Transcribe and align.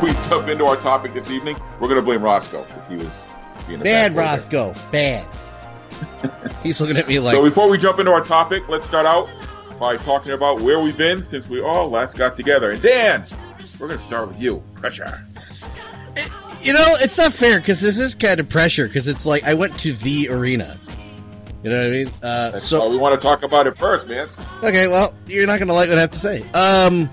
before 0.00 0.08
we 0.08 0.28
jump 0.28 0.48
into 0.48 0.64
our 0.66 0.76
topic 0.76 1.14
this 1.14 1.30
evening, 1.30 1.56
we're 1.80 1.88
going 1.88 2.00
to 2.00 2.02
blame 2.04 2.22
Roscoe 2.22 2.64
because 2.64 2.86
he 2.86 2.96
was 2.96 3.24
being 3.66 3.80
a 3.80 3.84
Bad 3.84 4.14
bad 4.14 4.50
boy 4.50 4.58
there. 4.58 4.66
Roscoe. 4.66 4.90
Bad. 4.92 6.56
He's 6.62 6.80
looking 6.80 6.96
at 6.96 7.08
me 7.08 7.18
like, 7.18 7.34
So 7.34 7.42
before 7.42 7.68
we 7.70 7.78
jump 7.78 7.98
into 7.98 8.12
our 8.12 8.22
topic, 8.24 8.68
let's 8.68 8.84
start 8.84 9.06
out 9.06 9.28
by 9.80 9.96
talking 9.96 10.32
about 10.32 10.60
where 10.60 10.80
we've 10.80 10.96
been 10.96 11.22
since 11.22 11.48
we 11.48 11.60
all 11.62 11.88
last 11.88 12.16
got 12.16 12.36
together. 12.36 12.72
And 12.72 12.82
Dan, 12.82 13.24
we're 13.80 13.88
going 13.88 13.98
to 13.98 14.04
start 14.04 14.28
with 14.28 14.40
you. 14.40 14.62
Pressure. 14.74 15.26
you 16.62 16.72
know, 16.72 16.94
it's 16.98 17.16
not 17.18 17.32
fair 17.32 17.58
because 17.58 17.80
this 17.80 17.98
is 17.98 18.14
kind 18.14 18.40
of 18.40 18.48
pressure 18.48 18.86
because 18.86 19.08
it's 19.08 19.24
like 19.24 19.44
I 19.44 19.54
went 19.54 19.78
to 19.80 19.92
the 19.94 20.28
arena. 20.28 20.78
You 21.62 21.70
know 21.70 21.78
what 21.78 21.86
I 21.86 21.90
mean? 21.90 22.10
Uh, 22.22 22.50
so 22.52 22.88
we 22.90 22.96
want 22.96 23.20
to 23.20 23.26
talk 23.26 23.42
about 23.42 23.66
it 23.66 23.76
first, 23.78 24.06
man. 24.06 24.26
Okay, 24.62 24.88
well, 24.88 25.14
you're 25.26 25.46
not 25.46 25.58
going 25.58 25.68
to 25.68 25.74
like 25.74 25.88
what 25.88 25.98
I 25.98 26.02
have 26.02 26.10
to 26.10 26.18
say. 26.18 26.42
Um, 26.52 27.10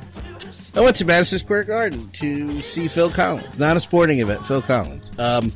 I 0.75 0.81
went 0.81 0.95
to 0.97 1.05
Madison 1.05 1.37
Square 1.39 1.65
Garden 1.65 2.09
to 2.13 2.61
see 2.63 2.87
Phil 2.87 3.09
Collins. 3.11 3.59
Not 3.59 3.77
a 3.77 3.79
sporting 3.81 4.19
event, 4.19 4.45
Phil 4.45 4.61
Collins. 4.61 5.11
Um, 5.19 5.51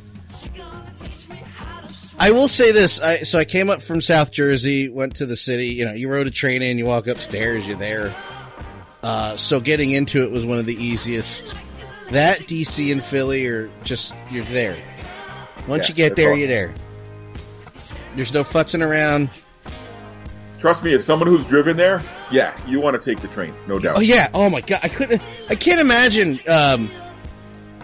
I 2.20 2.30
will 2.30 2.48
say 2.48 2.72
this. 2.72 3.00
I, 3.00 3.18
so 3.18 3.38
I 3.38 3.44
came 3.44 3.70
up 3.70 3.80
from 3.82 4.00
South 4.00 4.32
Jersey, 4.32 4.88
went 4.88 5.16
to 5.16 5.26
the 5.26 5.36
city. 5.36 5.68
You 5.68 5.84
know, 5.84 5.92
you 5.92 6.08
rode 6.10 6.26
a 6.26 6.30
train 6.30 6.62
in, 6.62 6.78
you 6.78 6.86
walk 6.86 7.06
upstairs, 7.06 7.66
you're 7.66 7.76
there. 7.76 8.14
Uh, 9.02 9.36
so 9.36 9.60
getting 9.60 9.92
into 9.92 10.22
it 10.24 10.30
was 10.30 10.44
one 10.44 10.58
of 10.58 10.66
the 10.66 10.74
easiest. 10.74 11.54
That 12.10 12.38
DC 12.40 12.90
and 12.90 13.02
Philly 13.02 13.46
are 13.46 13.70
just 13.84 14.14
you're 14.30 14.44
there. 14.46 14.76
Once 15.68 15.88
Yeah, 15.88 15.92
you 15.92 15.96
get 15.96 16.16
there, 16.16 16.30
awesome. 16.30 16.38
you're 16.38 16.48
there. 16.48 16.74
There's 18.16 18.32
no 18.32 18.42
futzing 18.42 18.84
around. 18.86 19.30
Trust 20.58 20.82
me, 20.82 20.92
as 20.92 21.04
someone 21.04 21.28
who's 21.28 21.44
driven 21.44 21.76
there, 21.76 22.02
yeah, 22.32 22.58
you 22.66 22.80
want 22.80 23.00
to 23.00 23.10
take 23.10 23.20
the 23.22 23.28
train, 23.28 23.54
no 23.68 23.78
doubt. 23.78 23.96
Oh 23.98 24.00
yeah. 24.00 24.28
Oh 24.34 24.50
my 24.50 24.60
god. 24.60 24.80
I 24.82 24.88
couldn't. 24.88 25.22
I 25.48 25.54
can't 25.54 25.80
imagine 25.80 26.38
um, 26.48 26.90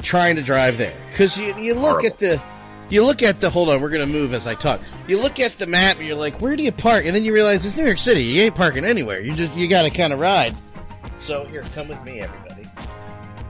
trying 0.02 0.34
to 0.36 0.42
drive 0.42 0.76
there 0.76 0.96
because 1.10 1.38
you 1.38 1.56
you 1.56 1.74
look 1.74 2.00
Horrible. 2.00 2.06
at 2.06 2.18
the 2.18 2.42
you 2.90 3.04
look 3.04 3.22
at 3.22 3.40
the. 3.40 3.48
Hold 3.48 3.68
on, 3.68 3.80
we're 3.80 3.90
gonna 3.90 4.06
move 4.06 4.34
as 4.34 4.48
I 4.48 4.54
talk. 4.56 4.80
You 5.06 5.20
look 5.20 5.38
at 5.38 5.52
the 5.52 5.68
map 5.68 5.98
and 5.98 6.06
you're 6.06 6.16
like, 6.16 6.40
where 6.40 6.56
do 6.56 6.64
you 6.64 6.72
park? 6.72 7.06
And 7.06 7.14
then 7.14 7.24
you 7.24 7.32
realize 7.32 7.64
it's 7.64 7.76
New 7.76 7.84
York 7.84 7.98
City. 8.00 8.24
You 8.24 8.42
ain't 8.42 8.56
parking 8.56 8.84
anywhere. 8.84 9.20
You 9.20 9.34
just 9.34 9.56
you 9.56 9.68
got 9.68 9.82
to 9.82 9.90
kind 9.90 10.12
of 10.12 10.18
ride. 10.18 10.54
So 11.20 11.44
here, 11.44 11.62
come 11.74 11.86
with 11.86 12.02
me, 12.04 12.20
everybody. 12.20 12.68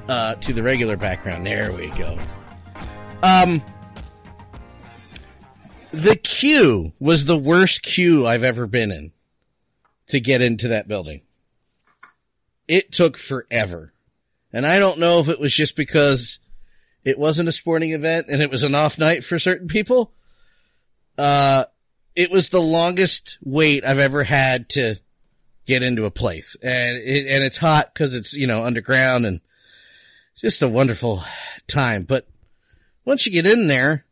Uh, 0.07 0.35
to 0.35 0.53
the 0.53 0.63
regular 0.63 0.99
background. 0.99 1.47
There 1.47 1.73
we 1.73 1.89
go. 1.89 2.19
Um. 3.23 3.63
The 5.93 6.17
queue 6.17 6.93
was 6.99 7.25
the 7.25 7.39
worst 7.39 7.83
queue 7.83 8.27
I've 8.27 8.43
ever 8.43 8.67
been 8.67 8.91
in 8.91 9.13
to 10.09 10.21
get 10.21 10.43
into 10.43 10.69
that 10.69 10.89
building 10.89 11.23
it 12.69 12.93
took 12.93 13.17
forever. 13.17 13.93
And 14.53 14.67
I 14.67 14.79
don't 14.79 14.99
know 14.99 15.21
if 15.21 15.29
it 15.29 15.41
was 15.41 15.55
just 15.55 15.77
because 15.77 16.39
it 17.05 17.19
wasn't 17.19 17.49
a 17.49 17.53
sporting 17.53 17.93
event 17.93 18.27
and 18.31 18.41
it 18.41 18.51
was 18.51 18.63
an 18.63 18.75
off 18.75 18.99
night 18.99 19.25
for 19.25 19.39
certain 19.39 19.69
people. 19.69 20.13
Uh, 21.19 21.65
it 22.17 22.31
was 22.31 22.51
the 22.51 22.61
longest 22.61 23.39
wait 23.43 23.85
I've 23.85 23.99
ever 23.99 24.25
had 24.25 24.69
to 24.71 24.97
get 25.67 25.83
into 25.83 26.05
a 26.05 26.11
place. 26.11 26.57
And 26.63 26.97
it, 26.99 27.27
and 27.27 27.45
it's 27.45 27.59
hot 27.59 27.93
because 27.93 28.15
it's, 28.15 28.35
you 28.35 28.47
know, 28.47 28.65
underground 28.65 29.27
and 29.27 29.41
just 30.37 30.63
a 30.63 30.69
wonderful 30.69 31.23
time. 31.67 32.05
But 32.05 32.27
once 33.05 33.27
you 33.27 33.33
get 33.33 33.47
in 33.47 33.67
there, 33.67 34.05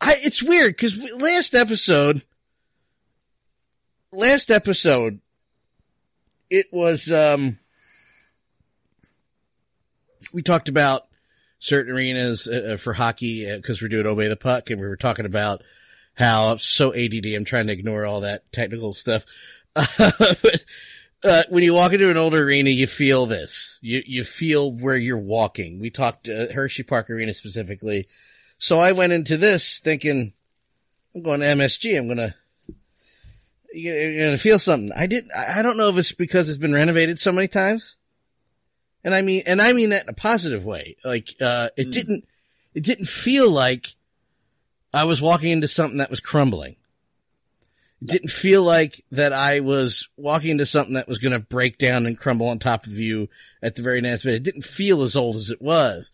I, 0.00 0.14
it's 0.18 0.42
weird 0.42 0.76
because 0.76 0.96
last 1.18 1.54
episode, 1.54 2.22
last 4.12 4.50
episode, 4.50 5.20
it 6.50 6.66
was 6.72 7.10
um 7.10 7.56
we 10.32 10.42
talked 10.42 10.68
about 10.68 11.06
certain 11.58 11.94
arenas 11.94 12.46
uh, 12.46 12.76
for 12.78 12.92
hockey 12.92 13.50
because 13.56 13.80
we're 13.80 13.88
doing 13.88 14.06
obey 14.06 14.28
the 14.28 14.36
puck 14.36 14.70
and 14.70 14.80
we 14.80 14.86
were 14.86 14.96
talking 14.96 15.26
about 15.26 15.62
how 16.14 16.56
so 16.56 16.94
ADD 16.94 17.26
I'm 17.26 17.44
trying 17.44 17.66
to 17.66 17.72
ignore 17.72 18.04
all 18.04 18.20
that 18.20 18.50
technical 18.52 18.92
stuff. 18.92 19.24
But 19.98 20.64
uh, 21.24 21.42
when 21.48 21.64
you 21.64 21.72
walk 21.74 21.92
into 21.92 22.10
an 22.10 22.16
old 22.16 22.34
arena 22.34 22.70
you 22.70 22.86
feel 22.86 23.26
this. 23.26 23.78
You 23.82 24.02
you 24.06 24.22
feel 24.22 24.70
where 24.76 24.96
you're 24.96 25.18
walking. 25.18 25.80
We 25.80 25.90
talked 25.90 26.28
uh, 26.28 26.52
Hershey 26.52 26.82
Park 26.82 27.10
Arena 27.10 27.34
specifically. 27.34 28.06
So 28.58 28.78
I 28.78 28.92
went 28.92 29.12
into 29.12 29.36
this 29.36 29.80
thinking 29.80 30.32
I'm 31.14 31.22
going 31.22 31.40
to 31.40 31.46
MSG 31.46 31.98
I'm 31.98 32.06
going 32.06 32.18
to 32.18 32.34
you're 33.72 34.26
gonna 34.26 34.38
feel 34.38 34.58
something. 34.58 34.92
I 34.96 35.06
didn't, 35.06 35.32
I 35.32 35.62
don't 35.62 35.76
know 35.76 35.88
if 35.88 35.98
it's 35.98 36.12
because 36.12 36.48
it's 36.48 36.58
been 36.58 36.72
renovated 36.72 37.18
so 37.18 37.32
many 37.32 37.48
times. 37.48 37.96
And 39.04 39.14
I 39.14 39.22
mean, 39.22 39.42
and 39.46 39.62
I 39.62 39.72
mean 39.72 39.90
that 39.90 40.02
in 40.02 40.08
a 40.08 40.14
positive 40.14 40.64
way. 40.64 40.96
Like, 41.04 41.30
uh, 41.40 41.68
it 41.76 41.92
didn't, 41.92 42.26
it 42.74 42.82
didn't 42.82 43.06
feel 43.06 43.48
like 43.48 43.86
I 44.92 45.04
was 45.04 45.22
walking 45.22 45.52
into 45.52 45.68
something 45.68 45.98
that 45.98 46.10
was 46.10 46.20
crumbling. 46.20 46.76
It 48.02 48.08
didn't 48.08 48.30
feel 48.30 48.62
like 48.62 49.00
that 49.12 49.32
I 49.32 49.60
was 49.60 50.08
walking 50.16 50.50
into 50.50 50.66
something 50.66 50.94
that 50.94 51.08
was 51.08 51.18
going 51.18 51.32
to 51.32 51.38
break 51.38 51.78
down 51.78 52.06
and 52.06 52.18
crumble 52.18 52.48
on 52.48 52.58
top 52.58 52.86
of 52.86 52.94
you 52.94 53.28
at 53.62 53.76
the 53.76 53.82
very 53.82 54.00
next 54.00 54.24
minute. 54.24 54.38
It 54.38 54.42
didn't 54.42 54.64
feel 54.64 55.02
as 55.02 55.16
old 55.16 55.36
as 55.36 55.50
it 55.50 55.62
was. 55.62 56.10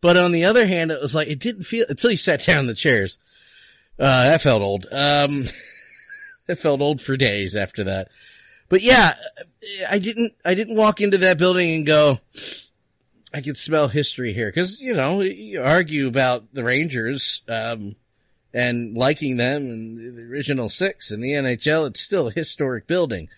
But 0.00 0.16
on 0.16 0.32
the 0.32 0.44
other 0.44 0.66
hand, 0.66 0.90
it 0.90 1.00
was 1.00 1.14
like, 1.14 1.28
it 1.28 1.40
didn't 1.40 1.64
feel, 1.64 1.86
until 1.88 2.10
you 2.10 2.16
sat 2.16 2.44
down 2.44 2.60
in 2.60 2.66
the 2.66 2.74
chairs. 2.74 3.18
Uh, 3.98 4.28
that 4.28 4.42
felt 4.42 4.62
old. 4.62 4.86
Um, 4.92 5.46
it 6.48 6.58
felt 6.58 6.80
old 6.80 7.00
for 7.00 7.16
days 7.16 7.56
after 7.56 7.84
that. 7.84 8.08
But 8.68 8.82
yeah, 8.82 9.12
I 9.90 9.98
didn't, 9.98 10.34
I 10.44 10.54
didn't 10.54 10.76
walk 10.76 11.00
into 11.00 11.18
that 11.18 11.38
building 11.38 11.72
and 11.72 11.86
go, 11.86 12.18
I 13.32 13.40
can 13.40 13.54
smell 13.54 13.88
history 13.88 14.32
here. 14.32 14.50
Cause, 14.50 14.80
you 14.80 14.94
know, 14.94 15.20
you 15.20 15.62
argue 15.62 16.08
about 16.08 16.52
the 16.52 16.64
Rangers, 16.64 17.42
um, 17.48 17.94
and 18.56 18.96
liking 18.96 19.36
them 19.36 19.66
and 19.66 20.16
the 20.16 20.22
original 20.22 20.70
six 20.70 21.10
in 21.10 21.20
the 21.20 21.32
NHL. 21.32 21.86
It's 21.88 22.00
still 22.00 22.28
a 22.28 22.32
historic 22.32 22.86
building. 22.86 23.28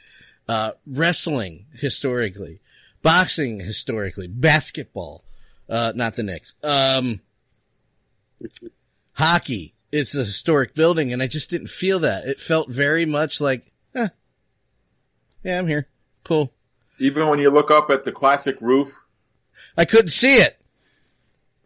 Uh, 0.49 0.71
wrestling 0.87 1.67
historically, 1.75 2.61
boxing 3.03 3.61
historically, 3.61 4.29
basketball, 4.29 5.23
uh, 5.69 5.93
not 5.95 6.15
the 6.15 6.23
Knicks. 6.23 6.55
Um, 6.65 7.21
hockey. 9.13 9.75
It's 9.91 10.15
a 10.15 10.21
historic 10.21 10.75
building 10.75 11.13
and 11.13 11.23
I 11.23 11.27
just 11.27 11.51
didn't 11.51 11.71
feel 11.71 12.01
that. 12.01 12.27
It 12.27 12.39
felt 12.39 12.69
very 12.71 13.07
much 13.07 13.41
like, 13.41 13.65
eh, 13.95 14.09
yeah, 15.43 15.59
I'm 15.59 15.67
here. 15.67 15.89
Cool. 16.25 16.53
Even 16.99 17.29
when 17.29 17.39
you 17.39 17.51
look 17.51 17.71
up 17.71 17.91
at 17.91 18.05
the 18.05 18.13
classic 18.13 18.57
roof, 18.61 18.93
I 19.77 19.85
couldn't 19.85 20.09
see 20.09 20.37
it. 20.37 20.61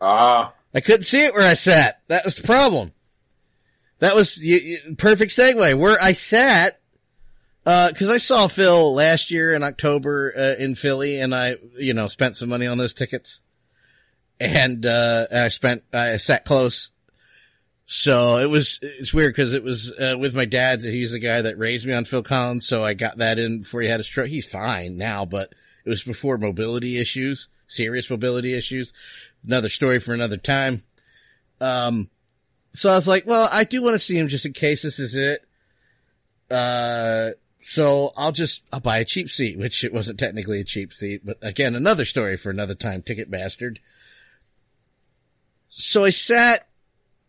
ah, 0.00 0.52
I 0.74 0.80
couldn't 0.80 1.02
see 1.02 1.24
it 1.24 1.34
where 1.34 1.48
I 1.48 1.54
sat. 1.54 2.00
That 2.08 2.24
was 2.24 2.36
the 2.36 2.46
problem. 2.46 2.92
That 3.98 4.14
was 4.14 4.44
you, 4.44 4.56
you, 4.56 4.94
perfect 4.96 5.32
segue. 5.32 5.74
Where 5.78 5.98
I 6.00 6.12
sat, 6.12 6.80
uh, 7.66 7.92
cause 7.96 8.08
I 8.08 8.16
saw 8.16 8.46
Phil 8.48 8.94
last 8.94 9.30
year 9.30 9.52
in 9.54 9.62
October, 9.62 10.32
uh, 10.36 10.62
in 10.62 10.74
Philly 10.74 11.20
and 11.20 11.34
I, 11.34 11.56
you 11.76 11.92
know, 11.94 12.06
spent 12.06 12.36
some 12.36 12.48
money 12.48 12.66
on 12.66 12.78
those 12.78 12.94
tickets. 12.94 13.42
And, 14.40 14.84
uh, 14.86 15.26
I 15.32 15.48
spent, 15.48 15.84
I 15.92 16.16
sat 16.16 16.44
close. 16.44 16.90
So 17.94 18.38
it 18.38 18.48
was, 18.48 18.78
it's 18.80 19.12
weird 19.12 19.36
cause 19.36 19.52
it 19.52 19.62
was, 19.62 19.92
uh, 19.92 20.16
with 20.18 20.34
my 20.34 20.46
dad. 20.46 20.82
He's 20.82 21.12
the 21.12 21.18
guy 21.18 21.42
that 21.42 21.58
raised 21.58 21.86
me 21.86 21.92
on 21.92 22.06
Phil 22.06 22.22
Collins. 22.22 22.66
So 22.66 22.82
I 22.82 22.94
got 22.94 23.18
that 23.18 23.38
in 23.38 23.58
before 23.58 23.82
he 23.82 23.88
had 23.88 24.00
his 24.00 24.06
stroke. 24.06 24.28
He's 24.28 24.46
fine 24.46 24.96
now, 24.96 25.26
but 25.26 25.52
it 25.84 25.90
was 25.90 26.02
before 26.02 26.38
mobility 26.38 26.96
issues, 26.96 27.48
serious 27.66 28.08
mobility 28.08 28.54
issues. 28.54 28.94
Another 29.46 29.68
story 29.68 29.98
for 29.98 30.14
another 30.14 30.38
time. 30.38 30.84
Um, 31.60 32.08
so 32.72 32.88
I 32.90 32.94
was 32.94 33.06
like, 33.06 33.26
well, 33.26 33.46
I 33.52 33.64
do 33.64 33.82
want 33.82 33.94
to 33.94 34.00
see 34.00 34.16
him 34.16 34.28
just 34.28 34.46
in 34.46 34.54
case 34.54 34.80
this 34.80 34.98
is 34.98 35.14
it. 35.14 35.44
Uh, 36.50 37.32
so 37.60 38.12
I'll 38.16 38.32
just, 38.32 38.66
I'll 38.72 38.80
buy 38.80 39.00
a 39.00 39.04
cheap 39.04 39.28
seat, 39.28 39.58
which 39.58 39.84
it 39.84 39.92
wasn't 39.92 40.18
technically 40.18 40.60
a 40.60 40.64
cheap 40.64 40.94
seat, 40.94 41.26
but 41.26 41.36
again, 41.42 41.74
another 41.74 42.06
story 42.06 42.38
for 42.38 42.48
another 42.48 42.74
time, 42.74 43.02
ticket 43.02 43.30
bastard. 43.30 43.80
So 45.68 46.04
I 46.04 46.10
sat 46.10 46.66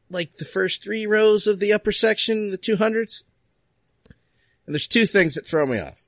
like 0.09 0.33
the 0.33 0.45
first 0.45 0.83
three 0.83 1.05
rows 1.05 1.47
of 1.47 1.59
the 1.59 1.73
upper 1.73 1.91
section, 1.91 2.49
the 2.49 2.57
200s. 2.57 3.23
And 4.65 4.73
there's 4.73 4.87
two 4.87 5.05
things 5.05 5.35
that 5.35 5.45
throw 5.45 5.65
me 5.65 5.79
off. 5.79 6.01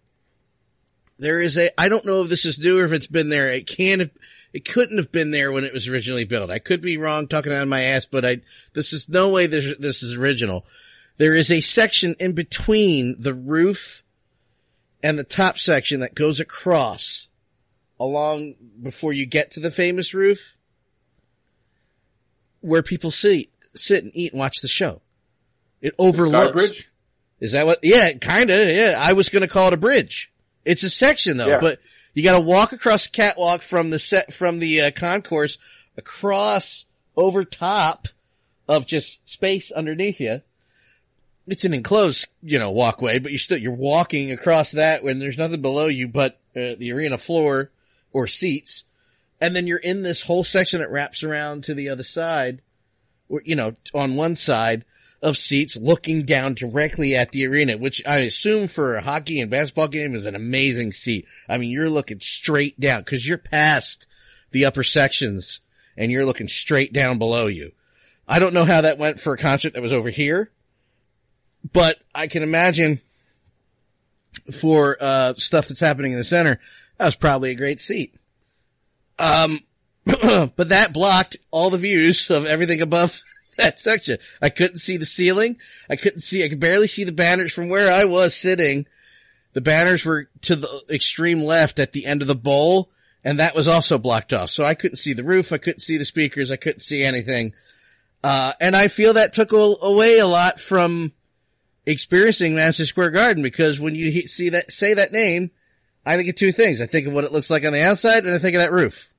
There 1.18 1.42
is 1.42 1.58
a, 1.58 1.70
I 1.80 1.90
don't 1.90 2.06
know 2.06 2.22
if 2.22 2.30
this 2.30 2.46
is 2.46 2.60
new 2.60 2.80
or 2.80 2.86
if 2.86 2.92
it's 2.92 3.08
been 3.08 3.30
there. 3.30 3.52
It 3.52 3.68
can't 3.68 4.02
have, 4.02 4.12
it 4.54 4.66
couldn't 4.66 4.98
have 4.98 5.12
been 5.12 5.32
there 5.32 5.52
when 5.52 5.64
it 5.64 5.74
was 5.74 5.88
originally 5.88 6.26
built. 6.26 6.50
I 6.50 6.60
could 6.60 6.82
be 6.82 6.98
wrong 6.98 7.28
talking 7.28 7.54
out 7.54 7.62
of 7.62 7.68
my 7.68 7.82
ass, 7.82 8.06
but 8.06 8.26
I, 8.26 8.42
this 8.74 8.94
is 8.94 9.10
no 9.10 9.30
way 9.30 9.48
this, 9.48 9.78
this 9.78 10.04
is 10.04 10.14
original. 10.14 10.66
There 11.18 11.36
is 11.36 11.50
a 11.50 11.62
section 11.62 12.16
in 12.20 12.34
between 12.34 13.16
the 13.18 13.34
roof 13.34 14.04
and 15.02 15.18
the 15.18 15.24
top 15.24 15.58
section 15.58 16.02
that 16.02 16.16
goes 16.16 16.40
across 16.40 17.28
along 18.00 18.56
before 18.82 19.14
you 19.14 19.26
get 19.26 19.52
to 19.52 19.60
the 19.60 19.72
famous 19.72 20.14
roof 20.14 20.58
where 22.60 22.84
people 22.84 23.12
sit, 23.12 23.50
sit 23.76 24.04
and 24.04 24.12
eat 24.16 24.32
and 24.34 24.40
watch 24.40 24.62
the 24.62 24.68
show. 24.68 25.02
It 25.82 25.94
overlooks. 26.00 26.84
Is 27.40 27.52
that 27.52 27.66
what? 27.66 27.80
Yeah, 27.84 28.14
kinda. 28.14 28.74
Yeah, 28.74 28.98
I 29.00 29.14
was 29.14 29.30
gonna 29.30 29.48
call 29.48 29.68
it 29.68 29.74
a 29.74 29.78
bridge. 29.78 30.32
It's 30.64 30.84
a 30.84 30.90
section 30.90 31.38
though, 31.38 31.48
Yeah. 31.48 31.60
but 31.60 31.80
You 32.14 32.24
got 32.24 32.38
to 32.38 32.42
walk 32.42 32.72
across 32.72 33.04
the 33.08 33.12
catwalk 33.12 33.62
from 33.62 33.90
the 33.90 34.00
set 34.00 34.32
from 34.34 34.60
the 34.60 34.80
uh, 34.84 34.92
concourse 34.92 35.58
across 35.98 36.86
over 37.18 37.44
top 37.44 38.08
of 38.70 38.88
just 38.88 39.28
space 39.30 39.70
underneath 39.70 40.22
you. 40.22 40.42
It's 41.46 41.66
an 41.66 41.74
enclosed, 41.74 42.28
you 42.42 42.58
know, 42.58 42.72
walkway, 42.72 43.20
but 43.20 43.32
you're 43.34 43.38
still 43.40 43.58
you're 43.58 43.76
walking 43.76 44.32
across 44.32 44.72
that 44.72 45.04
when 45.04 45.20
there's 45.20 45.38
nothing 45.38 45.62
below 45.62 45.88
you 45.88 46.08
but 46.08 46.40
uh, 46.56 46.76
the 46.78 46.92
arena 46.94 47.18
floor 47.18 47.70
or 48.14 48.28
seats, 48.28 48.86
and 49.42 49.54
then 49.54 49.68
you're 49.68 49.78
in 49.78 50.02
this 50.04 50.22
whole 50.24 50.46
section 50.46 50.80
that 50.80 50.90
wraps 50.90 51.22
around 51.22 51.66
to 51.66 51.74
the 51.74 51.90
other 51.90 52.02
side, 52.04 52.62
you 53.44 53.56
know, 53.56 53.74
on 53.94 54.16
one 54.16 54.36
side 54.36 54.86
of 55.22 55.38
seats 55.38 55.76
looking 55.78 56.24
down 56.24 56.54
directly 56.54 57.16
at 57.16 57.32
the 57.32 57.46
arena, 57.48 57.78
which 57.78 58.06
I 58.06 58.18
assume 58.18 58.68
for 58.68 58.96
a 58.96 59.02
hockey 59.02 59.42
and 59.42 59.50
basketball 59.50 59.88
game 59.88 60.14
is 60.14 60.26
an 60.26 60.36
amazing 60.36 60.92
seat. 60.92 61.26
I 61.50 61.58
mean, 61.58 61.72
you're 61.72 61.90
looking 61.90 62.20
straight 62.20 62.80
down 62.80 63.02
because 63.02 63.28
you're 63.28 63.38
past 63.38 64.06
the 64.52 64.66
upper 64.66 64.84
sections 64.84 65.62
and 65.98 66.12
you're 66.12 66.26
looking 66.26 66.48
straight 66.48 66.94
down 66.94 67.18
below 67.18 67.48
you. 67.48 67.72
I 68.28 68.40
don't 68.40 68.54
know 68.54 68.66
how 68.66 68.82
that 68.82 68.98
went 68.98 69.20
for 69.20 69.34
a 69.34 69.38
concert 69.38 69.74
that 69.74 69.82
was 69.82 69.94
over 69.94 70.10
here, 70.10 70.52
but 71.74 72.00
I 72.14 72.28
can 72.28 72.44
imagine 72.44 73.00
for 74.60 74.98
uh, 75.00 75.34
stuff 75.36 75.68
that's 75.68 75.80
happening 75.80 76.12
in 76.12 76.18
the 76.18 76.24
center, 76.24 76.60
that 76.98 77.06
was 77.06 77.16
probably 77.16 77.52
a 77.52 77.56
great 77.56 77.80
seat. 77.80 78.14
Um, 79.18 79.62
but 80.56 80.70
that 80.70 80.94
blocked 80.94 81.38
all 81.52 81.70
the 81.70 81.78
views 81.78 82.30
of 82.30 82.46
everything 82.46 82.82
above 82.82 83.20
that 83.58 83.80
section. 83.80 84.18
I 84.42 84.50
couldn't 84.50 84.78
see 84.78 84.98
the 84.98 85.06
ceiling. 85.06 85.58
I 85.90 85.96
couldn't 85.96 86.20
see, 86.20 86.44
I 86.44 86.50
could 86.50 86.60
barely 86.60 86.88
see 86.88 87.04
the 87.04 87.12
banners 87.12 87.54
from 87.54 87.70
where 87.70 87.92
I 87.92 88.06
was 88.06 88.36
sitting. 88.36 88.86
The 89.54 89.62
banners 89.62 90.06
were 90.06 90.30
to 90.42 90.56
the 90.56 90.86
extreme 90.90 91.42
left 91.42 91.80
at 91.80 91.94
the 91.94 92.06
end 92.06 92.22
of 92.22 92.28
the 92.28 92.36
bowl, 92.36 92.90
and 93.24 93.40
that 93.40 93.56
was 93.56 93.68
also 93.68 93.98
blocked 93.98 94.34
off. 94.34 94.50
So 94.50 94.64
I 94.64 94.74
couldn't 94.74 94.98
see 94.98 95.14
the 95.14 95.24
roof. 95.24 95.52
I 95.52 95.58
couldn't 95.58 95.80
see 95.80 95.98
the 95.98 96.06
speakers. 96.06 96.52
I 96.52 96.58
couldn't 96.58 96.82
see 96.82 97.04
anything. 97.04 97.54
Uh, 98.24 98.54
and 98.60 98.76
I 98.76 98.90
feel 98.90 99.14
that 99.14 99.34
took 99.34 99.54
away 99.54 100.20
a 100.20 100.28
lot 100.28 100.60
from 100.60 101.14
experiencing 101.86 102.56
Madison 102.56 102.86
Square 102.86 103.12
Garden 103.12 103.44
because 103.44 103.80
when 103.80 103.96
you 103.96 104.28
see 104.28 104.50
that, 104.50 104.72
say 104.72 104.94
that 104.96 105.12
name, 105.12 105.52
I 106.06 106.18
think 106.18 106.30
of 106.30 106.36
two 106.36 106.52
things. 106.52 106.82
I 106.82 106.86
think 106.86 107.08
of 107.08 107.14
what 107.14 107.24
it 107.24 107.32
looks 107.32 107.50
like 107.50 107.66
on 107.66 107.74
the 107.74 107.84
outside 107.84 108.26
and 108.26 108.34
I 108.34 108.40
think 108.40 108.56
of 108.56 108.62
that 108.62 108.72
roof. 108.72 109.14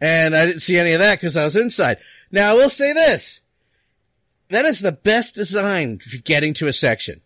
And 0.00 0.36
I 0.36 0.46
didn't 0.46 0.60
see 0.60 0.78
any 0.78 0.92
of 0.92 1.00
that 1.00 1.16
because 1.18 1.36
I 1.36 1.44
was 1.44 1.56
inside. 1.56 1.98
Now 2.30 2.52
I 2.52 2.54
will 2.54 2.70
say 2.70 2.92
this. 2.92 3.42
That 4.48 4.64
is 4.64 4.80
the 4.80 4.92
best 4.92 5.34
design 5.34 5.98
for 5.98 6.16
getting 6.18 6.54
to 6.54 6.68
a 6.68 6.72
section. 6.72 7.20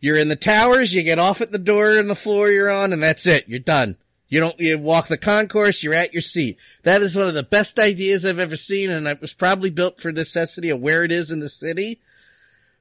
You're 0.00 0.18
in 0.18 0.28
the 0.28 0.36
towers, 0.36 0.94
you 0.94 1.02
get 1.02 1.18
off 1.18 1.40
at 1.40 1.52
the 1.52 1.58
door 1.58 1.96
and 1.96 2.10
the 2.10 2.14
floor 2.14 2.50
you're 2.50 2.70
on, 2.70 2.92
and 2.92 3.02
that's 3.02 3.26
it. 3.26 3.48
You're 3.48 3.58
done. 3.60 3.96
You 4.28 4.40
don't, 4.40 4.58
you 4.58 4.78
walk 4.78 5.06
the 5.06 5.16
concourse, 5.16 5.82
you're 5.82 5.94
at 5.94 6.12
your 6.12 6.20
seat. 6.20 6.58
That 6.82 7.00
is 7.00 7.16
one 7.16 7.28
of 7.28 7.34
the 7.34 7.42
best 7.42 7.78
ideas 7.78 8.26
I've 8.26 8.40
ever 8.40 8.56
seen, 8.56 8.90
and 8.90 9.06
it 9.06 9.20
was 9.20 9.32
probably 9.32 9.70
built 9.70 10.00
for 10.00 10.10
necessity 10.12 10.70
of 10.70 10.80
where 10.80 11.04
it 11.04 11.12
is 11.12 11.30
in 11.30 11.40
the 11.40 11.48
city. 11.48 12.00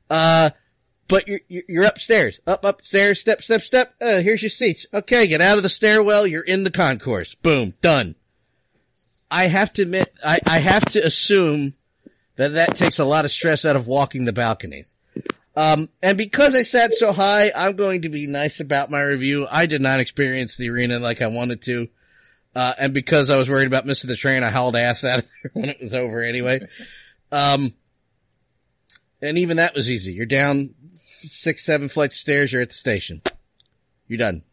Uh, 0.10 0.50
but 1.08 1.28
you're, 1.28 1.40
you're 1.48 1.84
upstairs, 1.84 2.40
up, 2.48 2.66
upstairs, 2.66 3.22
step, 3.22 3.44
step, 3.44 3.62
step. 3.62 3.94
Uh, 4.02 4.20
here's 4.22 4.42
your 4.42 4.50
seats. 4.50 4.88
Okay, 4.92 5.28
get 5.28 5.42
out 5.42 5.58
of 5.58 5.64
the 5.64 5.70
stairwell. 5.70 6.26
You're 6.26 6.44
in 6.44 6.64
the 6.64 6.72
concourse. 6.72 7.36
Boom, 7.36 7.76
done. 7.80 8.16
I 9.36 9.48
have 9.48 9.74
to 9.74 9.82
admit, 9.82 10.14
I, 10.26 10.40
I 10.46 10.60
have 10.60 10.86
to 10.86 11.06
assume 11.06 11.74
that 12.38 12.54
that 12.54 12.76
takes 12.76 13.00
a 13.00 13.06
lot 13.06 13.26
of 13.26 13.32
stress 13.32 13.66
out 13.66 13.76
of 13.76 13.86
walking 13.86 14.24
the 14.24 14.32
balconies. 14.32 14.96
Um, 15.58 15.90
and 16.02 16.18
because 16.18 16.56
I 16.56 16.62
sat 16.62 16.94
so 16.94 17.12
high, 17.12 17.52
I'm 17.54 17.76
going 17.76 18.04
to 18.04 18.10
be 18.10 18.28
nice 18.28 18.62
about 18.62 18.90
my 18.90 19.02
review. 19.02 19.46
I 19.52 19.66
did 19.66 19.82
not 19.82 20.00
experience 20.00 20.56
the 20.56 20.70
arena 20.70 21.00
like 21.00 21.22
I 21.22 21.28
wanted 21.28 21.62
to. 21.64 21.90
Uh, 22.56 22.76
and 22.80 22.94
because 22.94 23.30
I 23.30 23.36
was 23.36 23.50
worried 23.50 23.68
about 23.68 23.86
missing 23.86 24.08
the 24.08 24.16
train, 24.16 24.42
I 24.42 24.52
hauled 24.52 24.78
ass 24.78 25.04
out 25.04 25.20
of 25.20 25.30
there 25.44 25.52
when 25.54 25.70
it 25.70 25.82
was 25.82 25.94
over 25.94 26.22
anyway. 26.22 26.66
Um, 27.30 27.74
and 29.22 29.38
even 29.38 29.58
that 29.58 29.76
was 29.76 29.92
easy. 29.92 30.14
You're 30.14 30.26
down 30.26 30.76
six, 30.94 31.66
seven 31.66 31.90
flights 31.90 32.16
of 32.16 32.20
stairs. 32.20 32.54
You're 32.54 32.62
at 32.62 32.70
the 32.70 32.76
station. 32.76 33.22
You're 34.08 34.18
done. 34.18 34.44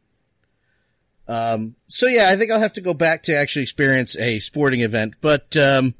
Um, 1.28 1.76
so 1.86 2.06
yeah, 2.06 2.28
I 2.30 2.36
think 2.36 2.50
I'll 2.50 2.60
have 2.60 2.74
to 2.74 2.80
go 2.80 2.94
back 2.94 3.24
to 3.24 3.36
actually 3.36 3.62
experience 3.62 4.16
a 4.16 4.38
sporting 4.38 4.80
event, 4.80 5.14
but, 5.20 5.56
um, 5.56 5.94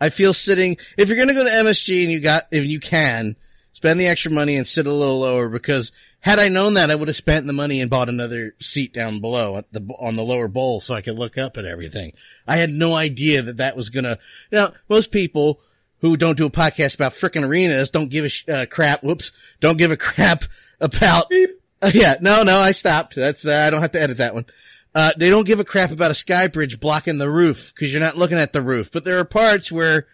I 0.00 0.10
feel 0.10 0.34
sitting, 0.34 0.76
if 0.98 1.08
you're 1.08 1.16
going 1.16 1.28
to 1.28 1.34
go 1.34 1.44
to 1.44 1.50
MSG 1.50 2.02
and 2.02 2.12
you 2.12 2.20
got, 2.20 2.42
if 2.50 2.66
you 2.66 2.80
can, 2.80 3.36
spend 3.72 3.98
the 3.98 4.06
extra 4.06 4.30
money 4.30 4.56
and 4.56 4.66
sit 4.66 4.86
a 4.86 4.92
little 4.92 5.20
lower 5.20 5.48
because 5.48 5.92
had 6.20 6.38
I 6.38 6.48
known 6.48 6.74
that, 6.74 6.90
I 6.90 6.94
would 6.94 7.08
have 7.08 7.16
spent 7.16 7.46
the 7.46 7.52
money 7.52 7.80
and 7.80 7.90
bought 7.90 8.08
another 8.08 8.54
seat 8.58 8.92
down 8.92 9.20
below 9.20 9.58
at 9.58 9.72
the, 9.72 9.80
on 10.00 10.16
the 10.16 10.24
lower 10.24 10.48
bowl 10.48 10.80
so 10.80 10.94
I 10.94 11.00
could 11.00 11.18
look 11.18 11.38
up 11.38 11.56
at 11.56 11.64
everything. 11.64 12.12
I 12.46 12.56
had 12.56 12.70
no 12.70 12.94
idea 12.94 13.42
that 13.42 13.58
that 13.58 13.76
was 13.76 13.90
gonna, 13.90 14.18
now, 14.50 14.72
most 14.88 15.12
people 15.12 15.60
who 16.00 16.16
don't 16.16 16.36
do 16.36 16.46
a 16.46 16.50
podcast 16.50 16.96
about 16.96 17.12
frickin' 17.12 17.46
arenas 17.46 17.90
don't 17.90 18.10
give 18.10 18.24
a 18.24 18.28
sh- 18.28 18.48
uh, 18.48 18.66
crap, 18.68 19.02
whoops, 19.02 19.32
don't 19.60 19.78
give 19.78 19.90
a 19.90 19.96
crap 19.98 20.44
about, 20.80 21.32
uh, 21.32 21.46
yeah, 21.94 22.16
no, 22.20 22.42
no, 22.42 22.58
I 22.58 22.72
stopped. 22.72 23.16
That's, 23.16 23.46
uh, 23.46 23.64
I 23.66 23.70
don't 23.70 23.82
have 23.82 23.92
to 23.92 24.00
edit 24.00 24.18
that 24.18 24.34
one. 24.34 24.46
Uh, 24.94 25.12
they 25.16 25.28
don't 25.28 25.46
give 25.46 25.60
a 25.60 25.64
crap 25.64 25.90
about 25.90 26.10
a 26.10 26.14
sky 26.14 26.48
bridge 26.48 26.80
blocking 26.80 27.18
the 27.18 27.30
roof 27.30 27.74
because 27.74 27.92
you're 27.92 28.02
not 28.02 28.16
looking 28.16 28.38
at 28.38 28.52
the 28.52 28.62
roof. 28.62 28.90
But 28.90 29.04
there 29.04 29.18
are 29.18 29.24
parts 29.24 29.70
where, 29.70 30.06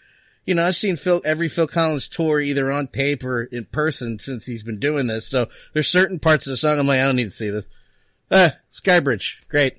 you 0.44 0.54
know, 0.54 0.64
I've 0.64 0.74
seen 0.74 0.96
Phil, 0.96 1.22
every 1.24 1.48
Phil 1.48 1.68
Collins 1.68 2.08
tour 2.08 2.40
either 2.40 2.72
on 2.72 2.88
tape 2.88 3.22
or 3.22 3.44
in 3.44 3.64
person 3.66 4.18
since 4.18 4.44
he's 4.44 4.64
been 4.64 4.80
doing 4.80 5.06
this. 5.06 5.28
So 5.28 5.46
there's 5.72 5.88
certain 5.88 6.18
parts 6.18 6.46
of 6.46 6.50
the 6.50 6.56
song 6.56 6.80
I'm 6.80 6.88
like, 6.88 6.98
I 6.98 7.06
don't 7.06 7.14
need 7.16 7.24
to 7.24 7.30
see 7.30 7.50
this. 7.50 7.68
Ah, 8.30 8.56
sky 8.70 8.98
bridge. 8.98 9.40
Great. 9.48 9.76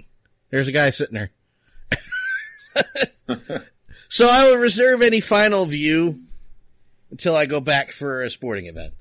There's 0.51 0.69
a 0.69 0.71
guy 0.71 0.89
sitting 0.91 1.15
there. 1.15 1.31
so 4.07 4.27
I 4.29 4.47
will 4.47 4.57
reserve 4.57 5.01
any 5.01 5.19
final 5.19 5.65
view 5.65 6.19
until 7.11 7.35
I 7.35 7.45
go 7.45 7.59
back 7.59 7.91
for 7.91 8.21
a 8.21 8.29
sporting 8.29 8.67
event. 8.67 8.93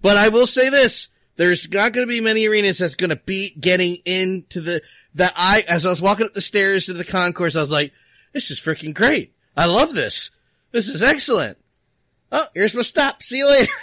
But 0.00 0.16
I 0.16 0.28
will 0.28 0.46
say 0.46 0.70
this. 0.70 1.08
There's 1.36 1.70
not 1.70 1.92
going 1.92 2.06
to 2.06 2.12
be 2.12 2.20
many 2.20 2.46
arenas 2.46 2.78
that's 2.78 2.94
going 2.94 3.10
to 3.10 3.16
beat 3.16 3.60
getting 3.60 3.96
into 4.04 4.60
the, 4.60 4.82
that 5.14 5.32
I, 5.36 5.64
as 5.68 5.84
I 5.84 5.90
was 5.90 6.00
walking 6.00 6.26
up 6.26 6.34
the 6.34 6.40
stairs 6.40 6.86
to 6.86 6.92
the 6.92 7.04
concourse, 7.04 7.56
I 7.56 7.60
was 7.60 7.72
like, 7.72 7.92
this 8.32 8.50
is 8.50 8.60
freaking 8.60 8.94
great. 8.94 9.32
I 9.56 9.66
love 9.66 9.94
this. 9.94 10.30
This 10.70 10.88
is 10.88 11.02
excellent. 11.02 11.58
Oh, 12.30 12.44
here's 12.54 12.74
my 12.74 12.82
stop. 12.82 13.22
See 13.22 13.38
you 13.38 13.48
later. 13.48 13.72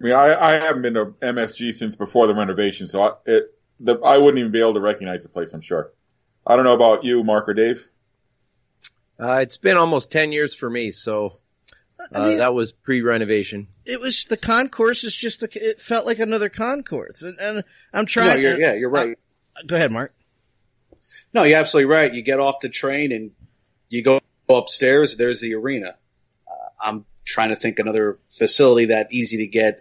I 0.00 0.04
mean, 0.04 0.14
I, 0.14 0.34
I 0.34 0.52
haven't 0.52 0.82
been 0.82 0.94
to 0.94 1.06
MSG 1.22 1.72
since 1.72 1.96
before 1.96 2.26
the 2.26 2.34
renovation, 2.34 2.86
so 2.86 3.02
I, 3.02 3.12
it, 3.24 3.54
the, 3.80 3.98
I 4.00 4.18
wouldn't 4.18 4.38
even 4.38 4.52
be 4.52 4.60
able 4.60 4.74
to 4.74 4.80
recognize 4.80 5.22
the 5.22 5.28
place, 5.28 5.54
I'm 5.54 5.62
sure. 5.62 5.92
I 6.46 6.56
don't 6.56 6.64
know 6.64 6.74
about 6.74 7.04
you, 7.04 7.24
Mark 7.24 7.48
or 7.48 7.54
Dave. 7.54 7.86
Uh, 9.18 9.38
it's 9.40 9.56
been 9.56 9.76
almost 9.76 10.10
10 10.10 10.32
years 10.32 10.54
for 10.54 10.68
me, 10.68 10.90
so 10.90 11.32
I 12.14 12.28
mean, 12.28 12.38
that 12.38 12.54
was 12.54 12.72
pre-renovation. 12.72 13.68
It 13.84 14.00
was 14.00 14.24
the 14.24 14.36
concourse 14.36 15.04
is 15.04 15.14
just 15.14 15.40
the, 15.40 15.48
it 15.54 15.80
felt 15.80 16.06
like 16.06 16.18
another 16.18 16.48
concourse, 16.48 17.22
and, 17.22 17.38
and 17.38 17.64
I'm 17.92 18.06
trying. 18.06 18.42
No, 18.42 18.48
you're, 18.48 18.60
yeah, 18.60 18.74
you're 18.74 18.90
right. 18.90 19.16
Uh, 19.56 19.62
go 19.66 19.76
ahead, 19.76 19.92
Mark. 19.92 20.12
No, 21.32 21.42
you're 21.42 21.58
absolutely 21.58 21.92
right. 21.92 22.12
You 22.12 22.22
get 22.22 22.40
off 22.40 22.60
the 22.60 22.68
train 22.68 23.12
and 23.12 23.32
you 23.90 24.02
go 24.02 24.20
upstairs. 24.48 25.16
There's 25.16 25.40
the 25.40 25.54
arena. 25.54 25.96
Uh, 26.48 26.68
I'm 26.80 27.04
trying 27.24 27.48
to 27.50 27.56
think 27.56 27.78
another 27.78 28.18
facility 28.28 28.86
that 28.86 29.12
easy 29.12 29.38
to 29.38 29.46
get 29.46 29.80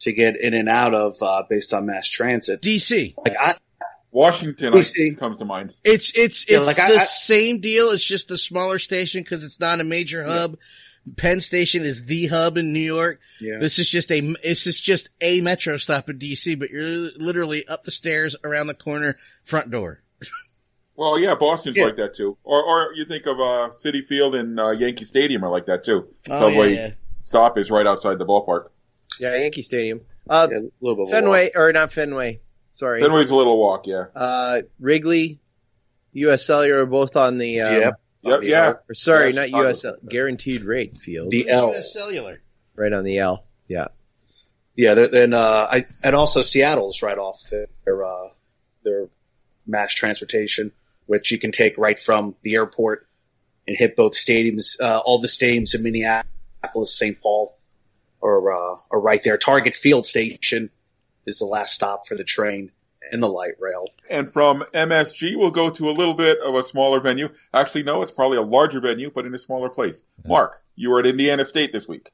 to 0.00 0.12
get 0.12 0.36
in 0.36 0.54
and 0.54 0.68
out 0.68 0.94
of 0.94 1.16
uh, 1.22 1.44
based 1.48 1.72
on 1.72 1.86
mass 1.86 2.08
transit. 2.08 2.60
DC. 2.60 3.14
Like 3.16 3.34
I, 3.40 3.54
Washington 4.10 4.72
DC. 4.72 5.18
comes 5.18 5.38
to 5.38 5.44
mind. 5.44 5.76
It's 5.84 6.16
it's 6.16 6.44
it's 6.44 6.50
yeah, 6.50 6.58
like 6.60 6.76
the 6.76 6.82
I, 6.82 7.04
same 7.04 7.60
deal. 7.60 7.90
It's 7.90 8.06
just 8.06 8.30
a 8.30 8.38
smaller 8.38 8.78
station 8.78 9.22
because 9.22 9.44
it's 9.44 9.60
not 9.60 9.80
a 9.80 9.84
major 9.84 10.24
hub. 10.24 10.50
Yeah. 10.52 10.56
Penn 11.16 11.40
Station 11.40 11.82
is 11.82 12.06
the 12.06 12.26
hub 12.26 12.56
in 12.56 12.72
New 12.72 12.80
York. 12.80 13.20
Yeah. 13.40 13.58
This 13.58 13.78
is 13.78 13.90
just 13.90 14.10
a 14.10 14.20
this 14.42 14.66
is 14.66 14.80
just 14.80 15.08
a 15.20 15.40
metro 15.40 15.76
stop 15.76 16.08
in 16.08 16.18
DC, 16.18 16.58
but 16.58 16.70
you're 16.70 17.10
literally 17.16 17.66
up 17.68 17.84
the 17.84 17.90
stairs, 17.90 18.36
around 18.44 18.66
the 18.66 18.74
corner, 18.74 19.16
front 19.44 19.70
door. 19.70 20.02
Well, 20.96 21.16
yeah, 21.16 21.36
Boston's 21.36 21.76
yeah. 21.76 21.84
like 21.84 21.96
that 21.96 22.14
too. 22.14 22.36
Or, 22.42 22.60
or 22.62 22.92
you 22.94 23.04
think 23.04 23.26
of 23.26 23.38
uh, 23.38 23.70
Citi 23.84 24.04
Field 24.04 24.34
and 24.34 24.58
uh, 24.58 24.70
Yankee 24.70 25.04
Stadium 25.04 25.44
are 25.44 25.50
like 25.50 25.66
that 25.66 25.84
too. 25.84 26.08
Oh, 26.28 26.48
Subway 26.48 26.74
yeah, 26.74 26.86
yeah. 26.88 26.90
stop 27.22 27.56
is 27.56 27.70
right 27.70 27.86
outside 27.86 28.18
the 28.18 28.26
ballpark. 28.26 28.70
Yeah, 29.20 29.36
Yankee 29.36 29.62
Stadium. 29.62 30.00
Uh, 30.28 30.48
yeah, 30.50 30.58
a 30.58 30.70
little 30.80 31.06
bit 31.06 31.12
Fenway 31.12 31.52
or 31.54 31.72
not 31.72 31.92
Fenway? 31.92 32.40
Sorry, 32.72 33.00
Fenway's 33.00 33.30
a 33.30 33.36
little 33.36 33.60
walk. 33.60 33.86
Yeah. 33.86 34.06
Uh, 34.14 34.62
Wrigley, 34.80 35.38
U.S. 36.14 36.44
Cellular 36.44 36.82
are 36.82 36.86
both 36.86 37.14
on 37.14 37.38
the. 37.38 37.60
Um, 37.60 37.80
yep. 37.80 38.00
Yep. 38.22 38.42
Yeah. 38.42 38.74
Or, 38.88 38.94
sorry, 38.94 39.32
not 39.32 39.50
U.S. 39.50 39.84
Guaranteed 40.08 40.62
Rate 40.62 40.98
Field. 40.98 41.30
The 41.30 41.48
L. 41.48 41.68
U.S. 41.70 41.92
Cellular. 41.92 42.40
Right 42.74 42.92
on 42.92 43.04
the 43.04 43.18
L. 43.18 43.44
Yeah. 43.68 43.88
Yeah. 44.76 44.94
Then 44.94 45.34
uh, 45.34 45.66
I 45.70 45.86
and 46.02 46.14
also 46.14 46.42
Seattle's 46.42 47.02
right 47.02 47.18
off 47.18 47.42
their 47.84 48.04
uh, 48.04 48.28
their 48.84 49.08
mass 49.66 49.94
transportation 49.94 50.72
which 51.08 51.32
you 51.32 51.38
can 51.38 51.50
take 51.50 51.78
right 51.78 51.98
from 51.98 52.36
the 52.42 52.54
airport 52.54 53.06
and 53.66 53.76
hit 53.76 53.96
both 53.96 54.12
stadiums, 54.12 54.80
uh, 54.80 55.00
all 55.04 55.18
the 55.18 55.26
stadiums 55.26 55.74
in 55.74 55.82
Minneapolis, 55.82 56.96
St. 56.96 57.20
Paul, 57.20 57.52
or 58.20 58.52
uh, 58.52 58.76
or 58.90 59.00
right 59.00 59.20
there. 59.24 59.38
Target 59.38 59.74
Field 59.74 60.04
Station 60.04 60.70
is 61.26 61.38
the 61.38 61.46
last 61.46 61.72
stop 61.72 62.06
for 62.06 62.14
the 62.14 62.24
train 62.24 62.70
and 63.12 63.22
the 63.22 63.28
light 63.28 63.54
rail. 63.58 63.86
And 64.10 64.32
from 64.32 64.64
MSG, 64.74 65.36
we'll 65.36 65.50
go 65.50 65.70
to 65.70 65.90
a 65.90 65.92
little 65.92 66.14
bit 66.14 66.38
of 66.44 66.54
a 66.54 66.62
smaller 66.62 67.00
venue. 67.00 67.28
Actually, 67.52 67.84
no, 67.84 68.02
it's 68.02 68.12
probably 68.12 68.38
a 68.38 68.42
larger 68.42 68.80
venue, 68.80 69.10
but 69.14 69.24
in 69.24 69.34
a 69.34 69.38
smaller 69.38 69.68
place. 69.68 70.02
Mark, 70.26 70.60
you 70.76 70.90
were 70.90 71.00
at 71.00 71.06
Indiana 71.06 71.44
State 71.44 71.72
this 71.72 71.88
week. 71.88 72.10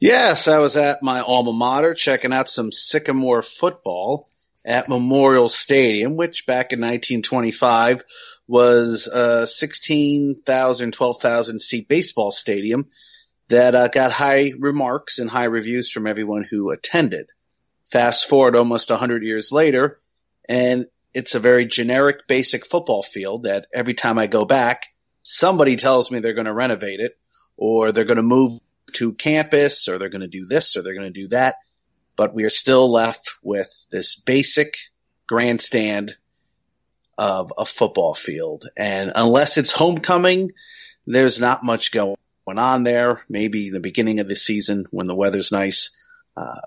Yes, 0.00 0.46
I 0.46 0.58
was 0.58 0.76
at 0.76 1.02
my 1.02 1.20
alma 1.20 1.52
mater 1.52 1.94
checking 1.94 2.32
out 2.32 2.48
some 2.48 2.70
Sycamore 2.70 3.42
football 3.42 4.28
at 4.64 4.88
Memorial 4.88 5.48
Stadium, 5.48 6.16
which 6.16 6.46
back 6.46 6.72
in 6.72 6.80
1925 6.80 8.04
was 8.46 9.08
a 9.08 9.46
16,000, 9.46 10.92
12,000 10.92 11.60
seat 11.60 11.88
baseball 11.88 12.30
stadium 12.30 12.86
that 13.48 13.74
uh, 13.74 13.88
got 13.88 14.12
high 14.12 14.52
remarks 14.58 15.18
and 15.18 15.28
high 15.28 15.44
reviews 15.44 15.90
from 15.90 16.06
everyone 16.06 16.44
who 16.44 16.70
attended. 16.70 17.30
Fast 17.90 18.28
forward 18.28 18.56
almost 18.56 18.90
100 18.90 19.22
years 19.22 19.50
later, 19.50 20.00
and 20.48 20.86
it's 21.14 21.34
a 21.34 21.40
very 21.40 21.66
generic, 21.66 22.26
basic 22.26 22.66
football 22.66 23.02
field 23.02 23.44
that 23.44 23.66
every 23.72 23.94
time 23.94 24.18
I 24.18 24.26
go 24.26 24.44
back, 24.44 24.86
somebody 25.22 25.76
tells 25.76 26.10
me 26.10 26.18
they're 26.18 26.32
going 26.32 26.46
to 26.46 26.52
renovate 26.52 27.00
it 27.00 27.18
or 27.56 27.92
they're 27.92 28.04
going 28.04 28.18
to 28.18 28.22
move 28.22 28.60
to 28.94 29.12
campus 29.12 29.88
or 29.88 29.98
they're 29.98 30.08
going 30.08 30.22
to 30.22 30.28
do 30.28 30.46
this 30.46 30.76
or 30.76 30.82
they're 30.82 30.94
going 30.94 31.12
to 31.12 31.20
do 31.20 31.28
that. 31.28 31.56
But 32.16 32.34
we 32.34 32.44
are 32.44 32.50
still 32.50 32.90
left 32.90 33.34
with 33.42 33.86
this 33.90 34.16
basic 34.16 34.76
grandstand 35.26 36.16
of 37.16 37.52
a 37.58 37.64
football 37.64 38.14
field. 38.14 38.68
And 38.76 39.12
unless 39.14 39.58
it's 39.58 39.72
homecoming, 39.72 40.52
there's 41.06 41.40
not 41.40 41.64
much 41.64 41.92
going 41.92 42.16
on 42.46 42.84
there. 42.84 43.22
Maybe 43.28 43.70
the 43.70 43.80
beginning 43.80 44.20
of 44.20 44.28
the 44.28 44.36
season 44.36 44.86
when 44.90 45.06
the 45.06 45.14
weather's 45.14 45.52
nice. 45.52 45.96
Uh, 46.36 46.60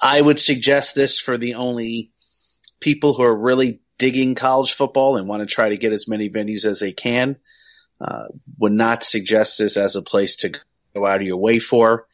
I 0.00 0.20
would 0.20 0.38
suggest 0.38 0.94
this 0.94 1.20
for 1.20 1.36
the 1.36 1.54
only 1.54 2.10
people 2.80 3.14
who 3.14 3.22
are 3.22 3.36
really 3.36 3.80
digging 3.98 4.34
college 4.34 4.72
football 4.72 5.16
and 5.16 5.28
want 5.28 5.40
to 5.40 5.54
try 5.54 5.68
to 5.68 5.76
get 5.76 5.92
as 5.92 6.08
many 6.08 6.28
venues 6.28 6.64
as 6.64 6.80
they 6.80 6.92
can. 6.92 7.36
Uh, 8.00 8.26
would 8.58 8.72
not 8.72 9.04
suggest 9.04 9.58
this 9.58 9.76
as 9.76 9.94
a 9.94 10.02
place 10.02 10.36
to 10.36 10.52
go 10.92 11.06
out 11.06 11.20
of 11.20 11.26
your 11.26 11.36
way 11.36 11.60
for, 11.60 12.06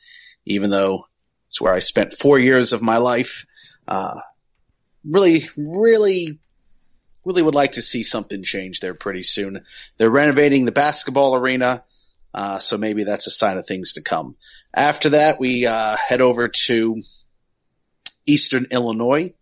even 0.44 0.68
though 0.68 1.04
it's 1.49 1.62
where 1.62 1.73
I 1.73 1.78
spent 1.78 2.12
four 2.12 2.38
years 2.38 2.75
of 2.75 2.82
my 2.82 2.99
life. 2.99 3.47
Uh, 3.87 4.20
really, 5.02 5.40
really, 5.56 6.38
really 7.25 7.42
would 7.42 7.54
like 7.54 7.73
to 7.73 7.82
see 7.82 8.02
something 8.02 8.42
change 8.42 8.80
there 8.80 8.92
pretty 8.92 9.23
soon. 9.23 9.64
They're 9.97 10.11
renovating 10.11 10.66
the 10.66 10.73
basketball 10.73 11.37
arena. 11.37 11.85
Uh, 12.35 12.58
so 12.58 12.76
maybe 12.76 13.04
that's 13.04 13.26
a 13.26 13.30
sign 13.30 13.56
of 13.56 13.64
things 13.64 13.94
to 13.94 14.02
come. 14.02 14.37
After 14.75 15.11
that, 15.11 15.40
we 15.40 15.66
uh, 15.66 15.97
head 15.97 16.20
over 16.20 16.49
to 16.66 17.00
Eastern 18.28 18.66
Illinois 18.70 19.32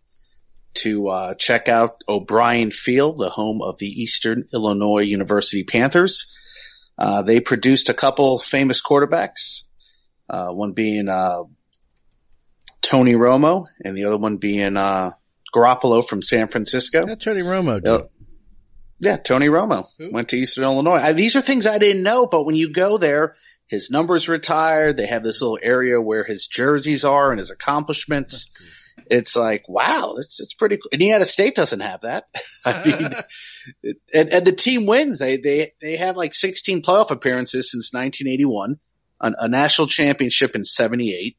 to 0.75 1.07
uh, 1.07 1.33
check 1.35 1.69
out 1.69 2.03
O'Brien 2.07 2.71
Field, 2.71 3.17
the 3.17 3.29
home 3.29 3.61
of 3.61 3.77
the 3.77 3.87
Eastern 3.87 4.45
Illinois 4.53 5.01
University 5.01 5.63
Panthers. 5.63 6.33
Uh, 6.97 7.21
they 7.21 7.39
produced 7.39 7.89
a 7.89 7.93
couple 7.93 8.39
famous 8.39 8.81
quarterbacks, 8.81 9.63
uh, 10.29 10.49
one 10.49 10.73
being 10.73 11.09
uh, 11.09 11.43
Tony 12.81 13.13
Romo 13.13 13.67
and 13.83 13.95
the 13.95 14.05
other 14.05 14.17
one 14.17 14.37
being 14.37 14.77
uh, 14.77 15.11
Garoppolo 15.53 16.07
from 16.07 16.21
San 16.21 16.47
Francisco. 16.47 17.05
That 17.05 17.21
Tony 17.21 17.41
Romo 17.41 17.83
did. 17.83 18.07
Yeah, 18.99 19.17
Tony 19.17 19.47
Romo 19.47 19.87
went 20.11 20.29
to 20.29 20.37
Eastern 20.37 20.63
Illinois. 20.63 20.95
I, 20.95 21.13
these 21.13 21.35
are 21.35 21.41
things 21.41 21.67
I 21.67 21.77
didn't 21.77 22.01
know, 22.01 22.25
but 22.25 22.45
when 22.45 22.55
you 22.55 22.71
go 22.73 22.97
there, 22.97 23.35
his 23.67 23.91
numbers 23.91 24.27
retired. 24.27 24.97
They 24.97 25.05
have 25.05 25.23
this 25.23 25.41
little 25.41 25.59
area 25.61 26.01
where 26.01 26.23
his 26.23 26.47
jerseys 26.47 27.05
are 27.05 27.31
and 27.31 27.39
his 27.39 27.51
accomplishments. 27.51 28.49
It's 29.09 29.35
like, 29.35 29.69
wow, 29.69 30.15
it's 30.17 30.39
it's 30.41 30.53
pretty 30.53 30.77
cool. 30.77 30.89
Indiana 30.91 31.25
State 31.25 31.55
doesn't 31.55 31.79
have 31.79 32.01
that. 32.01 32.25
I 32.65 32.85
mean, 32.85 33.95
and, 34.13 34.33
and 34.33 34.45
the 34.45 34.51
team 34.51 34.85
wins. 34.85 35.19
They 35.19 35.37
they 35.37 35.71
they 35.81 35.97
have 35.97 36.17
like 36.17 36.33
16 36.33 36.81
playoff 36.81 37.11
appearances 37.11 37.71
since 37.71 37.93
1981, 37.93 38.79
a, 39.21 39.33
a 39.45 39.47
national 39.47 39.87
championship 39.87 40.55
in 40.55 40.65
78, 40.65 41.37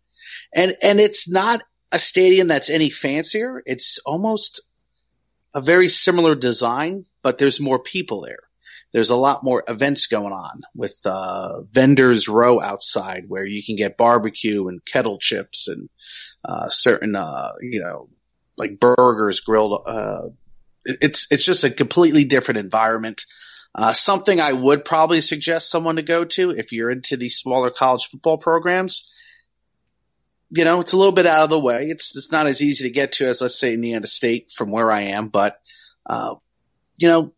and 0.54 0.76
and 0.82 1.00
it's 1.00 1.28
not 1.28 1.62
a 1.92 1.98
stadium 1.98 2.48
that's 2.48 2.70
any 2.70 2.90
fancier. 2.90 3.62
It's 3.66 3.98
almost 4.06 4.62
a 5.54 5.60
very 5.60 5.88
similar 5.88 6.34
design, 6.34 7.04
but 7.22 7.38
there's 7.38 7.60
more 7.60 7.78
people 7.78 8.22
there. 8.22 8.48
There's 8.92 9.10
a 9.10 9.16
lot 9.16 9.44
more 9.44 9.64
events 9.68 10.06
going 10.06 10.32
on 10.32 10.62
with 10.74 10.98
uh, 11.04 11.60
vendors 11.70 12.28
row 12.28 12.60
outside 12.60 13.24
where 13.28 13.44
you 13.44 13.62
can 13.62 13.76
get 13.76 13.98
barbecue 13.98 14.66
and 14.68 14.84
kettle 14.84 15.18
chips 15.18 15.68
and 15.68 15.90
uh, 16.44 16.68
certain 16.68 17.16
uh, 17.16 17.52
you 17.60 17.80
know 17.80 18.08
like 18.56 18.80
burgers 18.80 19.40
grilled. 19.40 19.82
Uh, 19.86 20.28
it's 20.84 21.26
it's 21.30 21.44
just 21.44 21.64
a 21.64 21.70
completely 21.70 22.24
different 22.24 22.58
environment. 22.58 23.24
Uh, 23.74 23.92
something 23.92 24.40
I 24.40 24.52
would 24.52 24.84
probably 24.84 25.20
suggest 25.20 25.70
someone 25.70 25.96
to 25.96 26.02
go 26.02 26.24
to 26.24 26.50
if 26.50 26.72
you're 26.72 26.90
into 26.90 27.16
these 27.16 27.36
smaller 27.36 27.70
college 27.70 28.06
football 28.06 28.38
programs 28.38 29.14
you 30.50 30.64
know, 30.64 30.80
it's 30.80 30.92
a 30.92 30.96
little 30.96 31.12
bit 31.12 31.26
out 31.26 31.44
of 31.44 31.50
the 31.50 31.58
way. 31.58 31.84
It's 31.84 32.16
it's 32.16 32.32
not 32.32 32.46
as 32.46 32.62
easy 32.62 32.84
to 32.84 32.90
get 32.90 33.12
to 33.12 33.28
as 33.28 33.40
let's 33.40 33.58
say 33.58 33.74
Indiana 33.74 34.06
State 34.06 34.50
from 34.50 34.70
where 34.70 34.90
I 34.90 35.02
am, 35.02 35.28
but 35.28 35.58
uh, 36.06 36.36
you 36.98 37.08
know, 37.08 37.32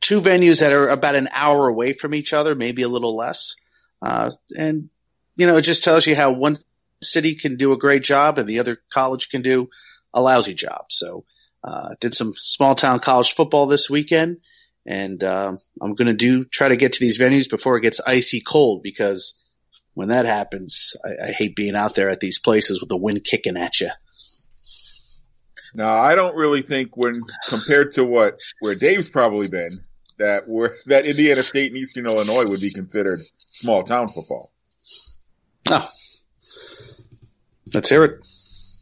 two 0.00 0.20
venues 0.20 0.60
that 0.60 0.72
are 0.72 0.88
about 0.88 1.14
an 1.14 1.28
hour 1.32 1.68
away 1.68 1.92
from 1.92 2.14
each 2.14 2.32
other, 2.32 2.54
maybe 2.54 2.82
a 2.82 2.88
little 2.88 3.16
less, 3.16 3.56
uh, 4.00 4.30
and 4.56 4.88
you 5.36 5.46
know, 5.46 5.56
it 5.56 5.62
just 5.62 5.84
tells 5.84 6.06
you 6.06 6.16
how 6.16 6.30
one 6.30 6.56
city 7.04 7.34
can 7.34 7.56
do 7.56 7.72
a 7.72 7.78
great 7.78 8.02
job 8.02 8.38
and 8.38 8.48
the 8.48 8.60
other 8.60 8.78
college 8.92 9.28
can 9.28 9.42
do 9.42 9.68
a 10.12 10.20
lousy 10.20 10.54
job. 10.54 10.86
So, 10.90 11.24
uh, 11.62 11.94
did 12.00 12.14
some 12.14 12.34
small 12.36 12.74
town 12.74 13.00
college 13.00 13.32
football 13.32 13.66
this 13.66 13.88
weekend, 13.88 14.38
and 14.86 15.22
uh, 15.24 15.56
I'm 15.80 15.94
going 15.94 16.08
to 16.08 16.14
do 16.14 16.44
try 16.44 16.68
to 16.68 16.76
get 16.76 16.94
to 16.94 17.00
these 17.00 17.18
venues 17.18 17.48
before 17.48 17.76
it 17.76 17.82
gets 17.82 18.00
icy 18.06 18.40
cold 18.40 18.82
because 18.82 19.42
when 19.94 20.08
that 20.08 20.26
happens, 20.26 20.94
I, 21.04 21.28
I, 21.28 21.32
hate 21.32 21.56
being 21.56 21.76
out 21.76 21.94
there 21.94 22.10
at 22.10 22.20
these 22.20 22.38
places 22.38 22.80
with 22.80 22.90
the 22.90 22.96
wind 22.96 23.24
kicking 23.24 23.56
at 23.56 23.80
you. 23.80 23.90
No, 25.74 25.88
I 25.88 26.14
don't 26.14 26.36
really 26.36 26.62
think 26.62 26.96
when 26.96 27.14
compared 27.48 27.92
to 27.92 28.04
what 28.04 28.40
where 28.60 28.74
Dave's 28.74 29.08
probably 29.08 29.48
been 29.48 29.70
that 30.18 30.44
that 30.86 31.06
Indiana 31.06 31.42
State 31.42 31.72
and 31.72 31.78
Eastern 31.78 32.06
Illinois 32.06 32.48
would 32.48 32.60
be 32.60 32.70
considered 32.70 33.18
small 33.36 33.82
town 33.82 34.08
football. 34.08 34.50
Oh, 35.70 35.88
let's 37.72 37.88
hear 37.88 38.04
it. 38.04 38.26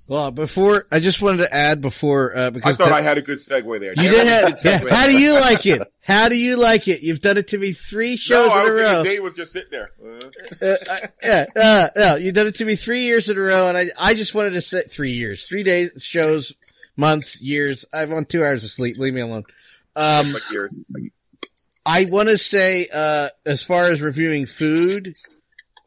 Well, 0.09 0.31
before 0.31 0.87
I 0.91 0.99
just 0.99 1.23
wanted 1.23 1.39
to 1.39 1.55
add 1.55 1.81
before 1.81 2.37
uh, 2.37 2.51
because 2.51 2.79
I 2.79 2.85
thought 2.85 2.93
I 2.93 3.03
had 3.03 3.19
a 3.19 3.23
good 3.23 3.39
segue 3.39 3.81
there. 3.81 3.95
You 3.97 4.11
did 4.11 4.27
have, 4.27 4.59
yeah, 4.65 4.95
How 4.95 5.07
do 5.07 5.17
you 5.17 5.35
like 5.35 5.65
it? 5.65 5.81
How 6.03 6.29
do 6.29 6.37
you 6.37 6.57
like 6.57 6.89
it? 6.89 7.03
You've 7.03 7.21
done 7.21 7.39
it 7.39 7.49
to 7.49 7.59
me 7.59 7.71
three 7.73 8.17
shows 8.17 8.49
no, 8.49 8.61
in 8.65 8.71
a 8.71 8.75
row. 8.75 9.05
Dave 9.05 9.23
was 9.23 9.35
just 9.35 9.53
sitting 9.53 9.71
there. 9.71 9.91
Uh, 10.05 10.75
uh, 10.91 10.97
yeah, 11.23 11.47
uh, 11.57 11.89
no, 11.97 12.17
you've 12.17 12.35
done 12.35 12.49
it 12.49 12.57
to 12.57 12.65
me 12.65 12.75
three 12.75 13.05
years 13.05 13.31
in 13.31 13.39
a 13.39 13.41
row, 13.41 13.69
and 13.69 13.79
I 13.79 13.87
I 14.01 14.15
just 14.15 14.35
wanted 14.35 14.51
to 14.51 14.61
say 14.61 14.83
three 14.83 15.13
years, 15.13 15.47
three 15.47 15.63
days, 15.63 15.93
shows, 16.03 16.53
months, 16.97 17.41
years. 17.41 17.87
I've 17.95 18.13
on 18.13 18.25
two 18.25 18.45
hours 18.45 18.65
of 18.65 18.71
sleep. 18.71 18.99
Leave 18.99 19.15
me 19.15 19.21
alone. 19.21 19.45
Um, 19.95 20.27
I 21.87 22.07
want 22.11 22.29
to 22.29 22.39
say, 22.39 22.89
uh, 22.93 23.29
as 23.47 23.63
far 23.63 23.85
as 23.85 24.03
reviewing 24.03 24.47
food, 24.47 25.15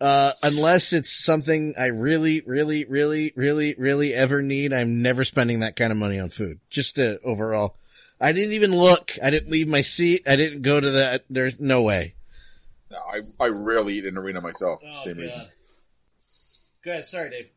uh, 0.06 0.34
unless 0.44 0.94
it's 0.94 1.12
something 1.12 1.74
I 1.80 1.88
really, 1.88 2.44
really, 2.46 2.86
really, 2.86 3.34
really, 3.36 3.74
really 3.76 4.14
ever 4.14 4.44
need, 4.44 4.72
I'm 4.72 5.02
never 5.02 5.26
spending 5.26 5.62
that 5.62 5.76
kind 5.76 5.92
of 5.92 5.98
money 5.98 6.20
on 6.20 6.30
food. 6.30 6.60
Just 6.70 7.00
uh, 7.00 7.16
overall. 7.24 7.78
I 8.22 8.32
didn't 8.32 8.54
even 8.54 8.76
look. 8.76 9.14
I 9.24 9.32
didn't 9.32 9.50
leave 9.50 9.68
my 9.68 9.82
seat. 9.82 10.22
I 10.28 10.36
didn't 10.36 10.62
go 10.62 10.80
to 10.80 10.92
that. 10.92 11.26
There's 11.28 11.60
no 11.60 11.82
way. 11.82 12.14
No, 12.92 12.98
I, 12.98 13.22
I 13.44 13.48
rarely 13.50 13.96
eat 13.96 14.06
in 14.06 14.16
arena 14.16 14.42
myself. 14.42 14.80
Oh, 14.86 15.02
Same 15.06 15.18
God. 15.18 15.48
Go 16.84 16.92
ahead. 16.92 17.08
Sorry, 17.08 17.32
Dave. 17.32 17.50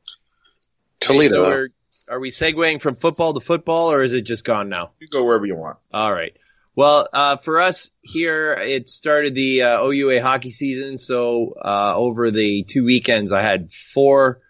Toledo. 1.01 1.45
So 1.45 1.51
are, 1.51 1.69
are 2.09 2.19
we 2.19 2.31
segueing 2.31 2.81
from 2.81 2.95
football 2.95 3.35
to 3.35 3.41
football 3.41 3.93
or 3.93 4.03
is 4.03 4.15
it 4.15 4.23
just 4.23 4.47
gone 4.47 4.71
now? 4.71 4.93
You 5.01 5.07
go 5.09 5.23
wherever 5.23 5.45
you 5.45 5.57
want. 5.57 5.77
All 5.93 6.15
right. 6.15 6.35
Well, 6.79 7.09
uh, 7.13 7.37
for 7.39 7.61
us 7.61 7.91
here, 8.03 8.53
it 8.53 8.89
started 8.89 9.35
the 9.35 9.63
uh, 9.63 9.85
OUA 9.85 10.23
hockey 10.23 10.53
season. 10.53 10.97
So 10.97 11.55
uh, 11.61 11.95
over 11.97 12.31
the 12.31 12.63
two 12.63 12.85
weekends, 12.85 13.33
I 13.33 13.43
had 13.43 13.73
four 13.73 14.43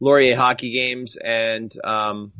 Laurier 0.00 0.34
hockey 0.34 0.70
games, 0.70 1.16
and 1.16 1.70
um, 1.84 2.32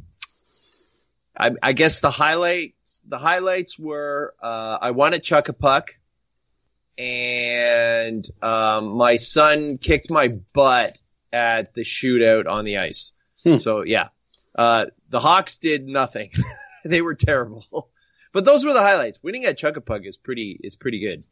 I, 1.37 1.51
I, 1.63 1.75
guess 1.75 2.01
the 2.01 2.11
highlights 2.11 3.03
the 3.07 3.19
highlights 3.19 3.79
were 3.79 4.35
uh, 4.41 4.79
I 4.81 4.93
won 4.93 5.13
at 5.13 5.23
chuck 5.23 5.51
a 5.51 5.53
puck, 5.53 5.95
and 6.97 8.25
um, 8.41 8.97
my 8.97 9.17
son 9.17 9.77
kicked 9.77 10.11
my 10.11 10.31
butt 10.55 10.97
at 11.35 11.75
the 11.75 11.83
shootout 11.83 12.49
on 12.49 12.65
the 12.65 12.79
ice. 12.79 13.13
Hmm. 13.43 13.59
So 13.59 13.85
yeah, 13.85 14.09
uh, 14.55 14.87
the 15.11 15.21
Hawks 15.21 15.59
did 15.59 15.87
nothing; 15.87 16.31
they 16.87 17.03
were 17.03 17.15
terrible. 17.15 17.91
But 18.35 18.45
those 18.45 18.65
were 18.65 18.73
the 18.73 18.83
highlights. 18.83 19.21
Winning 19.23 19.45
at 19.45 19.57
chuck 19.57 19.77
a 19.77 19.81
puck 19.81 20.03
is 20.05 20.17
pretty 20.17 20.59
is 20.63 20.75
pretty 20.75 20.99
good. 20.99 21.25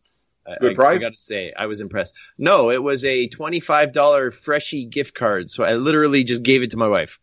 Good 0.61 0.73
I, 0.73 0.75
price. 0.75 1.00
I, 1.00 1.02
got 1.02 1.12
to 1.12 1.23
say, 1.23 1.52
I 1.56 1.66
was 1.66 1.80
impressed. 1.80 2.14
No, 2.38 2.71
it 2.71 2.82
was 2.82 3.04
a 3.04 3.26
twenty 3.26 3.59
five 3.59 3.92
dollar 3.92 4.30
Freshii 4.30 4.87
gift 4.87 5.14
card, 5.14 5.50
so 5.50 5.64
I 5.64 5.75
literally 5.75 6.23
just 6.23 6.44
gave 6.44 6.62
it 6.62 6.71
to 6.71 6.76
my 6.76 6.87
wife. 6.87 7.18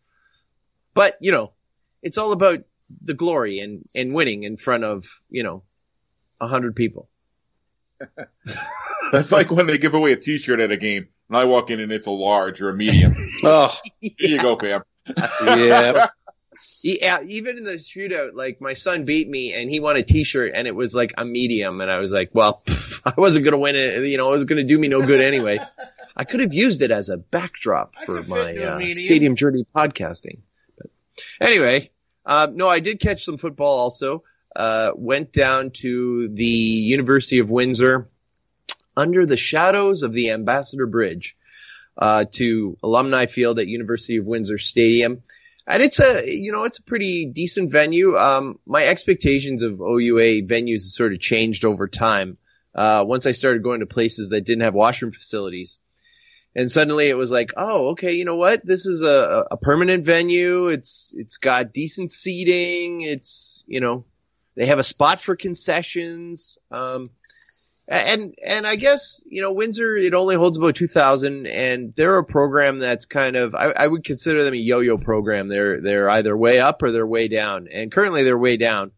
But 0.93 1.17
you 1.21 1.31
know, 1.31 1.53
it's 2.03 2.17
all 2.17 2.33
about 2.33 2.59
the 3.03 3.13
glory 3.13 3.59
and 3.59 3.87
and 3.95 4.13
winning 4.13 4.43
in 4.43 4.57
front 4.57 4.83
of 4.83 5.05
you 5.29 5.43
know 5.43 5.63
a 6.41 6.47
hundred 6.47 6.75
people. 6.75 7.09
That's 9.13 9.31
like 9.31 9.49
when 9.49 9.65
they 9.65 9.77
give 9.77 9.93
away 9.93 10.11
a 10.11 10.17
T-shirt 10.17 10.59
at 10.59 10.71
a 10.71 10.77
game, 10.77 11.07
and 11.29 11.37
I 11.37 11.45
walk 11.45 11.71
in 11.71 11.79
and 11.79 11.91
it's 11.91 12.07
a 12.07 12.11
large 12.11 12.61
or 12.61 12.69
a 12.69 12.75
medium. 12.75 13.13
Oh, 13.43 13.73
Here 14.01 14.11
you 14.19 14.39
go, 14.39 14.57
Pam. 14.57 14.83
yeah. 15.41 16.07
Yeah, 16.81 17.21
even 17.23 17.57
in 17.57 17.63
the 17.63 17.73
shootout, 17.73 18.35
like 18.35 18.61
my 18.61 18.73
son 18.73 19.05
beat 19.05 19.27
me 19.27 19.53
and 19.53 19.69
he 19.69 19.79
won 19.79 19.97
a 19.97 20.03
T-shirt 20.03 20.53
and 20.55 20.67
it 20.67 20.75
was 20.75 20.95
like 20.95 21.13
a 21.17 21.25
medium, 21.25 21.81
and 21.81 21.91
I 21.91 21.97
was 21.97 22.11
like, 22.11 22.31
well, 22.33 22.61
I 23.05 23.13
wasn't 23.17 23.45
gonna 23.45 23.57
win 23.57 23.75
it. 23.75 24.05
You 24.05 24.17
know, 24.17 24.29
it 24.29 24.33
was 24.33 24.43
gonna 24.45 24.63
do 24.63 24.77
me 24.77 24.87
no 24.87 25.05
good 25.05 25.21
anyway. 25.21 25.59
I 26.15 26.23
could 26.23 26.39
have 26.41 26.53
used 26.53 26.81
it 26.81 26.91
as 26.91 27.09
a 27.09 27.17
backdrop 27.17 27.95
for 27.95 28.21
my 28.23 28.57
uh, 28.57 28.79
stadium 28.79 29.35
journey 29.35 29.65
podcasting. 29.75 30.39
But 30.77 30.87
anyway, 31.39 31.91
uh, 32.25 32.47
no, 32.51 32.67
I 32.67 32.79
did 32.79 32.99
catch 32.99 33.25
some 33.25 33.37
football 33.37 33.79
also. 33.79 34.23
Uh, 34.55 34.91
went 34.95 35.31
down 35.31 35.71
to 35.71 36.27
the 36.29 36.45
University 36.45 37.39
of 37.39 37.49
Windsor 37.49 38.09
under 38.97 39.25
the 39.25 39.37
shadows 39.37 40.03
of 40.03 40.11
the 40.11 40.31
Ambassador 40.31 40.87
Bridge 40.87 41.37
uh, 41.97 42.25
to 42.31 42.77
Alumni 42.83 43.27
Field 43.27 43.59
at 43.59 43.67
University 43.67 44.17
of 44.17 44.25
Windsor 44.25 44.57
Stadium. 44.57 45.23
And 45.69 45.83
it's 45.83 45.99
a, 45.99 46.27
you 46.27 46.51
know, 46.51 46.63
it's 46.63 46.79
a 46.79 46.83
pretty 46.83 47.27
decent 47.27 47.71
venue. 47.71 48.17
Um, 48.17 48.57
my 48.65 48.87
expectations 48.87 49.61
of 49.61 49.79
OUA 49.79 50.41
venues 50.41 50.81
sort 50.81 51.13
of 51.13 51.19
changed 51.19 51.63
over 51.63 51.87
time. 51.87 52.37
Uh, 52.73 53.03
once 53.07 53.27
I 53.27 53.33
started 53.33 53.61
going 53.61 53.81
to 53.81 53.85
places 53.85 54.29
that 54.29 54.41
didn't 54.41 54.63
have 54.63 54.73
washroom 54.73 55.11
facilities. 55.11 55.77
And 56.55 56.71
suddenly 56.71 57.07
it 57.07 57.17
was 57.17 57.29
like, 57.29 57.51
oh, 57.55 57.89
okay, 57.89 58.13
you 58.13 58.25
know 58.25 58.35
what? 58.37 58.65
This 58.65 58.87
is 58.87 59.03
a, 59.03 59.45
a 59.51 59.57
permanent 59.57 60.05
venue. 60.05 60.67
It's, 60.67 61.13
it's 61.15 61.37
got 61.37 61.71
decent 61.71 62.11
seating. 62.11 63.01
It's, 63.01 63.63
you 63.67 63.79
know, 63.79 64.05
they 64.55 64.65
have 64.65 64.79
a 64.79 64.83
spot 64.83 65.19
for 65.19 65.35
concessions. 65.35 66.57
Um, 66.71 67.11
and 67.89 68.35
and 68.45 68.67
I 68.67 68.75
guess 68.75 69.23
you 69.27 69.41
know 69.41 69.51
Windsor 69.51 69.97
it 69.97 70.13
only 70.13 70.35
holds 70.35 70.57
about 70.57 70.75
two 70.75 70.87
thousand, 70.87 71.47
and 71.47 71.93
they're 71.95 72.19
a 72.19 72.23
program 72.23 72.79
that's 72.79 73.05
kind 73.05 73.35
of 73.35 73.55
I, 73.55 73.73
I 73.75 73.87
would 73.87 74.03
consider 74.03 74.43
them 74.43 74.53
a 74.53 74.57
yo-yo 74.57 74.97
program. 74.97 75.47
They're 75.47 75.81
they're 75.81 76.09
either 76.09 76.37
way 76.37 76.59
up 76.59 76.83
or 76.83 76.91
they're 76.91 77.07
way 77.07 77.27
down, 77.27 77.67
and 77.67 77.91
currently 77.91 78.23
they're 78.23 78.37
way 78.37 78.57
down. 78.57 78.91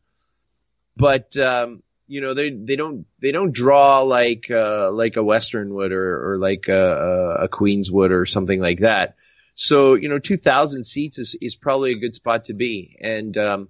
But 0.98 1.38
um, 1.38 1.84
you 2.12 2.20
know 2.20 2.34
they 2.34 2.50
they 2.50 2.76
don't 2.76 3.06
they 3.20 3.32
don't 3.32 3.54
draw 3.54 4.02
like 4.02 4.52
uh, 4.52 4.92
like 4.92 5.16
a 5.16 5.24
Western 5.24 5.74
would 5.74 5.94
or 5.94 6.34
or 6.34 6.38
like 6.38 6.68
a, 6.68 7.38
a 7.44 7.48
Queens 7.48 7.90
or 7.90 8.26
something 8.26 8.60
like 8.60 8.80
that. 8.80 9.16
So 9.54 9.96
you 9.96 10.10
know 10.10 10.20
two 10.20 10.36
thousand 10.36 10.84
seats 10.84 11.18
is 11.18 11.38
is 11.42 11.56
probably 11.56 11.94
a 11.94 12.00
good 12.00 12.14
spot 12.14 12.46
to 12.46 12.54
be, 12.54 12.98
and 13.00 13.38
um, 13.38 13.70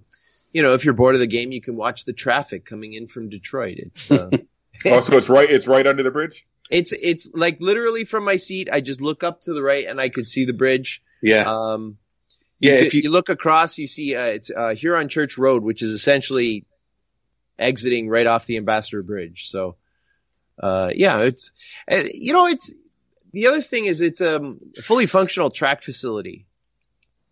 you 0.52 0.62
know 0.62 0.74
if 0.74 0.84
you're 0.84 0.94
bored 0.94 1.14
of 1.14 1.20
the 1.20 1.28
game, 1.28 1.52
you 1.52 1.60
can 1.60 1.76
watch 1.76 2.04
the 2.04 2.12
traffic 2.12 2.64
coming 2.64 2.94
in 2.94 3.06
from 3.06 3.28
Detroit. 3.28 3.78
It's 3.78 4.10
uh, 4.10 4.30
Oh, 4.86 5.00
so 5.00 5.16
it's 5.16 5.28
right. 5.28 5.50
It's 5.50 5.66
right 5.66 5.86
under 5.86 6.02
the 6.02 6.10
bridge. 6.10 6.46
It's 6.70 6.92
it's 6.92 7.28
like 7.34 7.60
literally 7.60 8.04
from 8.04 8.24
my 8.24 8.36
seat. 8.36 8.68
I 8.72 8.80
just 8.80 9.00
look 9.00 9.22
up 9.24 9.42
to 9.42 9.52
the 9.52 9.62
right 9.62 9.86
and 9.86 10.00
I 10.00 10.08
could 10.08 10.26
see 10.26 10.44
the 10.44 10.52
bridge. 10.52 11.02
Yeah. 11.20 11.42
Um, 11.42 11.98
Yeah, 12.60 12.74
if 12.86 12.94
you- 12.94 13.02
you 13.02 13.10
look 13.10 13.28
across, 13.28 13.76
you 13.78 13.86
see 13.86 14.14
uh, 14.14 14.24
it's 14.26 14.50
uh, 14.50 14.74
Huron 14.74 15.08
Church 15.08 15.36
Road, 15.36 15.62
which 15.64 15.82
is 15.82 15.92
essentially 15.92 16.64
exiting 17.58 18.08
right 18.08 18.26
off 18.26 18.46
the 18.46 18.56
Ambassador 18.56 19.02
Bridge. 19.02 19.48
So, 19.48 19.76
uh, 20.58 20.92
yeah, 20.94 21.18
it's 21.22 21.52
uh, 21.90 22.04
you 22.14 22.32
know 22.32 22.46
it's 22.46 22.72
the 23.32 23.48
other 23.48 23.60
thing 23.62 23.86
is 23.86 24.00
it's 24.00 24.20
um, 24.20 24.58
a 24.78 24.82
fully 24.82 25.06
functional 25.06 25.50
track 25.50 25.82
facility, 25.82 26.46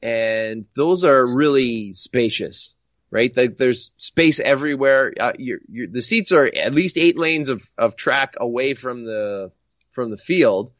and 0.02 0.66
those 0.76 1.04
are 1.04 1.24
really 1.26 1.92
spacious. 1.92 2.74
Right, 3.12 3.36
like 3.36 3.56
there's 3.56 3.90
space 3.96 4.38
everywhere. 4.38 5.12
Uh, 5.18 5.32
you're, 5.36 5.58
you're, 5.68 5.88
the 5.88 6.00
seats 6.00 6.30
are 6.30 6.46
at 6.46 6.72
least 6.72 6.96
eight 6.96 7.18
lanes 7.18 7.48
of, 7.48 7.68
of 7.76 7.96
track 7.96 8.34
away 8.38 8.74
from 8.74 9.04
the 9.04 9.50
from 9.90 10.10
the 10.10 10.16
field, 10.16 10.70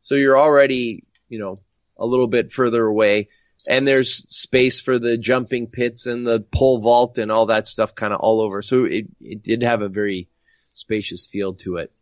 so 0.00 0.14
you're 0.14 0.38
already 0.38 1.02
you 1.28 1.40
know 1.40 1.56
a 1.96 2.06
little 2.06 2.28
bit 2.28 2.52
further 2.52 2.84
away 2.84 3.28
and 3.68 3.86
there's 3.86 4.24
space 4.34 4.80
for 4.80 4.98
the 4.98 5.18
jumping 5.18 5.66
pits 5.66 6.06
and 6.06 6.26
the 6.26 6.40
pole 6.40 6.78
vault 6.78 7.18
and 7.18 7.30
all 7.30 7.46
that 7.46 7.66
stuff 7.66 7.94
kind 7.94 8.12
of 8.12 8.20
all 8.20 8.40
over. 8.40 8.62
So 8.62 8.84
it, 8.84 9.06
it 9.20 9.42
did 9.42 9.62
have 9.62 9.82
a 9.82 9.88
very 9.88 10.28
spacious 10.46 11.26
feel 11.26 11.54
to 11.54 11.76
it. 11.76 11.92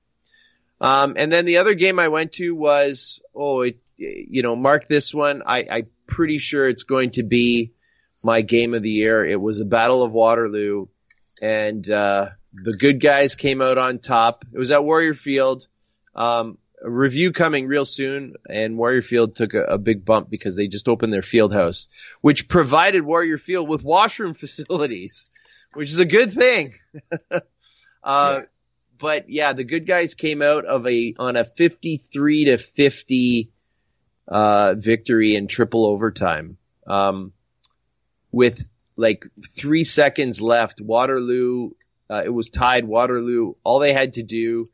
Um, 0.80 1.14
and 1.16 1.32
then 1.32 1.44
the 1.44 1.58
other 1.58 1.74
game 1.74 1.98
I 1.98 2.08
went 2.08 2.32
to 2.32 2.54
was, 2.54 3.20
oh, 3.34 3.62
it, 3.62 3.82
you 3.96 4.42
know, 4.42 4.54
mark 4.54 4.88
this 4.88 5.12
one. 5.12 5.42
I, 5.44 5.66
I'm 5.68 5.86
pretty 6.06 6.38
sure 6.38 6.68
it's 6.68 6.84
going 6.84 7.10
to 7.12 7.24
be 7.24 7.72
my 8.22 8.40
game 8.42 8.74
of 8.74 8.82
the 8.82 8.90
year. 8.90 9.24
It 9.24 9.40
was 9.40 9.60
a 9.60 9.64
Battle 9.64 10.02
of 10.02 10.12
Waterloo 10.12 10.86
and, 11.40 11.88
uh, 11.90 12.30
the 12.52 12.72
good 12.72 13.00
guys 13.00 13.36
came 13.36 13.60
out 13.62 13.78
on 13.78 13.98
top. 13.98 14.42
It 14.52 14.58
was 14.58 14.70
at 14.70 14.82
Warrior 14.84 15.14
Field. 15.14 15.66
Um, 16.14 16.58
a 16.82 16.90
review 16.90 17.32
coming 17.32 17.66
real 17.66 17.84
soon, 17.84 18.34
and 18.48 18.76
Warrior 18.78 19.02
Field 19.02 19.36
took 19.36 19.54
a, 19.54 19.62
a 19.64 19.78
big 19.78 20.04
bump 20.04 20.30
because 20.30 20.56
they 20.56 20.68
just 20.68 20.88
opened 20.88 21.12
their 21.12 21.22
field 21.22 21.52
house, 21.52 21.88
which 22.20 22.48
provided 22.48 23.02
Warrior 23.02 23.38
Field 23.38 23.68
with 23.68 23.82
washroom 23.82 24.34
facilities, 24.44 25.26
which 25.74 25.90
is 25.90 25.98
a 25.98 26.04
good 26.04 26.32
thing. 26.32 26.74
uh, 28.02 28.40
But 28.98 29.28
yeah, 29.28 29.52
the 29.52 29.64
good 29.64 29.86
guys 29.86 30.14
came 30.14 30.42
out 30.42 30.64
of 30.64 30.86
a 30.86 31.14
on 31.18 31.36
a 31.36 31.44
fifty-three 31.44 32.46
to 32.46 32.58
fifty 32.58 33.52
uh, 34.26 34.74
victory 34.76 35.36
in 35.36 35.46
triple 35.46 35.86
overtime, 35.86 36.56
um, 36.86 37.32
with 38.32 38.68
like 38.96 39.24
three 39.56 39.84
seconds 39.84 40.40
left. 40.40 40.80
Waterloo, 40.80 41.70
uh, 42.10 42.22
it 42.24 42.30
was 42.30 42.50
tied. 42.50 42.84
Waterloo. 42.84 43.54
All 43.64 43.78
they 43.78 43.92
had 43.92 44.14
to 44.14 44.22
do 44.22 44.66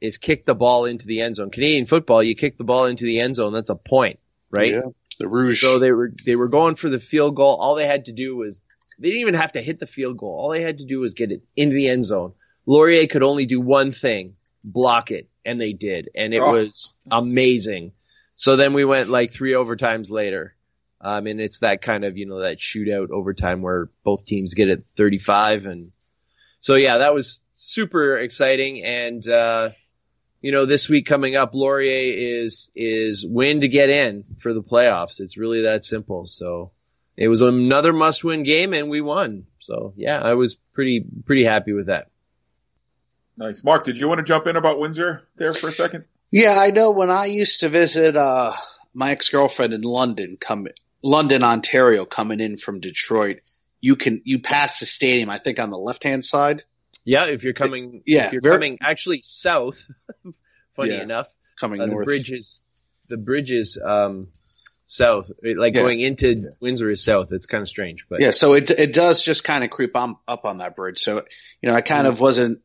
is 0.00 0.18
kick 0.18 0.44
the 0.46 0.54
ball 0.54 0.84
into 0.84 1.06
the 1.06 1.20
end 1.22 1.36
zone. 1.36 1.50
Canadian 1.50 1.86
football, 1.86 2.22
you 2.22 2.34
kick 2.34 2.58
the 2.58 2.64
ball 2.64 2.86
into 2.86 3.04
the 3.04 3.20
end 3.20 3.36
zone, 3.36 3.52
that's 3.52 3.70
a 3.70 3.74
point, 3.74 4.18
right? 4.50 4.72
Yeah. 4.72 4.82
The 5.18 5.28
Rouge. 5.28 5.62
So 5.62 5.78
they 5.78 5.92
were 5.92 6.12
they 6.26 6.36
were 6.36 6.48
going 6.50 6.74
for 6.74 6.90
the 6.90 6.98
field 7.00 7.36
goal. 7.36 7.56
All 7.56 7.74
they 7.74 7.86
had 7.86 8.04
to 8.06 8.12
do 8.12 8.36
was 8.36 8.62
they 8.98 9.08
didn't 9.08 9.20
even 9.22 9.34
have 9.34 9.52
to 9.52 9.62
hit 9.62 9.78
the 9.78 9.86
field 9.86 10.18
goal. 10.18 10.36
All 10.38 10.50
they 10.50 10.60
had 10.60 10.78
to 10.78 10.84
do 10.84 11.00
was 11.00 11.14
get 11.14 11.32
it 11.32 11.42
into 11.56 11.74
the 11.74 11.88
end 11.88 12.04
zone. 12.04 12.32
Laurier 12.66 13.06
could 13.06 13.22
only 13.22 13.46
do 13.46 13.60
one 13.60 13.92
thing, 13.92 14.36
block 14.64 15.10
it, 15.10 15.28
and 15.44 15.58
they 15.60 15.72
did, 15.72 16.10
and 16.14 16.34
it 16.34 16.40
Oh. 16.42 16.52
was 16.52 16.96
amazing. 17.10 17.92
So 18.36 18.56
then 18.56 18.74
we 18.74 18.84
went 18.84 19.08
like 19.08 19.32
three 19.32 19.52
overtimes 19.52 20.10
later. 20.10 20.54
Um, 21.06 21.28
and 21.28 21.40
it's 21.40 21.60
that 21.60 21.82
kind 21.82 22.04
of, 22.04 22.16
you 22.16 22.26
know, 22.26 22.40
that 22.40 22.58
shootout 22.58 23.10
overtime 23.10 23.62
where 23.62 23.88
both 24.02 24.26
teams 24.26 24.54
get 24.54 24.68
at 24.68 24.80
35. 24.96 25.66
And 25.66 25.92
so, 26.58 26.74
yeah, 26.74 26.98
that 26.98 27.14
was 27.14 27.38
super 27.54 28.16
exciting. 28.18 28.82
And, 28.82 29.24
uh, 29.28 29.70
you 30.40 30.50
know, 30.50 30.66
this 30.66 30.88
week 30.88 31.06
coming 31.06 31.36
up, 31.36 31.54
Laurier 31.54 32.42
is, 32.42 32.72
is 32.74 33.24
win 33.24 33.60
to 33.60 33.68
get 33.68 33.88
in 33.88 34.24
for 34.38 34.52
the 34.52 34.64
playoffs. 34.64 35.20
It's 35.20 35.36
really 35.36 35.62
that 35.62 35.84
simple. 35.84 36.26
So 36.26 36.72
it 37.16 37.28
was 37.28 37.40
another 37.40 37.92
must 37.92 38.24
win 38.24 38.42
game 38.42 38.74
and 38.74 38.90
we 38.90 39.00
won. 39.00 39.46
So 39.60 39.92
yeah, 39.96 40.20
I 40.20 40.34
was 40.34 40.56
pretty, 40.74 41.04
pretty 41.24 41.44
happy 41.44 41.72
with 41.72 41.86
that. 41.86 42.08
Nice, 43.36 43.62
Mark. 43.62 43.84
Did 43.84 43.96
you 43.96 44.08
want 44.08 44.18
to 44.18 44.24
jump 44.24 44.48
in 44.48 44.56
about 44.56 44.80
Windsor 44.80 45.22
there 45.36 45.54
for 45.54 45.68
a 45.68 45.72
second? 45.72 46.04
Yeah, 46.32 46.56
I 46.58 46.72
know 46.72 46.90
when 46.90 47.10
I 47.10 47.26
used 47.26 47.60
to 47.60 47.68
visit 47.68 48.16
uh, 48.16 48.52
my 48.92 49.12
ex 49.12 49.28
girlfriend 49.28 49.72
in 49.72 49.82
London, 49.82 50.36
come 50.40 50.66
London, 51.06 51.44
Ontario, 51.44 52.04
coming 52.04 52.40
in 52.40 52.56
from 52.56 52.80
Detroit, 52.80 53.38
you 53.80 53.94
can 53.96 54.22
you 54.24 54.40
pass 54.40 54.80
the 54.80 54.86
stadium. 54.86 55.30
I 55.30 55.38
think 55.38 55.60
on 55.60 55.70
the 55.70 55.78
left 55.78 56.02
hand 56.02 56.24
side, 56.24 56.62
Yeah. 57.04 57.26
If 57.26 57.44
you're 57.44 57.52
coming, 57.52 58.02
Yeah, 58.06 58.26
if 58.26 58.32
you're 58.32 58.42
very- 58.42 58.56
coming 58.56 58.78
actually 58.82 59.20
south, 59.22 59.88
funny 60.74 60.90
Yeah. 60.90 61.02
enough, 61.02 61.28
coming 61.60 61.80
uh, 61.80 61.86
the 61.86 61.92
north. 61.92 62.06
bridge 62.06 62.32
is, 62.32 62.60
the 63.08 63.16
bridges 63.16 63.78
um, 63.82 64.28
south, 64.86 65.30
like 65.42 65.74
Yeah. 65.74 65.82
going 65.82 66.00
into 66.00 66.50
Windsor 66.60 66.90
is 66.90 67.04
south. 67.04 67.28
It's 67.30 67.46
kind 67.46 67.62
of 67.62 67.68
strange, 67.68 68.06
but 68.08 68.20
Yeah, 68.20 68.32
so 68.32 68.54
it 68.54 68.70
it 68.72 68.92
does 68.92 69.22
just 69.24 69.44
kind 69.44 69.62
of 69.62 69.70
creep 69.70 69.94
on, 69.96 70.16
up 70.26 70.44
on 70.44 70.58
that 70.58 70.74
bridge. 70.74 70.98
So 70.98 71.24
you 71.62 71.68
know, 71.70 71.74
I 71.74 71.82
kind 71.82 72.06
of 72.08 72.18
wasn't. 72.20 72.60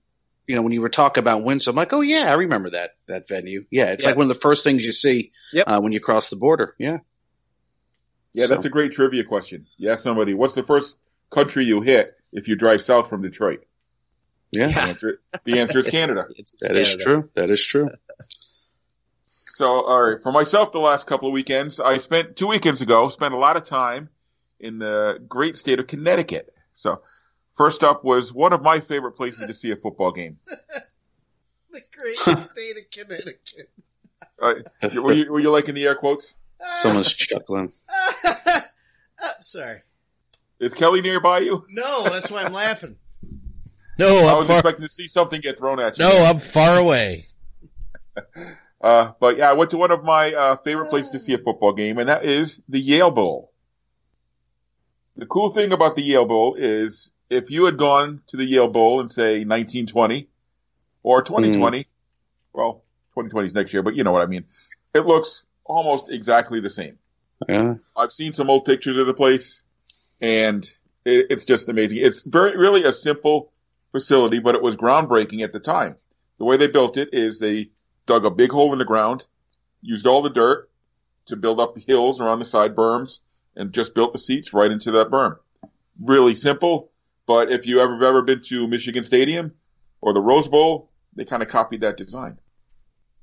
You 0.48 0.56
know, 0.56 0.64
when 0.64 0.74
you 0.74 0.82
were 0.82 0.90
talking 0.90 1.22
about 1.22 1.44
Windsor, 1.44 1.70
I'm 1.70 1.76
like, 1.78 1.94
oh 1.94 2.02
yeah, 2.02 2.26
I 2.28 2.34
remember 2.34 2.72
that 2.72 2.96
that 3.08 3.28
venue. 3.28 3.66
Yeah, 3.70 3.92
it's 3.94 4.04
Yeah. 4.04 4.10
like 4.10 4.18
one 4.18 4.24
of 4.26 4.30
the 4.36 4.42
first 4.48 4.64
things 4.64 4.84
you 4.84 4.92
see 4.92 5.32
Yep. 5.54 5.66
uh, 5.70 5.80
when 5.80 5.92
you 5.94 6.00
cross 6.00 6.30
the 6.32 6.36
border. 6.36 6.76
Yeah, 6.80 6.98
Yeah, 8.34 8.48
that's 8.48 8.64
So- 8.64 8.68
a 8.68 8.72
great 8.72 8.94
trivia 8.94 9.24
question. 9.24 9.66
You 9.78 9.90
ask 9.92 10.04
somebody, 10.04 10.34
what's 10.34 10.54
the 10.54 10.64
first 10.64 10.96
country 11.30 11.66
you 11.66 11.82
hit 11.82 12.12
if 12.34 12.48
you 12.48 12.56
drive 12.56 12.82
south 12.82 13.10
from 13.10 13.22
Detroit? 13.22 13.64
yeah, 14.52 14.68
The 14.68 14.82
answer, 14.82 15.22
the 15.46 15.60
answer 15.60 15.80
is 15.80 15.88
Canada. 15.88 16.26
it's 16.36 16.54
that 16.62 16.76
is 16.76 16.96
Canada. 16.96 17.04
true. 17.04 17.30
That 17.36 17.50
is 17.50 17.66
true. 17.66 17.90
So, 19.24 19.86
all 19.86 20.02
right, 20.02 20.24
for 20.24 20.32
myself, 20.32 20.72
the 20.72 20.80
last 20.80 21.06
couple 21.06 21.28
of 21.28 21.34
weekends, 21.34 21.80
I 21.80 21.98
spent 21.98 22.36
two 22.36 22.48
weekends 22.48 22.82
ago, 22.82 23.10
spent 23.10 23.36
a 23.36 23.38
lot 23.38 23.58
of 23.58 23.64
time 23.64 24.10
in 24.60 24.80
the 24.80 25.22
great 25.30 25.56
state 25.56 25.80
of 25.80 25.86
Connecticut. 25.86 26.52
So, 26.74 27.04
first 27.58 27.84
up 27.84 28.04
was 28.04 28.34
one 28.34 28.54
of 28.54 28.64
my 28.64 28.80
favorite 28.80 29.12
places 29.12 29.46
to 29.46 29.54
see 29.54 29.70
a 29.72 29.76
football 29.76 30.12
game. 30.12 30.40
The 31.72 31.82
great 31.96 32.16
state 32.16 32.76
of 32.78 32.90
Connecticut. 32.90 33.70
Uh, 34.42 34.56
were, 35.02 35.14
you, 35.14 35.32
were 35.32 35.40
you 35.40 35.52
liking 35.52 35.74
the 35.76 35.86
air 35.86 35.96
quotes? 35.96 36.34
Someone's 36.76 37.14
chuckling. 37.14 37.72
Uh, 39.24 39.30
sorry. 39.40 39.78
Is 40.60 40.74
Kelly 40.74 41.00
nearby 41.02 41.40
you? 41.42 41.64
No, 41.70 42.04
that's 42.06 42.32
why 42.32 42.42
I'm 42.42 42.54
laughing. 42.54 42.96
No, 44.00 44.26
I 44.26 44.32
I'm 44.32 44.38
was 44.40 44.48
far. 44.48 44.58
expecting 44.58 44.84
to 44.88 44.90
see 44.92 45.08
something 45.08 45.40
get 45.42 45.60
thrown 45.60 45.80
at 45.80 46.00
you. 46.00 46.04
No, 46.04 46.26
I'm 46.26 46.40
far 46.40 46.78
away. 46.80 47.26
Uh, 48.82 49.12
but 49.20 49.38
yeah, 49.38 49.48
I 49.48 49.54
went 49.54 49.70
to 49.72 49.78
one 49.78 49.92
of 49.92 50.04
my 50.04 50.34
uh, 50.34 50.56
favorite 50.56 50.90
places 50.90 51.12
to 51.12 51.20
see 51.20 51.34
a 51.34 51.38
football 51.38 51.72
game, 51.74 52.00
and 52.00 52.10
that 52.10 52.26
is 52.26 52.60
the 52.68 52.80
Yale 52.80 53.12
Bowl. 53.12 53.52
The 55.18 55.28
cool 55.28 55.52
thing 55.54 55.72
about 55.72 55.96
the 55.96 56.02
Yale 56.02 56.26
Bowl 56.26 56.56
is 56.56 57.12
if 57.30 57.52
you 57.52 57.66
had 57.66 57.78
gone 57.78 58.24
to 58.28 58.38
the 58.38 58.44
Yale 58.44 58.68
Bowl 58.70 59.00
in 59.02 59.08
say 59.08 59.46
1920 59.46 60.28
or 61.04 61.22
2020, 61.22 61.86
well, 62.54 62.84
2020 63.14 63.46
is 63.46 63.54
next 63.54 63.72
year, 63.72 63.84
but 63.84 63.94
you 63.96 64.04
know 64.04 64.12
what 64.12 64.24
I 64.24 64.26
mean. 64.26 64.46
It 64.96 65.06
looks 65.06 65.44
almost 65.66 66.12
exactly 66.12 66.60
the 66.60 66.70
same. 66.70 66.98
Yeah. 67.48 67.76
I've 67.96 68.14
seen 68.14 68.34
some 68.34 68.50
old 68.50 68.66
pictures 68.66 68.98
of 68.98 69.08
the 69.08 69.14
place, 69.14 69.62
and 70.22 70.64
it, 71.06 71.28
it's 71.30 71.46
just 71.46 71.70
amazing. 71.70 72.00
It's 72.00 72.24
very 72.24 72.58
really 72.58 72.84
a 72.84 72.94
simple 72.94 73.52
facility, 73.92 74.40
but 74.40 74.56
it 74.56 74.62
was 74.62 74.76
groundbreaking 74.76 75.44
at 75.44 75.54
the 75.54 75.60
time. 75.60 75.96
The 76.38 76.46
way 76.46 76.58
they 76.58 76.68
built 76.68 76.98
it 76.98 77.10
is 77.14 77.40
they 77.40 77.70
dug 78.06 78.26
a 78.26 78.32
big 78.32 78.52
hole 78.52 78.74
in 78.74 78.80
the 78.80 78.86
ground, 78.86 79.28
used 79.82 80.08
all 80.08 80.22
the 80.22 80.30
dirt 80.30 80.70
to 81.26 81.36
build 81.36 81.60
up 81.60 81.78
hills 81.78 82.20
around 82.20 82.40
the 82.40 82.46
side 82.46 82.76
berms, 82.76 83.20
and 83.56 83.74
just 83.74 83.94
built 83.94 84.14
the 84.14 84.20
seats 84.20 84.54
right 84.54 84.72
into 84.72 84.92
that 84.92 85.10
berm. 85.10 85.38
Really 86.04 86.36
simple, 86.36 86.92
but 87.28 87.52
if 87.52 87.66
you 87.66 87.80
ever 87.80 88.04
ever 88.04 88.22
been 88.22 88.42
to 88.42 88.68
Michigan 88.68 89.04
Stadium 89.04 89.54
or 90.00 90.14
the 90.14 90.22
Rose 90.22 90.48
Bowl, 90.48 90.90
they 91.16 91.26
kind 91.26 91.44
of 91.44 91.50
copied 91.50 91.82
that 91.82 91.98
design. 91.98 92.40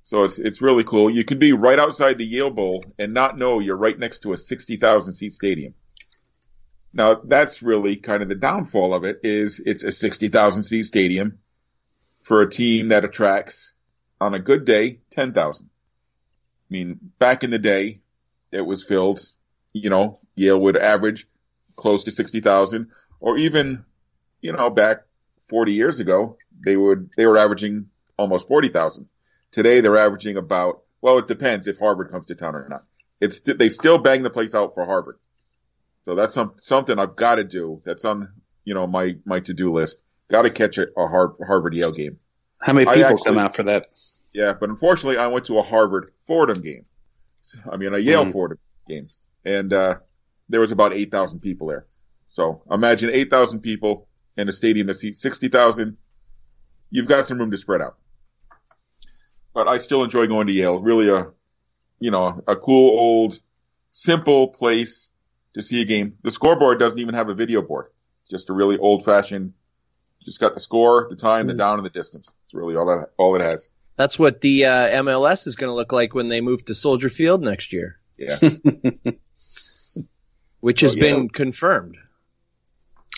So 0.09 0.25
it's 0.25 0.39
it's 0.39 0.63
really 0.63 0.85
cool. 0.85 1.11
You 1.11 1.23
could 1.23 1.39
be 1.39 1.53
right 1.53 1.79
outside 1.79 2.17
the 2.17 2.25
Yale 2.25 2.49
Bowl 2.49 2.83
and 2.99 3.13
not 3.13 3.39
know 3.39 3.59
you're 3.59 3.77
right 3.77 3.99
next 3.99 4.21
to 4.21 4.33
a 4.33 4.39
60,000 4.39 5.13
seat 5.13 5.35
stadium. 5.35 5.75
Now 6.95 7.17
that's 7.23 7.61
really 7.63 7.97
kind 7.97 8.23
of 8.23 8.31
the 8.31 8.35
downfall 8.35 8.95
of 8.95 9.05
it 9.05 9.21
is 9.23 9.61
it's 9.67 9.85
a 9.85 9.93
60,000 9.93 10.63
seat 10.63 10.85
stadium 10.85 11.41
for 12.23 12.41
a 12.41 12.49
team 12.49 12.89
that 12.89 13.05
attracts 13.05 13.73
on 14.19 14.33
a 14.33 14.39
good 14.39 14.65
day 14.65 15.01
10,000. 15.11 15.67
I 15.67 15.69
mean, 16.71 16.99
back 17.19 17.45
in 17.45 17.51
the 17.51 17.59
day 17.59 18.01
it 18.51 18.63
was 18.63 18.83
filled, 18.83 19.29
you 19.75 19.91
know, 19.91 20.21
Yale 20.37 20.59
would 20.59 20.79
average 20.79 21.29
close 21.77 22.05
to 22.05 22.13
60,000 22.13 22.93
or 23.21 23.37
even, 23.37 23.85
you 24.41 24.53
know, 24.53 24.71
back 24.71 25.03
40 25.51 25.75
years 25.75 26.01
ago, 26.01 26.39
they 26.65 26.79
would, 26.79 27.11
they 27.15 27.27
were 27.27 27.37
averaging 27.37 27.91
almost 28.17 28.49
40,000. 28.49 29.07
Today 29.51 29.81
they're 29.81 29.97
averaging 29.97 30.37
about, 30.37 30.83
well, 31.01 31.19
it 31.19 31.27
depends 31.29 31.67
if 31.67 31.79
Harvard 31.79 32.11
comes 32.11 32.27
to 32.27 32.35
town 32.35 32.55
or 32.55 32.67
not. 32.69 32.81
It's, 33.21 33.41
they 33.41 33.71
still 33.71 33.99
bang 33.99 34.23
the 34.23 34.31
place 34.31 34.55
out 34.55 34.75
for 34.75 34.85
Harvard. 34.85 35.17
So 36.05 36.15
that's 36.15 36.35
some, 36.35 36.53
something 36.57 36.99
I've 36.99 37.17
got 37.17 37.37
to 37.37 37.45
do. 37.45 37.79
That's 37.85 38.05
on, 38.05 38.29
you 38.65 38.75
know, 38.75 38.87
my, 38.87 39.17
my 39.25 39.41
to-do 39.41 39.71
list. 39.71 40.03
Got 40.29 40.43
to 40.43 40.51
catch 40.51 40.79
a, 40.79 40.87
a 40.99 41.09
Harvard 41.09 41.75
Yale 41.75 41.93
game. 41.93 42.19
How 42.61 42.73
many 42.73 42.87
people 42.87 43.05
actually- 43.05 43.25
come 43.25 43.39
out 43.39 43.57
for 43.57 43.63
that? 43.65 43.87
Yeah, 44.35 44.53
but 44.53 44.69
unfortunately, 44.69 45.17
I 45.17 45.27
went 45.29 45.47
to 45.47 45.59
a 45.59 45.63
Harvard 45.63 46.11
Fordham 46.27 46.61
game. 46.61 46.85
I 47.71 47.77
mean, 47.79 47.95
a 47.95 47.99
Yale 47.99 48.27
Mhm. 48.27 48.33
Fordham 48.33 48.59
game, 48.87 49.07
and 49.45 49.73
uh, 49.73 49.97
there 50.51 50.61
was 50.61 50.71
about 50.71 50.93
eight 50.93 51.11
thousand 51.11 51.41
people 51.41 51.67
there. 51.69 51.87
So 52.27 52.63
imagine 52.71 53.09
eight 53.11 53.31
thousand 53.31 53.61
people 53.61 54.07
in 54.37 54.47
a 54.49 54.53
stadium 54.53 54.87
that 54.89 54.97
seats 54.97 55.19
sixty 55.19 55.49
thousand. 55.49 55.97
You've 56.91 57.07
got 57.09 57.25
some 57.25 57.39
room 57.39 57.51
to 57.53 57.57
spread 57.57 57.81
out. 57.81 57.97
But 59.59 59.67
I 59.67 59.79
still 59.79 60.05
enjoy 60.05 60.29
going 60.29 60.47
to 60.47 60.53
Yale. 60.53 60.79
Really, 60.81 61.09
a 61.09 61.33
you 61.99 62.13
know 62.13 62.45
a 62.47 62.55
cool 62.55 62.97
old 62.97 63.41
simple 63.91 64.47
place 64.47 65.09
to 65.55 65.63
see 65.63 65.81
a 65.83 65.85
game. 65.85 66.15
The 66.23 66.31
scoreboard 66.31 66.79
doesn't 66.79 67.01
even 67.01 67.17
have 67.17 67.29
a 67.29 67.35
video 67.35 67.61
board. 67.61 67.87
It's 68.21 68.31
just 68.31 68.51
a 68.51 68.53
really 68.53 68.79
old 68.79 69.05
fashioned. 69.05 69.55
Just 70.25 70.39
got 70.39 70.55
the 70.55 70.61
score, 70.61 71.09
the 71.11 71.17
time, 71.17 71.49
the 71.49 71.55
down, 71.55 71.81
and 71.81 71.85
the 71.85 71.91
distance. 71.91 72.33
It's 72.45 72.55
really 72.55 72.77
all 72.77 72.87
that 72.87 73.09
all 73.17 73.35
it 73.35 73.41
has. 73.43 73.69
That's 73.97 74.17
what 74.17 74.41
the 74.41 74.67
uh, 74.67 75.03
MLS 75.03 75.49
is 75.49 75.57
going 75.57 75.71
to 75.71 75.75
look 75.75 75.91
like 75.93 76.15
when 76.15 76.29
they 76.29 76.41
move 76.41 76.65
to 76.67 76.75
Soldier 76.77 77.09
Field 77.09 77.43
next 77.43 77.73
year, 77.73 77.99
Yeah. 78.17 78.37
which 80.61 80.83
has 80.83 80.93
Oh, 80.93 80.97
yeah. 80.99 81.03
been 81.03 81.29
confirmed. 81.31 81.97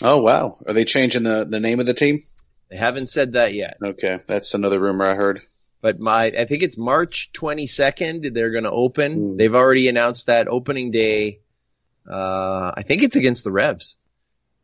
Oh 0.01 0.17
wow, 0.23 0.57
are 0.65 0.73
they 0.73 0.85
changing 0.85 1.21
the 1.21 1.45
the 1.47 1.59
name 1.59 1.79
of 1.79 1.85
the 1.85 1.93
team? 1.93 2.17
They 2.71 2.77
haven't 2.77 3.09
said 3.11 3.33
that 3.33 3.53
yet, 3.53 3.77
Okay, 3.83 4.17
that's 4.25 4.55
another 4.55 4.79
rumor 4.79 5.05
I 5.05 5.13
heard. 5.13 5.41
But 5.81 5.99
my 5.99 6.25
I 6.25 6.45
think 6.45 6.63
it's 6.63 6.77
March 6.77 7.31
22nd. 7.33 8.33
They're 8.33 8.51
going 8.51 8.63
to 8.63 8.71
open. 8.71 9.13
Hmm. 9.13 9.37
They've 9.37 9.53
already 9.55 9.87
announced 9.87 10.27
that 10.27 10.47
opening 10.47 10.91
day. 10.91 11.39
Uh, 12.09 12.71
I 12.75 12.83
think 12.83 13.03
it's 13.03 13.15
against 13.15 13.43
the 13.43 13.51
Revs 13.51 13.95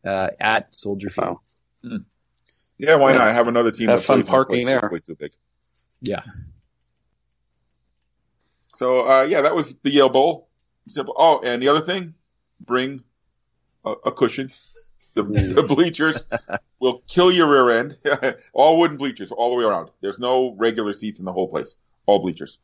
uh, 0.06 0.30
at 0.40 0.76
Soldier 0.76 1.10
Field. 1.10 1.38
Wow. 1.84 2.00
Yeah, 2.78 2.96
why 2.96 3.12
Yeah. 3.12 3.18
not? 3.20 3.34
Have 3.34 3.48
another 3.48 3.72
team. 3.72 3.90
Have 3.90 4.00
that 4.00 4.06
fun 4.06 4.24
plays 4.24 4.28
in 4.28 4.30
a 4.30 4.32
parking 4.32 4.56
place 4.56 4.66
that's 4.66 4.82
there. 4.82 4.90
Way 4.92 5.00
too 5.00 5.16
big. 5.16 5.32
Yeah. 6.02 6.24
So 8.76 9.10
uh, 9.10 9.24
yeah, 9.24 9.42
that 9.42 9.56
was 9.56 9.76
the 9.78 9.90
Yale 9.90 10.10
Bowl. 10.10 10.48
Oh, 10.98 11.42
and 11.44 11.62
the 11.62 11.68
other 11.70 11.82
thing, 11.82 12.14
bring 12.62 13.04
a, 13.84 13.92
a 14.06 14.12
cushion. 14.12 14.50
The, 15.18 15.54
the 15.56 15.64
bleachers 15.64 16.22
will 16.80 17.02
kill 17.08 17.32
your 17.32 17.50
rear 17.50 17.80
end. 17.80 17.98
all 18.54 18.78
wooden 18.78 18.98
bleachers 18.98 19.32
all 19.32 19.50
the 19.50 19.56
way 19.56 19.64
around. 19.64 19.90
There's 20.00 20.20
no 20.20 20.56
regular 20.58 20.94
seats 20.94 21.18
in 21.18 21.26
the 21.26 21.34
whole 21.34 21.48
place. 21.48 21.76
All 22.06 22.20
bleachers, 22.20 22.60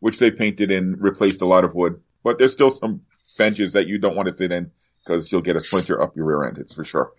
which 0.00 0.18
they 0.18 0.30
painted 0.30 0.70
and 0.70 1.00
replaced 1.00 1.42
a 1.42 1.46
lot 1.46 1.64
of 1.64 1.74
wood. 1.74 2.00
But 2.24 2.38
there's 2.38 2.54
still 2.54 2.70
some 2.70 3.02
benches 3.36 3.74
that 3.74 3.86
you 3.86 3.98
don't 3.98 4.16
want 4.16 4.28
to 4.28 4.34
sit 4.34 4.52
in 4.52 4.70
because 5.04 5.30
you'll 5.30 5.42
get 5.42 5.56
a 5.56 5.60
splinter 5.60 6.00
up 6.00 6.16
your 6.16 6.24
rear 6.24 6.48
end. 6.48 6.56
It's 6.56 6.72
for 6.72 6.84
sure. 6.84 7.12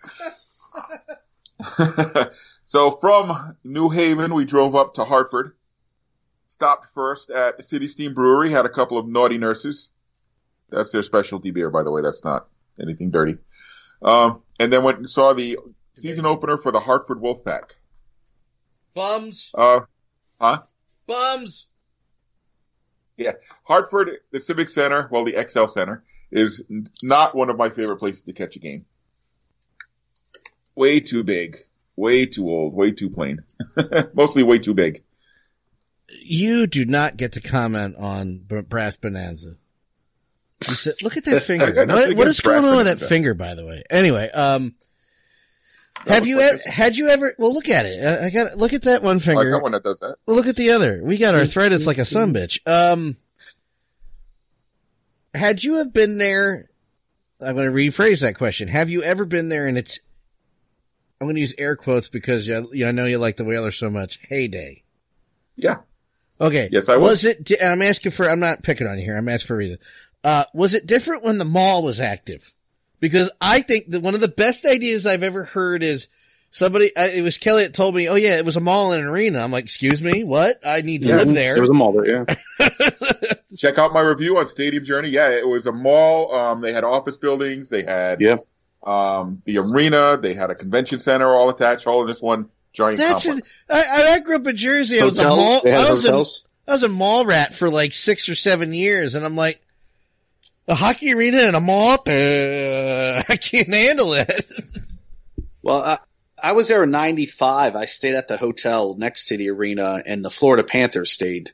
so 2.66 2.98
from 2.98 3.58
New 3.64 3.90
Haven, 3.90 4.34
we 4.34 4.46
drove 4.46 4.76
up 4.76 4.96
to 4.96 5.06
Hartford. 5.06 5.56
Stopped 6.48 6.88
first 6.96 7.30
at 7.30 7.64
City 7.64 7.88
Steam 7.88 8.16
Brewery. 8.16 8.52
Had 8.52 8.66
a 8.66 8.70
couple 8.70 8.98
of 8.98 9.08
naughty 9.08 9.38
nurses. 9.38 9.90
That's 10.72 10.92
their 10.92 11.04
specialty 11.04 11.52
beer, 11.52 11.70
by 11.70 11.84
the 11.84 11.92
way. 11.92 12.02
That's 12.02 12.24
not 12.24 12.48
anything 12.82 13.12
dirty. 13.12 13.38
Um, 14.02 14.42
and 14.60 14.72
then 14.74 14.84
went 14.84 14.98
and 15.00 15.10
saw 15.10 15.34
the 15.34 15.58
season 15.94 16.26
opener 16.26 16.58
for 16.58 16.72
the 16.72 16.80
Hartford 16.80 17.20
Wolfpack. 17.20 17.72
Bums, 18.94 19.52
Uh, 19.58 19.82
huh? 20.40 20.58
bums. 21.08 21.70
Yeah, 23.18 23.34
Hartford, 23.64 24.18
the 24.32 24.40
Civic 24.40 24.70
Center, 24.70 25.08
well, 25.12 25.24
the 25.24 25.36
XL 25.48 25.68
Center, 25.68 26.04
is 26.32 26.64
not 27.04 27.36
one 27.36 27.50
of 27.50 27.58
my 27.58 27.70
favorite 27.70 27.98
places 27.98 28.24
to 28.24 28.34
catch 28.34 28.56
a 28.56 28.60
game. 28.60 28.86
Way 30.76 31.00
too 31.02 31.24
big, 31.24 31.58
way 31.96 32.26
too 32.26 32.50
old, 32.50 32.74
way 32.74 32.92
too 32.92 33.10
plain. 33.10 33.44
Mostly 34.14 34.44
way 34.44 34.58
too 34.60 34.74
big. 34.74 35.04
You 36.24 36.68
do 36.68 36.86
not 36.86 37.16
get 37.18 37.34
to 37.34 37.42
comment 37.42 37.96
on 37.98 38.40
Brass 38.68 38.96
Bonanza. 38.98 39.56
You 40.68 40.76
said, 40.76 40.94
look 41.02 41.18
at 41.18 41.26
that 41.26 41.42
finger. 41.46 41.86
what, 41.86 42.14
what 42.16 42.28
is 42.28 42.40
going 42.42 42.66
on 42.66 42.78
with 42.78 42.86
that 42.86 43.08
finger, 43.08 43.34
by 43.34 43.56
the 43.56 43.66
way? 43.66 43.84
Anyway, 43.90 44.30
um, 44.30 44.76
have 46.08 46.26
you 46.26 46.38
like 46.38 46.54
ever, 46.54 46.62
had 46.70 46.98
you 46.98 47.10
ever, 47.10 47.36
well, 47.38 47.54
look 47.54 47.70
at 47.70 47.86
it. 47.86 48.04
I 48.04 48.28
I 48.28 48.30
got, 48.30 48.58
look 48.58 48.74
at 48.74 48.84
that 48.84 49.04
one 49.04 49.18
I 49.18 49.20
finger. 49.20 49.52
got 49.52 49.62
one 49.64 49.72
that 49.74 49.84
does 49.84 50.00
that. 50.00 50.16
Well, 50.26 50.36
look 50.36 50.48
at 50.48 50.56
the 50.56 50.72
other. 50.72 51.02
We 51.04 51.18
got 51.18 51.36
arthritis 51.36 51.86
like 51.88 51.98
a 51.98 52.06
son 52.06 52.34
bitch. 52.34 52.60
Um, 52.68 53.18
had 55.34 55.64
you 55.64 55.76
have 55.78 55.94
been 55.94 56.18
there, 56.18 56.70
I'm 57.40 57.56
going 57.56 57.70
to 57.70 57.76
rephrase 57.76 58.22
that 58.22 58.36
question. 58.36 58.68
Have 58.68 58.90
you 58.90 59.04
ever 59.04 59.26
been 59.26 59.50
there 59.50 59.68
and 59.68 59.78
it's, 59.78 60.00
I'm 61.20 61.26
going 61.28 61.36
to 61.36 61.42
use 61.42 61.54
air 61.58 61.76
quotes 61.76 62.10
because 62.10 62.48
you, 62.48 62.68
you, 62.74 62.88
I 62.88 62.92
know 62.92 63.06
you 63.06 63.18
like 63.20 63.38
the 63.38 63.46
Whalers 63.46 63.78
so 63.78 63.90
much. 63.90 64.20
Heyday. 64.28 64.84
Yeah. 65.56 65.78
Okay. 66.40 66.68
Yes, 66.72 66.90
I 66.90 66.98
was. 66.98 67.24
Was 67.24 67.26
it, 67.26 67.52
and 67.62 67.70
I'm 67.70 67.82
asking 67.84 68.12
for, 68.12 68.28
I'm 68.28 68.40
not 68.40 68.64
picking 68.64 68.88
on 68.88 68.98
you 68.98 69.06
here. 69.06 69.16
I'm 69.16 69.30
asking 69.30 69.48
for 69.48 69.54
a 69.54 69.58
reason. 69.58 69.78
Uh, 70.24 70.46
was 70.54 70.74
it 70.74 70.86
different 70.86 71.24
when 71.24 71.38
the 71.38 71.46
mall 71.46 71.82
was 71.84 72.00
active? 72.00 72.54
Because 73.00 73.32
I 73.42 73.62
think 73.62 73.90
that 73.90 74.02
one 74.02 74.14
of 74.16 74.22
the 74.22 74.28
best 74.28 74.66
ideas 74.66 75.06
I've 75.08 75.24
ever 75.24 75.44
heard 75.46 75.82
is 75.82 76.08
somebody, 76.52 76.96
I, 76.96 77.08
it 77.08 77.24
was 77.24 77.40
Kelly 77.40 77.64
that 77.64 77.74
told 77.74 77.96
me, 77.96 78.08
oh 78.08 78.16
yeah, 78.16 78.38
it 78.38 78.46
was 78.46 78.56
a 78.58 78.62
mall 78.62 78.92
and 78.92 79.02
an 79.02 79.10
arena. 79.10 79.40
I'm 79.40 79.52
like, 79.52 79.64
excuse 79.64 80.02
me, 80.02 80.24
what? 80.24 80.60
I 80.66 80.82
need 80.82 81.02
to 81.04 81.10
Yeah, 81.10 81.16
live 81.18 81.34
there. 81.34 81.54
There 81.56 81.62
was 81.64 81.70
a 81.70 81.74
mall 81.74 81.94
there, 81.94 82.06
yeah. 82.60 82.70
Check 83.58 83.78
out 83.80 83.94
my 83.94 84.02
review 84.02 84.38
on 84.38 84.46
Stadium 84.48 84.86
Journey. 84.86 85.10
Yeah, 85.10 85.30
it 85.30 85.48
was 85.48 85.66
a 85.66 85.72
mall. 85.72 86.34
Um, 86.34 86.62
they 86.62 86.74
had 86.74 86.84
office 86.84 87.18
buildings. 87.18 87.70
They 87.70 87.84
had 87.84 88.22
Yeah. 88.22 88.38
um, 88.84 89.42
the 89.46 89.58
arena. 89.58 90.18
They 90.18 90.34
had 90.36 90.52
a 90.52 90.56
convention 90.56 91.00
center 91.00 91.34
all 91.34 91.50
attached, 91.50 91.88
all 91.88 92.02
in 92.02 92.08
this 92.08 92.22
one 92.22 92.50
giant 92.74 93.00
That's 93.00 93.26
complex. 93.26 93.48
it. 93.70 93.74
I, 93.74 94.14
I 94.14 94.20
grew 94.20 94.36
up 94.36 94.46
in 94.48 94.56
Jersey. 94.56 95.02
I 95.02 95.06
was 95.06 95.18
a 95.18 95.24
mall. 95.28 95.62
I 95.66 95.90
was 95.90 96.06
a, 96.06 96.10
hotels. 96.10 96.48
I 96.68 96.72
was 96.74 96.84
a 96.84 96.90
mall 96.90 97.26
rat 97.26 97.54
for 97.56 97.70
like 97.70 97.94
six 97.94 98.30
or 98.30 98.36
seven 98.36 98.74
years, 98.74 99.16
and 99.16 99.26
I'm 99.26 99.36
like, 99.36 99.60
a 100.72 100.76
hockey 100.76 101.14
arena 101.14 101.40
and 101.40 101.56
a 101.56 101.60
mall. 101.60 102.00
Uh, 102.08 103.22
I 103.30 103.36
can't 103.36 103.72
handle 103.72 104.14
it. 104.14 104.32
Well, 105.62 105.82
I, 105.82 105.98
I 106.42 106.54
was 106.54 106.68
there 106.70 106.84
in 106.84 106.92
'95. 106.92 107.76
I 107.76 107.86
stayed 107.86 108.16
at 108.16 108.28
the 108.28 108.38
hotel 108.38 108.96
next 108.98 109.26
to 109.28 109.38
the 109.38 109.50
arena, 109.50 110.02
and 110.06 110.26
the 110.26 110.30
Florida 110.30 110.64
Panthers 110.64 111.12
stayed. 111.12 111.52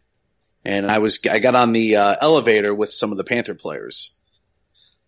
And 0.64 0.90
I 0.90 1.00
was 1.00 1.20
I 1.30 1.40
got 1.40 1.56
on 1.56 1.74
the 1.74 1.96
uh, 1.98 2.16
elevator 2.22 2.74
with 2.74 2.92
some 2.92 3.12
of 3.12 3.18
the 3.18 3.24
Panther 3.24 3.56
players. 3.56 4.16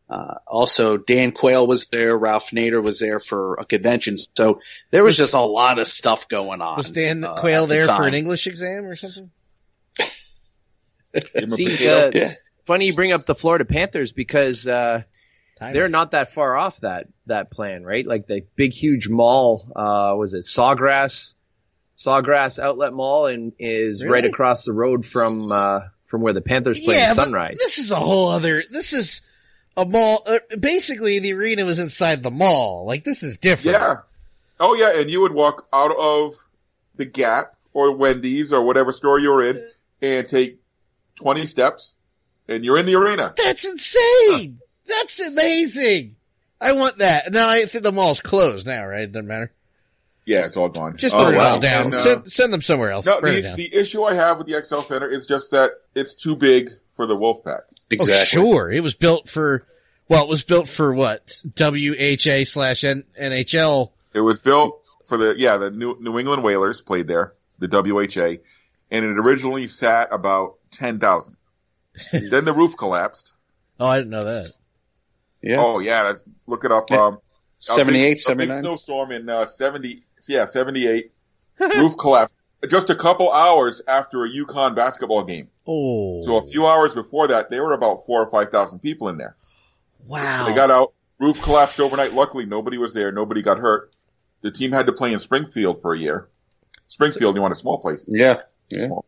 Uh, 0.10 0.36
also, 0.48 0.98
Dan 0.98 1.32
Quayle 1.32 1.68
was 1.68 1.86
there. 1.88 2.18
Ralph 2.18 2.50
Nader 2.50 2.84
was 2.84 3.00
there 3.00 3.20
for 3.20 3.56
a 3.56 3.66
convention. 3.66 4.18
So 4.36 4.60
there 4.90 5.04
was 5.04 5.18
just 5.18 5.36
a 5.36 5.42
lot 5.42 5.78
of 5.78 5.86
stuff 5.86 6.28
going 6.28 6.62
on. 6.62 6.78
Was 6.78 6.90
Dan 6.90 7.24
uh, 7.24 7.36
Quayle 7.36 7.68
the 7.68 7.76
there 7.76 7.86
for 7.86 8.08
an 8.08 8.16
English 8.16 8.48
exam 8.48 8.86
or 8.86 8.96
something? 8.96 9.30
Give 11.14 11.30
him 11.36 11.54
a 11.54 11.56
See, 11.56 11.88
uh, 11.88 12.12
Yeah. 12.14 12.32
Funny 12.70 12.86
you 12.86 12.94
bring 12.94 13.12
up 13.12 13.26
the 13.26 13.34
Florida 13.34 13.66
Panthers 13.66 14.12
because 14.12 14.68
uh, 14.68 15.02
they're 15.60 15.90
not 15.90 16.12
that 16.12 16.32
far 16.32 16.56
off 16.56 16.80
that 16.82 17.08
that 17.26 17.50
plan, 17.50 17.84
right? 17.84 18.06
Like 18.06 18.28
the 18.28 18.46
big, 18.56 18.74
huge 18.74 19.10
mall. 19.10 19.72
Uh, 19.76 20.14
was 20.16 20.36
it 20.36 20.44
Sawgrass? 20.44 21.34
Sawgrass 21.98 22.60
Outlet 22.60 22.94
Mall, 22.94 23.26
and 23.26 23.54
is 23.58 24.06
right 24.06 24.24
across 24.24 24.66
the 24.66 24.72
road 24.72 25.04
from 25.04 25.52
uh, 25.52 25.82
from 26.06 26.22
where 26.22 26.34
the 26.34 26.42
Panthers 26.42 26.80
play 26.80 26.96
yeah, 26.96 27.16
but 27.16 27.24
Sunrise. 27.24 27.58
this 27.58 27.80
is 27.80 27.90
a 27.90 27.96
whole 27.96 28.30
other. 28.30 28.62
This 28.72 28.94
is 28.94 29.22
a 29.76 29.86
mall. 29.86 30.22
Uh, 30.28 30.38
basically, 30.58 31.18
the 31.18 31.34
arena 31.34 31.66
was 31.66 31.80
inside 31.80 32.22
the 32.22 32.32
mall. 32.32 32.86
Like 32.86 33.04
this 33.04 33.24
is 33.24 33.38
different. 33.38 33.80
Yeah. 33.80 33.96
Oh 34.60 34.76
yeah, 34.76 35.02
and 35.02 35.10
you 35.10 35.22
would 35.22 35.34
walk 35.34 35.68
out 35.74 35.96
of 35.98 36.36
the 36.96 37.06
Gap 37.06 37.56
or 37.74 37.96
Wendy's 37.96 38.54
or 38.54 38.62
whatever 38.62 38.94
store 38.94 39.20
you're 39.20 39.44
in 39.44 39.60
and 40.04 40.28
take 40.28 40.62
twenty 41.16 41.48
steps, 41.48 41.96
and 42.50 42.66
you're 42.66 42.78
in 42.78 42.86
the 42.86 42.96
arena. 42.96 43.34
That's 43.38 43.66
insane. 43.66 44.60
That's 44.88 45.20
amazing. 45.20 46.16
I 46.60 46.74
want 46.74 46.98
that. 46.98 47.32
Now 47.32 47.48
I 47.50 47.62
think 47.66 47.84
the 47.84 47.92
mall's 47.92 48.20
closed 48.22 48.68
now, 48.68 48.86
right? 48.86 49.02
It 49.04 49.12
doesn't 49.12 49.28
matter. 49.28 49.52
Yeah, 50.26 50.46
it's 50.46 50.58
all 50.58 50.70
gone. 50.70 50.98
Just 50.98 51.16
Oh, 51.16 51.24
burn 51.26 51.36
it 51.36 51.38
wow. 51.38 51.52
all 51.54 51.60
down. 51.60 51.86
And, 51.88 51.96
uh, 51.96 52.00
send, 52.00 52.32
send 52.32 52.54
them 52.54 52.62
somewhere 52.62 52.92
else. 52.92 53.06
no, 53.06 53.20
burn 53.22 53.32
it 53.32 53.36
the, 53.38 53.42
down. 53.42 53.56
the 53.58 53.74
issue 53.74 54.04
I 54.04 54.14
have 54.14 54.38
with 54.38 54.48
the 54.48 54.64
XL 54.64 54.82
Center 54.82 55.08
is 55.10 55.26
just 55.26 55.52
that 55.52 55.72
it's 55.96 56.14
too 56.14 56.36
big 56.36 56.72
for 56.96 57.06
the 57.08 57.16
Wolfpack. 57.16 57.62
Exactly. 57.90 58.40
Oh, 58.42 58.44
sure. 58.46 58.72
It 58.72 58.84
was 58.84 58.94
built 58.96 59.28
for, 59.30 59.64
well, 60.08 60.24
it 60.24 60.30
was 60.30 60.44
built 60.44 60.68
for 60.68 60.94
what? 60.94 61.42
WHA 61.58 62.44
slash 62.46 62.82
NHL. 62.84 63.92
It 64.14 64.22
was 64.22 64.40
built 64.40 64.86
for 65.08 65.18
the 65.18 65.36
yeah 65.38 65.58
the 65.58 65.70
New 65.72 65.96
New 66.00 66.18
England 66.20 66.44
Whalers 66.44 66.82
played 66.82 67.08
there, 67.08 67.32
the 67.60 67.68
WHA, 67.68 68.42
and 68.92 69.06
it 69.06 69.18
originally 69.20 69.68
sat 69.68 70.10
about 70.12 70.56
ten 70.72 71.00
thousand. 71.00 71.36
then 72.12 72.46
the 72.46 72.54
roof 72.54 72.76
collapsed. 72.78 73.34
Oh, 73.80 73.88
I 73.88 73.98
didn't 73.98 74.12
know 74.12 74.26
that. 74.26 74.52
Yeah. 75.42 75.58
Oh 75.60 75.80
yeah, 75.80 76.04
that's, 76.04 76.24
look 76.48 76.66
it 76.66 76.72
up. 76.72 76.90
Yeah. 76.90 76.98
Um, 76.98 77.14
a 77.14 77.18
big- 77.18 77.22
78, 77.60 78.00
a 78.02 78.10
big 78.10 78.20
79. 78.20 78.62
snowstorm 78.62 79.12
in 79.12 79.30
uh, 79.30 79.46
seventy. 79.46 80.04
Yeah, 80.28 80.46
seventy 80.46 80.88
eight. 80.88 81.12
roof 81.60 81.98
collapsed 81.98 82.34
just 82.70 82.90
a 82.90 82.96
couple 82.96 83.32
hours 83.32 83.82
after 83.88 84.26
a 84.26 84.30
UConn 84.30 84.76
basketball 84.76 85.24
game. 85.24 85.50
Oh. 85.66 86.22
So 86.24 86.38
a 86.38 86.48
few 86.48 86.68
hours 86.68 86.94
before 86.94 87.28
that, 87.28 87.50
there 87.50 87.64
were 87.64 87.74
about 87.74 88.06
four 88.06 88.22
or 88.22 88.30
five 88.30 88.52
thousand 88.52 88.80
people 88.80 89.08
in 89.10 89.18
there. 89.18 89.36
Wow. 90.06 90.46
They 90.46 90.54
got 90.54 90.72
out. 90.72 90.94
Roof 91.20 91.42
collapsed 91.42 91.80
overnight. 91.80 92.14
Luckily, 92.14 92.46
nobody 92.46 92.78
was 92.78 92.94
there. 92.94 93.12
Nobody 93.12 93.42
got 93.42 93.60
hurt. 93.60 93.92
The 94.42 94.52
team 94.52 94.72
had 94.72 94.86
to 94.86 94.94
play 94.94 95.12
in 95.14 95.20
Springfield 95.20 95.82
for 95.82 95.94
a 95.94 96.00
year. 96.00 96.30
Springfield, 96.88 97.36
you 97.36 97.42
want 97.42 97.52
a 97.52 97.58
small 97.58 97.78
place. 97.78 98.04
Yeah. 98.08 98.40
Yeah. 98.72 98.88
Small. 98.88 99.06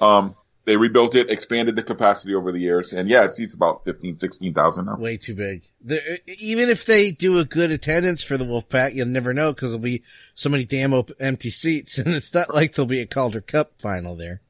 Um, 0.00 0.34
they 0.64 0.76
rebuilt 0.76 1.14
it, 1.14 1.28
expanded 1.30 1.74
the 1.74 1.82
capacity 1.82 2.34
over 2.34 2.52
the 2.52 2.58
years, 2.60 2.92
and 2.92 3.08
yeah, 3.08 3.24
it 3.24 3.32
seats 3.32 3.54
about 3.54 3.84
15, 3.84 4.18
16,000 4.20 4.84
now. 4.86 4.96
Way 4.96 5.16
too 5.16 5.34
big. 5.34 5.64
The, 5.84 6.20
even 6.40 6.68
if 6.68 6.86
they 6.86 7.10
do 7.10 7.38
a 7.38 7.44
good 7.44 7.70
attendance 7.72 8.22
for 8.22 8.36
the 8.36 8.44
Wolfpack, 8.44 8.94
you'll 8.94 9.06
never 9.08 9.34
know 9.34 9.52
because 9.52 9.70
there'll 9.72 9.82
be 9.82 10.02
so 10.34 10.48
many 10.50 10.64
damn 10.64 10.92
op- 10.94 11.10
empty 11.18 11.50
seats, 11.50 11.98
and 12.04 12.14
it's 12.14 12.32
not 12.32 12.54
like 12.54 12.74
there'll 12.74 12.86
be 12.86 13.00
a 13.00 13.06
Calder 13.06 13.40
Cup 13.40 13.72
final 13.80 14.14
there. 14.14 14.40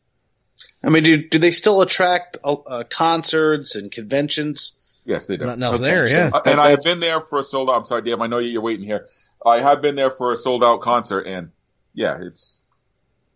I 0.85 0.91
mean, 0.91 1.03
do, 1.03 1.29
do 1.29 1.39
they 1.39 1.51
still 1.51 1.81
attract 1.83 2.37
uh, 2.45 2.53
uh, 2.67 2.85
concerts 2.85 3.75
and 3.77 3.91
conventions? 3.91 4.79
Yes, 5.05 5.27
they 5.27 5.37
do. 5.37 5.47
Nothing 5.47 5.63
else 5.63 5.81
Okay, 5.81 5.91
there, 5.91 6.09
so- 6.09 6.15
yeah. 6.17 6.31
Uh, 6.33 6.43
and 6.45 6.61
I've 6.61 6.83
been 6.83 7.01
there 7.01 7.21
for 7.23 7.41
a 7.41 7.45
sold 7.45 7.71
out. 7.71 7.79
I'm 7.81 7.87
sorry, 7.87 8.03
Dave. 8.03 8.21
I 8.21 8.27
know 8.27 8.39
you're 8.39 8.61
waiting 8.63 8.87
here. 8.87 9.09
I 9.45 9.61
have 9.61 9.83
been 9.83 9.97
there 9.97 10.11
for 10.11 10.33
a 10.33 10.37
sold 10.37 10.63
out 10.63 10.83
concert, 10.83 11.23
and 11.23 11.51
yeah, 11.95 12.19
it's 12.21 12.59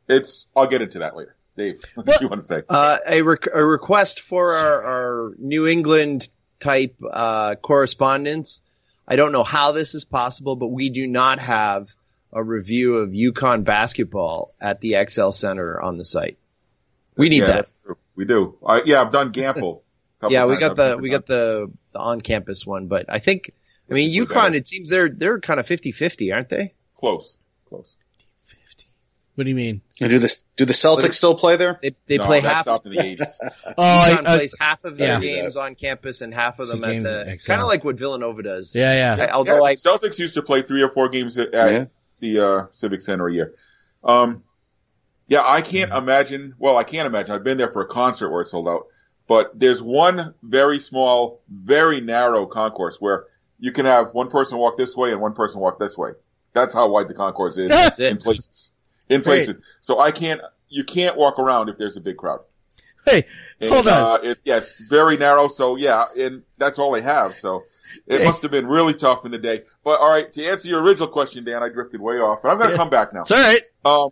it's. 0.08 0.46
I'll 0.54 0.68
get 0.68 0.82
into 0.82 1.00
that 1.00 1.16
later. 1.16 1.34
Dave, 1.56 1.82
what 1.94 2.06
do 2.06 2.12
you 2.20 2.28
want 2.28 2.42
to 2.42 2.46
say? 2.48 2.62
Uh, 2.68 2.98
a, 3.06 3.22
rec- 3.22 3.48
a 3.52 3.64
request 3.64 4.20
for 4.20 4.52
our, 4.52 4.84
our 4.84 5.34
New 5.38 5.66
England 5.66 6.28
type 6.60 6.96
uh, 7.10 7.54
correspondence. 7.56 8.60
I 9.08 9.16
don't 9.16 9.32
know 9.32 9.44
how 9.44 9.72
this 9.72 9.94
is 9.94 10.04
possible, 10.04 10.56
but 10.56 10.68
we 10.68 10.90
do 10.90 11.06
not 11.06 11.38
have 11.38 11.88
a 12.32 12.42
review 12.42 12.96
of 12.96 13.10
UConn 13.10 13.64
basketball 13.64 14.52
at 14.60 14.80
the 14.80 14.96
XL 15.08 15.30
Center 15.30 15.80
on 15.80 15.96
the 15.96 16.04
site. 16.04 16.38
We 17.16 17.28
need 17.28 17.40
Yeah, 17.40 17.46
that. 17.46 17.54
that's 17.56 17.72
true. 17.84 17.96
We 18.14 18.24
do. 18.24 18.58
I, 18.66 18.82
yeah, 18.84 19.00
I've 19.02 19.12
done 19.12 19.32
Gampel. 19.32 19.80
Yeah, 20.30 20.46
we 20.46 20.54
times. 20.54 20.60
got 20.60 20.70
I've 20.70 20.76
the 20.96 20.98
we 21.02 21.10
got 21.10 21.26
the 21.26 21.70
the 21.92 21.98
on 22.00 22.22
campus 22.22 22.66
one, 22.66 22.86
but 22.88 23.04
I 23.08 23.18
think 23.18 23.52
I 23.88 23.92
mean 23.94 24.08
Which 24.18 24.30
is 24.30 24.34
way 24.34 24.42
UConn. 24.42 24.54
It 24.56 24.66
seems 24.66 24.88
they're 24.88 25.10
they're 25.10 25.38
kind 25.40 25.60
of 25.60 25.66
50-50, 25.66 26.34
aren't 26.34 26.48
they? 26.48 26.72
close, 26.96 27.36
close. 27.68 27.96
What 29.36 29.44
do 29.44 29.50
you 29.50 29.56
mean? 29.56 29.82
Do 29.98 30.18
the 30.18 30.34
do 30.56 30.64
the 30.64 30.72
Celtics 30.72 31.12
still 31.12 31.34
play 31.34 31.56
there? 31.56 31.78
They 31.80 31.94
they 32.06 32.16
no, 32.16 32.24
play 32.24 32.40
half. 32.40 32.62
stopped 32.62 32.86
in 32.86 32.92
the 32.92 33.04
eighties. 33.04 33.38
Oh, 33.66 33.72
I, 33.78 34.18
I- 34.18 34.36
plays 34.36 34.54
half 34.58 34.84
of 34.84 34.96
their 34.96 35.14
yeah. 35.14 35.20
games 35.20 35.56
on 35.56 35.74
campus 35.74 36.22
and 36.22 36.32
half 36.32 36.58
of 36.58 36.68
them 36.68 36.80
Games 36.80 37.04
at 37.04 37.20
at 37.20 37.26
the 37.26 37.38
XL. 37.38 37.52
kind 37.52 37.60
of 37.60 37.68
like 37.68 37.84
what 37.84 37.98
Villanova 37.98 38.42
does. 38.42 38.74
yeah, 38.74 39.16
yeah. 39.16 39.24
I- 39.26 39.30
although 39.32 39.64
I 39.64 39.74
Celtics 39.74 40.18
used 40.18 40.34
to 40.34 40.42
play 40.42 40.62
three 40.62 40.82
or 40.82 40.88
four 40.90 41.08
games 41.10 41.36
at, 41.38 41.52
at 41.54 41.70
Yeah. 41.72 41.84
the 42.20 42.40
uh, 42.46 42.66
Civic 42.72 43.02
Center 43.02 43.28
a 43.28 43.32
year. 43.32 43.54
Um, 44.02 44.42
yeah, 45.28 45.42
I 45.44 45.60
can't 45.60 45.92
imagine. 45.92 46.54
Well, 46.58 46.76
I 46.78 46.84
can't 46.84 47.06
imagine. 47.06 47.34
I've 47.34 47.44
been 47.44 47.58
there 47.58 47.70
for 47.72 47.82
a 47.82 47.86
concert 47.88 48.30
where 48.30 48.40
it's 48.42 48.52
sold 48.52 48.68
out, 48.68 48.86
but 49.28 49.58
there's 49.58 49.82
one 49.82 50.32
very 50.42 50.78
small, 50.78 51.42
very 51.50 52.00
narrow 52.00 52.46
concourse 52.46 52.96
where 53.00 53.24
you 53.58 53.72
can 53.72 53.84
have 53.86 54.14
one 54.14 54.30
person 54.30 54.56
walk 54.56 54.78
this 54.78 54.96
way 54.96 55.12
and 55.12 55.20
one 55.20 55.34
person 55.34 55.60
walk 55.60 55.78
this 55.78 55.98
way. 55.98 56.12
That's 56.54 56.72
how 56.72 56.88
wide 56.88 57.08
the 57.08 57.14
concourse 57.14 57.58
is 57.58 57.68
That's 57.68 57.98
in 57.98 58.16
it. 58.16 58.22
places. 58.22 58.72
In 59.08 59.20
Great. 59.22 59.46
places. 59.46 59.62
So 59.82 59.98
I 60.00 60.10
can't. 60.10 60.40
You 60.68 60.82
can't 60.84 61.16
walk 61.16 61.38
around 61.38 61.68
if 61.68 61.78
there's 61.78 61.96
a 61.96 62.00
big 62.00 62.16
crowd. 62.16 62.40
Hey, 63.04 63.24
And, 63.60 63.70
Hold 63.72 63.86
on. 63.86 63.92
Uh, 64.02 64.14
it, 64.30 64.38
yeah, 64.44 64.56
it's 64.56 64.80
very 64.88 65.16
narrow. 65.16 65.46
So 65.46 65.76
yeah, 65.76 66.06
and 66.18 66.42
that's 66.58 66.78
all 66.80 66.90
they 66.90 67.02
have. 67.02 67.34
So 67.36 67.62
it 68.08 68.18
Hey. 68.20 68.24
must 68.26 68.42
have 68.42 68.50
been 68.50 68.66
really 68.66 68.94
tough 68.94 69.24
in 69.24 69.30
the 69.30 69.38
day. 69.38 69.62
But 69.84 70.00
all 70.00 70.10
right, 70.10 70.32
to 70.32 70.44
answer 70.44 70.68
your 70.68 70.82
original 70.82 71.06
question, 71.06 71.44
Dan, 71.44 71.62
I 71.62 71.68
drifted 71.68 72.00
way 72.00 72.16
off, 72.16 72.42
but 72.42 72.48
I'm 72.48 72.58
going 72.58 72.70
to 72.70 72.72
Yeah. 72.74 72.78
come 72.78 72.90
back 72.90 73.14
now. 73.14 73.20
it's 73.20 73.30
all 73.30 73.38
right. 73.38 73.60
Um, 73.84 74.10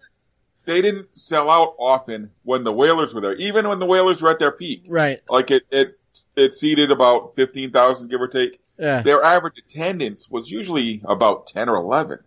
they 0.65 0.81
didn't 0.81 1.09
sell 1.19 1.51
out 1.51 1.75
often 1.79 2.31
when 2.45 2.63
the 2.63 2.73
Whalers 2.73 3.13
were 3.15 3.21
there, 3.21 3.35
even 3.35 3.67
when 3.69 3.81
the 3.81 3.87
Whalers 3.87 4.23
were 4.23 4.31
at 4.31 4.39
their 4.39 4.53
peak. 4.53 4.85
Right. 4.89 5.21
Like 5.29 5.51
it, 5.51 5.65
it, 5.73 5.99
it 6.37 6.55
seated 6.55 6.93
about 6.93 7.35
15,000, 7.35 8.09
give 8.09 8.21
or 8.23 8.29
take. 8.29 8.61
Yeah. 8.79 9.03
Their 9.03 9.23
average 9.25 9.59
attendance 9.59 10.31
was 10.31 10.51
usually 10.53 11.03
about 11.05 11.49
10 11.49 11.69
or 11.69 11.75
11. 11.77 12.21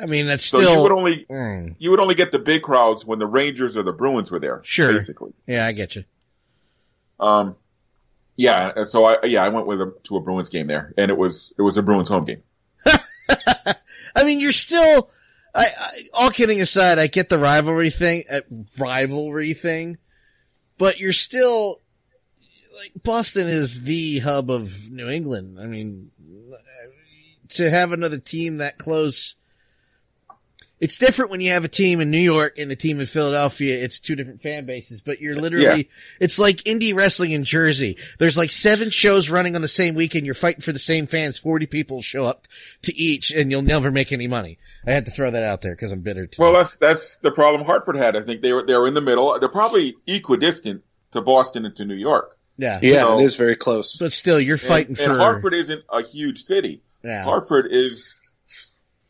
I 0.00 0.06
mean, 0.06 0.26
that's 0.26 0.44
So 0.44 0.60
still. 0.60 0.74
you 0.76 0.82
would 0.82 0.92
only, 0.92 1.26
Mm, 1.28 1.74
you 1.78 1.90
would 1.90 1.98
only 2.00 2.14
get 2.14 2.30
the 2.32 2.38
big 2.38 2.62
crowds 2.62 3.04
when 3.04 3.18
the 3.18 3.26
Rangers 3.26 3.76
or 3.76 3.82
the 3.82 3.92
Bruins 3.92 4.30
were 4.30 4.38
there. 4.38 4.60
Sure. 4.64 4.92
Basically. 4.92 5.32
yeah, 5.46 5.66
I 5.66 5.72
get 5.72 5.96
you. 5.96 6.04
Um, 7.20 7.56
yeah, 8.36 8.84
so 8.84 9.04
I 9.04 9.24
yeah 9.24 9.42
I 9.42 9.48
went 9.48 9.66
with 9.66 9.80
a, 9.80 9.92
to 10.04 10.16
a 10.16 10.20
Bruins 10.20 10.50
game 10.50 10.68
there, 10.68 10.94
and 10.96 11.10
it 11.10 11.16
was 11.16 11.52
it 11.58 11.62
was 11.62 11.76
a 11.76 11.82
Bruins 11.82 12.08
home 12.08 12.24
game. 12.24 12.42
I 14.14 14.22
mean, 14.24 14.38
you're 14.40 14.52
still. 14.52 15.10
I, 15.54 15.64
I 15.76 16.02
all 16.14 16.30
kidding 16.30 16.60
aside, 16.60 17.00
I 17.00 17.08
get 17.08 17.28
the 17.28 17.38
rivalry 17.38 17.90
thing, 17.90 18.22
uh, 18.30 18.40
rivalry 18.78 19.54
thing, 19.54 19.98
but 20.76 21.00
you're 21.00 21.12
still 21.12 21.80
like 22.80 22.92
Boston 23.02 23.48
is 23.48 23.82
the 23.82 24.20
hub 24.20 24.50
of 24.50 24.88
New 24.88 25.08
England. 25.08 25.58
I 25.60 25.66
mean, 25.66 26.12
to 27.48 27.68
have 27.68 27.90
another 27.90 28.18
team 28.18 28.58
that 28.58 28.78
close. 28.78 29.34
It's 30.80 30.96
different 30.98 31.30
when 31.32 31.40
you 31.40 31.50
have 31.50 31.64
a 31.64 31.68
team 31.68 32.00
in 32.00 32.10
New 32.10 32.18
York 32.20 32.56
and 32.58 32.70
a 32.70 32.76
team 32.76 33.00
in 33.00 33.06
Philadelphia. 33.06 33.82
It's 33.82 33.98
two 33.98 34.14
different 34.14 34.40
fan 34.42 34.64
bases, 34.64 35.00
but 35.00 35.20
you're 35.20 35.34
literally, 35.34 35.88
it's 36.20 36.38
like 36.38 36.58
indie 36.58 36.94
wrestling 36.94 37.32
in 37.32 37.42
Jersey. 37.44 37.96
There's 38.18 38.36
like 38.38 38.52
seven 38.52 38.90
shows 38.90 39.28
running 39.28 39.56
on 39.56 39.62
the 39.62 39.66
same 39.68 39.94
weekend. 39.96 40.24
You're 40.24 40.34
fighting 40.36 40.60
for 40.60 40.70
the 40.72 40.78
same 40.78 41.06
fans. 41.06 41.38
40 41.38 41.66
people 41.66 42.00
show 42.00 42.24
up 42.26 42.46
to 42.82 42.94
each 42.96 43.32
and 43.32 43.50
you'll 43.50 43.62
never 43.62 43.90
make 43.90 44.12
any 44.12 44.28
money. 44.28 44.58
I 44.86 44.92
had 44.92 45.04
to 45.06 45.10
throw 45.10 45.30
that 45.30 45.42
out 45.42 45.62
there 45.62 45.74
because 45.74 45.90
I'm 45.92 46.00
bitter 46.00 46.26
too. 46.26 46.40
Well, 46.42 46.52
that's 46.52 46.76
that's 46.76 47.16
the 47.18 47.32
problem 47.32 47.66
Hartford 47.66 47.96
had. 47.96 48.16
I 48.16 48.22
think 48.22 48.42
they 48.42 48.52
were 48.52 48.62
they 48.64 48.76
were 48.76 48.86
in 48.86 48.94
the 48.94 49.00
middle. 49.00 49.36
They're 49.40 49.48
probably 49.48 49.96
equidistant 50.06 50.82
to 51.12 51.20
Boston 51.20 51.64
and 51.64 51.74
to 51.76 51.84
New 51.84 51.94
York. 51.96 52.36
yeah. 52.56 52.78
Yeah, 52.82 53.02
So- 53.02 53.18
it 53.18 53.24
is 53.24 53.36
very 53.36 53.56
close. 53.56 53.98
But 53.98 54.12
still, 54.12 54.38
you're 54.40 54.56
fighting 54.58 54.90
and, 54.90 54.98
for, 54.98 55.10
and 55.10 55.20
Hartford 55.20 55.54
isn't 55.54 55.82
a 55.90 56.02
huge 56.02 56.44
city. 56.44 56.82
yeah. 57.02 57.24
Hartford 57.24 57.66
is 57.70 58.14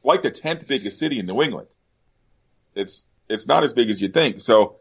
like 0.08 0.22
the 0.22 0.30
tenth 0.30 0.66
biggest 0.66 0.98
city 0.98 1.18
in 1.18 1.26
New 1.26 1.42
England. 1.42 1.68
It's 2.74 3.04
it's 3.28 3.46
not 3.46 3.62
as 3.62 3.74
big 3.74 3.90
as 3.90 4.00
you 4.00 4.08
think. 4.08 4.40
So 4.40 4.76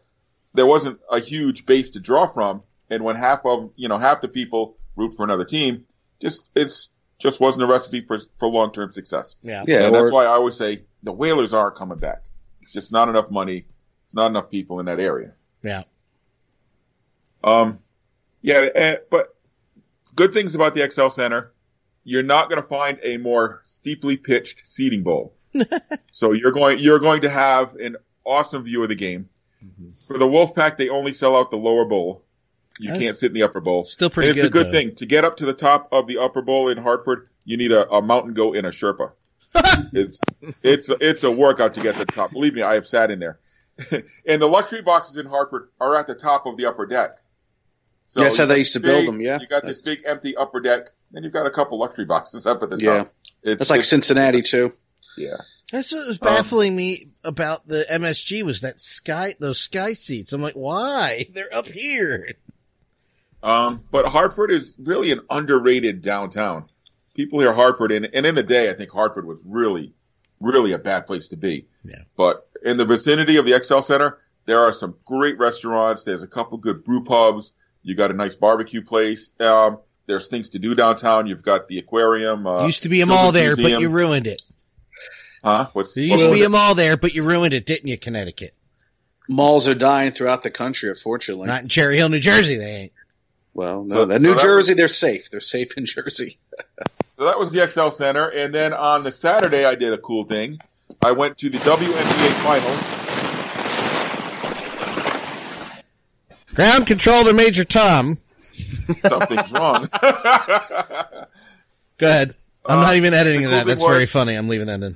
there 0.53 0.65
wasn't 0.65 0.99
a 1.11 1.19
huge 1.19 1.65
base 1.65 1.91
to 1.91 1.99
draw 1.99 2.27
from. 2.27 2.63
And 2.89 3.03
when 3.03 3.17
half 3.17 3.45
of 3.45 3.71
you 3.75 3.89
know 3.89 3.97
half 3.97 4.21
the 4.21 4.29
people 4.29 4.77
root 4.95 5.15
for 5.17 5.23
another 5.23 5.43
team, 5.43 5.85
just 6.21 6.43
it's 6.55 6.89
just 7.19 7.41
wasn't 7.41 7.63
a 7.63 7.67
recipe 7.67 8.01
for 8.01 8.19
for 8.39 8.47
long 8.47 8.71
term 8.71 8.93
success. 8.93 9.35
yeah. 9.43 9.65
Yeah, 9.67 9.85
and 9.85 9.93
that's 9.93 10.11
why 10.11 10.23
I 10.23 10.29
always 10.29 10.55
say 10.55 10.85
the 11.03 11.11
Whalers 11.11 11.53
aren't 11.53 11.75
coming 11.75 11.97
back. 11.97 12.23
It's 12.61 12.73
just 12.73 12.93
not 12.93 13.09
enough 13.09 13.29
money. 13.29 13.65
It's 14.05 14.15
not 14.15 14.27
enough 14.27 14.49
people 14.49 14.79
in 14.79 14.85
that 14.85 14.99
area. 14.99 15.33
Yeah. 15.61 15.83
Um, 17.43 17.79
yeah, 18.41 18.69
eh, 18.73 18.95
but 19.11 19.27
good 20.15 20.33
things 20.33 20.55
about 20.55 20.73
the 20.73 20.89
XL 20.89 21.09
Center. 21.09 21.51
You're 22.07 22.23
not 22.23 22.49
going 22.49 22.61
to 22.61 22.67
find 22.69 22.97
a 23.03 23.17
more 23.17 23.61
steeply 23.65 24.15
pitched 24.15 24.63
seating 24.65 25.03
bowl. 25.03 25.33
so 26.11 26.31
you're 26.31 26.53
going 26.53 26.79
you're 26.79 26.99
going 26.99 27.19
to 27.19 27.29
have 27.29 27.75
an 27.75 27.97
awesome 28.23 28.63
view 28.63 28.81
of 28.81 28.87
the 28.87 28.95
game. 28.95 29.27
Mm-hmm. 29.61 29.89
For 30.07 30.17
the 30.17 30.25
Wolfpack, 30.25 30.77
they 30.77 30.87
only 30.87 31.11
sell 31.11 31.35
out 31.35 31.51
the 31.51 31.57
lower 31.57 31.83
bowl. 31.83 32.23
You 32.79 32.91
That's 32.91 33.03
can't 33.03 33.17
sit 33.17 33.27
in 33.27 33.33
the 33.33 33.43
upper 33.43 33.59
bowl. 33.59 33.83
Still 33.83 34.09
pretty 34.09 34.29
and 34.29 34.37
it's 34.37 34.47
good. 34.47 34.61
a 34.61 34.63
good 34.63 34.67
though. 34.67 34.71
thing 34.71 34.95
to 34.95 35.05
get 35.05 35.25
up 35.25 35.35
to 35.37 35.45
the 35.45 35.51
top 35.51 35.89
of 35.91 36.07
the 36.07 36.19
upper 36.19 36.41
bowl 36.41 36.69
in 36.69 36.77
Hartford. 36.77 37.27
You 37.43 37.57
need 37.57 37.73
a, 37.73 37.89
a 37.91 38.01
mountain 38.01 38.33
goat 38.33 38.55
and 38.55 38.65
a 38.65 38.71
Sherpa. 38.71 39.11
it's 39.91 40.21
it's 40.63 40.87
it's 40.87 41.25
a 41.25 41.31
workout 41.31 41.73
to 41.73 41.81
get 41.81 41.95
to 41.95 42.05
the 42.05 42.11
top. 42.13 42.31
Believe 42.31 42.53
me, 42.53 42.61
I 42.61 42.75
have 42.75 42.87
sat 42.87 43.11
in 43.11 43.19
there. 43.19 43.39
and 44.25 44.41
the 44.41 44.47
luxury 44.47 44.81
boxes 44.81 45.17
in 45.17 45.25
Hartford 45.25 45.71
are 45.81 45.97
at 45.97 46.07
the 46.07 46.15
top 46.15 46.45
of 46.45 46.55
the 46.55 46.67
upper 46.67 46.85
deck. 46.85 47.11
So 48.07 48.21
That's 48.21 48.37
how 48.37 48.45
they 48.45 48.59
used 48.59 48.73
to 48.73 48.79
this 48.79 48.89
build 48.89 49.07
them, 49.07 49.19
yeah. 49.21 49.37
You 49.39 49.47
got 49.47 49.65
this 49.65 49.81
big 49.81 49.99
empty 50.05 50.35
upper 50.35 50.59
deck, 50.61 50.87
and 51.13 51.23
you've 51.23 51.33
got 51.33 51.45
a 51.45 51.51
couple 51.51 51.77
luxury 51.79 52.05
boxes 52.05 52.47
up 52.47 52.63
at 52.63 52.69
the 52.69 52.77
Yeah. 52.77 52.97
top. 52.99 53.07
It's, 53.43 53.59
That's 53.59 53.69
like 53.69 53.79
it's- 53.79 53.89
Cincinnati 53.89 54.41
too. 54.41 54.71
yeah. 55.17 55.35
That's 55.73 55.91
what 55.91 56.07
was 56.07 56.17
Um, 56.21 56.25
baffling 56.25 56.75
me 56.77 57.07
about 57.25 57.67
the 57.67 57.85
MSG 57.89 58.43
was 58.43 58.61
that 58.61 58.79
sky, 58.79 59.33
those 59.41 59.59
sky 59.59 59.91
seats. 59.93 60.31
I'm 60.31 60.41
like, 60.41 60.53
why? 60.53 61.27
They're 61.33 61.53
up 61.53 61.67
here. 61.67 62.35
Um, 63.43 63.81
but 63.91 64.05
Hartford 64.05 64.51
is 64.51 64.75
really 64.79 65.11
an 65.11 65.21
underrated 65.29 66.01
downtown. 66.01 66.65
People 67.15 67.39
hear 67.39 67.53
Hartford, 67.53 67.91
and, 67.91 68.09
and 68.13 68.25
in 68.25 68.35
the 68.35 68.43
day, 68.43 68.69
I 68.69 68.73
think 68.73 68.91
Hartford 68.91 69.25
was 69.27 69.39
really, 69.45 69.93
really 70.39 70.71
a 70.71 70.77
bad 70.77 71.05
place 71.07 71.27
to 71.29 71.35
be. 71.35 71.67
Yeah. 71.83 72.03
But 72.15 72.47
in 72.63 72.77
the 72.77 72.85
vicinity 72.85 73.37
of 73.37 73.45
the 73.45 73.61
XL 73.63 73.81
Center, 73.81 74.19
there 74.45 74.59
are 74.59 74.71
some 74.73 74.95
great 75.05 75.37
restaurants. 75.37 76.03
There's 76.03 76.23
a 76.23 76.27
couple 76.27 76.57
good 76.57 76.83
brew 76.83 77.03
pubs. 77.03 77.51
You 77.83 77.95
got 77.95 78.11
a 78.11 78.13
nice 78.13 78.35
barbecue 78.35 78.81
place. 78.81 79.31
Um, 79.39 79.79
there's 80.07 80.27
things 80.27 80.49
to 80.49 80.59
do 80.59 80.75
downtown. 80.75 81.27
You've 81.27 81.43
got 81.43 81.67
the 81.67 81.77
aquarium. 81.79 82.45
Uh, 82.47 82.65
used 82.65 82.83
to 82.83 82.89
be 82.89 83.01
a 83.01 83.05
mall 83.05 83.31
Children's 83.31 83.57
there, 83.57 83.71
but 83.71 83.81
you 83.81 83.89
ruined 83.89 84.27
it. 84.27 84.41
huh? 85.43 85.67
What's 85.73 85.93
There 85.93 86.03
used 86.03 86.23
to 86.23 86.29
what's- 86.29 86.39
be 86.39 86.45
a 86.45 86.49
mall 86.49 86.75
there, 86.75 86.97
but 86.97 87.13
you 87.13 87.23
ruined 87.23 87.53
it, 87.53 87.65
didn't 87.65 87.87
you, 87.87 87.97
Connecticut? 87.97 88.53
Malls 89.29 89.67
are 89.67 89.75
dying 89.75 90.11
throughout 90.11 90.43
the 90.43 90.51
country, 90.51 90.87
unfortunately. 90.89 91.47
Not 91.47 91.61
in 91.63 91.67
Cherry 91.69 91.97
Hill, 91.97 92.07
New 92.09 92.19
Jersey, 92.19 92.55
they 92.55 92.75
ain't. 92.75 92.91
well, 93.53 93.83
no, 93.83 93.95
So- 93.95 94.05
that 94.05 94.21
so 94.21 94.27
New 94.27 94.33
that 94.35 94.41
Jersey, 94.41 94.73
they're 94.73 94.87
safe. 94.87 95.29
They're 95.29 95.39
safe 95.41 95.77
in 95.77 95.85
Jersey. 95.95 96.35
So 97.17 97.25
that 97.25 97.37
was 97.39 97.51
the 97.51 97.67
XL 97.67 97.89
Center. 97.89 98.29
And 98.29 98.53
then 98.53 98.71
on 98.73 99.03
the 99.03 99.11
Saturday, 99.11 99.65
I 99.65 99.75
did 99.75 99.91
a 99.91 99.97
cool 99.97 100.23
thing. 100.23 100.59
I 101.01 101.11
went 101.11 101.37
to 101.39 101.49
the 101.49 101.57
WNBA 101.59 102.43
Finals. 102.43 102.96
Ground 106.57 106.87
control 106.87 107.23
to 107.25 107.33
Major 107.33 107.63
Tom. 107.63 108.17
Something's 109.07 109.51
wrong. 109.51 109.87
Go 110.01 110.07
ahead. 112.07 112.33
I'm 112.65 112.79
Uh, 112.79 112.81
not 112.81 112.95
even 112.95 113.13
editing 113.13 113.43
the 113.43 113.49
that. 113.49 113.67
That's 113.67 113.83
thing 113.83 113.91
very 113.91 114.07
funny. 114.07 114.33
I'm 114.33 114.49
leaving 114.49 114.65
that 114.65 114.81
in. 114.81 114.93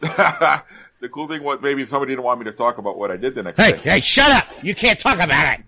the 0.00 0.62
cool 1.10 1.28
thing 1.28 1.42
was 1.42 1.60
maybe 1.60 1.84
somebody 1.84 2.12
didn't 2.12 2.24
want 2.24 2.38
me 2.40 2.46
to 2.46 2.52
talk 2.52 2.78
about 2.78 2.96
what 2.96 3.10
I 3.10 3.18
did 3.18 3.34
the 3.34 3.42
next 3.42 3.60
Hey, 3.60 3.72
day. 3.72 3.78
hey, 3.78 4.00
shut 4.00 4.30
up! 4.32 4.46
You 4.64 4.74
can't 4.74 4.98
talk 4.98 5.16
about 5.22 5.58
it! 5.58 5.64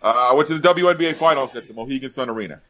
Uh, 0.00 0.28
I 0.30 0.34
went 0.34 0.46
to 0.48 0.56
the 0.58 0.68
WNBA 0.68 1.16
Finals 1.16 1.56
at 1.56 1.66
the 1.66 1.74
Mohegan 1.74 2.10
Sun 2.10 2.30
Arena. 2.30 2.60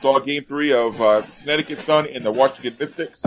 Saw 0.00 0.18
Game 0.18 0.44
Three 0.44 0.72
of 0.72 1.00
uh, 1.00 1.22
Connecticut 1.42 1.78
Sun 1.78 2.08
and 2.08 2.24
the 2.24 2.32
Washington 2.32 2.74
Mystics, 2.80 3.22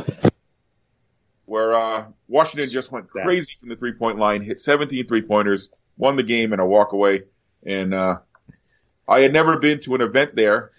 where 1.45 1.73
uh, 1.73 2.03
Washington 2.27 2.67
just 2.69 2.91
went 2.91 3.09
crazy 3.09 3.53
from 3.61 3.69
the 3.69 3.77
three-point 3.77 4.17
line, 4.17 4.41
hit 4.41 4.59
17 4.59 5.07
three-pointers, 5.07 5.69
won 5.97 6.15
the 6.15 6.23
game 6.23 6.53
in 6.53 6.59
a 6.59 6.65
walk-away, 6.65 7.23
and 7.65 7.93
uh, 7.93 8.17
I 9.07 9.21
had 9.21 9.33
never 9.33 9.57
been 9.59 9.79
to 9.81 9.95
an 9.95 10.01
event 10.01 10.35
there 10.35 10.71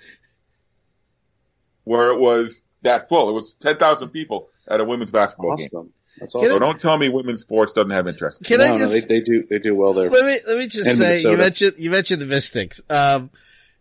where 1.85 2.11
it 2.11 2.19
was 2.19 2.63
that 2.83 3.09
full. 3.09 3.29
It 3.29 3.33
was 3.33 3.55
10,000 3.55 4.09
people 4.11 4.49
at 4.69 4.81
a 4.81 4.85
women's 4.85 5.11
basketball 5.11 5.57
game. 5.57 5.67
Awesome. 5.67 5.93
That's 6.19 6.33
Can 6.33 6.43
So 6.43 6.49
awesome. 6.49 6.61
don't 6.61 6.81
tell 6.81 6.97
me 6.99 7.09
women's 7.09 7.43
sports 7.43 7.73
doesn't 7.75 7.91
have 7.91 8.09
interest. 8.09 8.45
Can 8.45 8.59
no, 8.59 8.65
I 8.65 8.71
no, 8.71 8.79
just 8.79 9.09
they, 9.09 9.17
they 9.17 9.21
do 9.21 9.47
they 9.49 9.59
do 9.59 9.75
well 9.75 9.93
there. 9.93 10.09
let 10.09 10.25
me 10.25 10.39
let 10.49 10.57
me 10.59 10.67
just 10.67 10.87
And 10.87 10.97
say 10.97 11.05
Minnesota. 11.09 11.31
you 11.33 11.37
mentioned 11.39 11.73
you 11.79 11.91
mentioned 11.91 12.23
the 12.23 12.27
Mystics. 12.27 12.81
Um, 12.89 13.31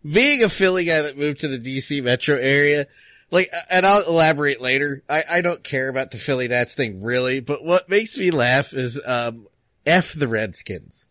being 0.08 0.42
a 0.44 0.48
Philly 0.48 0.84
guy 0.84 1.02
that 1.02 1.16
moved 1.16 1.40
to 1.40 1.48
the 1.48 1.58
DC 1.58 2.02
metro 2.04 2.36
area, 2.36 2.86
like, 3.30 3.50
and 3.70 3.86
I'll 3.86 4.06
elaborate 4.06 4.60
later. 4.60 5.02
I 5.08 5.24
I 5.30 5.40
don't 5.40 5.64
care 5.64 5.88
about 5.88 6.10
the 6.10 6.18
Philly 6.18 6.46
Nats 6.46 6.74
thing 6.74 7.02
really, 7.02 7.40
but 7.40 7.64
what 7.64 7.88
makes 7.88 8.18
me 8.18 8.30
laugh 8.30 8.74
is 8.74 9.00
um, 9.06 9.46
f 9.86 10.12
the 10.12 10.28
Redskins. 10.28 11.08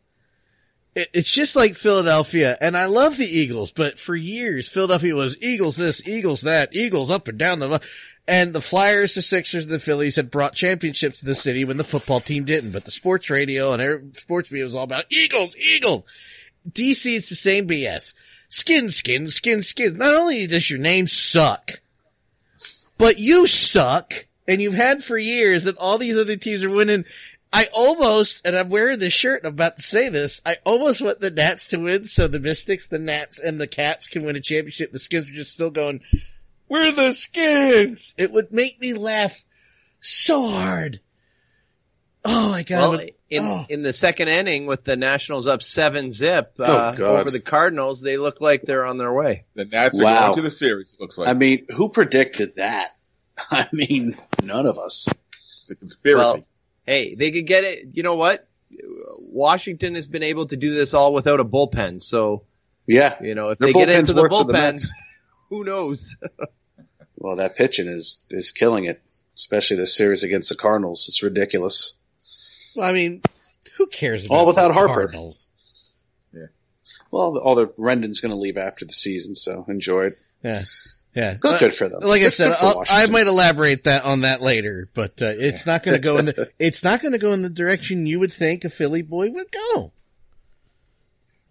It, 0.95 1.09
it's 1.13 1.33
just 1.33 1.55
like 1.55 1.75
Philadelphia, 1.75 2.57
and 2.59 2.77
I 2.77 2.85
love 2.85 3.17
the 3.17 3.25
Eagles, 3.25 3.71
but 3.71 3.99
for 3.99 4.15
years 4.15 4.69
Philadelphia 4.69 5.13
was 5.13 5.41
Eagles 5.43 5.77
this, 5.77 6.05
Eagles 6.07 6.41
that, 6.41 6.75
Eagles 6.75 7.11
up 7.11 7.27
and 7.27 7.37
down 7.37 7.59
the. 7.59 7.81
And 8.27 8.53
the 8.53 8.61
Flyers, 8.61 9.13
the 9.13 9.21
Sixers, 9.21 9.67
the 9.67 9.77
Phillies 9.77 10.15
had 10.15 10.31
brought 10.31 10.55
championships 10.55 11.19
to 11.19 11.25
the 11.25 11.35
city 11.35 11.63
when 11.63 11.77
the 11.77 11.83
football 11.83 12.19
team 12.19 12.43
didn't. 12.43 12.71
But 12.71 12.85
the 12.85 12.89
sports 12.89 13.29
radio 13.29 13.71
and 13.71 13.79
every, 13.79 14.01
sports 14.13 14.49
media 14.49 14.63
was 14.63 14.73
all 14.73 14.83
about 14.83 15.05
Eagles, 15.11 15.55
Eagles. 15.55 16.03
DC, 16.67 17.15
it's 17.15 17.29
the 17.29 17.35
same 17.35 17.67
BS. 17.67 18.15
Skin, 18.49 18.89
skin, 18.89 19.27
skin, 19.27 19.61
skin. 19.61 19.97
Not 19.97 20.15
only 20.15 20.47
does 20.47 20.69
your 20.69 20.79
name 20.79 21.05
suck, 21.05 21.81
but 22.97 23.19
you 23.19 23.45
suck, 23.45 24.25
and 24.47 24.61
you've 24.61 24.73
had 24.73 25.03
for 25.03 25.17
years, 25.17 25.65
that 25.65 25.77
all 25.77 25.97
these 25.97 26.19
other 26.19 26.35
teams 26.35 26.63
are 26.63 26.69
winning. 26.69 27.05
I 27.53 27.67
almost, 27.73 28.45
and 28.45 28.55
I'm 28.55 28.69
wearing 28.69 28.99
this 28.99 29.13
shirt, 29.13 29.41
and 29.43 29.47
I'm 29.47 29.53
about 29.53 29.77
to 29.77 29.81
say 29.81 30.09
this, 30.09 30.41
I 30.45 30.57
almost 30.65 31.01
want 31.01 31.21
the 31.21 31.31
Nats 31.31 31.69
to 31.69 31.77
win 31.77 32.03
so 32.05 32.27
the 32.27 32.39
Mystics, 32.39 32.87
the 32.87 32.99
Nats, 32.99 33.39
and 33.39 33.61
the 33.61 33.67
Caps 33.67 34.07
can 34.07 34.25
win 34.25 34.35
a 34.35 34.41
championship. 34.41 34.91
The 34.91 34.99
Skins 34.99 35.29
are 35.29 35.33
just 35.33 35.53
still 35.53 35.71
going, 35.71 36.01
we're 36.67 36.91
the 36.91 37.13
Skins! 37.13 38.13
It 38.17 38.31
would 38.31 38.51
make 38.51 38.81
me 38.81 38.93
laugh 38.93 39.43
so 40.01 40.49
hard. 40.49 40.99
Oh 42.27 42.49
my 42.49 42.63
god. 42.63 42.89
Well, 42.89 43.07
in 43.29 43.43
oh. 43.43 43.65
in 43.69 43.83
the 43.83 43.93
second 43.93 44.29
inning 44.29 44.65
with 44.65 44.83
the 44.83 44.97
Nationals 44.97 45.45
up 45.45 45.61
seven 45.61 46.11
zip 46.11 46.55
uh, 46.59 46.95
Oh, 46.97 47.05
over 47.17 47.29
the 47.29 47.39
Cardinals, 47.39 48.01
they 48.01 48.17
look 48.17 48.41
like 48.41 48.63
they're 48.63 48.85
on 48.85 48.97
their 48.97 49.13
way. 49.13 49.45
The 49.53 49.65
Nats 49.65 49.99
are 49.99 50.03
Wow. 50.03 50.25
going 50.27 50.37
to 50.37 50.41
the 50.41 50.51
series. 50.51 50.93
It 50.93 50.99
looks 50.99 51.19
like 51.19 51.27
I 51.27 51.33
mean, 51.33 51.67
who 51.75 51.89
predicted 51.89 52.55
that? 52.55 52.95
I 53.51 53.67
mean, 53.71 54.17
none 54.43 54.65
of 54.65 54.79
us. 54.79 55.07
the 55.67 55.75
conspiracy. 55.75 56.17
Well, 56.17 56.47
hey, 56.85 57.15
they 57.15 57.31
could 57.31 57.47
get 57.47 57.63
it. 57.63 57.87
You 57.93 58.03
know 58.03 58.15
what? 58.15 58.47
Washington 59.29 59.95
has 59.95 60.07
been 60.07 60.23
able 60.23 60.45
to 60.47 60.57
do 60.57 60.73
this 60.73 60.93
all 60.93 61.13
without 61.13 61.39
a 61.39 61.45
bullpen. 61.45 62.01
So 62.01 62.43
Yeah. 62.87 63.15
you 63.21 63.35
know 63.35 63.49
if 63.49 63.57
Their 63.59 63.67
they 63.67 63.73
get 63.73 63.89
into 63.89 64.13
the 64.13 64.21
worse 64.21 64.37
than 64.37 64.47
the 64.47 64.53
bullpen, 64.53 64.87
who 65.49 65.63
knows? 65.63 66.15
Well, 67.17 67.37
that 67.37 67.55
pitching 67.55 67.87
is 67.87 68.23
is 68.29 68.51
killing 68.51 68.85
it, 68.85 69.01
especially 69.35 69.77
this 69.77 69.95
series 69.97 70.23
against 70.23 70.49
the 70.49 70.55
Cardinals. 70.55 71.05
It's 71.09 71.23
ridiculous. 71.23 71.97
I 72.79 72.91
mean, 72.91 73.21
who 73.77 73.87
cares 73.87 74.25
about 74.25 74.35
All 74.35 74.45
without 74.45 74.67
the 74.67 74.73
Harper. 74.75 74.93
Cardinals? 74.93 75.47
Well, 77.09 77.37
all 77.39 77.55
the 77.55 77.67
Rendon's 77.77 78.19
going 78.21 78.31
to 78.31 78.35
leave 78.37 78.57
after 78.57 78.85
the 78.85 78.93
season, 78.93 79.33
so 79.33 79.65
enjoy 79.67 80.07
it. 80.07 80.17
Yeah. 80.43 80.61
Yeah. 81.15 81.35
Good, 81.35 81.53
Uh, 81.55 81.59
good 81.59 81.73
for 81.73 81.87
them. 81.89 81.99
Like 82.01 82.21
I 82.21 82.25
Good- 82.25 82.33
said, 82.33 82.51
I'll, 82.59 82.83
I 82.89 83.07
might 83.07 83.27
elaborate 83.27 83.83
that 83.85 84.03
on 84.03 84.21
that 84.21 84.41
later, 84.41 84.83
but 84.93 85.21
uh, 85.21 85.33
it's 85.37 85.65
not 85.65 85.83
going 85.83 85.95
to 85.95 86.01
go 86.01 86.17
in 86.17 86.25
the 86.25 86.51
it's 86.59 86.83
not 86.83 87.01
going 87.01 87.13
to 87.13 87.17
go 87.17 87.31
in 87.31 87.41
the 87.41 87.49
direction 87.49 88.05
you 88.05 88.19
would 88.19 88.33
think 88.33 88.65
a 88.65 88.69
Philly 88.69 89.01
boy 89.01 89.29
would 89.31 89.51
go. 89.51 89.91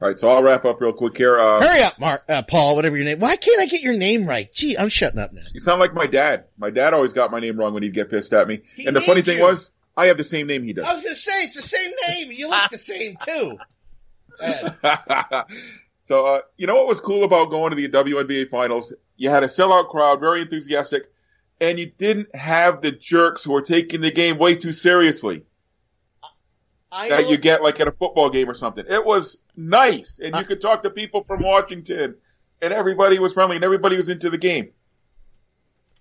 All 0.02 0.08
right, 0.08 0.18
so 0.18 0.28
I'll 0.28 0.42
wrap 0.42 0.66
up 0.66 0.80
real 0.82 0.92
quick 0.92 1.16
here. 1.16 1.38
Uh, 1.40 1.60
Hurry 1.60 1.82
up, 1.82 1.98
Mark, 1.98 2.24
uh, 2.28 2.42
Paul, 2.42 2.76
whatever 2.76 2.94
your 2.96 3.06
name. 3.06 3.20
Why 3.20 3.36
can't 3.36 3.60
I 3.60 3.66
get 3.66 3.80
your 3.82 3.96
name 3.96 4.26
right? 4.26 4.52
Gee, 4.52 4.76
I'm 4.76 4.90
shutting 4.90 5.18
up 5.18 5.32
now. 5.32 5.40
you 5.54 5.60
sound 5.60 5.80
like 5.80 5.94
my 5.94 6.06
dad. 6.06 6.44
My 6.58 6.68
dad 6.68 6.92
always 6.92 7.14
got 7.14 7.30
my 7.30 7.40
name 7.40 7.56
wrong 7.56 7.72
when 7.72 7.82
he'd 7.82 7.94
get 7.94 8.10
pissed 8.10 8.34
at 8.34 8.46
me. 8.46 8.60
He 8.76 8.86
and 8.86 8.94
the 8.94 9.00
funny 9.00 9.14
named 9.16 9.26
thing 9.26 9.38
you. 9.38 9.44
was, 9.44 9.70
I 9.96 10.06
have 10.06 10.18
the 10.18 10.24
same 10.24 10.46
name 10.46 10.62
he 10.62 10.74
does. 10.74 10.84
I 10.86 10.92
was 10.92 11.00
going 11.00 11.14
to 11.14 11.18
say 11.20 11.42
it's 11.44 11.56
the 11.56 11.62
same 11.62 11.90
name. 12.08 12.32
You 12.32 12.50
look 12.50 12.70
the 12.70 12.76
same 12.76 13.16
too. 13.24 13.58
So, 16.06 16.26
uh, 16.26 16.40
you 16.58 16.66
know 16.66 16.74
what 16.74 16.86
was 16.86 17.00
cool 17.00 17.24
about 17.24 17.48
going 17.48 17.70
to 17.70 17.76
the 17.76 17.88
WNBA 17.88 18.50
finals? 18.50 18.92
You 19.16 19.30
had 19.30 19.42
a 19.44 19.48
sellout 19.48 19.88
crowd, 19.88 20.20
very 20.20 20.42
enthusiastic, 20.42 21.04
and 21.60 21.78
you 21.78 21.86
didn't 21.86 22.34
have 22.34 22.82
the 22.82 22.90
jerks 22.90 23.44
who 23.44 23.52
were 23.52 23.62
taking 23.62 24.00
the 24.00 24.10
game 24.10 24.38
way 24.38 24.56
too 24.56 24.72
seriously 24.72 25.44
I 26.90 27.08
that 27.08 27.28
you 27.28 27.36
get 27.36 27.62
like 27.62 27.80
at 27.80 27.88
a 27.88 27.92
football 27.92 28.30
game 28.30 28.48
or 28.48 28.54
something. 28.54 28.84
It 28.88 29.04
was 29.04 29.38
nice, 29.56 30.20
and 30.22 30.34
you 30.34 30.44
could 30.44 30.60
talk 30.60 30.82
to 30.84 30.90
people 30.90 31.24
from 31.24 31.42
Washington, 31.42 32.16
and 32.62 32.72
everybody 32.72 33.18
was 33.18 33.32
friendly, 33.32 33.56
and 33.56 33.64
everybody 33.64 33.96
was 33.96 34.08
into 34.08 34.30
the 34.30 34.38
game. 34.38 34.70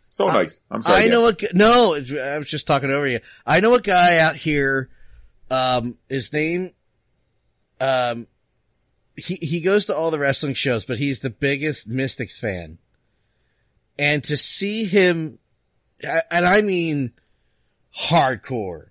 So 0.07 0.27
I- 0.27 0.33
nice. 0.33 0.61
I'm 0.69 0.83
sorry. 0.83 1.05
I 1.05 1.07
know 1.07 1.27
a 1.27 1.33
no. 1.53 1.95
I 1.95 2.37
was 2.37 2.47
just 2.49 2.67
talking 2.67 2.91
over 2.91 3.07
you. 3.07 3.19
I 3.45 3.59
know 3.59 3.73
a 3.73 3.81
guy 3.81 4.19
out 4.19 4.35
here. 4.35 4.89
Um, 5.49 5.97
his 6.09 6.31
name. 6.31 6.73
Um, 7.81 8.27
he 9.15 9.35
he 9.35 9.61
goes 9.61 9.87
to 9.87 9.95
all 9.95 10.11
the 10.11 10.19
wrestling 10.19 10.53
shows, 10.53 10.85
but 10.85 10.99
he's 10.99 11.21
the 11.21 11.29
biggest 11.31 11.89
Mystics 11.89 12.39
fan. 12.39 12.77
And 13.97 14.23
to 14.25 14.37
see 14.37 14.85
him, 14.85 15.39
and 16.31 16.45
I 16.45 16.61
mean, 16.61 17.13
hardcore 17.95 18.87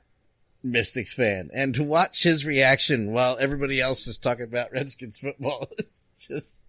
Mystics 0.62 1.12
fan, 1.12 1.50
and 1.52 1.74
to 1.74 1.82
watch 1.82 2.22
his 2.22 2.46
reaction 2.46 3.12
while 3.12 3.36
everybody 3.40 3.80
else 3.80 4.06
is 4.06 4.18
talking 4.18 4.44
about 4.44 4.70
Redskins 4.72 5.18
football, 5.18 5.66
it's 5.78 6.06
just. 6.16 6.60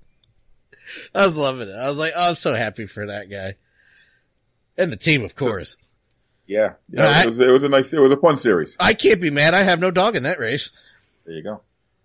I 1.16 1.26
was 1.26 1.38
loving 1.38 1.70
it. 1.70 1.76
I 1.76 1.88
was 1.88 1.98
like, 1.98 2.14
oh, 2.16 2.30
I'm 2.30 2.36
so 2.36 2.54
happy 2.54 2.86
for 2.86 3.08
that 3.08 3.30
guy. 3.30 3.56
And 4.78 4.92
the 4.92 4.98
team, 4.98 5.24
of 5.24 5.36
course. 5.36 5.78
Yeah, 6.46 6.74
yeah. 6.90 7.24
It 7.24 7.28
was, 7.28 7.40
it 7.40 7.48
was 7.48 7.64
a 7.64 7.70
nice, 7.70 7.94
it 7.94 8.00
was 8.00 8.12
a 8.12 8.18
fun 8.18 8.38
series. 8.38 8.76
I 8.80 8.94
can't 8.94 9.22
be 9.22 9.32
mad. 9.32 9.54
I 9.54 9.64
have 9.64 9.80
no 9.80 9.92
dog 9.92 10.16
in 10.16 10.24
that 10.24 10.40
race. 10.40 10.72
There 11.26 11.36
you 11.36 11.44
go. 11.44 11.62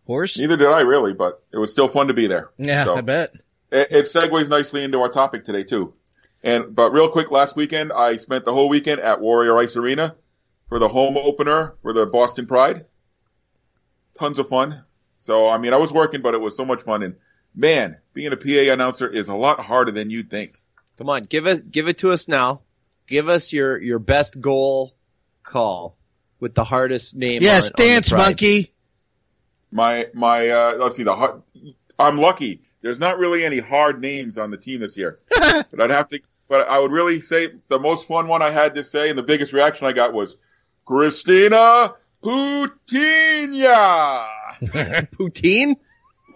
Horse? 0.06 0.38
Neither 0.38 0.56
did 0.56 0.68
I 0.68 0.82
really, 0.82 1.12
but 1.12 1.42
it 1.52 1.58
was 1.58 1.72
still 1.72 1.88
fun 1.88 2.08
to 2.08 2.14
be 2.14 2.28
there. 2.28 2.50
Yeah, 2.56 2.84
so, 2.84 2.96
I 2.96 3.00
bet. 3.00 3.34
It, 3.70 3.88
it 3.90 4.04
segues 4.06 4.48
nicely 4.48 4.84
into 4.84 5.00
our 5.00 5.10
topic 5.10 5.44
today 5.44 5.64
too. 5.64 5.92
And 6.42 6.74
but 6.74 6.92
real 6.92 7.08
quick, 7.08 7.30
last 7.30 7.56
weekend 7.56 7.92
I 7.92 8.16
spent 8.16 8.44
the 8.44 8.52
whole 8.52 8.68
weekend 8.68 9.00
at 9.00 9.20
Warrior 9.20 9.58
Ice 9.58 9.76
Arena 9.76 10.14
for 10.68 10.78
the 10.78 10.88
home 10.88 11.16
opener 11.16 11.74
for 11.82 11.92
the 11.92 12.06
Boston 12.06 12.46
Pride. 12.46 12.86
Tons 14.18 14.38
of 14.38 14.48
fun. 14.48 14.82
So 15.16 15.48
I 15.48 15.58
mean, 15.58 15.72
I 15.72 15.78
was 15.78 15.92
working, 15.92 16.22
but 16.22 16.34
it 16.34 16.40
was 16.40 16.56
so 16.56 16.64
much 16.64 16.82
fun. 16.82 17.02
And 17.02 17.16
man, 17.54 17.98
being 18.14 18.32
a 18.32 18.36
PA 18.36 18.72
announcer 18.72 19.08
is 19.08 19.28
a 19.28 19.34
lot 19.34 19.60
harder 19.60 19.90
than 19.90 20.10
you'd 20.10 20.30
think. 20.30 20.60
Come 20.96 21.08
on, 21.10 21.24
give 21.24 21.46
it 21.46 21.70
give 21.70 21.88
it 21.88 21.98
to 21.98 22.12
us 22.12 22.28
now. 22.28 22.62
Give 23.06 23.28
us 23.28 23.52
your 23.52 23.80
your 23.80 23.98
best 23.98 24.40
goal 24.40 24.94
call 25.42 25.96
with 26.40 26.54
the 26.54 26.64
hardest 26.64 27.14
name. 27.14 27.42
Yes, 27.42 27.70
on, 27.70 27.72
dance 27.76 28.12
on 28.12 28.18
monkey. 28.18 28.72
My 29.70 30.08
my 30.14 30.48
uh 30.48 30.76
let's 30.76 30.96
see 30.96 31.02
the 31.02 31.42
I'm 31.98 32.18
lucky. 32.18 32.62
There's 32.80 33.00
not 33.00 33.18
really 33.18 33.44
any 33.44 33.58
hard 33.58 34.00
names 34.00 34.38
on 34.38 34.50
the 34.50 34.56
team 34.56 34.80
this 34.80 34.96
year, 34.96 35.18
but 35.30 35.80
I'd 35.80 35.90
have 35.90 36.08
to. 36.08 36.20
But 36.48 36.68
I 36.68 36.78
would 36.78 36.92
really 36.92 37.20
say 37.20 37.52
the 37.68 37.78
most 37.78 38.08
fun 38.08 38.28
one 38.28 38.40
I 38.40 38.50
had 38.50 38.74
to 38.76 38.84
say, 38.84 39.10
and 39.10 39.18
the 39.18 39.22
biggest 39.22 39.52
reaction 39.52 39.86
I 39.86 39.92
got 39.92 40.12
was 40.12 40.36
Christina 40.86 41.94
Putigna. 42.22 42.68
Poutine. 44.62 45.76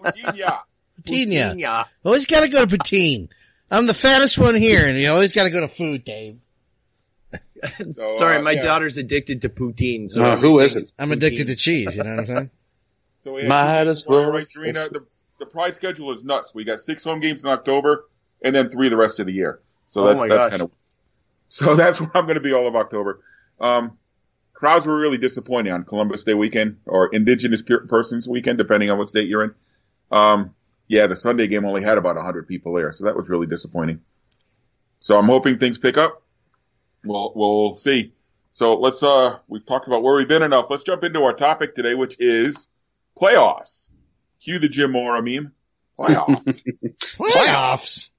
Putigna. 0.03 0.59
Poutine. 1.03 1.85
Always 2.03 2.25
got 2.25 2.41
to 2.41 2.47
go 2.47 2.65
to 2.65 2.77
Poutine. 2.77 3.29
I'm 3.71 3.87
the 3.87 3.93
fattest 3.93 4.37
one 4.37 4.55
here, 4.55 4.87
and 4.87 4.97
you 4.99 5.09
always 5.09 5.33
got 5.33 5.45
to 5.45 5.49
go 5.49 5.59
to 5.61 5.67
food, 5.67 6.03
Dave. 6.03 6.39
So, 7.91 8.17
Sorry, 8.17 8.35
uh, 8.35 8.41
my 8.41 8.51
yeah. 8.51 8.61
daughter's 8.61 8.97
addicted 8.97 9.43
to 9.43 9.49
poutine. 9.49 10.09
So 10.09 10.21
uh, 10.21 10.35
who 10.35 10.59
is 10.59 10.75
it? 10.75 10.91
I'm 10.99 11.13
addicted 11.13 11.47
to 11.47 11.55
cheese. 11.55 11.95
You 11.95 12.03
know 12.03 12.09
what 12.09 12.19
I'm 12.19 12.25
saying? 12.25 12.49
So 13.21 13.33
we 13.35 13.47
Might 13.47 13.87
as 13.87 14.05
well. 14.05 14.33
Right, 14.33 14.45
Serena, 14.45 14.85
the, 14.91 15.05
the 15.43 15.49
Pride 15.49 15.75
schedule 15.75 16.11
is 16.13 16.23
nuts. 16.23 16.53
We 16.53 16.63
got 16.63 16.79
six 16.79 17.03
home 17.03 17.19
games 17.19 17.43
in 17.43 17.49
October, 17.49 18.05
and 18.41 18.55
then 18.55 18.69
three 18.69 18.89
the 18.89 18.97
rest 18.97 19.19
of 19.19 19.25
the 19.25 19.33
year. 19.33 19.59
So 19.89 20.05
that's 20.05 20.21
oh 20.21 20.27
that's 20.27 20.49
kind 20.49 20.61
of. 20.61 20.71
So 21.49 21.75
that's 21.75 22.01
where 22.01 22.09
I'm 22.15 22.25
going 22.25 22.33
to 22.33 22.41
be 22.41 22.51
all 22.51 22.67
of 22.67 22.75
October. 22.75 23.21
Um, 23.59 23.99
crowds 24.53 24.87
were 24.87 24.97
really 24.97 25.19
disappointing 25.19 25.71
on 25.71 25.83
Columbus 25.83 26.23
Day 26.23 26.33
weekend 26.33 26.77
or 26.87 27.13
Indigenous 27.13 27.61
Persons 27.61 28.27
weekend, 28.27 28.57
depending 28.57 28.89
on 28.89 28.97
what 28.97 29.07
state 29.07 29.29
you're 29.29 29.43
in. 29.43 29.53
Um, 30.11 30.55
yeah, 30.87 31.05
the 31.05 31.15
Sunday 31.15 31.45
game 31.45 31.63
only 31.63 31.83
had 31.83 31.99
about 31.99 32.15
100 32.15 32.47
people 32.47 32.73
there, 32.73 32.91
so 32.91 33.05
that 33.05 33.15
was 33.15 33.29
really 33.29 33.45
disappointing. 33.45 34.01
So 35.01 35.15
I'm 35.15 35.27
hoping 35.27 35.59
things 35.59 35.77
pick 35.77 35.95
up. 35.95 36.23
We'll, 37.05 37.31
we'll 37.35 37.75
see. 37.75 38.13
So 38.51 38.73
let's, 38.73 39.03
uh, 39.03 39.37
we've 39.47 39.65
talked 39.65 39.85
about 39.85 40.01
where 40.01 40.15
we've 40.15 40.27
been 40.27 40.41
enough. 40.41 40.71
Let's 40.71 40.81
jump 40.81 41.03
into 41.03 41.21
our 41.21 41.33
topic 41.33 41.75
today, 41.75 41.93
which 41.93 42.15
is 42.19 42.67
playoffs. 43.15 43.89
Cue 44.43 44.59
the 44.59 44.67
Jim 44.67 44.91
Mora 44.91 45.21
meme. 45.21 45.53
Playoffs. 45.97 46.63
playoffs. 47.17 48.11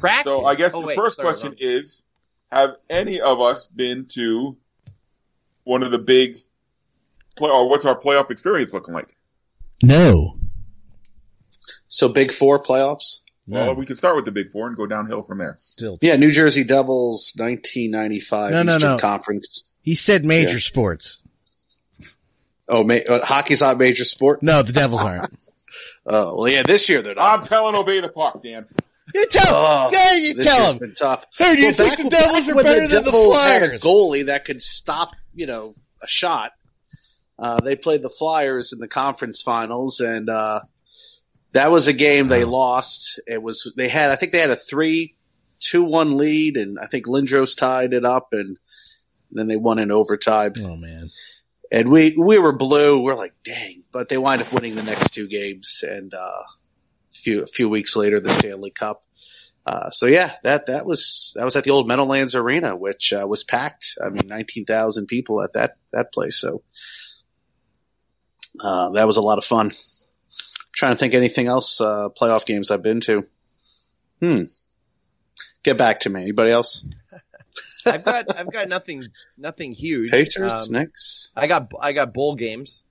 Practice. 0.00 0.24
So 0.24 0.44
I 0.44 0.54
guess 0.54 0.72
oh, 0.74 0.80
the 0.80 0.86
wait, 0.88 0.96
first 0.96 1.16
sorry, 1.16 1.28
question 1.28 1.56
is, 1.58 2.02
have 2.50 2.76
any 2.88 3.20
of 3.20 3.40
us 3.40 3.66
been 3.66 4.06
to 4.14 4.56
one 5.64 5.82
of 5.82 5.90
the 5.90 5.98
big 5.98 6.38
play, 7.36 7.50
or 7.50 7.68
what's 7.68 7.84
our 7.84 7.98
playoff 7.98 8.30
experience 8.30 8.72
looking 8.72 8.94
like? 8.94 9.14
No. 9.82 10.38
So 11.86 12.08
big 12.08 12.32
four 12.32 12.62
playoffs? 12.62 13.20
Well, 13.46 13.74
we 13.74 13.84
could 13.84 13.98
start 13.98 14.16
with 14.16 14.24
the 14.24 14.32
big 14.32 14.50
four 14.52 14.68
and 14.68 14.76
go 14.76 14.86
downhill 14.86 15.22
from 15.22 15.38
there. 15.38 15.54
Still. 15.58 15.98
Yeah, 16.00 16.16
New 16.16 16.32
Jersey 16.32 16.64
Devils, 16.64 17.34
1995 17.36 18.50
no, 18.50 18.62
no, 18.62 18.74
Eastern 18.74 18.90
no. 18.92 18.98
Conference. 18.98 19.64
He 19.82 19.94
said 19.94 20.24
major 20.24 20.54
yeah. 20.54 20.58
sports. 20.58 21.18
Oh, 22.68 22.82
ma- 22.82 22.94
uh, 22.94 23.24
hockey's 23.24 23.60
not 23.60 23.74
a 23.74 23.78
major 23.78 24.04
sport? 24.04 24.42
No, 24.42 24.62
the 24.62 24.72
Devils 24.72 25.02
aren't. 25.02 25.38
oh, 26.06 26.38
well, 26.38 26.48
yeah, 26.48 26.62
this 26.62 26.88
year 26.88 27.02
they're 27.02 27.14
not. 27.14 27.40
I'm 27.40 27.44
telling 27.44 27.74
obey 27.74 28.00
the 28.00 28.08
puck, 28.08 28.42
Dan. 28.42 28.66
You 29.14 29.26
tell 29.26 29.46
him. 29.46 29.54
Oh, 29.54 29.90
yeah, 29.92 30.14
you 30.14 30.34
tell 30.34 30.72
him. 30.72 30.78
Been 30.78 30.94
tough. 30.94 31.26
Hey, 31.36 31.56
do 31.56 31.60
you 31.60 31.74
well, 31.78 31.88
think 31.88 31.96
the 31.98 32.08
Devils 32.08 32.48
are 32.48 32.54
better 32.62 32.86
the 32.86 32.94
than 32.94 33.04
the 33.04 33.10
Flyers? 33.10 33.70
Had 33.70 33.72
a 33.72 33.78
goalie 33.78 34.26
that 34.26 34.44
could 34.44 34.62
stop, 34.62 35.12
you 35.34 35.46
know, 35.46 35.74
a 36.02 36.08
shot. 36.08 36.52
Uh, 37.38 37.60
they 37.60 37.76
played 37.76 38.02
the 38.02 38.08
Flyers 38.08 38.72
in 38.72 38.78
the 38.78 38.88
conference 38.88 39.42
finals, 39.42 40.00
and 40.00 40.30
uh, 40.30 40.60
that 41.52 41.70
was 41.70 41.88
a 41.88 41.92
game 41.92 42.28
they 42.28 42.44
lost. 42.44 43.20
It 43.26 43.42
was 43.42 43.72
they 43.76 43.88
had 43.88 44.10
I 44.10 44.16
think 44.16 44.32
they 44.32 44.40
had 44.40 44.50
a 44.50 44.56
three 44.56 45.16
two 45.60 45.82
one 45.82 46.16
lead, 46.16 46.56
and 46.56 46.78
I 46.78 46.86
think 46.86 47.06
Lindros 47.06 47.56
tied 47.56 47.92
it 47.92 48.04
up, 48.04 48.28
and 48.32 48.58
then 49.32 49.48
they 49.48 49.56
won 49.56 49.78
in 49.78 49.90
overtime. 49.90 50.52
Oh 50.60 50.76
man! 50.76 51.06
And 51.74 51.88
we 51.88 52.14
we 52.16 52.38
were 52.38 52.52
blue. 52.52 53.02
We're 53.02 53.16
like, 53.16 53.34
dang! 53.42 53.82
But 53.90 54.08
they 54.08 54.16
wind 54.16 54.40
up 54.40 54.52
winning 54.52 54.76
the 54.76 54.84
next 54.84 55.12
two 55.12 55.26
games, 55.26 55.82
and 55.84 56.14
uh, 56.14 56.18
a 56.18 56.46
few 57.12 57.42
a 57.42 57.46
few 57.46 57.68
weeks 57.68 57.96
later, 57.96 58.20
the 58.20 58.30
Stanley 58.30 58.70
Cup. 58.70 59.02
Uh, 59.66 59.90
so 59.90 60.06
yeah, 60.06 60.30
that 60.44 60.66
that 60.66 60.86
was 60.86 61.32
that 61.34 61.44
was 61.44 61.56
at 61.56 61.64
the 61.64 61.72
old 61.72 61.88
Meadowlands 61.88 62.36
Arena, 62.36 62.76
which 62.76 63.12
uh, 63.12 63.26
was 63.28 63.42
packed. 63.42 63.98
I 64.00 64.10
mean, 64.10 64.28
nineteen 64.28 64.66
thousand 64.66 65.06
people 65.06 65.42
at 65.42 65.54
that 65.54 65.76
that 65.92 66.12
place. 66.12 66.38
So 66.40 66.62
uh, 68.60 68.90
that 68.90 69.08
was 69.08 69.16
a 69.16 69.22
lot 69.22 69.38
of 69.38 69.44
fun. 69.44 69.66
I'm 69.66 69.72
trying 70.70 70.94
to 70.94 70.98
think 70.98 71.14
anything 71.14 71.48
else 71.48 71.80
uh, 71.80 72.08
playoff 72.08 72.46
games 72.46 72.70
I've 72.70 72.84
been 72.84 73.00
to. 73.00 73.24
Hmm. 74.20 74.44
Get 75.64 75.76
back 75.76 76.00
to 76.00 76.10
me. 76.10 76.22
Anybody 76.22 76.52
else? 76.52 76.86
I've 77.86 78.04
got 78.04 78.36
I've 78.36 78.52
got 78.52 78.68
nothing 78.68 79.02
nothing 79.38 79.72
huge. 79.72 80.10
Pacers, 80.10 80.52
um, 80.52 80.66
Knicks. 80.70 81.32
I 81.36 81.46
got 81.46 81.72
I 81.80 81.92
got 81.92 82.12
bowl 82.12 82.34
games. 82.34 82.82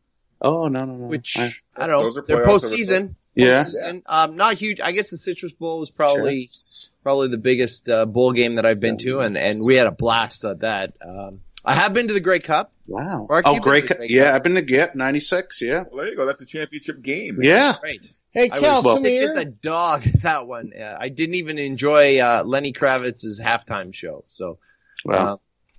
Oh 0.42 0.68
no 0.68 0.86
no 0.86 0.96
no! 0.96 1.08
Which 1.08 1.38
I, 1.38 1.54
I 1.76 1.88
don't 1.88 2.16
know. 2.16 2.22
They're 2.22 2.46
postseason. 2.46 3.16
Yeah. 3.36 3.66
Um, 4.06 4.36
not 4.36 4.56
huge. 4.56 4.80
I 4.80 4.92
guess 4.92 5.10
the 5.10 5.18
Citrus 5.18 5.54
Bowl 5.54 5.80
was 5.80 5.90
probably 5.90 6.48
sure. 6.48 6.94
probably 7.02 7.30
the 7.30 7.38
biggest 7.38 7.90
uh, 7.90 8.06
bowl 8.06 8.32
game 8.32 8.56
that 8.56 8.66
I've 8.66 8.80
been 8.80 8.98
to, 9.00 9.20
and 9.20 9.38
and 9.38 9.64
we 9.64 9.76
had 9.76 9.88
a 9.88 9.92
blast 9.92 10.46
at 10.46 10.60
that. 10.60 10.96
Um, 11.02 11.42
I 11.66 11.76
have 11.76 11.94
been 11.94 12.10
to 12.10 12.14
the 12.14 12.20
Grey 12.20 12.40
Cup. 12.40 12.74
Wow. 12.88 13.28
Oh, 13.30 13.60
Grey 13.60 13.82
Cup. 13.82 13.98
Yeah, 14.02 14.36
I've 14.36 14.44
been 14.44 14.56
to 14.56 14.62
get 14.62 14.96
'96. 14.96 15.62
Yeah. 15.62 15.84
Well, 15.90 16.04
there 16.04 16.10
you 16.10 16.16
go. 16.18 16.26
That's 16.26 16.42
a 16.42 16.46
championship 16.46 17.02
game. 17.02 17.40
Yeah. 17.42 17.74
Right. 17.82 18.06
Hey, 18.32 18.50
Cal, 18.50 18.66
I 18.66 18.74
was 18.82 19.02
come 19.02 19.06
here. 19.06 19.30
as 19.30 19.36
a 19.36 19.46
dog 19.46 20.02
that 20.22 20.48
one. 20.48 20.72
Uh, 20.78 20.98
I 21.00 21.10
didn't 21.10 21.36
even 21.36 21.60
enjoy 21.60 22.20
uh, 22.20 22.44
Lenny 22.44 22.74
Kravitz's 22.74 23.40
halftime 23.40 23.94
show. 23.94 24.24
So, 24.26 24.58
well, 25.06 25.34
uh, 25.34 25.38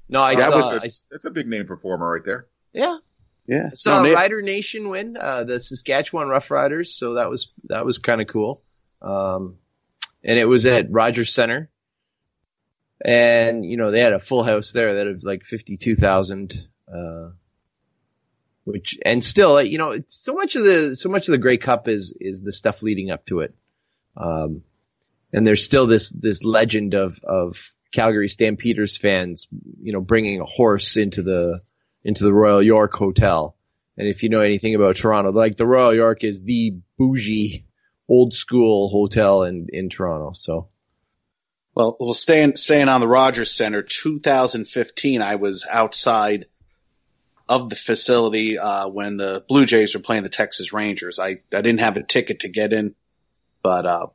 no, 0.09 0.21
I 0.21 0.35
that 0.37 0.53
saw. 0.53 0.73
Was, 0.75 1.07
that's 1.11 1.25
a 1.25 1.31
big 1.31 1.47
name 1.47 1.67
performer 1.67 2.11
right 2.11 2.25
there. 2.25 2.47
Yeah, 2.73 2.99
yeah. 3.47 3.71
So 3.75 4.03
no, 4.03 4.13
Rider 4.13 4.43
Nation 4.43 4.89
win, 4.89 5.17
uh, 5.17 5.45
the 5.45 5.61
Saskatchewan 5.61 6.29
Roughriders. 6.29 6.89
So 6.89 7.15
that 7.15 7.29
was, 7.29 7.53
that 7.65 7.85
was 7.85 7.99
kind 7.99 8.21
of 8.21 8.27
cool. 8.27 8.63
Um, 9.03 9.57
and 10.23 10.39
it 10.39 10.47
was 10.47 10.67
at 10.67 10.91
Rogers 10.91 11.33
Center. 11.33 11.71
And, 13.05 13.67
you 13.67 13.77
know, 13.77 13.91
they 13.91 14.01
had 14.01 14.15
a 14.15 14.21
full 14.21 14.43
house 14.43 14.71
there 14.71 14.95
that 14.95 15.09
of 15.09 15.25
like 15.25 15.45
52,000, 15.45 16.55
uh, 16.93 17.31
which, 18.65 18.99
and 19.05 19.23
still, 19.23 19.61
you 19.61 19.77
know, 19.77 19.99
so 20.07 20.33
much 20.33 20.57
of 20.57 20.65
the, 20.65 20.97
so 20.97 21.11
much 21.11 21.29
of 21.29 21.33
the 21.33 21.39
Grey 21.39 21.59
Cup 21.59 21.87
is, 21.87 22.17
is 22.19 22.43
the 22.43 22.53
stuff 22.53 22.83
leading 22.83 23.11
up 23.11 23.27
to 23.27 23.41
it. 23.41 23.55
Um, 24.17 24.63
and 25.35 25.47
there's 25.47 25.65
still 25.65 25.87
this, 25.87 26.09
this 26.09 26.45
legend 26.45 26.95
of, 26.95 27.19
of 27.25 27.73
Calgary 27.95 28.29
Stampeders 28.29 28.97
fans, 28.97 29.47
you 29.81 29.93
know, 29.93 30.01
bringing 30.01 30.41
a 30.41 30.45
horse 30.45 30.97
into 30.97 31.23
the, 31.23 31.61
into 32.03 32.25
the 32.25 32.33
Royal 32.33 32.63
York 32.63 32.93
Hotel. 32.93 33.57
And 33.97 34.09
if 34.09 34.23
you 34.23 34.29
know 34.29 34.41
anything 34.41 34.75
about 34.75 34.97
Toronto, 34.97 35.31
like 35.31 35.57
the 35.57 35.67
Royal 35.67 35.95
York 35.95 36.25
is 36.25 36.43
the 36.43 36.75
bougie, 36.99 37.65
old 38.09 38.35
school 38.35 38.89
hotel 38.89 39.45
in, 39.45 39.69
in 39.73 39.89
Toronto. 39.89 40.33
So. 40.35 40.69
Well, 41.77 41.97
well, 42.01 42.15
staying, 42.15 42.57
staying 42.57 42.89
on 42.89 43.01
the 43.01 43.09
Rogers 43.09 43.53
Center, 43.53 43.83
2015, 43.83 45.23
I 45.23 45.37
was 45.37 45.67
outside 45.71 46.47
of 47.49 47.69
the 47.69 47.77
facility, 47.77 48.59
uh, 48.59 48.89
when 48.89 49.17
the 49.17 49.45
Blue 49.49 49.67
Jays 49.67 49.95
were 49.95 50.03
playing 50.03 50.23
the 50.23 50.29
Texas 50.29 50.73
Rangers. 50.73 51.19
I, 51.19 51.41
I 51.53 51.63
didn't 51.63 51.81
have 51.81 51.97
a 51.97 52.03
ticket 52.03 52.41
to 52.41 52.49
get 52.49 52.73
in, 52.73 52.95
but, 53.63 53.87
uh, 53.87 54.07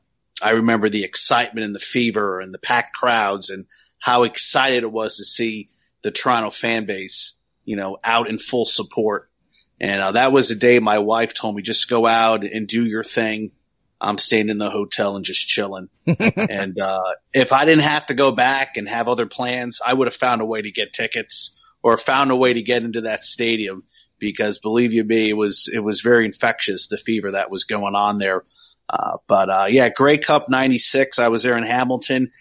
I 0.41 0.51
remember 0.51 0.89
the 0.89 1.03
excitement 1.03 1.65
and 1.65 1.75
the 1.75 1.79
fever 1.79 2.39
and 2.39 2.53
the 2.53 2.59
packed 2.59 2.93
crowds 2.93 3.49
and 3.49 3.65
how 3.99 4.23
excited 4.23 4.83
it 4.83 4.91
was 4.91 5.17
to 5.17 5.25
see 5.25 5.67
the 6.01 6.11
Toronto 6.11 6.49
fan 6.49 6.85
base 6.85 7.39
you 7.69 7.75
know, 7.75 7.99
out 8.03 8.27
in 8.27 8.39
full 8.39 8.65
support. 8.65 9.29
And 9.79 10.01
uh, 10.01 10.11
that 10.13 10.31
was 10.31 10.49
a 10.49 10.55
day 10.55 10.79
my 10.79 10.97
wife 10.97 11.35
told 11.35 11.55
me 11.55 11.61
just 11.61 11.87
go 11.87 12.07
out 12.07 12.43
and 12.43 12.67
do 12.67 12.83
your 12.83 13.03
thing. 13.03 13.51
I'm 14.01 14.17
staying 14.17 14.49
in 14.49 14.57
the 14.57 14.71
hotel 14.71 15.15
and 15.15 15.23
just 15.23 15.47
chilling. 15.47 15.87
and 16.07 16.79
uh, 16.79 17.03
if 17.31 17.53
I 17.53 17.65
didn't 17.65 17.83
have 17.83 18.07
to 18.07 18.15
go 18.15 18.31
back 18.31 18.77
and 18.77 18.89
have 18.89 19.07
other 19.07 19.27
plans, 19.27 19.81
I 19.85 19.93
would 19.93 20.07
have 20.07 20.15
found 20.15 20.41
a 20.41 20.47
way 20.47 20.63
to 20.63 20.71
get 20.71 20.93
tickets 20.93 21.63
or 21.83 21.95
found 21.95 22.31
a 22.31 22.35
way 22.35 22.53
to 22.53 22.63
get 22.63 22.83
into 22.83 23.01
that 23.01 23.23
stadium 23.23 23.83
because 24.17 24.57
believe 24.57 24.91
you 24.91 25.03
me, 25.03 25.29
it 25.29 25.37
was 25.37 25.69
it 25.71 25.79
was 25.79 26.01
very 26.01 26.25
infectious 26.25 26.87
the 26.87 26.97
fever 26.97 27.31
that 27.31 27.51
was 27.51 27.65
going 27.65 27.93
on 27.93 28.17
there. 28.17 28.45
Uh, 28.89 29.17
but 29.27 29.49
uh, 29.49 29.67
yeah, 29.69 29.89
Grey 29.89 30.17
Cup 30.17 30.49
'96. 30.49 31.19
I 31.19 31.27
was 31.27 31.43
there 31.43 31.57
in 31.57 31.63
Hamilton. 31.63 32.31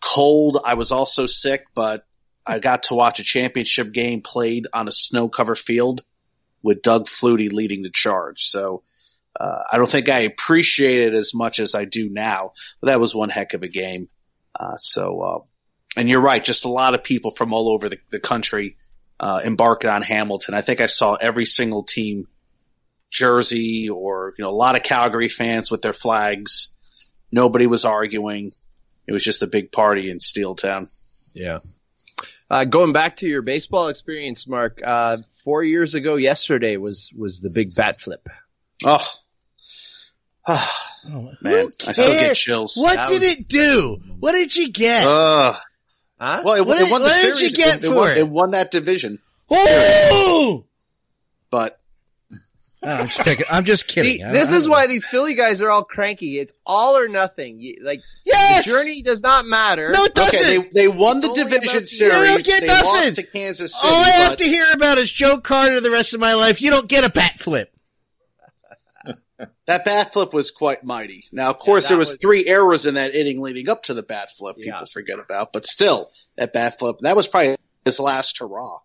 Cold. 0.00 0.58
I 0.64 0.74
was 0.74 0.92
also 0.92 1.26
sick, 1.26 1.66
but 1.74 2.06
I 2.46 2.58
got 2.58 2.84
to 2.84 2.94
watch 2.94 3.20
a 3.20 3.24
championship 3.24 3.92
game 3.92 4.20
played 4.20 4.66
on 4.72 4.88
a 4.88 4.92
snow 4.92 5.28
covered 5.28 5.58
field 5.58 6.02
with 6.62 6.82
Doug 6.82 7.06
Flutie 7.06 7.52
leading 7.52 7.82
the 7.82 7.90
charge. 7.90 8.42
So 8.42 8.82
uh, 9.38 9.62
I 9.72 9.76
don't 9.76 9.88
think 9.88 10.08
I 10.08 10.20
appreciate 10.20 11.00
it 11.00 11.14
as 11.14 11.34
much 11.34 11.58
as 11.58 11.74
I 11.74 11.84
do 11.84 12.08
now, 12.08 12.52
but 12.80 12.88
that 12.88 13.00
was 13.00 13.14
one 13.14 13.30
heck 13.30 13.54
of 13.54 13.62
a 13.62 13.68
game. 13.68 14.08
Uh, 14.58 14.76
so, 14.76 15.20
uh, 15.20 15.38
and 15.96 16.08
you're 16.08 16.20
right, 16.20 16.42
just 16.42 16.64
a 16.64 16.68
lot 16.70 16.94
of 16.94 17.02
people 17.02 17.30
from 17.30 17.52
all 17.52 17.68
over 17.68 17.88
the, 17.88 17.98
the 18.10 18.20
country 18.20 18.76
uh, 19.18 19.40
embarked 19.44 19.84
on 19.84 20.02
Hamilton. 20.02 20.54
I 20.54 20.60
think 20.60 20.80
I 20.80 20.86
saw 20.86 21.14
every 21.14 21.44
single 21.44 21.82
team 21.82 22.28
jersey 23.12 23.88
or 23.90 24.34
you 24.36 24.42
know 24.42 24.50
a 24.50 24.56
lot 24.56 24.74
of 24.74 24.82
Calgary 24.82 25.28
fans 25.28 25.70
with 25.70 25.82
their 25.82 25.92
flags. 25.92 26.76
Nobody 27.30 27.66
was 27.68 27.84
arguing. 27.84 28.52
It 29.06 29.12
was 29.12 29.22
just 29.22 29.42
a 29.42 29.46
big 29.46 29.70
party 29.70 30.10
in 30.10 30.18
Steeltown. 30.18 30.90
Yeah. 31.34 31.58
Uh, 32.50 32.64
going 32.64 32.92
back 32.92 33.16
to 33.18 33.26
your 33.28 33.40
baseball 33.42 33.88
experience, 33.88 34.46
Mark, 34.46 34.80
uh, 34.84 35.16
four 35.44 35.62
years 35.64 35.94
ago 35.94 36.16
yesterday 36.16 36.76
was 36.76 37.10
was 37.16 37.40
the 37.40 37.50
big 37.50 37.74
bat 37.74 38.00
flip. 38.00 38.26
Oh, 38.84 38.98
Oh, 41.04 41.32
man, 41.42 41.66
I 41.88 41.92
still 41.92 42.12
get 42.12 42.36
chills. 42.36 42.76
What 42.76 42.94
That 42.94 43.08
did 43.08 43.22
was- 43.22 43.36
it 43.38 43.48
do? 43.48 43.98
What 44.20 44.32
did 44.32 44.54
you 44.54 44.70
get? 44.70 45.04
Uh, 45.06 45.54
Huh? 46.20 46.42
well, 46.44 46.54
it, 46.54 46.64
What 46.64 46.78
it 46.78 46.84
did- 46.84 46.90
won 46.92 47.02
the 47.02 47.08
what 47.08 47.22
did 47.36 47.40
you 47.40 47.50
get 47.56 47.78
it, 47.78 47.84
it 47.84 47.88
for 47.88 47.94
won, 47.96 48.10
it? 48.10 48.18
it 48.18 48.28
won 48.28 48.50
that 48.52 48.70
division, 48.70 49.18
oh! 49.50 50.64
but 51.50 51.80
No, 51.80 51.81
I'm 52.84 53.06
just 53.08 53.20
kidding. 53.24 53.44
I'm 53.50 53.64
just 53.64 53.86
kidding. 53.88 54.18
See, 54.18 54.24
this 54.24 54.50
is 54.52 54.64
don't 54.64 54.72
why 54.72 54.86
these 54.86 55.06
Philly 55.06 55.34
guys 55.34 55.60
are 55.62 55.70
all 55.70 55.84
cranky. 55.84 56.38
It's 56.38 56.52
all 56.66 56.96
or 56.96 57.06
nothing. 57.08 57.60
You, 57.60 57.78
like 57.82 58.00
Yes! 58.26 58.66
the 58.66 58.72
journey 58.72 59.02
does 59.02 59.22
not 59.22 59.46
matter. 59.46 59.90
No, 59.90 60.04
it 60.04 60.14
doesn't. 60.14 60.38
okay, 60.38 60.58
they 60.58 60.68
they 60.74 60.88
won 60.88 61.18
It's 61.18 61.28
the 61.28 61.34
division 61.44 61.78
about 61.78 61.88
the- 61.88 61.96
You 62.04 62.10
don't 62.10 62.26
series. 62.42 62.46
get 62.46 62.60
They 62.62 62.66
nothing. 62.66 62.84
lost 62.88 63.14
to 63.16 63.22
Kansas 63.22 63.74
City. 63.80 63.88
All 63.94 64.02
I 64.04 64.08
have 64.10 64.36
to 64.36 64.44
hear 64.44 64.64
about 64.74 64.98
is 64.98 65.12
Joe 65.12 65.38
Carter 65.38 65.80
the 65.80 65.90
rest 65.90 66.12
of 66.14 66.20
my 66.20 66.34
life. 66.34 66.60
You 66.60 66.70
don't 66.70 66.88
get 66.88 67.04
a 67.04 67.10
bat 67.10 67.38
flip. 67.38 67.68
That 69.66 69.84
bat 69.84 70.12
flip 70.12 70.32
was 70.34 70.50
quite 70.50 70.84
mighty. 70.84 71.24
Now, 71.32 71.50
of 71.50 71.58
course, 71.58 71.84
that 71.84 71.88
there 71.90 71.98
was, 71.98 72.10
was- 72.10 72.18
three 72.20 72.46
errors 72.46 72.86
in 72.86 72.94
that 72.94 73.14
inning 73.14 73.40
leading 73.40 73.68
up 73.68 73.84
to 73.84 73.94
the 73.94 74.02
bat 74.02 74.28
flip. 74.36 74.56
Yeah. 74.58 74.72
People 74.74 74.86
forget 74.86 75.18
about, 75.18 75.52
but 75.52 75.66
still, 75.66 76.10
that 76.36 76.52
bat 76.52 76.78
flip 76.78 76.98
that 77.00 77.16
was 77.16 77.28
probably 77.28 77.56
his 77.84 77.98
last 78.00 78.38
hurrah. 78.38 78.78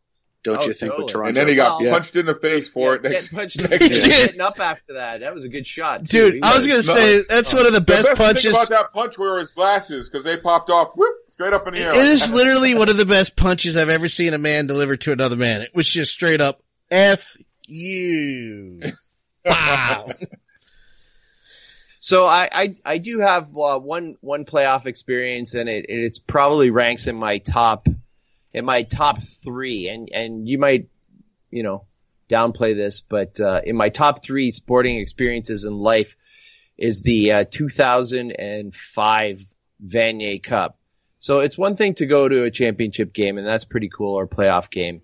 Don't 0.47 0.63
Oh, 0.63 0.67
you 0.67 0.73
think 0.73 0.93
with 0.93 1.07
totally. 1.07 1.07
Toronto? 1.11 1.27
And 1.27 1.35
then 1.37 1.47
he 1.47 1.55
got 1.55 1.81
Well- 1.81 1.91
punched 1.91 2.15
in 2.15 2.25
the 2.25 2.35
face 2.35 2.67
for 2.67 2.95
it. 2.95 3.03
Next, 3.03 3.23
getting 3.29 3.37
punched 3.37 3.69
next 3.69 3.83
He 3.83 3.91
year. 3.91 4.01
did. 4.01 4.09
getting 4.27 4.41
up 4.41 4.59
after 4.59 4.93
that. 4.93 5.19
That 5.19 5.33
was 5.33 5.43
a 5.43 5.49
good 5.49 5.65
shot, 5.67 6.07
too. 6.09 6.31
Dude, 6.31 6.43
I 6.43 6.57
was 6.57 6.65
gonna 6.65 6.77
No. 6.77 6.81
say 6.81 7.21
that's 7.27 7.53
one 7.53 7.65
of 7.65 7.73
the 7.73 7.79
The 7.79 7.85
best 7.85 8.07
best 8.07 8.17
punches. 8.17 8.43
thing 8.43 8.51
about 8.53 8.69
that 8.69 8.93
punch 8.93 9.17
were 9.17 9.39
his 9.39 9.51
glasses 9.51 10.09
because 10.09 10.23
they 10.23 10.37
popped 10.37 10.69
off, 10.69 10.91
whoop, 10.95 11.13
straight 11.29 11.53
up 11.53 11.67
in 11.67 11.73
the 11.73 11.81
air. 11.81 11.91
It 11.99 12.05
is 12.07 12.31
literally 12.31 12.73
one 12.75 12.89
of 12.89 12.97
the 12.97 13.05
best 13.05 13.35
punches 13.35 13.75
I've 13.77 13.89
ever 13.89 14.07
seen 14.07 14.33
a 14.33 14.37
man 14.37 14.67
deliver 14.67 14.95
to 14.97 15.11
another 15.11 15.35
man. 15.35 15.61
It 15.61 15.71
was 15.75 15.91
just 15.91 16.13
straight 16.13 16.41
up 16.41 16.61
F 16.89 17.35
you. 17.67 18.81
Wow. 19.45 20.09
So 21.99 22.25
I, 22.25 22.49
I, 22.51 22.75
I 22.85 22.97
do 22.99 23.19
have 23.19 23.47
uh, 23.57 23.79
one 23.79 24.15
one 24.21 24.45
playoff 24.45 24.85
experience, 24.85 25.53
and 25.55 25.67
it 25.67 25.85
it's 25.89 26.19
probably 26.19 26.69
ranks 26.69 27.07
in 27.07 27.15
my 27.17 27.39
top 27.39 27.87
in 28.57 28.65
my 28.65 28.83
top 28.83 29.21
three, 29.21 29.87
and 29.89 30.09
and 30.11 30.47
you 30.47 30.57
might 30.57 30.87
you 31.51 31.63
know 31.63 31.85
downplay 32.29 32.75
this, 32.75 32.99
but 32.99 33.39
uh, 33.39 33.61
in 33.63 33.75
my 33.77 33.89
top 33.89 34.23
three 34.23 34.51
sporting 34.51 34.97
experiences 34.99 35.63
in 35.63 35.73
life 35.73 36.15
is 36.77 37.01
the 37.01 37.31
uh, 37.31 37.43
2005 37.49 39.43
Vanier 39.85 40.43
Cup. 40.43 40.75
So 41.19 41.39
it's 41.39 41.57
one 41.57 41.75
thing 41.75 41.95
to 41.95 42.05
go 42.05 42.27
to 42.27 42.43
a 42.43 42.51
championship 42.51 43.13
game, 43.13 43.37
and 43.37 43.47
that's 43.47 43.65
pretty 43.65 43.89
cool, 43.89 44.13
or 44.15 44.27
playoff 44.27 44.69
game. 44.69 45.01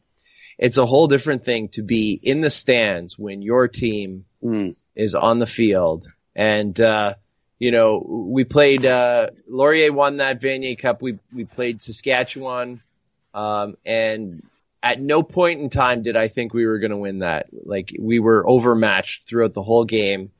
It's 0.57 0.77
a 0.77 0.85
whole 0.85 1.07
different 1.07 1.43
thing 1.43 1.69
to 1.69 1.81
be 1.81 2.13
in 2.21 2.41
the 2.41 2.51
stands 2.51 3.17
when 3.17 3.41
your 3.41 3.67
team 3.67 4.25
Mm. 4.43 4.75
is 4.93 5.15
on 5.15 5.39
the 5.39 5.45
field. 5.47 6.05
And, 6.35 6.77
uh, 6.81 7.13
you 7.59 7.71
know, 7.71 7.97
we 8.05 8.43
played, 8.43 8.85
uh, 8.85 9.27
Laurier 9.47 9.93
won 9.93 10.17
that 10.17 10.41
Vanier 10.41 10.77
Cup. 10.77 11.01
We, 11.01 11.17
we 11.33 11.45
played 11.45 11.81
Saskatchewan. 11.81 12.81
Um, 13.33 13.75
and 13.85 14.43
at 14.81 14.99
no 14.99 15.23
point 15.23 15.61
in 15.61 15.69
time 15.69 16.03
did 16.03 16.17
I 16.17 16.27
think 16.27 16.53
we 16.53 16.65
were 16.65 16.79
going 16.79 16.91
to 16.91 16.97
win 16.97 17.19
that. 17.19 17.47
Like 17.51 17.95
we 17.97 18.19
were 18.19 18.47
overmatched 18.47 19.27
throughout 19.27 19.53
the 19.53 19.63
whole 19.63 19.85
game 19.85 20.31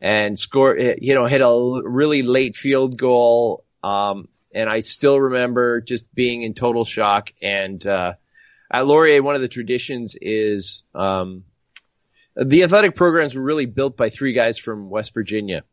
and 0.00 0.38
score, 0.38 0.76
you 0.76 1.14
know, 1.14 1.26
hit 1.26 1.42
a 1.42 1.82
really 1.84 2.22
late 2.22 2.56
field 2.56 2.96
goal. 2.96 3.64
Um, 3.84 4.28
and 4.54 4.68
I 4.68 4.80
still 4.80 5.20
remember 5.20 5.80
just 5.80 6.12
being 6.14 6.42
in 6.42 6.54
total 6.54 6.84
shock. 6.84 7.32
And, 7.42 7.86
uh, 7.86 8.14
at 8.70 8.86
Laurier, 8.86 9.22
one 9.22 9.34
of 9.34 9.42
the 9.42 9.48
traditions 9.48 10.16
is, 10.20 10.82
um, 10.94 11.44
the 12.34 12.64
athletic 12.64 12.94
programs 12.94 13.34
were 13.34 13.42
really 13.42 13.66
built 13.66 13.96
by 13.96 14.10
three 14.10 14.32
guys 14.32 14.58
from 14.58 14.90
West 14.90 15.14
Virginia. 15.14 15.64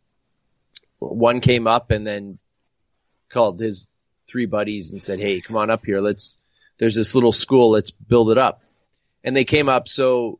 One 0.99 1.41
came 1.41 1.67
up 1.67 1.91
and 1.91 2.05
then 2.05 2.37
called 3.29 3.59
his 3.59 3.87
three 4.27 4.45
buddies 4.45 4.93
and 4.93 5.03
said, 5.03 5.19
Hey, 5.19 5.41
come 5.41 5.57
on 5.57 5.69
up 5.69 5.85
here. 5.85 5.99
Let's, 5.99 6.37
there's 6.77 6.95
this 6.95 7.15
little 7.15 7.31
school. 7.31 7.71
Let's 7.71 7.91
build 7.91 8.31
it 8.31 8.37
up. 8.37 8.61
And 9.23 9.35
they 9.35 9.45
came 9.45 9.69
up. 9.69 9.87
So 9.87 10.39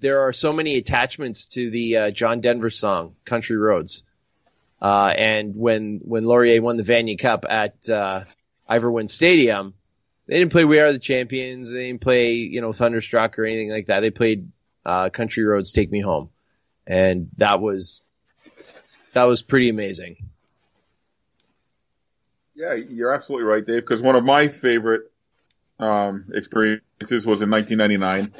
there 0.00 0.20
are 0.20 0.32
so 0.32 0.52
many 0.52 0.76
attachments 0.76 1.46
to 1.46 1.70
the 1.70 1.96
uh, 1.96 2.10
John 2.10 2.40
Denver 2.40 2.70
song, 2.70 3.14
Country 3.24 3.56
Roads. 3.56 4.04
Uh, 4.80 5.14
and 5.16 5.54
when, 5.54 6.00
when 6.02 6.24
Laurier 6.24 6.60
won 6.60 6.76
the 6.76 6.82
Vanier 6.82 7.18
Cup 7.18 7.44
at, 7.48 7.88
uh, 7.88 8.24
Ivor 8.68 8.90
Wynne 8.90 9.08
Stadium, 9.08 9.74
they 10.26 10.38
didn't 10.38 10.52
play 10.52 10.64
We 10.64 10.80
Are 10.80 10.92
the 10.92 10.98
Champions. 10.98 11.70
They 11.70 11.88
didn't 11.88 12.00
play, 12.00 12.34
you 12.34 12.60
know, 12.60 12.72
Thunderstruck 12.72 13.38
or 13.38 13.44
anything 13.44 13.70
like 13.70 13.88
that. 13.88 14.00
They 14.00 14.10
played 14.10 14.50
uh, 14.86 15.10
Country 15.10 15.44
Roads 15.44 15.72
Take 15.72 15.90
Me 15.90 16.00
Home. 16.00 16.30
And 16.86 17.28
that 17.36 17.60
was, 17.60 18.02
that 19.12 19.24
was 19.24 19.42
pretty 19.42 19.68
amazing. 19.68 20.30
Yeah, 22.54 22.74
you're 22.74 23.12
absolutely 23.12 23.46
right, 23.46 23.64
Dave. 23.64 23.82
Because 23.82 24.02
one 24.02 24.16
of 24.16 24.24
my 24.24 24.48
favorite 24.48 25.10
um, 25.78 26.26
experiences 26.34 27.26
was 27.26 27.42
in 27.42 27.50
1999, 27.50 28.32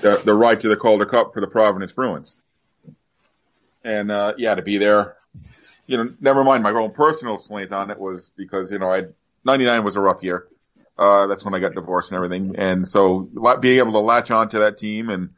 the, 0.00 0.22
the 0.24 0.34
ride 0.34 0.60
to 0.62 0.68
the 0.68 0.76
Calder 0.76 1.06
Cup 1.06 1.34
for 1.34 1.40
the 1.40 1.46
Providence 1.46 1.92
Bruins, 1.92 2.36
and 3.84 4.10
uh, 4.10 4.34
yeah, 4.38 4.54
to 4.54 4.62
be 4.62 4.78
there. 4.78 5.16
You 5.86 5.96
know, 5.96 6.14
never 6.20 6.44
mind 6.44 6.62
my 6.62 6.72
own 6.72 6.90
personal 6.90 7.38
slant 7.38 7.72
on 7.72 7.90
it 7.90 7.98
was 7.98 8.30
because 8.36 8.70
you 8.70 8.78
know 8.78 8.92
I 8.92 9.06
99 9.44 9.84
was 9.84 9.96
a 9.96 10.00
rough 10.00 10.22
year. 10.22 10.46
Uh, 10.98 11.26
that's 11.26 11.44
when 11.44 11.54
I 11.54 11.60
got 11.60 11.74
divorced 11.74 12.10
and 12.10 12.16
everything, 12.16 12.56
and 12.56 12.86
so 12.86 13.28
being 13.60 13.78
able 13.78 13.92
to 13.92 14.00
latch 14.00 14.30
on 14.30 14.48
to 14.50 14.60
that 14.60 14.76
team 14.76 15.10
and 15.10 15.30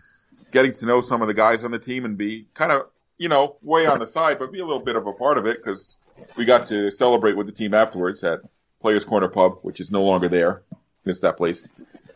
getting 0.51 0.73
to 0.73 0.87
know 0.87 1.01
some 1.01 1.23
of 1.23 1.29
the 1.29 1.35
guys 1.35 1.65
on 1.65 1.71
the 1.71 1.79
team 1.79 2.05
and 2.05 2.17
be 2.17 2.47
kind 2.55 2.73
of 2.73 2.87
you 3.19 3.29
know 3.29 3.57
way 3.63 3.87
on 3.87 3.99
the 3.99 4.07
side, 4.07 4.39
but 4.39 4.53
be 4.53 4.61
a 4.61 4.65
little 4.65 4.83
bit 4.83 4.97
of 4.97 5.07
a 5.07 5.13
part 5.13 5.39
of 5.39 5.47
it 5.47 5.63
because 5.63 5.97
we 6.37 6.45
got 6.45 6.69
to 6.69 6.91
celebrate 6.91 7.37
with 7.37 7.47
the 7.47 7.53
team 7.53 7.75
afterwards 7.75 8.23
at 8.25 8.41
Players 8.81 9.05
Corner 9.05 9.29
Pub, 9.29 9.59
which 9.63 9.81
is 9.81 9.91
no 9.91 10.03
longer 10.05 10.29
there. 10.29 10.63
Miss 11.05 11.21
that 11.21 11.37
place. 11.37 11.65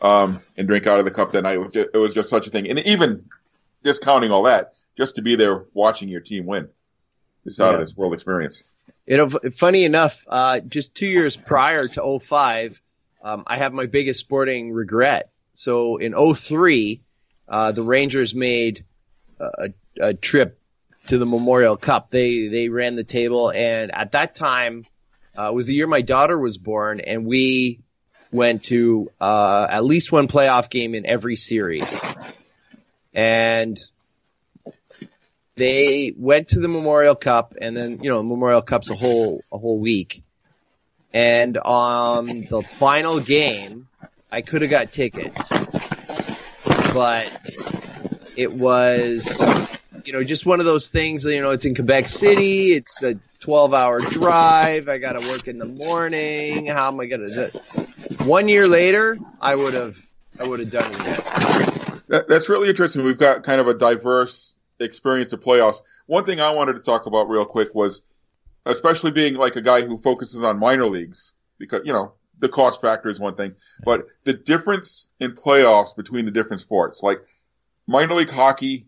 Um, 0.01 0.41
and 0.57 0.67
drink 0.67 0.87
out 0.87 0.99
of 0.99 1.05
the 1.05 1.11
cup 1.11 1.31
that 1.31 1.41
night. 1.43 1.55
It 1.55 1.59
was, 1.59 1.73
just, 1.73 1.89
it 1.93 1.97
was 1.97 2.13
just 2.13 2.29
such 2.29 2.47
a 2.47 2.49
thing. 2.49 2.69
And 2.69 2.79
even 2.79 3.25
discounting 3.83 4.31
all 4.31 4.43
that, 4.43 4.73
just 4.97 5.15
to 5.15 5.21
be 5.21 5.35
there 5.35 5.65
watching 5.73 6.09
your 6.09 6.21
team 6.21 6.45
win 6.45 6.69
is 7.45 7.59
out 7.59 7.71
Yeah. 7.71 7.79
of 7.81 7.87
this 7.87 7.95
world 7.97 8.13
experience. 8.13 8.63
You 9.07 9.17
know, 9.17 9.29
funny 9.29 9.83
enough, 9.83 10.23
uh, 10.27 10.59
just 10.59 10.95
two 10.95 11.07
years 11.07 11.37
prior 11.37 11.87
to 11.89 12.19
05, 12.19 12.81
um, 13.23 13.43
I 13.47 13.57
have 13.57 13.73
my 13.73 13.85
biggest 13.85 14.19
sporting 14.19 14.71
regret. 14.71 15.29
So 15.53 15.97
in 15.97 16.13
03, 16.13 17.01
uh, 17.47 17.71
the 17.71 17.83
Rangers 17.83 18.33
made 18.35 18.83
a, 19.39 19.69
a 19.99 20.13
trip 20.13 20.59
to 21.07 21.17
the 21.17 21.25
Memorial 21.25 21.77
Cup. 21.77 22.09
They, 22.09 22.47
they 22.47 22.69
ran 22.69 22.95
the 22.95 23.03
table 23.03 23.51
and 23.51 23.91
at 23.91 24.13
that 24.13 24.35
time, 24.35 24.85
uh, 25.35 25.51
was 25.53 25.67
the 25.67 25.75
year 25.75 25.87
my 25.87 26.01
daughter 26.01 26.37
was 26.37 26.57
born 26.57 26.99
and 26.99 27.25
we 27.25 27.79
went 28.31 28.63
to, 28.65 29.11
uh, 29.19 29.67
at 29.69 29.83
least 29.83 30.11
one 30.11 30.27
playoff 30.27 30.69
game 30.69 30.95
in 30.95 31.05
every 31.05 31.35
series. 31.35 31.93
And 33.13 33.77
they 35.55 36.13
went 36.15 36.49
to 36.49 36.59
the 36.59 36.67
Memorial 36.67 37.15
Cup 37.15 37.55
and 37.59 37.75
then, 37.75 38.03
you 38.03 38.09
know, 38.09 38.21
Memorial 38.23 38.61
Cup's 38.61 38.89
a 38.89 38.95
whole, 38.95 39.41
a 39.51 39.57
whole 39.57 39.79
week. 39.79 40.21
And 41.13 41.57
on 41.57 42.45
the 42.49 42.61
final 42.61 43.21
game, 43.21 43.87
I 44.29 44.41
could 44.41 44.63
have 44.63 44.71
got 44.71 44.91
tickets, 44.91 45.49
but 46.93 47.31
it 48.35 48.51
was, 48.51 49.41
you 50.05 50.13
know, 50.13 50.23
just 50.23 50.45
one 50.45 50.59
of 50.59 50.65
those 50.65 50.87
things, 50.87 51.25
you 51.25 51.41
know, 51.41 51.51
it's 51.51 51.65
in 51.65 51.75
Quebec 51.75 52.07
City. 52.07 52.73
It's 52.73 53.03
a 53.03 53.19
12 53.39 53.73
hour 53.73 54.01
drive. 54.01 54.87
I 54.87 54.97
got 54.97 55.13
to 55.13 55.27
work 55.29 55.47
in 55.47 55.57
the 55.57 55.65
morning. 55.65 56.67
How 56.67 56.87
am 56.87 56.99
I 56.99 57.05
going 57.05 57.21
to 57.21 57.33
do 57.33 57.41
it? 57.41 58.21
One 58.21 58.47
year 58.47 58.67
later, 58.67 59.17
I 59.41 59.55
would 59.55 59.73
have, 59.73 59.95
I 60.39 60.43
would 60.43 60.59
have 60.59 60.69
done 60.69 60.91
it 60.91 60.99
again. 60.99 62.01
That, 62.07 62.27
that's 62.27 62.49
really 62.49 62.69
interesting. 62.69 63.03
We've 63.03 63.17
got 63.17 63.43
kind 63.43 63.59
of 63.59 63.67
a 63.67 63.73
diverse 63.73 64.53
experience 64.79 65.33
of 65.33 65.41
playoffs. 65.41 65.77
One 66.05 66.25
thing 66.25 66.39
I 66.39 66.51
wanted 66.51 66.73
to 66.73 66.81
talk 66.81 67.07
about 67.07 67.29
real 67.29 67.45
quick 67.45 67.73
was, 67.73 68.01
especially 68.65 69.11
being 69.11 69.35
like 69.35 69.55
a 69.55 69.61
guy 69.61 69.81
who 69.81 69.97
focuses 69.97 70.43
on 70.43 70.59
minor 70.59 70.87
leagues, 70.87 71.31
because, 71.57 71.81
you 71.85 71.93
know, 71.93 72.13
the 72.39 72.49
cost 72.49 72.81
factor 72.81 73.09
is 73.09 73.19
one 73.19 73.35
thing, 73.35 73.55
but 73.83 74.07
the 74.23 74.33
difference 74.33 75.07
in 75.19 75.31
playoffs 75.31 75.95
between 75.95 76.25
the 76.25 76.31
different 76.31 76.61
sports, 76.61 77.01
like 77.01 77.21
minor 77.87 78.15
league 78.15 78.29
hockey, 78.29 78.85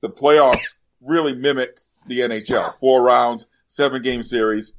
the 0.00 0.08
playoffs 0.08 0.62
really 1.00 1.34
mimic 1.34 1.80
the 2.06 2.20
NHL. 2.20 2.78
Four 2.78 3.02
rounds, 3.02 3.46
seven 3.66 4.02
game 4.02 4.22
series. 4.22 4.72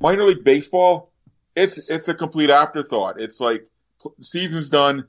Minor 0.00 0.24
league 0.24 0.44
baseball, 0.44 1.12
it's, 1.54 1.90
it's 1.90 2.08
a 2.08 2.14
complete 2.14 2.50
afterthought. 2.50 3.20
It's 3.20 3.40
like 3.40 3.68
season's 4.20 4.70
done. 4.70 5.06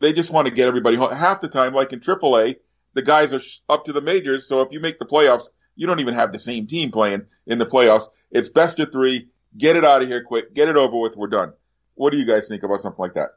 They 0.00 0.12
just 0.12 0.30
want 0.30 0.46
to 0.46 0.54
get 0.54 0.68
everybody 0.68 0.96
home. 0.96 1.12
Half 1.12 1.40
the 1.40 1.48
time, 1.48 1.74
like 1.74 1.92
in 1.92 2.00
AAA, 2.00 2.56
the 2.94 3.02
guys 3.02 3.34
are 3.34 3.40
up 3.68 3.84
to 3.86 3.92
the 3.92 4.00
majors. 4.00 4.46
So 4.46 4.60
if 4.60 4.72
you 4.72 4.80
make 4.80 4.98
the 4.98 5.04
playoffs, 5.04 5.48
you 5.74 5.86
don't 5.86 6.00
even 6.00 6.14
have 6.14 6.32
the 6.32 6.38
same 6.38 6.66
team 6.66 6.90
playing 6.90 7.26
in 7.46 7.58
the 7.58 7.66
playoffs. 7.66 8.04
It's 8.30 8.48
best 8.48 8.78
of 8.80 8.92
three. 8.92 9.28
Get 9.56 9.76
it 9.76 9.84
out 9.84 10.02
of 10.02 10.08
here 10.08 10.22
quick. 10.22 10.54
Get 10.54 10.68
it 10.68 10.76
over 10.76 10.98
with. 10.98 11.16
We're 11.16 11.28
done. 11.28 11.52
What 11.94 12.10
do 12.10 12.18
you 12.18 12.26
guys 12.26 12.48
think 12.48 12.62
about 12.62 12.80
something 12.82 13.00
like 13.00 13.14
that? 13.14 13.30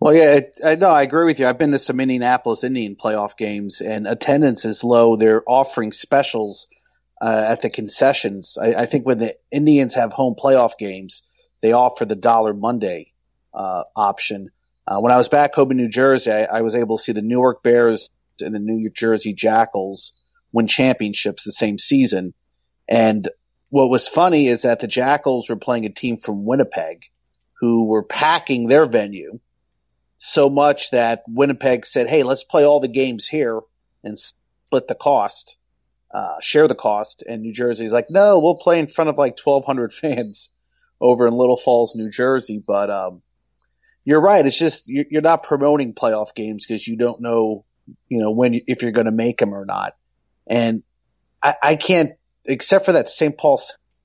Well, 0.00 0.14
yeah, 0.14 0.40
I, 0.64 0.76
no, 0.76 0.90
I 0.90 1.02
agree 1.02 1.24
with 1.24 1.40
you. 1.40 1.46
I've 1.48 1.58
been 1.58 1.72
to 1.72 1.78
some 1.78 1.98
Indianapolis 1.98 2.62
Indian 2.62 2.94
playoff 2.94 3.36
games, 3.36 3.80
and 3.80 4.06
attendance 4.06 4.64
is 4.64 4.84
low. 4.84 5.16
They're 5.16 5.42
offering 5.44 5.90
specials 5.90 6.68
uh, 7.20 7.46
at 7.48 7.62
the 7.62 7.70
concessions. 7.70 8.56
I, 8.60 8.74
I, 8.74 8.86
think 8.86 9.06
when 9.06 9.18
the 9.18 9.34
Indians 9.50 9.94
have 9.94 10.12
home 10.12 10.36
playoff 10.40 10.78
games, 10.78 11.24
they 11.62 11.72
offer 11.72 12.04
the 12.04 12.14
Dollar 12.14 12.54
Monday 12.54 13.12
uh, 13.52 13.82
option. 13.96 14.50
Uh, 14.86 15.00
when 15.00 15.10
I 15.10 15.16
was 15.16 15.28
back 15.28 15.52
home 15.54 15.72
in 15.72 15.76
New 15.76 15.88
Jersey, 15.88 16.30
I, 16.30 16.44
I 16.44 16.60
was 16.60 16.76
able 16.76 16.98
to 16.98 17.02
see 17.02 17.12
the 17.12 17.20
Newark 17.20 17.64
Bears 17.64 18.08
and 18.40 18.54
the 18.54 18.60
New 18.60 18.88
Jersey 18.90 19.32
Jackals 19.32 20.12
win 20.52 20.68
championships 20.68 21.42
the 21.42 21.50
same 21.50 21.76
season. 21.76 22.34
And 22.88 23.28
what 23.70 23.90
was 23.90 24.06
funny 24.06 24.46
is 24.46 24.62
that 24.62 24.78
the 24.78 24.86
Jackals 24.86 25.48
were 25.48 25.56
playing 25.56 25.86
a 25.86 25.90
team 25.90 26.18
from 26.18 26.46
Winnipeg 26.46 27.02
who 27.60 27.86
were 27.86 28.04
packing 28.04 28.68
their 28.68 28.86
venue 28.86 29.40
so 30.18 30.50
much 30.50 30.90
that 30.90 31.22
Winnipeg 31.28 31.86
said, 31.86 32.08
Hey, 32.08 32.22
let's 32.22 32.44
play 32.44 32.64
all 32.64 32.80
the 32.80 32.88
games 32.88 33.26
here 33.26 33.60
and 34.04 34.18
split 34.18 34.88
the 34.88 34.94
cost, 34.94 35.56
uh, 36.12 36.36
share 36.40 36.68
the 36.68 36.74
cost. 36.74 37.22
And 37.26 37.42
New 37.42 37.52
Jersey's 37.52 37.92
like, 37.92 38.10
no, 38.10 38.38
we'll 38.40 38.56
play 38.56 38.78
in 38.78 38.86
front 38.86 39.10
of 39.10 39.18
like 39.18 39.38
1200 39.42 39.92
fans 39.94 40.50
over 41.00 41.26
in 41.26 41.34
Little 41.34 41.56
Falls, 41.56 41.94
New 41.94 42.10
Jersey. 42.10 42.62
But, 42.64 42.90
um, 42.90 43.22
you're 44.04 44.20
right. 44.20 44.44
It's 44.46 44.56
just, 44.56 44.84
you're 44.86 45.20
not 45.20 45.42
promoting 45.42 45.92
playoff 45.92 46.34
games 46.34 46.64
because 46.64 46.86
you 46.88 46.96
don't 46.96 47.20
know 47.20 47.66
you 48.08 48.20
know, 48.20 48.30
when, 48.30 48.60
if 48.66 48.82
you're 48.82 48.92
going 48.92 49.06
to 49.06 49.12
make 49.12 49.38
them 49.38 49.54
or 49.54 49.64
not. 49.64 49.94
And 50.46 50.82
I, 51.42 51.54
I 51.62 51.76
can't, 51.76 52.12
except 52.44 52.84
for 52.84 52.92
that 52.92 53.08
St. 53.08 53.36
Paul 53.36 53.60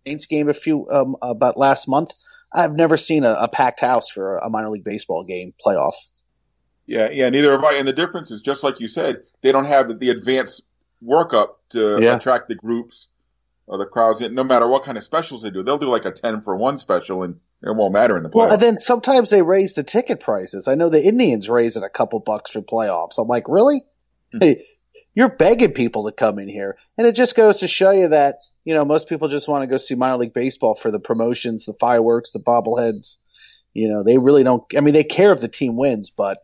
Saints 0.05 0.25
game 0.25 0.49
a 0.49 0.53
few, 0.53 0.89
um, 0.89 1.15
about 1.21 1.57
last 1.57 1.87
month, 1.87 2.11
I've 2.53 2.75
never 2.75 2.97
seen 2.97 3.23
a, 3.23 3.33
a 3.33 3.47
packed 3.47 3.79
house 3.79 4.09
for 4.09 4.37
a 4.37 4.49
minor 4.49 4.69
league 4.69 4.83
baseball 4.83 5.23
game 5.23 5.53
playoff. 5.65 5.93
Yeah, 6.85 7.09
yeah, 7.09 7.29
neither 7.29 7.51
have 7.51 7.63
I. 7.63 7.75
And 7.75 7.87
the 7.87 7.93
difference 7.93 8.29
is 8.31 8.41
just 8.41 8.63
like 8.63 8.79
you 8.79 8.87
said, 8.87 9.23
they 9.41 9.51
don't 9.51 9.65
have 9.65 9.99
the 9.99 10.09
advanced 10.09 10.61
workup 11.03 11.55
to 11.69 11.99
yeah. 12.01 12.15
attract 12.15 12.49
the 12.49 12.55
groups 12.55 13.07
or 13.67 13.77
the 13.77 13.85
crowds. 13.85 14.21
In 14.21 14.33
no 14.35 14.43
matter 14.43 14.67
what 14.67 14.83
kind 14.83 14.97
of 14.97 15.03
specials 15.03 15.41
they 15.41 15.49
do, 15.49 15.63
they'll 15.63 15.77
do 15.77 15.89
like 15.89 16.05
a 16.05 16.11
ten 16.11 16.41
for 16.41 16.55
one 16.55 16.77
special, 16.77 17.23
and 17.23 17.39
it 17.61 17.75
won't 17.75 17.93
matter 17.93 18.17
in 18.17 18.23
the 18.23 18.29
playoffs. 18.29 18.35
Well, 18.35 18.51
and 18.53 18.61
then 18.61 18.79
sometimes 18.79 19.29
they 19.29 19.41
raise 19.41 19.73
the 19.73 19.83
ticket 19.83 20.19
prices. 20.19 20.67
I 20.67 20.75
know 20.75 20.89
the 20.89 21.03
Indians 21.03 21.49
raise 21.49 21.77
it 21.77 21.83
a 21.83 21.89
couple 21.89 22.19
bucks 22.19 22.51
for 22.51 22.61
playoffs. 22.61 23.17
I'm 23.17 23.27
like, 23.27 23.47
really? 23.47 23.83
Hmm. 24.33 24.39
Hey, 24.39 24.65
you're 25.15 25.29
begging 25.29 25.73
people 25.73 26.05
to 26.05 26.11
come 26.11 26.39
in 26.39 26.47
here, 26.47 26.77
and 26.97 27.05
it 27.05 27.13
just 27.15 27.35
goes 27.35 27.57
to 27.57 27.67
show 27.67 27.91
you 27.91 28.09
that 28.09 28.39
you 28.65 28.73
know 28.73 28.85
most 28.85 29.07
people 29.07 29.27
just 29.27 29.47
want 29.47 29.63
to 29.63 29.67
go 29.67 29.77
see 29.77 29.95
minor 29.95 30.17
league 30.17 30.33
baseball 30.33 30.75
for 30.75 30.91
the 30.91 30.99
promotions, 30.99 31.65
the 31.65 31.73
fireworks, 31.73 32.31
the 32.31 32.39
bobbleheads. 32.39 33.17
You 33.73 33.89
know, 33.89 34.03
they 34.03 34.17
really 34.17 34.43
don't. 34.43 34.63
I 34.75 34.81
mean, 34.81 34.93
they 34.93 35.03
care 35.03 35.33
if 35.33 35.41
the 35.41 35.47
team 35.47 35.75
wins, 35.75 36.11
but 36.11 36.39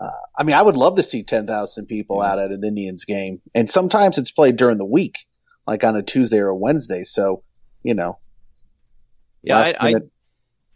uh, 0.00 0.10
I 0.38 0.44
mean, 0.44 0.56
I 0.56 0.62
would 0.62 0.76
love 0.76 0.96
to 0.96 1.02
see 1.02 1.22
ten 1.22 1.46
thousand 1.46 1.86
people 1.86 2.22
out 2.22 2.38
at 2.38 2.50
an 2.50 2.64
Indians 2.64 3.04
game, 3.04 3.40
and 3.54 3.70
sometimes 3.70 4.18
it's 4.18 4.30
played 4.30 4.56
during 4.56 4.78
the 4.78 4.84
week, 4.84 5.18
like 5.66 5.84
on 5.84 5.96
a 5.96 6.02
Tuesday 6.02 6.38
or 6.38 6.48
a 6.48 6.56
Wednesday. 6.56 7.04
So, 7.04 7.42
you 7.82 7.94
know, 7.94 8.18
yeah, 9.42 9.74
I, 9.78 9.86
minute, 9.86 10.10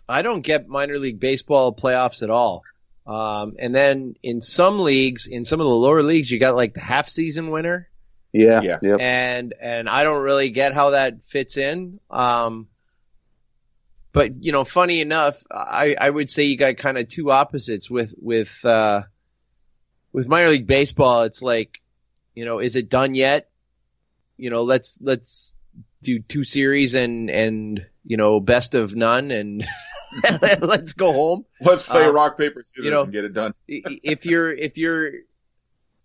I 0.08 0.22
don't 0.22 0.42
get 0.42 0.68
minor 0.68 0.98
league 0.98 1.20
baseball 1.20 1.74
playoffs 1.74 2.22
at 2.22 2.30
all. 2.30 2.62
Um, 3.06 3.56
and 3.58 3.74
then 3.74 4.16
in 4.22 4.40
some 4.40 4.78
leagues, 4.78 5.26
in 5.26 5.44
some 5.44 5.60
of 5.60 5.66
the 5.66 5.74
lower 5.74 6.02
leagues, 6.02 6.30
you 6.30 6.38
got 6.38 6.54
like 6.54 6.74
the 6.74 6.80
half 6.80 7.08
season 7.08 7.50
winner. 7.50 7.88
Yeah. 8.32 8.62
Yeah. 8.62 8.78
Yep. 8.82 9.00
And, 9.00 9.54
and 9.60 9.88
I 9.88 10.04
don't 10.04 10.22
really 10.22 10.50
get 10.50 10.74
how 10.74 10.90
that 10.90 11.22
fits 11.22 11.56
in. 11.56 12.00
Um, 12.10 12.68
but 14.12 14.42
you 14.42 14.52
know, 14.52 14.64
funny 14.64 15.00
enough, 15.00 15.44
I, 15.50 15.96
I 16.00 16.08
would 16.08 16.30
say 16.30 16.44
you 16.44 16.56
got 16.56 16.76
kind 16.76 16.98
of 16.98 17.08
two 17.08 17.30
opposites 17.30 17.90
with, 17.90 18.14
with, 18.16 18.64
uh, 18.64 19.02
with 20.12 20.28
minor 20.28 20.48
league 20.48 20.66
baseball. 20.66 21.24
It's 21.24 21.42
like, 21.42 21.80
you 22.34 22.44
know, 22.44 22.58
is 22.58 22.76
it 22.76 22.88
done 22.88 23.14
yet? 23.14 23.50
You 24.36 24.50
know, 24.50 24.62
let's, 24.62 24.98
let's 25.00 25.56
do 26.02 26.20
two 26.20 26.44
series 26.44 26.94
and, 26.94 27.28
and, 27.30 27.86
you 28.04 28.16
know, 28.16 28.40
best 28.40 28.74
of 28.74 28.96
none 28.96 29.30
and 29.30 29.66
let's 30.60 30.92
go 30.92 31.12
home. 31.12 31.44
Let's 31.60 31.82
play 31.82 32.04
um, 32.04 32.14
rock 32.14 32.38
paper 32.38 32.62
scissors 32.62 32.84
you 32.84 32.90
know, 32.90 33.02
and 33.02 33.12
get 33.12 33.24
it 33.24 33.32
done. 33.32 33.54
if 33.68 34.26
you're 34.26 34.52
if 34.52 34.78
you're 34.78 35.10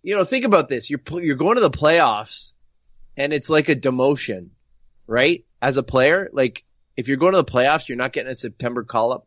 you 0.02 0.16
know 0.16 0.24
think 0.24 0.44
about 0.44 0.68
this, 0.68 0.90
you're 0.90 1.00
you're 1.20 1.36
going 1.36 1.56
to 1.56 1.60
the 1.60 1.70
playoffs 1.70 2.52
and 3.16 3.32
it's 3.32 3.50
like 3.50 3.68
a 3.68 3.76
demotion, 3.76 4.48
right? 5.06 5.44
As 5.62 5.76
a 5.76 5.82
player, 5.82 6.30
like 6.32 6.64
if 6.96 7.08
you're 7.08 7.16
going 7.16 7.32
to 7.32 7.42
the 7.42 7.44
playoffs, 7.44 7.88
you're 7.88 7.98
not 7.98 8.12
getting 8.12 8.30
a 8.30 8.34
September 8.34 8.84
call 8.84 9.12
up. 9.12 9.26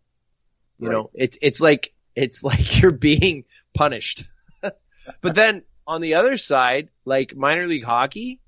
You 0.80 0.88
right. 0.88 0.94
know, 0.94 1.10
it's 1.14 1.38
it's 1.42 1.62
like 1.62 1.94
it's 2.16 2.44
like 2.44 2.82
you're 2.82 2.92
being 2.92 3.46
punished. 3.74 4.24
but 4.62 5.36
then 5.36 5.64
on 5.86 6.02
the 6.02 6.16
other 6.16 6.38
side, 6.38 6.90
like 7.06 7.36
minor 7.36 7.68
league 7.68 7.84
hockey, 7.84 8.40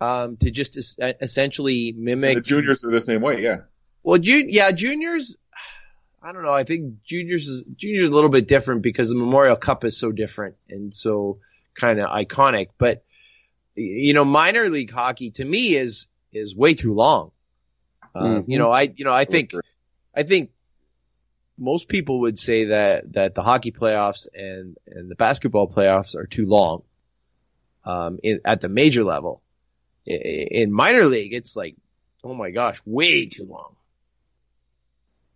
um, 0.00 0.36
to 0.38 0.50
just 0.50 0.76
es- 0.76 0.98
essentially 1.20 1.92
mimic. 1.92 2.36
The 2.36 2.40
juniors 2.40 2.84
are 2.84 2.90
the 2.90 3.00
same 3.00 3.20
way, 3.20 3.42
yeah. 3.42 3.58
Well, 4.02 4.18
ju- 4.18 4.46
yeah, 4.48 4.70
juniors. 4.72 5.36
I 6.22 6.32
don't 6.32 6.42
know. 6.42 6.52
I 6.52 6.64
think 6.64 7.02
juniors 7.04 7.46
is 7.46 7.62
juniors 7.76 8.04
is 8.04 8.10
a 8.10 8.14
little 8.14 8.30
bit 8.30 8.48
different 8.48 8.82
because 8.82 9.08
the 9.08 9.14
Memorial 9.14 9.56
Cup 9.56 9.84
is 9.84 9.96
so 9.96 10.10
different 10.10 10.56
and 10.68 10.92
so 10.92 11.38
kind 11.74 12.00
of 12.00 12.10
iconic. 12.10 12.68
But 12.76 13.04
you 13.74 14.12
know, 14.14 14.24
minor 14.24 14.68
league 14.68 14.90
hockey 14.90 15.30
to 15.32 15.44
me 15.44 15.76
is 15.76 16.08
is 16.32 16.56
way 16.56 16.74
too 16.74 16.94
long. 16.94 17.30
Uh, 18.14 18.24
mm-hmm. 18.24 18.50
You 18.50 18.58
know, 18.58 18.70
I 18.70 18.92
you 18.94 19.04
know 19.04 19.12
I 19.12 19.24
think 19.24 19.52
I 20.14 20.24
think 20.24 20.50
most 21.56 21.88
people 21.88 22.20
would 22.20 22.38
say 22.38 22.66
that 22.66 23.12
that 23.12 23.34
the 23.34 23.42
hockey 23.42 23.70
playoffs 23.70 24.26
and 24.34 24.76
and 24.86 25.10
the 25.10 25.14
basketball 25.14 25.68
playoffs 25.68 26.16
are 26.16 26.26
too 26.26 26.46
long. 26.46 26.82
Um, 27.84 28.18
in, 28.22 28.40
at 28.44 28.60
the 28.60 28.68
major 28.68 29.02
level, 29.02 29.40
in 30.04 30.72
minor 30.72 31.04
league, 31.06 31.32
it's 31.32 31.56
like, 31.56 31.76
oh 32.22 32.34
my 32.34 32.50
gosh, 32.50 32.82
way 32.84 33.26
too 33.26 33.44
long. 33.44 33.76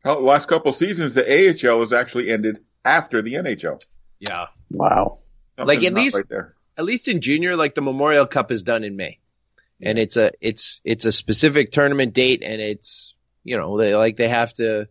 The 0.04 0.14
last 0.14 0.48
couple 0.48 0.72
seasons, 0.72 1.14
the 1.14 1.24
AHL 1.24 1.80
has 1.80 1.92
actually 1.92 2.30
ended 2.30 2.60
after 2.84 3.22
the 3.22 3.34
NHL. 3.34 3.84
Yeah. 4.18 4.46
Wow. 4.70 5.18
Something's 5.56 5.82
like 5.82 5.86
at 5.86 5.94
least, 5.94 6.16
right 6.30 6.44
at 6.76 6.84
least 6.84 7.08
in 7.08 7.20
junior, 7.20 7.56
like 7.56 7.74
the 7.74 7.82
Memorial 7.82 8.26
Cup 8.26 8.50
is 8.50 8.62
done 8.62 8.84
in 8.84 8.96
May, 8.96 9.18
yeah. 9.78 9.90
and 9.90 9.98
it's 9.98 10.16
a 10.16 10.32
it's 10.40 10.80
it's 10.84 11.04
a 11.04 11.12
specific 11.12 11.70
tournament 11.70 12.14
date, 12.14 12.42
and 12.42 12.60
it's 12.60 13.14
you 13.44 13.56
know 13.56 13.76
they 13.76 13.94
like 13.94 14.16
they 14.16 14.28
have 14.28 14.52
to 14.54 14.88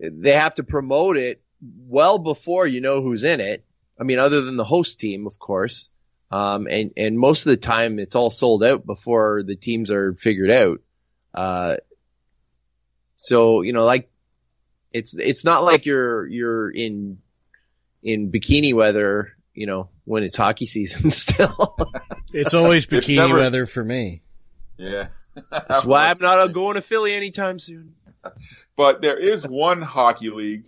they 0.00 0.32
have 0.32 0.54
to 0.54 0.62
promote 0.62 1.16
it 1.16 1.42
well 1.60 2.18
before 2.18 2.66
you 2.66 2.80
know 2.80 3.02
who's 3.02 3.24
in 3.24 3.40
it. 3.40 3.64
I 4.00 4.04
mean, 4.04 4.18
other 4.18 4.42
than 4.42 4.56
the 4.56 4.64
host 4.64 5.00
team, 5.00 5.26
of 5.26 5.38
course. 5.38 5.90
Um, 6.30 6.66
and, 6.70 6.92
and 6.96 7.18
most 7.18 7.46
of 7.46 7.50
the 7.50 7.56
time 7.56 7.98
it's 7.98 8.14
all 8.14 8.30
sold 8.30 8.62
out 8.62 8.84
before 8.84 9.42
the 9.42 9.56
teams 9.56 9.90
are 9.90 10.12
figured 10.12 10.50
out. 10.50 10.80
Uh, 11.32 11.76
so, 13.20 13.62
you 13.62 13.72
know, 13.72 13.84
like 13.84 14.08
it's, 14.92 15.18
it's 15.18 15.44
not 15.44 15.64
like 15.64 15.86
you're, 15.86 16.24
you're 16.28 16.70
in, 16.70 17.18
in 18.00 18.30
bikini 18.30 18.72
weather, 18.72 19.36
you 19.54 19.66
know, 19.66 19.88
when 20.04 20.22
it's 20.22 20.36
hockey 20.36 20.66
season 20.66 21.10
still. 21.10 21.76
it's 22.32 22.54
always 22.54 22.86
bikini 22.86 23.16
never, 23.16 23.34
weather 23.34 23.66
for 23.66 23.84
me. 23.84 24.22
Yeah. 24.76 25.08
That's 25.50 25.84
why 25.84 26.10
I'm 26.10 26.18
not 26.20 26.52
going 26.52 26.76
to 26.76 26.80
Philly 26.80 27.12
anytime 27.12 27.58
soon. 27.58 27.96
But 28.76 29.02
there 29.02 29.18
is 29.18 29.44
one 29.44 29.82
hockey 29.82 30.30
league 30.30 30.66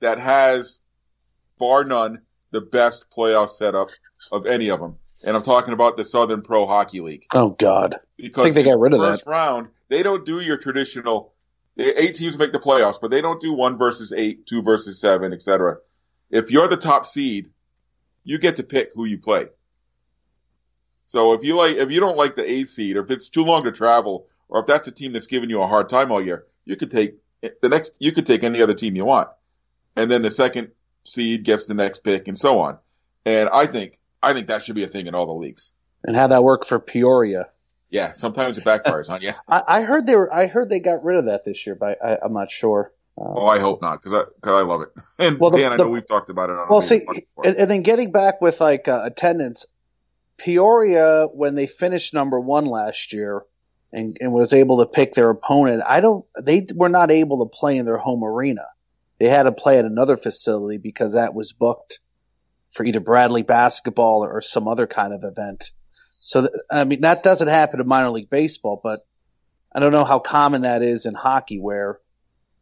that 0.00 0.18
has, 0.18 0.78
bar 1.58 1.84
none, 1.84 2.22
the 2.50 2.62
best 2.62 3.10
playoff 3.14 3.50
setup 3.50 3.88
of 4.32 4.46
any 4.46 4.70
of 4.70 4.80
them. 4.80 4.96
And 5.22 5.36
I'm 5.36 5.42
talking 5.42 5.74
about 5.74 5.98
the 5.98 6.06
Southern 6.06 6.40
Pro 6.40 6.66
Hockey 6.66 7.02
League. 7.02 7.26
Oh 7.34 7.50
God. 7.50 8.00
Because 8.16 8.40
I 8.40 8.44
think 8.44 8.54
they 8.54 8.62
got 8.62 8.80
rid 8.80 8.94
of 8.94 9.00
first 9.00 9.26
that. 9.26 9.30
round, 9.30 9.68
they 9.88 10.02
don't 10.02 10.24
do 10.24 10.40
your 10.40 10.56
traditional 10.56 11.34
eight 11.80 12.14
teams 12.14 12.38
make 12.38 12.52
the 12.52 12.58
playoffs, 12.58 13.00
but 13.00 13.10
they 13.10 13.22
don't 13.22 13.40
do 13.40 13.52
one 13.52 13.78
versus 13.78 14.12
eight, 14.12 14.46
two 14.46 14.62
versus 14.62 15.00
seven, 15.00 15.32
etc. 15.32 15.78
If 16.30 16.50
you're 16.50 16.68
the 16.68 16.76
top 16.76 17.06
seed, 17.06 17.50
you 18.24 18.38
get 18.38 18.56
to 18.56 18.62
pick 18.62 18.92
who 18.94 19.04
you 19.04 19.18
play. 19.18 19.46
So 21.06 21.32
if 21.32 21.42
you 21.42 21.56
like, 21.56 21.76
if 21.76 21.90
you 21.90 22.00
don't 22.00 22.16
like 22.16 22.36
the 22.36 22.48
A 22.48 22.64
seed, 22.64 22.96
or 22.96 23.02
if 23.02 23.10
it's 23.10 23.30
too 23.30 23.44
long 23.44 23.64
to 23.64 23.72
travel, 23.72 24.26
or 24.48 24.60
if 24.60 24.66
that's 24.66 24.86
a 24.86 24.92
team 24.92 25.12
that's 25.12 25.26
giving 25.26 25.50
you 25.50 25.60
a 25.62 25.66
hard 25.66 25.88
time 25.88 26.12
all 26.12 26.24
year, 26.24 26.46
you 26.64 26.76
could 26.76 26.90
take 26.90 27.16
the 27.40 27.68
next. 27.68 27.96
You 27.98 28.12
could 28.12 28.26
take 28.26 28.44
any 28.44 28.62
other 28.62 28.74
team 28.74 28.94
you 28.94 29.04
want, 29.04 29.28
and 29.96 30.10
then 30.10 30.22
the 30.22 30.30
second 30.30 30.70
seed 31.04 31.44
gets 31.44 31.66
the 31.66 31.74
next 31.74 32.04
pick, 32.04 32.28
and 32.28 32.38
so 32.38 32.60
on. 32.60 32.78
And 33.24 33.48
I 33.48 33.66
think 33.66 33.98
I 34.22 34.34
think 34.34 34.48
that 34.48 34.64
should 34.64 34.74
be 34.74 34.84
a 34.84 34.88
thing 34.88 35.06
in 35.06 35.14
all 35.14 35.26
the 35.26 35.32
leagues. 35.32 35.72
And 36.04 36.16
how 36.16 36.28
that 36.28 36.44
work 36.44 36.64
for 36.64 36.78
Peoria? 36.78 37.48
Yeah, 37.90 38.12
sometimes 38.12 38.56
it 38.58 38.64
backfires 38.64 39.10
on 39.10 39.20
you. 39.22 39.32
I, 39.48 39.62
I 39.66 39.80
heard 39.82 40.06
they 40.06 40.14
were. 40.16 40.32
I 40.32 40.46
heard 40.46 40.68
they 40.68 40.80
got 40.80 41.04
rid 41.04 41.18
of 41.18 41.24
that 41.26 41.44
this 41.44 41.66
year, 41.66 41.74
but 41.74 41.98
I, 42.04 42.18
I'm 42.24 42.32
not 42.32 42.50
sure. 42.50 42.92
Um, 43.20 43.26
Oh, 43.36 43.46
I 43.46 43.58
hope 43.58 43.82
not, 43.82 44.00
because 44.00 44.14
I, 44.14 44.22
cause 44.40 44.60
I 44.60 44.62
love 44.62 44.82
it. 44.82 44.88
And 45.18 45.38
Well, 45.38 45.50
the- 45.50 45.58
Dan, 45.58 45.72
I 45.72 45.76
the- 45.76 45.84
know 45.84 45.90
we've 45.90 46.06
talked 46.06 46.30
about 46.30 46.50
it 46.50 46.56
on. 46.56 46.68
Well, 46.70 46.80
see, 46.80 47.02
and, 47.44 47.56
and 47.56 47.70
then 47.70 47.82
getting 47.82 48.12
back 48.12 48.40
with 48.40 48.60
like 48.60 48.86
uh, 48.88 49.02
attendance, 49.04 49.66
Peoria 50.38 51.26
when 51.26 51.54
they 51.54 51.66
finished 51.66 52.14
number 52.14 52.40
one 52.40 52.64
last 52.66 53.12
year 53.12 53.42
and, 53.92 54.16
and 54.20 54.32
was 54.32 54.52
able 54.52 54.78
to 54.78 54.86
pick 54.86 55.14
their 55.14 55.30
opponent, 55.30 55.82
I 55.86 56.00
don't. 56.00 56.24
They 56.40 56.66
were 56.74 56.88
not 56.88 57.10
able 57.10 57.44
to 57.44 57.50
play 57.58 57.76
in 57.76 57.84
their 57.84 57.98
home 57.98 58.24
arena. 58.24 58.62
They 59.18 59.28
had 59.28 59.42
to 59.42 59.52
play 59.52 59.78
at 59.78 59.84
another 59.84 60.16
facility 60.16 60.78
because 60.78 61.12
that 61.12 61.34
was 61.34 61.52
booked 61.52 61.98
for 62.72 62.84
either 62.86 63.00
Bradley 63.00 63.42
basketball 63.42 64.24
or 64.24 64.40
some 64.40 64.66
other 64.68 64.86
kind 64.86 65.12
of 65.12 65.24
event. 65.24 65.72
So 66.20 66.42
th- 66.42 66.52
I 66.70 66.84
mean 66.84 67.00
that 67.02 67.22
doesn't 67.22 67.48
happen 67.48 67.80
in 67.80 67.86
minor 67.86 68.10
league 68.10 68.30
baseball, 68.30 68.80
but 68.82 69.06
I 69.72 69.80
don't 69.80 69.92
know 69.92 70.04
how 70.04 70.18
common 70.18 70.62
that 70.62 70.82
is 70.82 71.06
in 71.06 71.14
hockey 71.14 71.58
where 71.58 71.98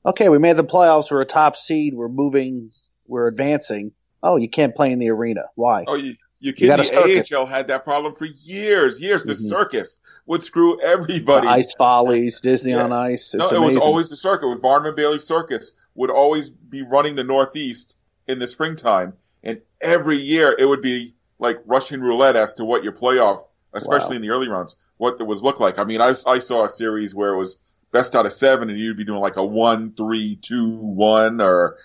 okay, 0.07 0.29
we 0.29 0.39
made 0.39 0.57
the 0.57 0.65
playoffs, 0.65 1.11
we're 1.11 1.21
a 1.21 1.27
top 1.27 1.57
seed, 1.57 1.95
we're 1.95 2.09
moving, 2.09 2.71
we're 3.07 3.27
advancing. 3.27 3.93
Oh, 4.23 4.37
you 4.37 4.49
can't 4.49 4.75
play 4.75 4.91
in 4.93 4.99
the 4.99 5.11
arena. 5.11 5.43
Why? 5.55 5.85
Oh, 5.87 5.95
you, 5.97 6.11
you 6.13 6.17
You 6.41 6.53
kid 6.55 6.67
got 6.69 6.81
a 6.81 6.83
the. 6.85 7.37
AHL 7.37 7.47
had 7.47 7.69
that 7.69 7.85
problem 7.85 8.15
for 8.15 8.25
years, 8.25 9.01
years. 9.01 9.25
The 9.25 9.33
Mhm. 9.33 9.49
circus 9.49 9.97
would 10.27 10.43
screw 10.43 10.77
The 10.81 10.87
everybody. 10.87 11.47
ice 11.49 11.75
follies, 11.75 12.41
Disney 12.41 12.73
Yeah. 12.73 12.85
on 12.85 12.93
ice. 12.93 13.35
No, 13.35 13.47
it 13.47 13.53
amazing. 13.53 13.67
was 13.67 13.77
always 13.77 14.09
the 14.09 14.17
circus. 14.17 14.49
With 14.49 14.63
Barnum 14.63 14.87
and 14.87 14.97
Bailey 14.97 15.21
Circus 15.21 15.73
would 15.95 16.11
always 16.11 16.49
be 16.51 16.83
running 16.83 17.17
the 17.17 17.25
Northeast 17.25 17.97
in 18.29 18.39
the 18.39 18.47
springtime, 18.47 19.15
and 19.43 19.61
every 19.81 20.17
year 20.19 20.55
it 20.59 20.65
would 20.65 20.83
be 20.83 21.15
like 21.39 21.59
Russian 21.67 22.01
roulette 22.03 22.37
as 22.37 22.55
to 22.55 22.65
what 22.65 22.83
your 22.85 22.93
playoff, 22.93 23.45
especially 23.73 24.11
Wow. 24.11 24.17
in 24.17 24.23
the 24.23 24.31
early 24.31 24.49
rounds, 24.49 24.77
what 24.97 25.21
it 25.21 25.27
would 25.27 25.39
look 25.39 25.61
like. 25.61 25.79
I 25.79 25.85
mean, 25.85 26.01
I, 26.01 26.15
I 26.27 26.39
saw 26.39 26.65
a 26.65 26.69
series 26.69 27.15
where 27.15 27.35
it 27.35 27.39
was 27.39 27.59
best 27.93 28.15
out 28.15 28.27
of 28.27 28.33
seven, 28.33 28.69
and 28.71 28.79
you'd 28.79 28.97
be 28.97 29.05
doing 29.05 29.21
like 29.21 29.37
a 29.37 29.45
one, 29.45 29.93
three, 29.97 30.37
two, 30.37 30.71
one, 30.71 31.41
or 31.41 31.77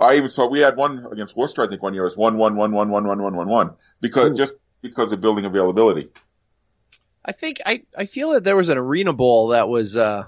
I 0.00 0.16
even 0.16 0.30
saw 0.30 0.46
we 0.46 0.60
had 0.60 0.76
one 0.76 1.06
against 1.12 1.36
Worcester. 1.36 1.62
I 1.62 1.68
think 1.68 1.82
one 1.82 1.94
year 1.94 2.02
it 2.02 2.06
was 2.06 2.16
one, 2.16 2.36
one, 2.36 2.56
one, 2.56 2.72
one, 2.72 2.90
one, 2.90 3.06
one, 3.06 3.22
one, 3.22 3.36
one, 3.36 3.48
one, 3.48 3.70
because 4.00 4.30
Ooh. 4.30 4.34
just 4.36 4.54
because 4.82 5.12
of 5.12 5.20
building 5.20 5.44
availability. 5.44 6.08
I 7.24 7.32
think 7.32 7.60
I, 7.66 7.82
I 7.96 8.06
feel 8.06 8.30
that 8.30 8.44
there 8.44 8.56
was 8.56 8.70
an 8.70 8.78
arena 8.78 9.12
bowl 9.12 9.48
that 9.48 9.68
was 9.68 9.94
uh, 9.96 10.24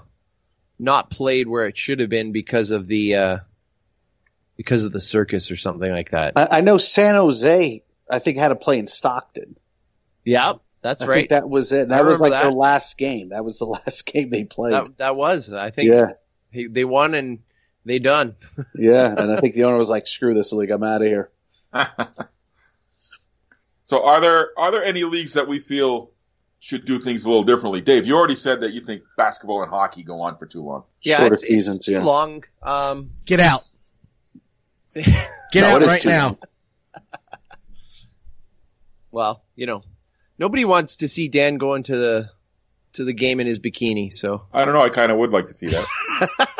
not 0.77 1.09
played 1.09 1.47
where 1.47 1.65
it 1.65 1.75
should 1.77 1.99
have 1.99 2.09
been 2.09 2.31
because 2.31 2.69
of 2.69 2.85
the 2.85 3.15
uh, 3.15 3.37
because 4.57 4.83
of 4.83 4.91
the 4.91 5.01
circus 5.01 5.49
or 5.49 5.55
something 5.55 5.89
like 5.91 6.11
that. 6.11 6.33
I, 6.35 6.57
I 6.57 6.61
know 6.61 6.77
San 6.77 7.15
Jose. 7.15 7.83
I 8.09 8.19
think 8.19 8.37
had 8.37 8.49
to 8.49 8.55
play 8.55 8.77
in 8.77 8.85
Stockton. 8.85 9.55
yeah, 10.23 10.53
that's 10.83 11.01
I 11.01 11.07
right. 11.07 11.15
think 11.17 11.29
that 11.29 11.49
was 11.49 11.71
it. 11.71 11.81
And 11.81 11.93
I 11.93 11.97
that 11.97 12.05
was 12.05 12.17
remember 12.17 12.29
like 12.35 12.43
their 12.43 12.51
that. 12.51 12.57
last 12.57 12.97
game. 12.97 13.29
That 13.29 13.43
was 13.43 13.57
the 13.57 13.65
last 13.67 14.05
game 14.05 14.29
they 14.29 14.43
played. 14.43 14.73
that 14.73 14.97
that 14.97 15.15
was. 15.15 15.51
I 15.51 15.71
think 15.71 15.89
yeah, 15.89 16.11
they, 16.53 16.65
they 16.65 16.85
won 16.85 17.13
and 17.15 17.39
they 17.85 17.99
done. 17.99 18.35
yeah. 18.75 19.13
And 19.17 19.31
I 19.31 19.37
think 19.37 19.55
the 19.55 19.63
owner 19.63 19.77
was 19.77 19.89
like, 19.89 20.05
"Screw 20.07 20.33
this 20.33 20.51
league. 20.51 20.69
I'm 20.71 20.83
out 20.83 21.01
of 21.01 21.07
here." 21.07 21.31
so 23.85 24.05
are 24.05 24.21
there 24.21 24.49
are 24.57 24.71
there 24.71 24.83
any 24.83 25.03
leagues 25.03 25.33
that 25.33 25.47
we 25.47 25.59
feel 25.59 26.11
should 26.59 26.85
do 26.85 26.99
things 26.99 27.25
a 27.25 27.29
little 27.29 27.43
differently? 27.43 27.81
Dave, 27.81 28.05
you 28.05 28.15
already 28.15 28.35
said 28.35 28.61
that 28.61 28.73
you 28.73 28.81
think 28.81 29.03
basketball 29.17 29.61
and 29.63 29.69
hockey 29.71 30.03
go 30.03 30.21
on 30.21 30.37
for 30.37 30.45
too 30.45 30.61
long. 30.63 30.83
Yeah, 31.01 31.17
Shorter 31.17 31.33
it's, 31.33 31.41
seasons. 31.41 31.77
it's 31.77 31.85
too 31.87 31.99
long. 31.99 32.43
Um, 32.61 33.09
Get 33.25 33.39
out. 33.39 33.63
Get 34.93 35.07
No, 35.55 35.63
out 35.75 35.81
right 35.81 36.05
now. 36.05 36.37
well, 39.11 39.43
you 39.55 39.65
know, 39.65 39.83
nobody 40.43 40.65
wants 40.65 40.97
to 40.97 41.07
see 41.07 41.29
Dan 41.29 41.57
go 41.57 41.75
into 41.75 41.95
the 41.95 42.29
to 42.91 43.05
the 43.05 43.13
game 43.13 43.39
in 43.39 43.47
his 43.47 43.59
bikini. 43.59 44.11
So 44.11 44.43
I 44.51 44.65
don't 44.65 44.73
know. 44.73 44.81
I 44.81 44.89
kind 44.89 45.09
of 45.09 45.17
would 45.17 45.31
like 45.31 45.45
to 45.45 45.53
see 45.53 45.67
that. 45.67 46.59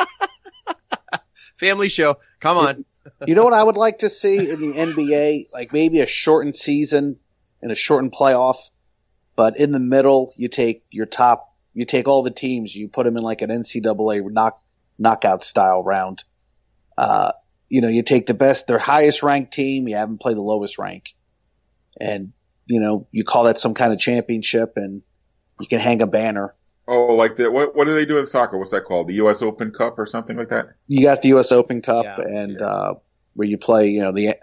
family 1.58 1.90
show. 1.90 2.16
Come 2.40 2.56
on. 2.56 2.84
You 3.26 3.34
know 3.34 3.44
what 3.44 3.52
I 3.52 3.62
would 3.62 3.76
like 3.76 3.98
to 3.98 4.08
see 4.08 4.38
in 4.38 4.58
the 4.58 4.72
NBA? 4.72 5.48
Like 5.52 5.74
maybe 5.74 6.00
a 6.00 6.06
shortened 6.06 6.56
season 6.56 7.16
and 7.60 7.70
a 7.70 7.74
shortened 7.74 8.12
playoff, 8.12 8.56
but 9.36 9.58
in 9.58 9.70
the 9.70 9.78
middle 9.78 10.32
you 10.34 10.48
take 10.48 10.82
your 10.90 11.04
top, 11.04 11.54
you 11.74 11.84
take 11.84 12.08
all 12.08 12.22
the 12.22 12.30
teams, 12.30 12.74
you 12.74 12.88
put 12.88 13.04
them 13.04 13.18
in 13.18 13.22
like 13.22 13.42
an 13.42 13.50
NCAA 13.50 14.24
knock 14.32 14.62
knockout 14.98 15.44
style 15.44 15.82
round. 15.82 16.24
Uh, 16.96 17.32
you 17.68 17.82
know, 17.82 17.88
you 17.88 18.02
take 18.02 18.24
the 18.24 18.34
best, 18.34 18.66
their 18.66 18.78
highest 18.78 19.22
ranked 19.22 19.52
team, 19.52 19.88
you 19.88 19.96
have 19.96 20.08
them 20.08 20.16
play 20.16 20.32
the 20.32 20.40
lowest 20.40 20.78
rank, 20.78 21.14
and 22.00 22.32
you 22.66 22.80
know 22.80 23.06
you 23.12 23.24
call 23.24 23.44
that 23.44 23.58
some 23.58 23.74
kind 23.74 23.92
of 23.92 23.98
championship, 24.00 24.74
and 24.76 25.02
you 25.60 25.66
can 25.66 25.80
hang 25.80 26.02
a 26.02 26.06
banner. 26.06 26.54
oh, 26.88 27.14
like 27.14 27.36
the 27.36 27.50
what? 27.50 27.74
What 27.76 27.86
do 27.86 27.94
they 27.94 28.06
do 28.06 28.18
in 28.18 28.26
soccer? 28.26 28.58
What's 28.58 28.70
that 28.72 28.84
called? 28.84 29.08
The 29.08 29.14
U.S. 29.14 29.42
Open 29.42 29.70
Cup 29.72 29.98
or 29.98 30.06
something 30.06 30.36
like 30.36 30.48
that? 30.48 30.68
you 30.88 31.02
got 31.04 31.22
the 31.22 31.28
U.S. 31.28 31.52
Open 31.52 31.82
Cup, 31.82 32.04
Yeah. 32.04 32.20
and 32.20 32.60
uh, 32.62 32.94
where 33.34 33.48
you 33.48 33.58
play, 33.58 33.88
you 33.88 34.00
know, 34.02 34.12
the 34.12 34.36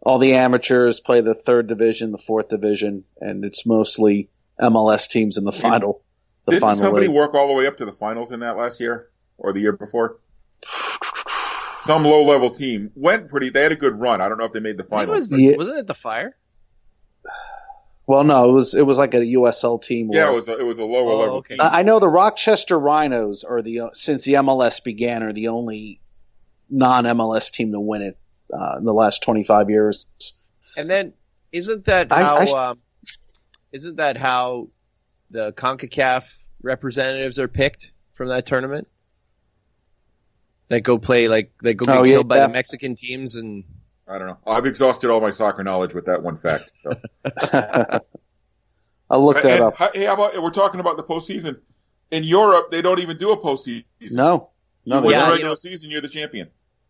all 0.00 0.18
the 0.18 0.34
amateurs 0.34 1.00
play 1.00 1.20
the 1.22 1.34
third 1.34 1.66
division, 1.66 2.12
the 2.12 2.18
fourth 2.18 2.48
division, 2.48 3.04
and 3.20 3.44
it's 3.44 3.64
mostly 3.64 4.28
MLS 4.60 5.08
teams 5.08 5.36
in 5.38 5.44
the 5.44 5.52
final. 5.52 6.02
The 6.44 6.52
Didn't 6.52 6.60
final 6.60 6.76
somebody 6.76 7.06
league. 7.06 7.16
work 7.16 7.34
all 7.34 7.46
the 7.48 7.54
way 7.54 7.66
up 7.66 7.78
to 7.78 7.86
the 7.86 7.92
finals 7.92 8.30
in 8.30 8.40
that 8.40 8.56
last 8.58 8.78
year 8.80 9.08
or 9.38 9.54
the 9.54 9.60
year 9.60 9.72
before? 9.72 10.18
Some 11.82 12.04
low 12.04 12.24
level 12.24 12.50
team 12.50 12.90
went 12.94 13.28
pretty. 13.28 13.50
They 13.50 13.62
had 13.62 13.72
a 13.72 13.76
good 13.76 13.98
run. 13.98 14.20
I 14.22 14.28
don't 14.28 14.38
know 14.38 14.44
if 14.44 14.52
they 14.52 14.60
made 14.60 14.78
the 14.78 14.84
It 14.84 14.90
finals. 14.90 15.18
was 15.18 15.28
the, 15.30 15.40
Yeah. 15.42 15.56
wasn't 15.56 15.78
it 15.78 15.86
the 15.86 15.94
fire? 15.94 16.34
Well, 18.06 18.22
no, 18.24 18.50
it 18.50 18.52
was 18.52 18.74
it 18.74 18.82
was 18.84 18.98
like 18.98 19.14
a 19.14 19.18
USL 19.20 19.82
team. 19.82 20.10
yeah, 20.12 20.24
where- 20.24 20.32
it 20.32 20.34
was 20.36 20.48
a, 20.48 20.58
it 20.58 20.66
was 20.66 20.78
a 20.78 20.84
lower 20.84 21.10
Oh, 21.10 21.18
level 21.18 21.36
okay. 21.38 21.54
team. 21.56 21.60
I 21.62 21.80
I 21.80 21.82
know 21.82 22.00
the 22.00 22.08
Rochester 22.08 22.78
Rhinos 22.78 23.44
are 23.44 23.62
the 23.62 23.90
since 23.94 24.24
the 24.24 24.34
MLS 24.34 24.82
began 24.84 25.22
are 25.22 25.32
the 25.32 25.48
only 25.48 26.00
non 26.68 27.04
MLS 27.04 27.50
team 27.50 27.72
to 27.72 27.80
win 27.80 28.02
it 28.02 28.18
uh, 28.52 28.76
in 28.78 28.84
the 28.84 28.92
last 28.92 29.22
twenty 29.22 29.42
five 29.44 29.70
years. 29.70 30.04
And 30.76 30.90
then 30.90 31.14
isn't 31.52 31.86
that 31.86 32.08
I- 32.10 32.22
how 32.22 32.36
I- 32.36 32.70
um, 32.70 32.78
isn't 33.72 33.96
that 33.96 34.16
how 34.18 34.68
the 35.30 35.52
CONCACAF 35.52 36.42
representatives 36.62 37.38
are 37.38 37.48
picked 37.48 37.90
from 38.12 38.28
that 38.28 38.44
tournament? 38.46 38.86
That 40.68 40.80
go 40.82 40.98
play 40.98 41.28
like 41.28 41.52
they 41.62 41.74
go 41.74 41.86
get 41.86 41.96
Oh, 41.96 42.04
yeah, 42.04 42.12
killed 42.12 42.28
by 42.28 42.36
yeah. 42.38 42.46
the 42.46 42.52
Mexican 42.52 42.94
teams 42.96 43.34
and 43.36 43.64
I 44.06 44.18
don't 44.18 44.26
know. 44.28 44.38
I've 44.46 44.66
exhausted 44.66 45.10
all 45.10 45.20
my 45.20 45.30
soccer 45.30 45.64
knowledge 45.64 45.94
with 45.94 46.06
that 46.06 46.22
one 46.22 46.36
fact. 46.38 46.70
So. 46.82 46.92
I'll 49.10 49.24
look 49.24 49.36
that 49.36 49.46
And, 49.46 49.62
up. 49.64 49.76
hi- 49.76 49.90
Hey, 49.94 50.04
how 50.04 50.14
about 50.14 50.40
we're 50.42 50.50
talking 50.50 50.80
about 50.80 50.96
the 50.96 51.04
postseason? 51.04 51.60
In 52.10 52.24
Europe, 52.24 52.70
they 52.70 52.82
don't 52.82 53.00
even 53.00 53.16
do 53.18 53.32
a 53.32 53.36
postseason. 53.36 53.84
No, 54.00 54.50
no, 54.86 54.96
you 54.96 55.00
they 55.02 55.06
win 55.06 55.10
Yeah, 55.10 55.18
the 55.20 55.24
you 55.26 55.30
regular 55.32 55.50
know- 55.50 55.54
season, 55.56 55.90
you're 55.90 56.00
the 56.00 56.08
champion. 56.08 56.48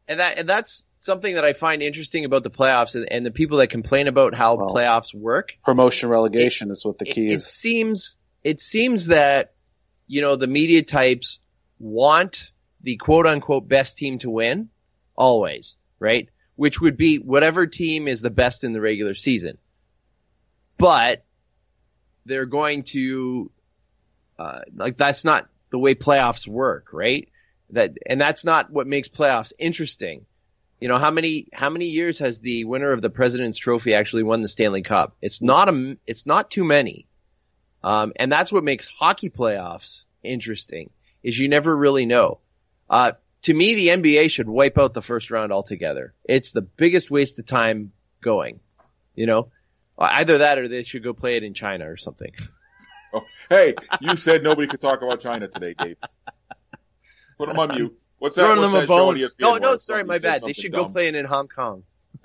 and 0.08 0.20
that 0.20 0.38
and 0.38 0.48
that's 0.48 0.86
something 0.98 1.34
that 1.34 1.44
I 1.44 1.52
find 1.52 1.82
interesting 1.82 2.24
about 2.24 2.42
the 2.42 2.50
playoffs 2.50 2.94
and, 2.94 3.10
and 3.10 3.24
the 3.24 3.30
people 3.30 3.58
that 3.58 3.68
complain 3.68 4.08
about 4.08 4.34
how 4.34 4.56
Well, 4.56 4.70
playoffs 4.74 5.14
work. 5.14 5.56
promotion 5.64 6.08
relegation 6.08 6.70
is 6.70 6.84
what 6.84 6.98
the 6.98 7.04
key 7.04 7.26
it 7.26 7.32
is. 7.36 7.46
seems 7.46 8.16
it 8.42 8.60
seems 8.60 9.06
that 9.06 9.52
you 10.06 10.20
know 10.20 10.36
the 10.36 10.46
media 10.46 10.82
types 10.82 11.38
want 11.78 12.50
the 12.82 12.96
quote 12.96 13.26
unquote 13.26 13.66
best 13.68 13.96
team 13.98 14.18
to 14.18 14.30
win 14.30 14.68
always, 15.16 15.78
right? 15.98 16.28
Which 16.56 16.80
would 16.80 16.96
be 16.96 17.18
whatever 17.18 17.66
team 17.66 18.06
is 18.06 18.20
the 18.20 18.30
best 18.30 18.64
in 18.64 18.72
the 18.72 18.80
regular 18.80 19.14
season. 19.14 19.58
But 20.78 21.24
they're 22.26 22.46
going 22.46 22.84
to 22.84 23.50
uh, 24.38 24.60
like 24.74 24.96
that's 24.96 25.24
not 25.24 25.48
the 25.70 25.78
way 25.78 25.94
playoffs 25.94 26.46
work, 26.46 26.92
right? 26.92 27.28
That 27.70 27.96
and 28.06 28.20
that's 28.20 28.44
not 28.44 28.70
what 28.70 28.86
makes 28.86 29.08
playoffs 29.08 29.52
interesting. 29.58 30.26
You 30.80 30.88
know 30.88 30.98
how 30.98 31.10
many 31.10 31.48
how 31.52 31.70
many 31.70 31.86
years 31.86 32.18
has 32.18 32.40
the 32.40 32.64
winner 32.64 32.92
of 32.92 33.02
the 33.02 33.10
President's 33.10 33.58
Trophy 33.58 33.94
actually 33.94 34.22
won 34.22 34.42
the 34.42 34.48
Stanley 34.48 34.82
Cup? 34.82 35.16
It's 35.22 35.40
not 35.40 35.68
a 35.68 35.96
it's 36.06 36.26
not 36.26 36.50
too 36.50 36.64
many, 36.64 37.06
um, 37.82 38.12
and 38.16 38.30
that's 38.30 38.52
what 38.52 38.64
makes 38.64 38.86
hockey 38.86 39.30
playoffs 39.30 40.04
interesting. 40.22 40.90
Is 41.22 41.38
you 41.38 41.48
never 41.48 41.74
really 41.74 42.06
know. 42.06 42.38
Uh, 42.90 43.12
to 43.44 43.54
me, 43.54 43.74
the 43.74 43.88
NBA 43.88 44.30
should 44.30 44.48
wipe 44.48 44.76
out 44.78 44.92
the 44.94 45.02
first 45.02 45.30
round 45.30 45.52
altogether. 45.52 46.12
It's 46.24 46.52
the 46.52 46.62
biggest 46.62 47.10
waste 47.10 47.38
of 47.38 47.46
time 47.46 47.92
going. 48.20 48.60
You 49.14 49.26
know, 49.26 49.48
either 49.98 50.38
that 50.38 50.58
or 50.58 50.66
they 50.68 50.82
should 50.82 51.04
go 51.04 51.12
play 51.14 51.36
it 51.36 51.42
in 51.44 51.54
China 51.54 51.88
or 51.90 51.96
something. 51.96 52.32
Hey, 53.48 53.76
you 54.00 54.16
said 54.16 54.42
nobody 54.42 54.66
could 54.66 54.80
talk 54.80 55.00
about 55.02 55.20
China 55.20 55.46
today, 55.46 55.72
Dave. 55.74 55.98
Put 57.38 57.48
them 57.48 57.56
on 57.60 57.68
mute. 57.68 57.96
What's 58.18 58.34
that? 58.34 58.42
Throwing 58.42 58.58
what's 58.58 58.72
them 58.72 58.76
a 58.76 58.80
that 58.80 58.88
show 58.88 59.08
on 59.10 59.14
bone. 59.14 59.30
No, 59.38 59.56
no, 59.56 59.76
sorry, 59.76 60.02
my 60.02 60.18
bad. 60.18 60.34
They 60.34 60.38
something 60.40 60.54
should 60.54 60.72
go 60.72 60.82
dumb? 60.82 60.92
play 60.92 61.06
it 61.06 61.14
in 61.14 61.24
Hong 61.24 61.46
Kong. 61.46 61.84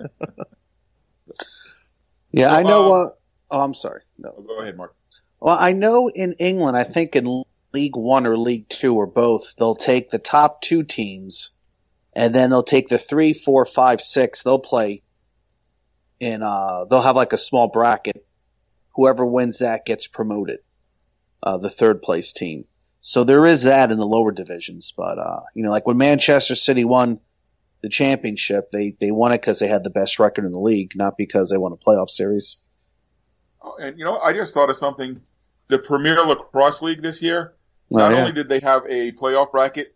Yeah, 2.32 2.50
So, 2.50 2.56
I 2.56 2.62
know. 2.64 2.94
um, 2.94 3.06
Uh, 3.06 3.10
oh, 3.52 3.60
I'm 3.60 3.74
sorry. 3.74 4.02
No, 4.18 4.34
Oh, 4.36 4.42
go 4.42 4.60
ahead, 4.60 4.76
Mark. 4.76 4.94
Well, 5.40 5.56
I 5.58 5.72
know 5.72 6.08
in 6.08 6.32
England, 6.34 6.76
I 6.76 6.84
think 6.84 7.14
in 7.14 7.44
League 7.72 7.96
One 7.96 8.26
or 8.26 8.36
League 8.36 8.68
Two 8.68 8.94
or 8.94 9.06
both, 9.06 9.54
they'll 9.58 9.76
take 9.76 10.10
the 10.10 10.18
top 10.18 10.62
two 10.62 10.82
teams, 10.82 11.50
and 12.12 12.34
then 12.34 12.50
they'll 12.50 12.62
take 12.62 12.88
the 12.88 12.98
three, 12.98 13.32
four, 13.32 13.64
five, 13.66 14.00
six. 14.00 14.42
They'll 14.42 14.58
play 14.58 15.02
in. 16.18 16.42
Uh, 16.42 16.84
they'll 16.84 17.02
have 17.02 17.16
like 17.16 17.32
a 17.32 17.38
small 17.38 17.68
bracket. 17.68 18.26
Whoever 18.96 19.24
wins 19.24 19.58
that 19.58 19.86
gets 19.86 20.06
promoted. 20.06 20.58
Uh, 21.42 21.56
the 21.58 21.70
third 21.70 22.02
place 22.02 22.32
team. 22.32 22.66
So 23.00 23.24
there 23.24 23.46
is 23.46 23.62
that 23.62 23.90
in 23.90 23.98
the 23.98 24.06
lower 24.06 24.30
divisions, 24.30 24.92
but 24.94 25.18
uh, 25.18 25.40
you 25.54 25.62
know, 25.62 25.70
like 25.70 25.86
when 25.86 25.96
Manchester 25.96 26.54
City 26.54 26.84
won 26.84 27.18
the 27.82 27.88
championship, 27.88 28.70
they 28.70 28.94
they 29.00 29.10
won 29.10 29.32
it 29.32 29.40
because 29.40 29.58
they 29.58 29.68
had 29.68 29.84
the 29.84 29.90
best 29.90 30.18
record 30.18 30.44
in 30.44 30.52
the 30.52 30.60
league, 30.60 30.92
not 30.94 31.16
because 31.16 31.48
they 31.48 31.56
won 31.56 31.72
a 31.72 31.76
playoff 31.76 32.10
series. 32.10 32.58
Oh, 33.62 33.76
and 33.76 33.98
you 33.98 34.04
know, 34.04 34.18
I 34.18 34.34
just 34.34 34.52
thought 34.52 34.68
of 34.70 34.76
something. 34.76 35.20
The 35.68 35.78
Premier 35.78 36.22
Lacrosse 36.22 36.82
League 36.82 37.00
this 37.00 37.22
year. 37.22 37.54
Oh, 37.92 37.98
not 37.98 38.12
yeah. 38.12 38.18
only 38.18 38.32
did 38.32 38.48
they 38.48 38.60
have 38.60 38.84
a 38.86 39.12
playoff 39.12 39.50
bracket 39.52 39.94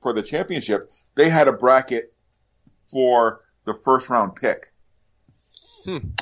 for 0.00 0.12
the 0.12 0.22
championship, 0.22 0.90
they 1.14 1.28
had 1.28 1.48
a 1.48 1.52
bracket 1.52 2.12
for 2.90 3.42
the 3.64 3.74
first 3.84 4.08
round 4.08 4.36
pick. 4.36 4.72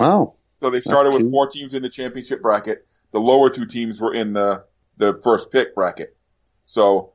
Oh, 0.00 0.34
So 0.60 0.70
they 0.70 0.80
started 0.80 1.12
with 1.12 1.30
four 1.30 1.48
teams 1.48 1.74
in 1.74 1.82
the 1.82 1.88
championship 1.88 2.42
bracket. 2.42 2.86
The 3.12 3.20
lower 3.20 3.50
two 3.50 3.66
teams 3.66 4.00
were 4.00 4.14
in 4.14 4.32
the 4.32 4.64
the 4.96 5.20
first 5.22 5.50
pick 5.50 5.74
bracket. 5.74 6.16
So 6.66 7.12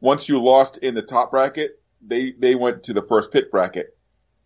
once 0.00 0.28
you 0.28 0.42
lost 0.42 0.78
in 0.78 0.94
the 0.94 1.02
top 1.02 1.30
bracket, 1.30 1.80
they 2.00 2.32
they 2.32 2.54
went 2.54 2.82
to 2.84 2.92
the 2.92 3.02
first 3.02 3.32
pick 3.32 3.50
bracket. 3.50 3.96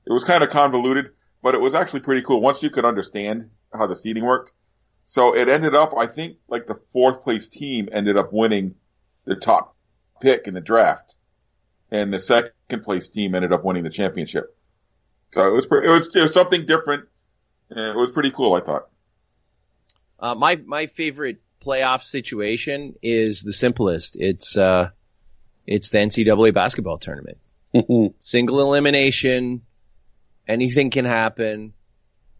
It 0.06 0.12
was 0.12 0.24
kind 0.24 0.42
of 0.42 0.50
convoluted, 0.50 1.10
but 1.42 1.54
it 1.54 1.60
was 1.60 1.74
actually 1.74 2.00
pretty 2.00 2.22
cool 2.22 2.40
once 2.40 2.62
you 2.62 2.70
could 2.70 2.84
understand 2.84 3.50
how 3.72 3.86
the 3.86 3.96
seating 3.96 4.24
worked. 4.24 4.52
So 5.04 5.34
it 5.34 5.48
ended 5.48 5.74
up, 5.74 5.94
I 5.96 6.06
think, 6.06 6.38
like 6.48 6.66
the 6.66 6.78
fourth 6.92 7.20
place 7.22 7.48
team 7.48 7.88
ended 7.92 8.16
up 8.16 8.32
winning 8.32 8.74
the 9.24 9.36
top 9.36 9.76
pick 10.20 10.46
in 10.46 10.54
the 10.54 10.60
draft, 10.60 11.16
and 11.90 12.12
the 12.12 12.20
second 12.20 12.82
place 12.82 13.08
team 13.08 13.34
ended 13.34 13.52
up 13.52 13.64
winning 13.64 13.82
the 13.82 13.90
championship. 13.90 14.56
So 15.32 15.46
it 15.46 15.52
was 15.52 15.66
pre- 15.66 15.86
it 15.86 15.90
was, 15.90 16.14
it 16.14 16.20
was 16.22 16.32
something 16.32 16.66
different, 16.66 17.08
and 17.70 17.80
it 17.80 17.96
was 17.96 18.10
pretty 18.10 18.30
cool. 18.30 18.54
I 18.54 18.60
thought. 18.60 18.88
Uh, 20.18 20.34
my 20.34 20.56
my 20.64 20.86
favorite 20.86 21.40
playoff 21.64 22.02
situation 22.02 22.94
is 23.02 23.42
the 23.42 23.52
simplest. 23.52 24.16
It's 24.18 24.56
uh, 24.56 24.90
it's 25.66 25.90
the 25.90 25.98
NCAA 25.98 26.54
basketball 26.54 26.98
tournament. 26.98 27.38
Single 28.18 28.60
elimination, 28.60 29.62
anything 30.46 30.90
can 30.90 31.04
happen, 31.04 31.72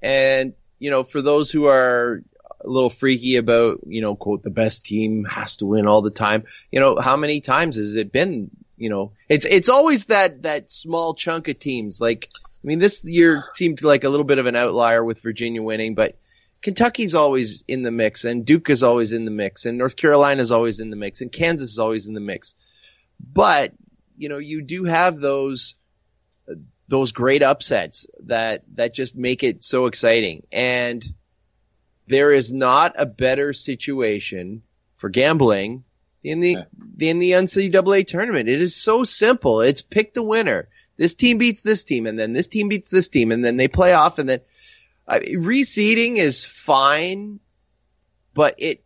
and 0.01 0.55
you 0.79 0.91
know, 0.91 1.05
for 1.05 1.23
those 1.23 1.51
who 1.51 1.67
are 1.67 2.23
a 2.65 2.69
little 2.69 2.91
freaky 2.91 3.37
about, 3.37 3.81
you 3.87 4.01
know, 4.01 4.15
quote 4.15 4.43
the 4.43 4.51
best 4.51 4.85
team 4.85 5.25
has 5.25 5.57
to 5.57 5.67
win 5.67 5.87
all 5.87 6.03
the 6.03 6.11
time. 6.11 6.45
You 6.71 6.81
know, 6.81 6.99
how 6.99 7.17
many 7.17 7.41
times 7.41 7.77
has 7.77 7.97
it 7.97 8.13
been? 8.13 8.51
You 8.77 8.89
know, 8.89 9.13
it's 9.29 9.45
it's 9.45 9.69
always 9.69 10.07
that 10.07 10.43
that 10.43 10.71
small 10.71 11.15
chunk 11.15 11.49
of 11.49 11.59
teams. 11.59 12.01
Like, 12.01 12.29
I 12.35 12.67
mean, 12.67 12.79
this 12.79 13.05
year 13.05 13.45
seemed 13.55 13.83
like 13.83 14.05
a 14.05 14.09
little 14.09 14.25
bit 14.25 14.39
of 14.39 14.47
an 14.47 14.57
outlier 14.57 15.05
with 15.05 15.21
Virginia 15.23 15.63
winning, 15.63 15.95
but 15.95 16.17
Kentucky's 16.63 17.15
always 17.15 17.65
in 17.67 17.83
the 17.83 17.91
mix, 17.91 18.25
and 18.25 18.47
Duke 18.47 18.71
is 18.71 18.83
always 18.83 19.13
in 19.13 19.25
the 19.25 19.31
mix, 19.31 19.67
and 19.67 19.79
North 19.79 19.97
Carolina's 19.97 20.53
always 20.53 20.81
in 20.81 20.91
the 20.91 20.97
mix, 20.97 21.21
and 21.21 21.31
Kansas 21.31 21.71
is 21.73 21.79
always 21.79 22.07
in 22.07 22.15
the 22.15 22.21
mix. 22.21 22.55
But 23.21 23.73
you 24.17 24.29
know, 24.29 24.39
you 24.39 24.63
do 24.63 24.85
have 24.85 25.21
those 25.21 25.75
those 26.89 27.13
great 27.13 27.43
upsets 27.43 28.07
that 28.25 28.63
that 28.75 28.95
just 28.95 29.17
make 29.17 29.43
it 29.43 29.65
so 29.65 29.87
exciting, 29.87 30.45
and 30.53 31.05
there 32.07 32.33
is 32.33 32.53
not 32.53 32.95
a 32.97 33.07
better 33.07 33.53
situation 33.53 34.63
for 34.95 35.09
gambling 35.09 35.85
in 36.23 36.41
the 36.41 36.59
in 36.99 37.19
the 37.19 37.33
NCAA 37.33 38.07
tournament. 38.07 38.49
It 38.49 38.61
is 38.61 38.77
so 38.77 39.05
simple. 39.05 39.61
It's 39.61 39.83
pick 39.83 40.15
the 40.15 40.23
winner. 40.23 40.69
This 40.97 41.15
team 41.15 41.39
beats 41.39 41.63
this 41.63 41.85
team, 41.85 42.07
and 42.07 42.19
then 42.19 42.33
this 42.33 42.49
team 42.49 42.69
beats 42.69 42.91
this 42.91 43.09
team, 43.09 43.33
and 43.33 43.45
then 43.45 43.57
they 43.57 43.69
play 43.69 43.93
off, 43.93 44.19
and 44.19 44.29
then 44.29 44.41
I 45.07 45.21
reseeding 45.21 46.17
is 46.17 46.45
fine, 46.45 47.41
but 48.35 48.55
it 48.59 48.85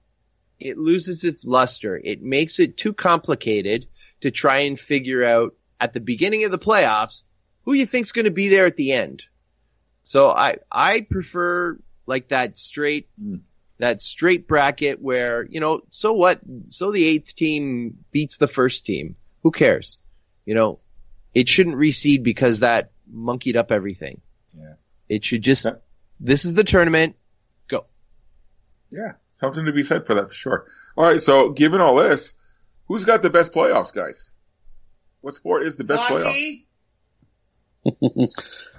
it 0.58 0.78
loses 0.78 1.24
its 1.24 1.46
luster. 1.46 2.00
It 2.02 2.22
makes 2.22 2.58
it 2.58 2.76
too 2.76 2.94
complicated 2.94 3.86
to 4.20 4.30
try 4.30 4.60
and 4.60 4.80
figure 4.80 5.24
out 5.24 5.54
at 5.78 5.92
the 5.92 6.00
beginning 6.00 6.44
of 6.44 6.50
the 6.50 6.58
playoffs 6.58 7.22
who 7.64 7.74
you 7.74 7.84
think's 7.84 8.12
going 8.12 8.24
to 8.24 8.30
be 8.30 8.48
there 8.48 8.64
at 8.64 8.76
the 8.76 8.92
end. 8.92 9.22
So 10.04 10.30
I 10.30 10.58
I 10.70 11.02
prefer 11.02 11.78
like 12.06 12.28
that 12.28 12.56
straight 12.56 13.08
that 13.78 14.00
straight 14.00 14.46
bracket 14.48 15.00
where 15.00 15.44
you 15.44 15.60
know 15.60 15.80
so 15.90 16.12
what 16.14 16.40
so 16.68 16.90
the 16.92 17.04
eighth 17.04 17.34
team 17.34 17.98
beats 18.10 18.36
the 18.38 18.48
first 18.48 18.86
team 18.86 19.16
who 19.42 19.50
cares 19.50 20.00
you 20.44 20.54
know 20.54 20.78
it 21.34 21.48
shouldn't 21.48 21.76
reseed 21.76 22.22
because 22.22 22.60
that 22.60 22.90
monkeyed 23.10 23.56
up 23.56 23.70
everything 23.70 24.20
Yeah. 24.56 24.74
it 25.08 25.24
should 25.24 25.42
just 25.42 25.64
Yeah. 25.66 25.72
this 26.20 26.44
is 26.44 26.54
the 26.54 26.64
tournament 26.64 27.16
go 27.68 27.84
Yeah, 28.90 29.12
something 29.40 29.64
to 29.66 29.72
be 29.72 29.82
said 29.84 30.06
for 30.06 30.14
that 30.14 30.28
for 30.28 30.34
sure. 30.34 30.66
All 30.96 31.04
right, 31.04 31.20
so 31.22 31.50
given 31.50 31.80
all 31.80 31.96
this, 31.96 32.32
who's 32.88 33.04
got 33.04 33.20
the 33.20 33.28
best 33.30 33.52
playoffs, 33.52 33.92
guys? 33.92 34.30
What 35.20 35.34
sport 35.34 35.64
is 35.64 35.76
the 35.76 35.84
best 35.84 36.02
playoff? 36.04 36.62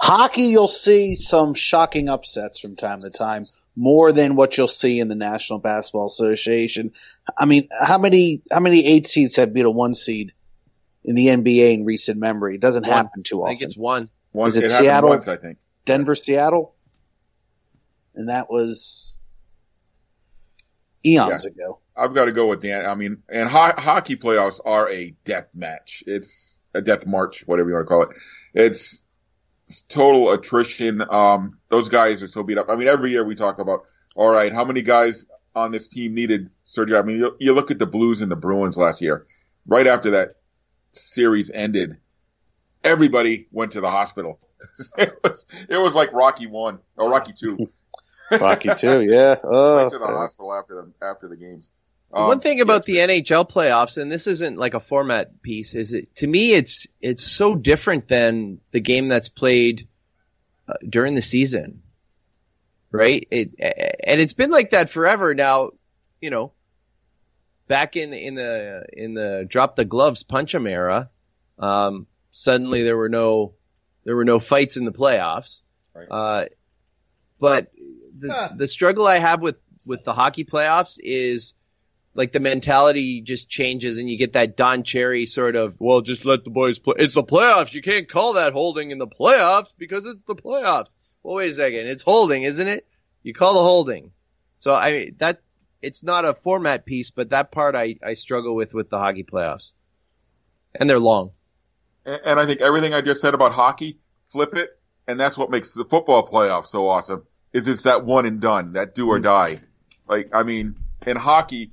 Hockey, 0.00 0.42
you'll 0.44 0.68
see 0.68 1.14
some 1.14 1.54
shocking 1.54 2.08
upsets 2.08 2.58
from 2.58 2.76
time 2.76 3.00
to 3.02 3.10
time, 3.10 3.46
more 3.76 4.12
than 4.12 4.36
what 4.36 4.56
you'll 4.56 4.68
see 4.68 4.98
in 5.00 5.08
the 5.08 5.14
National 5.14 5.58
Basketball 5.58 6.06
Association. 6.06 6.92
I 7.38 7.46
mean, 7.46 7.68
how 7.80 7.98
many 7.98 8.42
how 8.50 8.60
many 8.60 8.84
eight 8.84 9.08
seeds 9.08 9.36
have 9.36 9.52
beat 9.54 9.64
a 9.64 9.70
one 9.70 9.94
seed 9.94 10.32
in 11.04 11.14
the 11.14 11.26
NBA 11.28 11.74
in 11.74 11.84
recent 11.84 12.18
memory? 12.18 12.56
It 12.56 12.60
doesn't 12.60 12.82
One. 12.86 12.92
happen 12.92 13.22
too 13.22 13.42
i 13.42 13.46
often. 13.46 13.56
think 13.58 13.62
it's 13.62 13.76
one 13.76 14.10
One, 14.32 14.48
Is 14.48 14.56
it 14.56 14.64
happened 14.64 14.78
Seattle? 14.78 15.08
once, 15.10 15.28
I 15.28 15.36
think. 15.36 15.58
Denver, 15.84 16.14
Seattle, 16.14 16.74
and 18.14 18.28
that 18.28 18.50
was 18.50 19.12
eons 21.04 21.44
ago. 21.46 21.78
I've 21.96 22.14
got 22.14 22.26
to 22.26 22.32
go 22.32 22.46
with 22.48 22.62
Dan. 22.62 22.86
I 22.86 22.94
mean, 22.94 23.22
and 23.28 23.48
ho- 23.48 23.74
hockey 23.76 24.16
playoffs 24.16 24.60
are 24.64 24.88
a 24.90 25.14
death 25.24 25.48
match. 25.54 26.02
It's 26.06 26.56
a 26.74 26.80
death 26.80 27.06
march, 27.06 27.42
whatever 27.46 27.68
you 27.68 27.74
want 27.74 27.86
to 27.86 27.88
call 27.88 28.02
it. 28.02 28.08
It's, 28.54 28.92
it's 28.92 29.02
total 29.82 30.30
attrition. 30.32 31.02
Um, 31.10 31.58
those 31.70 31.88
guys 31.88 32.22
are 32.22 32.26
so 32.26 32.42
beat 32.42 32.58
up. 32.58 32.68
I 32.68 32.76
mean, 32.76 32.88
every 32.88 33.10
year 33.10 33.24
we 33.24 33.34
talk 33.34 33.58
about, 33.58 33.84
all 34.14 34.28
right, 34.28 34.52
how 34.52 34.64
many 34.64 34.82
guys 34.82 35.26
on 35.54 35.72
this 35.72 35.88
team 35.88 36.14
needed 36.14 36.50
surgery? 36.64 36.98
I 36.98 37.02
mean, 37.02 37.16
you, 37.16 37.36
you 37.40 37.54
look 37.54 37.70
at 37.70 37.78
the 37.78 37.86
Blues 37.86 38.20
and 38.20 38.30
the 38.30 38.36
Bruins 38.36 38.76
last 38.76 39.00
year. 39.00 39.26
Right 39.66 39.86
after 39.86 40.10
that 40.10 40.36
series 40.92 41.50
ended, 41.50 41.96
everybody 42.84 43.48
went 43.50 43.72
to 43.72 43.80
the 43.80 43.90
hospital. 43.90 44.38
it 44.98 45.18
was 45.24 45.46
it 45.68 45.76
was 45.76 45.94
like 45.94 46.12
Rocky 46.12 46.46
one 46.46 46.78
or 46.96 47.10
Rocky 47.10 47.32
two. 47.32 47.68
Rocky 48.30 48.70
two, 48.78 49.02
yeah. 49.02 49.36
Oh, 49.42 49.76
went 49.80 49.90
to 49.90 49.98
the 49.98 50.06
hospital 50.06 50.54
after 50.54 50.74
the 50.74 51.06
after 51.06 51.28
the 51.28 51.36
games. 51.36 51.70
Um, 52.12 52.26
One 52.26 52.40
thing 52.40 52.60
about 52.60 52.84
the 52.84 52.96
NHL 52.96 53.48
playoffs, 53.48 53.96
and 53.96 54.12
this 54.12 54.26
isn't 54.26 54.58
like 54.58 54.74
a 54.74 54.80
format 54.80 55.40
piece, 55.40 55.74
is 55.74 55.94
it 55.94 56.14
to 56.16 56.26
me 56.26 56.52
it's 56.52 56.86
it's 57.00 57.24
so 57.24 57.54
different 57.54 58.06
than 58.06 58.60
the 58.70 58.80
game 58.80 59.08
that's 59.08 59.30
played 59.30 59.88
uh, 60.68 60.74
during 60.86 61.14
the 61.14 61.22
season, 61.22 61.82
right? 62.90 63.26
It 63.30 63.54
and 63.58 64.20
it's 64.20 64.34
been 64.34 64.50
like 64.50 64.70
that 64.70 64.90
forever 64.90 65.34
now. 65.34 65.70
You 66.20 66.30
know, 66.30 66.52
back 67.66 67.96
in 67.96 68.12
in 68.12 68.34
the 68.34 68.84
in 68.92 69.14
the 69.14 69.46
drop 69.48 69.76
the 69.76 69.86
gloves 69.86 70.22
punch 70.22 70.54
'em 70.54 70.66
era, 70.66 71.08
um, 71.58 72.06
suddenly 72.30 72.82
there 72.82 72.96
were 72.98 73.08
no 73.08 73.54
there 74.04 74.16
were 74.16 74.26
no 74.26 74.38
fights 74.38 74.76
in 74.76 74.84
the 74.84 74.92
playoffs. 74.92 75.62
Right. 75.94 76.08
Uh, 76.10 76.44
but 77.40 77.72
the 78.18 78.52
the 78.54 78.68
struggle 78.68 79.06
I 79.06 79.16
have 79.16 79.40
with 79.40 79.56
with 79.86 80.04
the 80.04 80.12
hockey 80.12 80.44
playoffs 80.44 80.98
is 81.02 81.54
like 82.14 82.32
the 82.32 82.40
mentality 82.40 83.22
just 83.22 83.48
changes 83.48 83.96
and 83.96 84.08
you 84.10 84.18
get 84.18 84.34
that 84.34 84.56
Don 84.56 84.82
Cherry 84.82 85.26
sort 85.26 85.56
of, 85.56 85.76
well, 85.80 86.02
just 86.02 86.24
let 86.24 86.44
the 86.44 86.50
boys 86.50 86.78
play. 86.78 86.96
It's 86.98 87.14
the 87.14 87.24
playoffs. 87.24 87.72
You 87.72 87.82
can't 87.82 88.08
call 88.08 88.34
that 88.34 88.52
holding 88.52 88.90
in 88.90 88.98
the 88.98 89.06
playoffs 89.06 89.72
because 89.76 90.04
it's 90.04 90.22
the 90.24 90.36
playoffs. 90.36 90.94
Well, 91.22 91.36
wait 91.36 91.52
a 91.52 91.54
second. 91.54 91.86
It's 91.86 92.02
holding, 92.02 92.42
isn't 92.42 92.68
it? 92.68 92.86
You 93.22 93.32
call 93.32 93.54
the 93.54 93.60
holding. 93.60 94.12
So 94.58 94.74
I 94.74 94.92
mean 94.92 95.16
that 95.18 95.40
it's 95.80 96.02
not 96.02 96.24
a 96.24 96.34
format 96.34 96.84
piece, 96.84 97.10
but 97.10 97.30
that 97.30 97.50
part 97.50 97.74
I, 97.74 97.96
I 98.04 98.14
struggle 98.14 98.54
with 98.54 98.74
with 98.74 98.90
the 98.90 98.98
hockey 98.98 99.24
playoffs. 99.24 99.72
And 100.74 100.88
they're 100.88 100.98
long. 100.98 101.32
And 102.04 102.20
and 102.24 102.40
I 102.40 102.46
think 102.46 102.60
everything 102.60 102.94
I 102.94 103.00
just 103.00 103.20
said 103.20 103.34
about 103.34 103.52
hockey, 103.52 103.98
flip 104.28 104.54
it, 104.54 104.70
and 105.06 105.18
that's 105.18 105.38
what 105.38 105.50
makes 105.50 105.74
the 105.74 105.84
football 105.84 106.26
playoffs 106.26 106.68
so 106.68 106.88
awesome. 106.88 107.24
Is 107.52 107.68
it's 107.68 107.82
that 107.82 108.04
one 108.04 108.26
and 108.26 108.40
done, 108.40 108.74
that 108.74 108.94
do 108.94 109.08
or 109.08 109.18
hmm. 109.18 109.24
die. 109.24 109.60
Like, 110.08 110.30
I 110.34 110.42
mean, 110.42 110.76
in 111.06 111.16
hockey, 111.16 111.72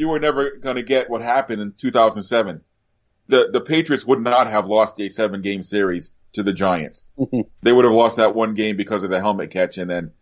you 0.00 0.08
were 0.08 0.18
never 0.18 0.56
going 0.56 0.76
to 0.76 0.82
get 0.82 1.10
what 1.10 1.20
happened 1.20 1.60
in 1.60 1.72
2007. 1.76 2.62
The 3.28 3.50
the 3.52 3.60
Patriots 3.60 4.06
would 4.06 4.20
not 4.20 4.48
have 4.48 4.66
lost 4.66 4.98
a 4.98 5.10
seven 5.10 5.42
game 5.42 5.62
series 5.62 6.12
to 6.32 6.42
the 6.42 6.54
Giants. 6.54 7.04
they 7.62 7.72
would 7.72 7.84
have 7.84 7.92
lost 7.92 8.16
that 8.16 8.34
one 8.34 8.54
game 8.54 8.78
because 8.78 9.04
of 9.04 9.10
the 9.10 9.20
helmet 9.20 9.50
catch, 9.50 9.76
and 9.76 9.90
then 9.90 10.12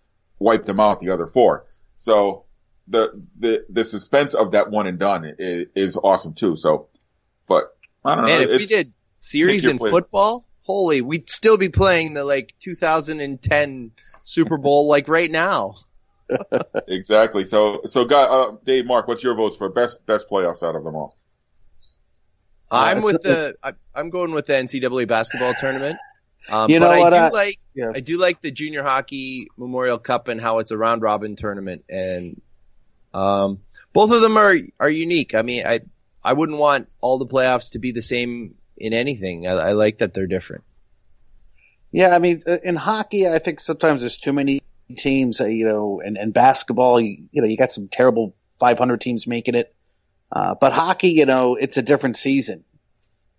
wiped 0.41 0.67
them 0.67 0.81
out 0.81 0.99
the 0.99 1.11
other 1.11 1.29
four. 1.29 1.67
So 1.97 2.45
the 2.89 3.23
the 3.39 3.65
the 3.71 3.85
suspense 3.85 4.35
of 4.35 4.51
that 4.51 4.69
one 4.69 4.89
and 4.89 4.99
done 4.99 5.25
is, 5.39 5.67
is 5.77 5.97
awesome 5.97 6.35
too. 6.35 6.57
So, 6.57 6.89
but 7.47 7.77
I 8.05 8.17
don't 8.17 8.25
know. 8.25 8.31
Man, 8.31 8.49
if 8.49 8.59
we 8.59 8.67
did 8.67 8.93
series 9.21 9.65
in 9.65 9.79
play. 9.79 9.91
football, 9.91 10.45
holy, 10.63 11.03
we'd 11.03 11.31
still 11.31 11.57
be 11.57 11.69
playing 11.69 12.15
the 12.15 12.25
like 12.25 12.53
2010 12.61 13.93
Super 14.25 14.59
Bowl 14.59 14.89
like 14.89 15.09
right 15.09 15.31
now. 15.31 15.77
Exactly. 16.89 17.45
So 17.45 17.83
so, 17.87 18.05
guy, 18.05 18.23
uh, 18.23 18.57
Dave, 18.65 18.87
Mark, 18.87 19.09
what's 19.09 19.23
your 19.23 19.35
votes 19.35 19.57
for 19.57 19.69
best 19.69 20.05
best 20.07 20.29
playoffs 20.29 20.63
out 20.63 20.77
of 20.77 20.85
them 20.85 20.95
all? 20.95 21.17
I'm 22.71 22.99
Uh, 22.99 23.03
with 23.03 23.23
the 23.23 23.57
I, 23.63 23.73
I'm 23.95 24.11
going 24.11 24.33
with 24.33 24.47
the 24.47 24.53
NCAA 24.55 25.09
basketball 25.09 25.55
tournament. 25.55 25.99
Um, 26.51 26.71
You 26.71 26.81
but 26.81 26.87
know 26.87 26.93
I 26.93 26.99
what, 26.99 27.11
do 27.11 27.17
I- 27.17 27.29
like 27.31 27.59
Yeah. 27.75 27.93
I 27.95 28.01
do 28.01 28.19
like 28.19 28.41
the 28.43 28.51
junior 28.51 28.83
hockey 28.83 29.49
Memorial 29.57 29.99
Cup 29.99 30.29
and 30.29 30.41
how 30.41 30.59
it's 30.59 30.71
a 30.71 30.77
round 30.77 31.03
robin 31.03 31.37
tournament 31.37 31.85
and 31.89 32.41
um 33.15 33.61
both 33.93 34.11
of 34.13 34.21
them 34.21 34.37
are 34.37 34.57
are 34.79 34.91
unique. 34.91 35.35
I 35.35 35.43
mean, 35.43 35.67
I 35.67 35.81
I 36.23 36.33
wouldn't 36.35 36.59
want 36.59 36.89
all 37.01 37.19
the 37.19 37.27
playoffs 37.27 37.73
to 37.73 37.79
be 37.79 37.93
the 37.93 38.03
same 38.03 38.55
in 38.77 38.93
anything. 38.93 39.47
I, 39.47 39.53
I 39.53 39.73
like 39.73 39.99
that 39.99 40.13
they're 40.13 40.27
different. 40.27 40.65
Yeah, 41.91 42.15
I 42.15 42.19
mean, 42.19 42.43
uh, 42.47 42.59
in 42.63 42.77
hockey, 42.77 43.27
I 43.27 43.39
think 43.39 43.61
sometimes 43.61 44.03
there's 44.03 44.19
too 44.19 44.35
many 44.35 44.61
teams, 44.97 45.41
uh, 45.41 45.47
you 45.47 45.67
know, 45.67 46.01
and, 46.05 46.17
and 46.17 46.33
basketball, 46.33 47.01
you, 47.01 47.25
you 47.31 47.43
know, 47.43 47.49
you 47.49 47.57
got 47.57 47.73
some 47.73 47.89
terrible 47.89 48.35
500 48.59 49.01
teams 49.01 49.27
making 49.27 49.55
it. 49.55 49.75
Uh, 50.31 50.55
but 50.61 50.73
hockey, 50.73 51.11
you 51.11 51.27
know, 51.27 51.57
it's 51.57 51.77
a 51.77 51.83
different 51.83 52.17
season. 52.17 52.65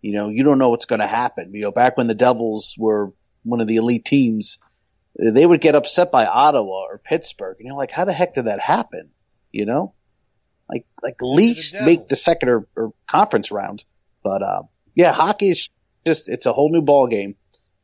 You 0.01 0.13
know, 0.13 0.29
you 0.29 0.43
don't 0.43 0.57
know 0.57 0.69
what's 0.69 0.85
going 0.85 1.01
to 1.01 1.07
happen. 1.07 1.53
You 1.53 1.61
know, 1.61 1.71
back 1.71 1.97
when 1.97 2.07
the 2.07 2.15
Devils 2.15 2.75
were 2.77 3.11
one 3.43 3.61
of 3.61 3.67
the 3.67 3.75
elite 3.75 4.05
teams, 4.05 4.57
they 5.17 5.45
would 5.45 5.61
get 5.61 5.75
upset 5.75 6.11
by 6.11 6.25
Ottawa 6.25 6.83
or 6.83 6.97
Pittsburgh, 6.97 7.57
and 7.59 7.67
you're 7.67 7.75
like, 7.75 7.91
how 7.91 8.05
the 8.05 8.13
heck 8.13 8.35
did 8.35 8.45
that 8.45 8.61
happen? 8.61 9.09
You 9.51 9.65
know, 9.65 9.93
like 10.69 10.85
like 11.03 11.15
at 11.21 11.25
least 11.25 11.73
Devils. 11.73 11.85
make 11.85 12.07
the 12.07 12.15
second 12.15 12.49
or, 12.49 12.67
or 12.75 12.93
conference 13.07 13.51
round. 13.51 13.83
But 14.23 14.41
uh, 14.41 14.61
yeah, 14.95 15.11
hockey 15.11 15.51
is 15.51 15.69
just 16.05 16.29
it's 16.29 16.45
a 16.45 16.53
whole 16.53 16.71
new 16.71 16.81
ball 16.81 17.07
game. 17.07 17.35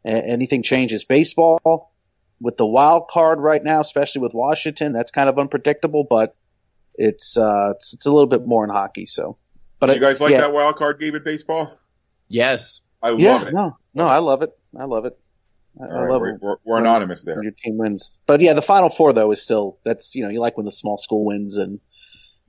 A- 0.05 0.09
anything 0.09 0.63
changes. 0.63 1.03
Baseball 1.03 1.91
with 2.39 2.57
the 2.57 2.65
wild 2.65 3.07
card 3.09 3.39
right 3.39 3.63
now, 3.63 3.81
especially 3.81 4.21
with 4.21 4.33
Washington, 4.33 4.93
that's 4.93 5.11
kind 5.11 5.29
of 5.29 5.39
unpredictable, 5.39 6.05
but 6.09 6.35
it's 6.95 7.35
uh 7.37 7.73
it's, 7.75 7.93
it's 7.93 8.05
a 8.05 8.11
little 8.11 8.27
bit 8.27 8.45
more 8.45 8.63
in 8.63 8.69
hockey. 8.69 9.05
So, 9.05 9.37
but 9.79 9.93
you 9.93 9.99
guys 9.99 10.21
like 10.21 10.31
yeah, 10.31 10.41
that 10.41 10.53
wild 10.53 10.75
card 10.77 10.99
game 10.99 11.15
in 11.15 11.23
baseball? 11.23 11.77
Yes. 12.29 12.81
I 13.01 13.09
love 13.09 13.19
Yeah, 13.19 13.47
it. 13.47 13.53
no, 13.53 13.77
no, 13.93 14.07
I 14.07 14.19
love 14.19 14.41
it. 14.41 14.49
I 14.77 14.85
love 14.85 15.05
it. 15.05 15.17
I, 15.79 15.83
All 15.83 15.91
I 15.91 16.01
right, 16.01 16.11
love 16.11 16.21
we're, 16.21 16.29
it 16.29 16.41
we're, 16.41 16.55
we're 16.63 16.79
anonymous 16.79 17.23
there. 17.23 17.35
when 17.35 17.43
your 17.43 17.53
team 17.63 17.77
wins. 17.77 18.17
But 18.25 18.41
yeah, 18.41 18.53
the 18.53 18.61
final 18.61 18.89
four 18.89 19.13
though 19.13 19.31
is 19.31 19.41
still 19.41 19.77
that's 19.83 20.15
you 20.15 20.23
know 20.23 20.29
you 20.29 20.39
like 20.39 20.57
when 20.57 20.65
the 20.65 20.71
small 20.71 20.97
school 20.97 21.25
wins 21.25 21.57
and 21.57 21.79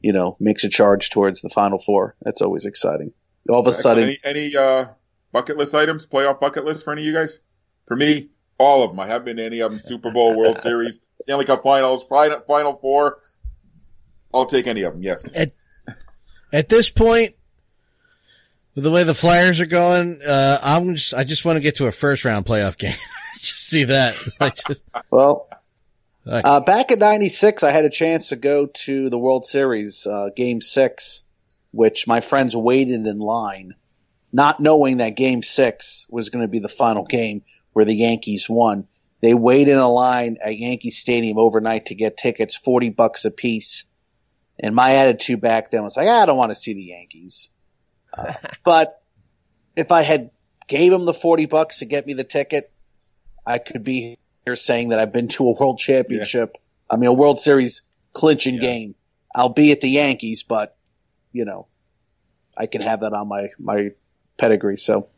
you 0.01 0.13
know 0.13 0.37
makes 0.41 0.65
a 0.65 0.69
charge 0.69 1.11
towards 1.11 1.41
the 1.43 1.49
final 1.51 1.83
four. 1.85 2.15
That's 2.23 2.41
always 2.41 2.65
exciting. 2.65 3.13
All 3.49 3.61
of 3.61 3.67
a 3.67 3.77
Excellent. 3.77 3.83
sudden, 3.83 4.03
Any, 4.25 4.47
any 4.47 4.57
uh, 4.57 4.87
bucket 5.33 5.57
list 5.57 5.75
items, 5.75 6.07
playoff 6.07 6.41
bucket 6.41 6.65
list 6.65 6.85
for 6.85 6.93
any 6.93 7.03
of 7.03 7.07
you 7.07 7.13
guys? 7.13 7.41
For 7.87 7.97
me, 7.97 8.31
all 8.59 8.83
of 8.83 8.91
them. 8.91 9.01
I 9.01 9.07
haven't 9.07 9.25
been 9.27 9.37
to 9.37 9.45
any 9.45 9.61
of 9.61 9.71
them. 9.71 9.81
Super 9.81 10.11
Bowl, 10.11 10.37
World 10.37 10.59
Series, 10.63 11.01
Stanley 11.21 11.45
Cup 11.45 11.63
Finals, 11.63 12.05
Final, 12.09 12.41
Final 12.47 12.77
Four. 12.77 13.19
I'll 14.33 14.47
take 14.47 14.67
any 14.67 14.83
of 14.83 14.95
them. 14.95 15.03
Yes. 15.03 15.27
At 16.53 16.69
this 16.69 16.89
point, 16.89 17.35
with 18.75 18.85
the 18.85 18.91
way 18.91 19.03
the 19.05 19.15
Flyers 19.15 19.61
are 19.61 19.67
going, 19.67 20.21
uh, 20.27 20.59
I'm 20.63 20.95
just, 20.95 21.15
I 21.15 21.25
just 21.25 21.45
want 21.45 21.57
to 21.57 21.61
get 21.61 21.77
to 21.77 21.87
a 21.87 21.93
first 21.93 22.25
round 22.25 22.45
playoff 22.47 22.77
game. 22.79 22.95
just 23.39 23.67
see 23.67 23.85
that. 23.85 24.17
I 24.41 24.51
just, 24.51 24.83
well, 25.11 25.49
like, 26.25 26.45
Uh, 26.45 26.61
back 26.61 26.91
in 26.91 26.99
'96, 26.99 27.63
I 27.63 27.71
had 27.71 27.85
a 27.85 27.91
chance 27.91 28.29
to 28.29 28.37
go 28.37 28.67
to 28.67 29.09
the 29.11 29.19
World 29.19 29.47
Series 29.47 30.07
uh, 30.07 30.29
Game 30.37 30.61
Six, 30.61 31.23
which 31.73 32.07
my 32.07 32.21
friends 32.21 32.55
waited 32.55 33.07
in 33.07 33.19
line, 33.19 33.75
not 34.33 34.61
knowing 34.61 34.99
that 34.99 35.11
Game 35.11 35.43
Six 35.43 36.07
was 36.11 36.29
going 36.31 36.43
to 36.43 36.49
be 36.49 36.59
the 36.59 36.69
final 36.69 37.05
game 37.05 37.43
where 37.77 37.85
the 37.85 37.95
Yankees 37.95 38.49
won. 38.49 38.89
They 39.21 39.35
waited 39.35 39.73
in 39.73 39.79
a 39.79 39.93
line 39.93 40.39
at 40.43 40.57
Yankee 40.57 40.89
Stadium 40.89 41.37
overnight 41.37 41.87
to 41.87 41.95
get 41.95 42.17
tickets, 42.17 42.57
forty 42.57 42.89
bucks 42.89 43.27
a 43.27 43.31
piece. 43.31 43.85
And 44.59 44.75
my 44.75 44.95
attitude 44.95 45.43
back 45.43 45.71
then 45.71 45.83
was 45.83 45.95
like, 45.95 46.09
I 46.09 46.25
don't 46.25 46.39
want 46.39 46.53
to 46.53 46.59
see 46.59 46.73
the 46.73 46.85
Yankees. 46.85 47.51
Uh, 48.17 48.33
but 48.65 49.03
if 49.77 49.93
I 49.93 50.01
had 50.01 50.31
gave 50.69 50.91
them 50.91 51.05
the 51.05 51.13
forty 51.13 51.45
bucks 51.45 51.81
to 51.81 51.85
get 51.85 52.07
me 52.07 52.15
the 52.15 52.25
ticket, 52.25 52.73
I 53.47 53.59
could 53.59 53.85
be 53.85 54.17
here 54.47 54.57
saying 54.57 54.89
that 54.89 54.99
I've 54.99 55.13
been 55.13 55.29
to 55.29 55.47
a 55.47 55.53
World 55.53 55.79
Championship. 55.79 56.57
I 56.89 56.97
mean, 56.97 57.09
a 57.09 57.13
World 57.13 57.43
Series 57.43 57.83
clinching 58.15 58.55
Yeah. 58.55 58.61
game. 58.63 58.95
I'll 59.35 59.51
be 59.51 59.71
at 59.73 59.83
the 59.83 59.91
Yankees, 59.91 60.43
but 60.45 60.79
you 61.31 61.45
know, 61.45 61.67
I 62.57 62.65
can 62.69 62.81
have 62.81 63.01
that 63.01 63.13
on 63.13 63.29
my 63.29 63.49
my 63.59 63.91
pedigree. 64.39 64.79
So, 64.79 65.09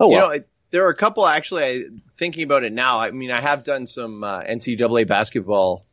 oh 0.00 0.08
You 0.10 0.16
well. 0.16 0.28
know, 0.28 0.34
it- 0.36 0.48
there 0.72 0.84
are 0.86 0.90
a 0.90 0.96
couple 0.96 1.26
actually. 1.26 1.62
I, 1.64 1.82
thinking 2.18 2.42
about 2.42 2.64
it 2.64 2.72
now, 2.72 2.98
I 2.98 3.10
mean, 3.12 3.30
I 3.30 3.40
have 3.40 3.62
done 3.62 3.86
some 3.86 4.24
uh, 4.24 4.42
NCAA 4.42 5.06
basketball 5.06 5.84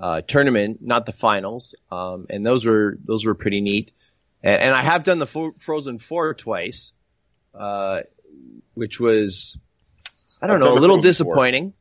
uh, 0.00 0.22
tournament, 0.22 0.78
not 0.82 1.06
the 1.06 1.12
finals, 1.12 1.74
um, 1.92 2.26
and 2.30 2.44
those 2.44 2.66
were 2.66 2.98
those 3.04 3.24
were 3.24 3.34
pretty 3.34 3.60
neat. 3.60 3.92
And, 4.42 4.60
and 4.60 4.74
I 4.74 4.82
have 4.82 5.04
done 5.04 5.18
the 5.20 5.26
fo- 5.26 5.52
Frozen 5.52 5.98
Four 5.98 6.34
twice, 6.34 6.92
uh, 7.54 8.00
which 8.74 8.98
was 8.98 9.56
I 10.42 10.48
don't 10.48 10.56
I've 10.56 10.68
know 10.68 10.72
a 10.72 10.80
little 10.80 10.96
Frozen 10.96 11.02
Four. 11.02 11.02
disappointing. 11.34 11.72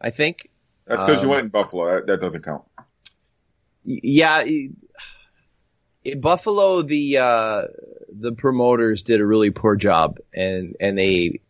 I 0.00 0.10
think. 0.10 0.50
That's 0.86 1.02
because 1.02 1.22
you 1.22 1.28
Um, 1.28 1.34
went 1.34 1.44
in 1.44 1.48
Buffalo. 1.48 1.94
That, 1.94 2.06
that 2.08 2.20
doesn't 2.20 2.42
count. 2.44 2.64
Yeah, 3.84 4.34
i- 4.46 4.70
in 6.04 6.20
Buffalo, 6.20 6.82
the 6.82 7.18
uh, 7.18 7.62
the 8.12 8.32
promoters 8.32 9.02
did 9.04 9.20
a 9.20 9.26
really 9.26 9.50
poor 9.50 9.76
job, 9.76 10.18
and 10.34 10.76
and 10.80 10.98
they 10.98 11.40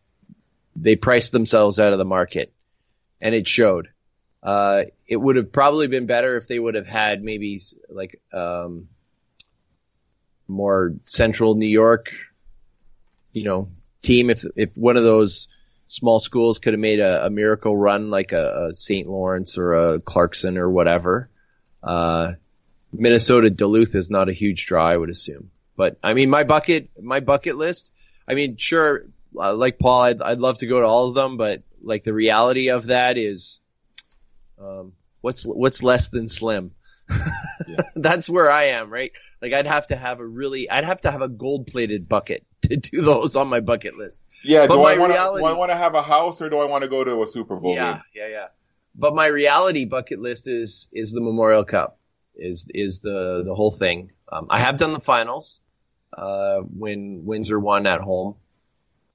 they 0.76 0.96
priced 0.96 1.32
themselves 1.32 1.78
out 1.78 1.92
of 1.92 1.98
the 1.98 2.04
market, 2.04 2.52
and 3.20 3.34
it 3.34 3.46
showed. 3.48 3.88
Uh, 4.42 4.84
it 5.06 5.16
would 5.16 5.36
have 5.36 5.52
probably 5.52 5.86
been 5.86 6.06
better 6.06 6.36
if 6.36 6.46
they 6.46 6.58
would 6.58 6.74
have 6.74 6.86
had 6.86 7.22
maybe 7.22 7.60
like 7.88 8.20
um, 8.32 8.88
more 10.46 10.94
central 11.06 11.54
New 11.54 11.66
York, 11.66 12.12
you 13.32 13.44
know, 13.44 13.68
team. 14.02 14.28
If 14.30 14.44
if 14.56 14.76
one 14.76 14.96
of 14.96 15.02
those 15.02 15.48
small 15.86 16.18
schools 16.18 16.58
could 16.58 16.72
have 16.72 16.80
made 16.80 17.00
a, 17.00 17.26
a 17.26 17.30
miracle 17.30 17.76
run, 17.76 18.10
like 18.10 18.32
a, 18.32 18.70
a 18.70 18.74
St. 18.74 19.06
Lawrence 19.06 19.56
or 19.58 19.74
a 19.74 20.00
Clarkson 20.00 20.58
or 20.58 20.68
whatever. 20.68 21.30
Uh, 21.82 22.32
Minnesota 22.92 23.50
Duluth 23.50 23.94
is 23.94 24.10
not 24.10 24.28
a 24.28 24.32
huge 24.32 24.66
draw, 24.66 24.86
I 24.86 24.96
would 24.96 25.10
assume. 25.10 25.50
But 25.76 25.98
I 26.02 26.14
mean, 26.14 26.30
my 26.30 26.44
bucket, 26.44 26.90
my 27.00 27.20
bucket 27.20 27.56
list. 27.56 27.90
I 28.28 28.34
mean, 28.34 28.56
sure, 28.56 29.04
uh, 29.38 29.54
like 29.54 29.78
Paul, 29.78 30.00
I'd, 30.02 30.22
I'd 30.22 30.38
love 30.38 30.58
to 30.58 30.66
go 30.66 30.80
to 30.80 30.86
all 30.86 31.08
of 31.08 31.14
them, 31.14 31.36
but 31.36 31.62
like 31.82 32.04
the 32.04 32.12
reality 32.12 32.70
of 32.70 32.86
that 32.86 33.18
is, 33.18 33.60
um, 34.60 34.92
what's 35.20 35.44
what's 35.44 35.82
less 35.82 36.08
than 36.08 36.28
slim. 36.28 36.72
That's 37.96 38.28
where 38.28 38.50
I 38.50 38.64
am, 38.64 38.90
right? 38.90 39.12
Like 39.42 39.52
I'd 39.52 39.66
have 39.66 39.88
to 39.88 39.96
have 39.96 40.20
a 40.20 40.26
really, 40.26 40.70
I'd 40.70 40.84
have 40.84 41.02
to 41.02 41.10
have 41.10 41.22
a 41.22 41.28
gold 41.28 41.66
plated 41.66 42.08
bucket 42.08 42.44
to 42.62 42.76
do 42.76 43.02
those 43.02 43.36
on 43.36 43.48
my 43.48 43.60
bucket 43.60 43.96
list. 43.96 44.22
Yeah. 44.44 44.66
but 44.66 44.76
Do 44.76 44.84
I 44.84 44.94
to? 44.94 45.04
reality- 45.04 45.42
Do 45.42 45.46
I 45.46 45.52
want 45.52 45.70
to 45.70 45.76
have 45.76 45.94
a 45.94 46.02
house 46.02 46.40
or 46.40 46.48
do 46.48 46.58
I 46.58 46.64
want 46.64 46.82
to 46.82 46.88
go 46.88 47.04
to 47.04 47.22
a 47.22 47.28
Super 47.28 47.56
Bowl 47.56 47.74
yeah, 47.74 47.92
game? 47.94 48.02
yeah, 48.14 48.28
yeah. 48.28 48.46
But 48.94 49.14
my 49.14 49.26
reality 49.26 49.84
bucket 49.86 50.20
list 50.20 50.46
is 50.48 50.88
is 50.92 51.12
the 51.12 51.20
Memorial 51.20 51.64
Cup, 51.64 51.98
is 52.36 52.70
is 52.72 53.00
the 53.00 53.42
the 53.44 53.54
whole 53.54 53.72
thing. 53.72 54.12
Um, 54.30 54.46
I 54.48 54.60
have 54.60 54.78
done 54.78 54.92
the 54.92 55.00
finals 55.00 55.60
uh, 56.16 56.60
when 56.60 57.24
Windsor 57.26 57.58
won 57.58 57.86
at 57.86 58.00
home, 58.00 58.36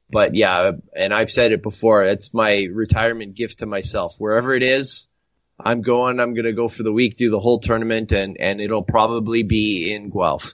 but 0.09 0.35
yeah, 0.35 0.71
and 0.95 1.13
I've 1.13 1.31
said 1.31 1.51
it 1.51 1.61
before. 1.61 2.03
It's 2.03 2.33
my 2.33 2.67
retirement 2.71 3.35
gift 3.35 3.59
to 3.59 3.65
myself. 3.65 4.15
Wherever 4.17 4.53
it 4.53 4.63
is, 4.63 5.07
I'm 5.59 5.81
going. 5.81 6.19
I'm 6.19 6.33
going 6.33 6.45
to 6.45 6.53
go 6.53 6.67
for 6.67 6.83
the 6.83 6.93
week, 6.93 7.17
do 7.17 7.29
the 7.29 7.39
whole 7.39 7.59
tournament, 7.59 8.11
and 8.11 8.37
and 8.39 8.61
it'll 8.61 8.83
probably 8.83 9.43
be 9.43 9.93
in 9.93 10.09
Guelph, 10.09 10.53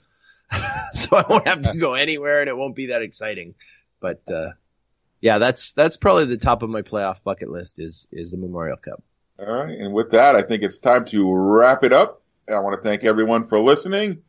so 0.92 1.16
I 1.16 1.24
won't 1.28 1.46
have 1.46 1.62
to 1.62 1.74
go 1.74 1.94
anywhere, 1.94 2.40
and 2.40 2.48
it 2.48 2.56
won't 2.56 2.76
be 2.76 2.86
that 2.86 3.02
exciting. 3.02 3.54
But 4.00 4.30
uh, 4.30 4.52
yeah, 5.20 5.38
that's 5.38 5.72
that's 5.72 5.96
probably 5.96 6.26
the 6.26 6.36
top 6.36 6.62
of 6.62 6.70
my 6.70 6.82
playoff 6.82 7.22
bucket 7.22 7.50
list 7.50 7.80
is 7.80 8.06
is 8.12 8.32
the 8.32 8.38
Memorial 8.38 8.76
Cup. 8.76 9.02
All 9.38 9.46
right. 9.46 9.78
And 9.78 9.92
with 9.92 10.12
that, 10.12 10.34
I 10.34 10.42
think 10.42 10.62
it's 10.62 10.78
time 10.78 11.04
to 11.06 11.32
wrap 11.32 11.84
it 11.84 11.92
up. 11.92 12.22
I 12.48 12.58
want 12.60 12.80
to 12.80 12.88
thank 12.88 13.04
everyone 13.04 13.48
for 13.48 13.58
listening. 13.58 14.22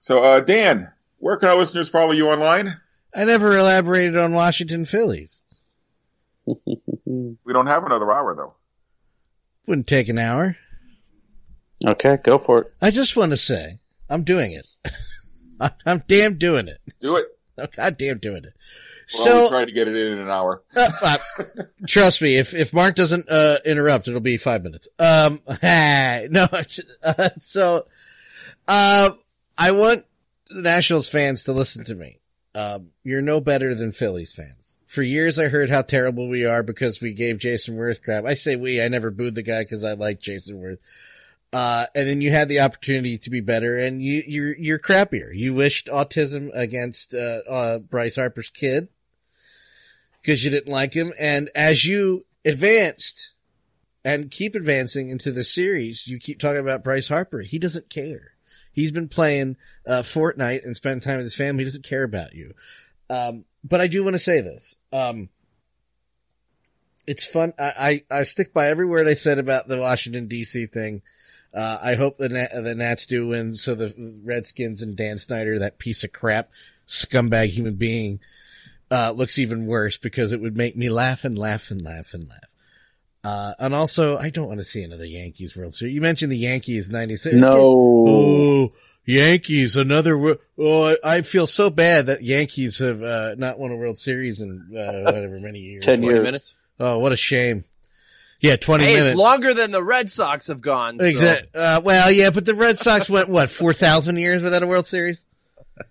So, 0.00 0.22
uh, 0.22 0.40
Dan, 0.40 0.90
where 1.18 1.36
can 1.36 1.48
our 1.48 1.56
listeners 1.56 1.88
follow 1.88 2.12
you 2.12 2.28
online? 2.28 2.78
I 3.18 3.24
never 3.24 3.58
elaborated 3.58 4.16
on 4.16 4.32
Washington 4.32 4.84
Phillies. 4.84 5.42
We 6.46 7.52
don't 7.52 7.66
have 7.66 7.82
another 7.84 8.12
hour 8.12 8.32
though. 8.36 8.54
Wouldn't 9.66 9.88
take 9.88 10.08
an 10.08 10.20
hour. 10.20 10.56
okay, 11.84 12.18
go 12.22 12.38
for 12.38 12.60
it. 12.60 12.74
I 12.80 12.92
just 12.92 13.16
want 13.16 13.32
to 13.32 13.36
say, 13.36 13.80
I'm 14.08 14.22
doing 14.22 14.52
it. 14.52 14.92
I'm 15.84 16.04
damn 16.06 16.38
doing 16.38 16.68
it. 16.68 16.78
Do 17.00 17.16
it. 17.16 17.26
I'm 17.58 17.66
goddamn 17.74 18.18
doing 18.18 18.44
it. 18.44 18.54
So 19.08 19.44
we 19.44 19.48
try 19.48 19.64
to 19.64 19.72
get 19.72 19.88
it 19.88 19.96
in 19.96 20.12
in 20.12 20.18
an 20.20 20.30
hour. 20.30 20.62
uh, 20.76 20.88
uh, 21.02 21.18
trust 21.88 22.22
me, 22.22 22.36
if 22.36 22.54
if 22.54 22.72
Mark 22.72 22.94
doesn't 22.94 23.28
uh, 23.28 23.56
interrupt, 23.66 24.06
it'll 24.06 24.20
be 24.20 24.36
five 24.36 24.62
minutes. 24.62 24.86
Um, 25.00 25.40
no, 25.62 26.46
uh, 26.52 27.28
so 27.40 27.84
uh, 28.68 29.10
I 29.58 29.72
want 29.72 30.04
the 30.50 30.62
Nationals 30.62 31.08
fans 31.08 31.42
to 31.44 31.52
listen 31.52 31.82
to 31.86 31.96
me. 31.96 32.17
Um, 32.58 32.88
you're 33.04 33.22
no 33.22 33.40
better 33.40 33.72
than 33.72 33.92
Phillies 33.92 34.34
fans. 34.34 34.80
For 34.88 35.00
years, 35.00 35.38
I 35.38 35.46
heard 35.46 35.70
how 35.70 35.82
terrible 35.82 36.28
we 36.28 36.44
are 36.44 36.64
because 36.64 37.00
we 37.00 37.12
gave 37.12 37.38
Jayson 37.38 37.76
Werth 37.76 38.02
crap. 38.02 38.24
I 38.24 38.34
say 38.34 38.56
we. 38.56 38.82
I 38.82 38.88
never 38.88 39.12
booed 39.12 39.36
the 39.36 39.44
guy 39.44 39.62
because 39.62 39.84
I 39.84 39.92
like 39.92 40.18
Jayson 40.18 40.60
Werth. 40.60 40.80
Uh, 41.52 41.86
and 41.94 42.08
then 42.08 42.20
you 42.20 42.32
had 42.32 42.48
the 42.48 42.58
opportunity 42.58 43.16
to 43.18 43.30
be 43.30 43.40
better 43.40 43.78
and 43.78 44.02
you, 44.02 44.24
you're, 44.26 44.56
you're 44.56 44.78
crappier. 44.80 45.32
You 45.32 45.54
wished 45.54 45.86
autism 45.86 46.50
against, 46.52 47.14
uh, 47.14 47.42
uh, 47.48 47.78
Bryce 47.78 48.16
Harper's 48.16 48.50
kid 48.50 48.88
because 50.20 50.44
you 50.44 50.50
didn't 50.50 50.72
like 50.72 50.94
him. 50.94 51.12
And 51.20 51.50
as 51.54 51.86
you 51.86 52.26
advanced 52.44 53.34
and 54.04 54.32
keep 54.32 54.56
advancing 54.56 55.10
into 55.10 55.30
the 55.30 55.44
series, 55.44 56.08
you 56.08 56.18
keep 56.18 56.40
talking 56.40 56.60
about 56.60 56.82
Bryce 56.82 57.08
Harper. 57.08 57.40
He 57.40 57.60
doesn't 57.60 57.88
care. 57.88 58.32
He's 58.78 58.92
been 58.92 59.08
playing, 59.08 59.56
uh, 59.88 60.02
Fortnite 60.02 60.64
and 60.64 60.76
spending 60.76 61.00
time 61.00 61.16
with 61.16 61.26
his 61.26 61.34
family. 61.34 61.62
He 61.62 61.64
doesn't 61.64 61.84
care 61.84 62.04
about 62.04 62.32
you. 62.32 62.54
Um, 63.10 63.44
but 63.64 63.80
I 63.80 63.88
do 63.88 64.04
want 64.04 64.14
to 64.14 64.20
say 64.22 64.40
this. 64.40 64.76
Um, 64.92 65.30
it's 67.04 67.24
fun. 67.24 67.54
I, 67.58 68.04
I, 68.10 68.18
I 68.18 68.22
stick 68.22 68.54
by 68.54 68.68
every 68.68 68.86
word 68.86 69.08
I 69.08 69.14
said 69.14 69.40
about 69.40 69.66
the 69.66 69.80
Washington 69.80 70.28
DC 70.28 70.70
thing. 70.70 71.02
Uh, 71.52 71.78
I 71.82 71.96
hope 71.96 72.18
the 72.18 72.28
Nat, 72.28 72.50
the 72.54 72.76
Nats 72.76 73.06
do 73.06 73.26
win. 73.26 73.54
So 73.54 73.74
the 73.74 74.22
Redskins 74.24 74.80
and 74.80 74.96
Dan 74.96 75.18
Snyder, 75.18 75.58
that 75.58 75.80
piece 75.80 76.04
of 76.04 76.12
crap, 76.12 76.50
scumbag 76.86 77.48
human 77.48 77.74
being, 77.74 78.20
uh, 78.92 79.10
looks 79.10 79.40
even 79.40 79.66
worse 79.66 79.96
because 79.96 80.30
it 80.30 80.40
would 80.40 80.56
make 80.56 80.76
me 80.76 80.88
laugh 80.88 81.24
and 81.24 81.36
laugh 81.36 81.72
and 81.72 81.82
laugh 81.82 82.14
and 82.14 82.28
laugh. 82.28 82.47
Uh, 83.28 83.52
and 83.58 83.74
also 83.74 84.16
I 84.16 84.30
don't 84.30 84.48
want 84.48 84.60
to 84.60 84.64
see 84.64 84.82
another 84.82 85.04
Yankees 85.04 85.56
World 85.56 85.74
Series. 85.74 85.94
You 85.94 86.00
mentioned 86.00 86.32
the 86.32 86.38
Yankees 86.38 86.90
96. 86.90 87.34
No. 87.36 87.50
Oh, 87.52 88.72
Yankees, 89.04 89.76
another, 89.76 90.38
oh, 90.58 90.96
I 91.04 91.22
feel 91.22 91.46
so 91.46 91.68
bad 91.70 92.06
that 92.06 92.22
Yankees 92.22 92.78
have, 92.78 93.02
uh, 93.02 93.34
not 93.36 93.58
won 93.58 93.70
a 93.70 93.76
World 93.76 93.98
Series 93.98 94.40
in, 94.40 94.50
uh, 94.76 95.10
whatever 95.10 95.40
many 95.40 95.58
years. 95.60 95.84
10 95.84 96.02
years. 96.02 96.22
minutes. 96.24 96.54
Oh, 96.80 96.98
what 97.00 97.12
a 97.12 97.16
shame. 97.16 97.64
Yeah, 98.40 98.56
20 98.56 98.84
Hey, 98.84 98.92
minutes. 98.94 99.10
it's 99.10 99.18
longer 99.18 99.52
than 99.52 99.72
the 99.72 99.82
Red 99.82 100.10
Sox 100.10 100.46
have 100.46 100.60
gone. 100.60 100.98
so- 100.98 101.04
Exact. 101.06 101.56
Uh, 101.56 101.80
well, 101.84 102.10
yeah, 102.12 102.30
but 102.30 102.46
the 102.46 102.54
Red 102.54 102.78
Sox 102.78 103.10
went 103.10 103.28
what 103.28 103.50
four 103.50 103.72
thousand 103.72 104.16
years 104.18 104.42
without 104.42 104.62
a 104.62 104.66
World 104.66 104.86
Series. 104.86 105.26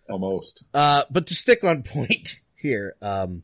Almost. 0.09 0.63
Uh, 0.73 1.03
but 1.11 1.27
to 1.27 1.35
stick 1.35 1.63
on 1.63 1.83
point 1.95 2.35
here, 2.55 2.95
um, 3.01 3.43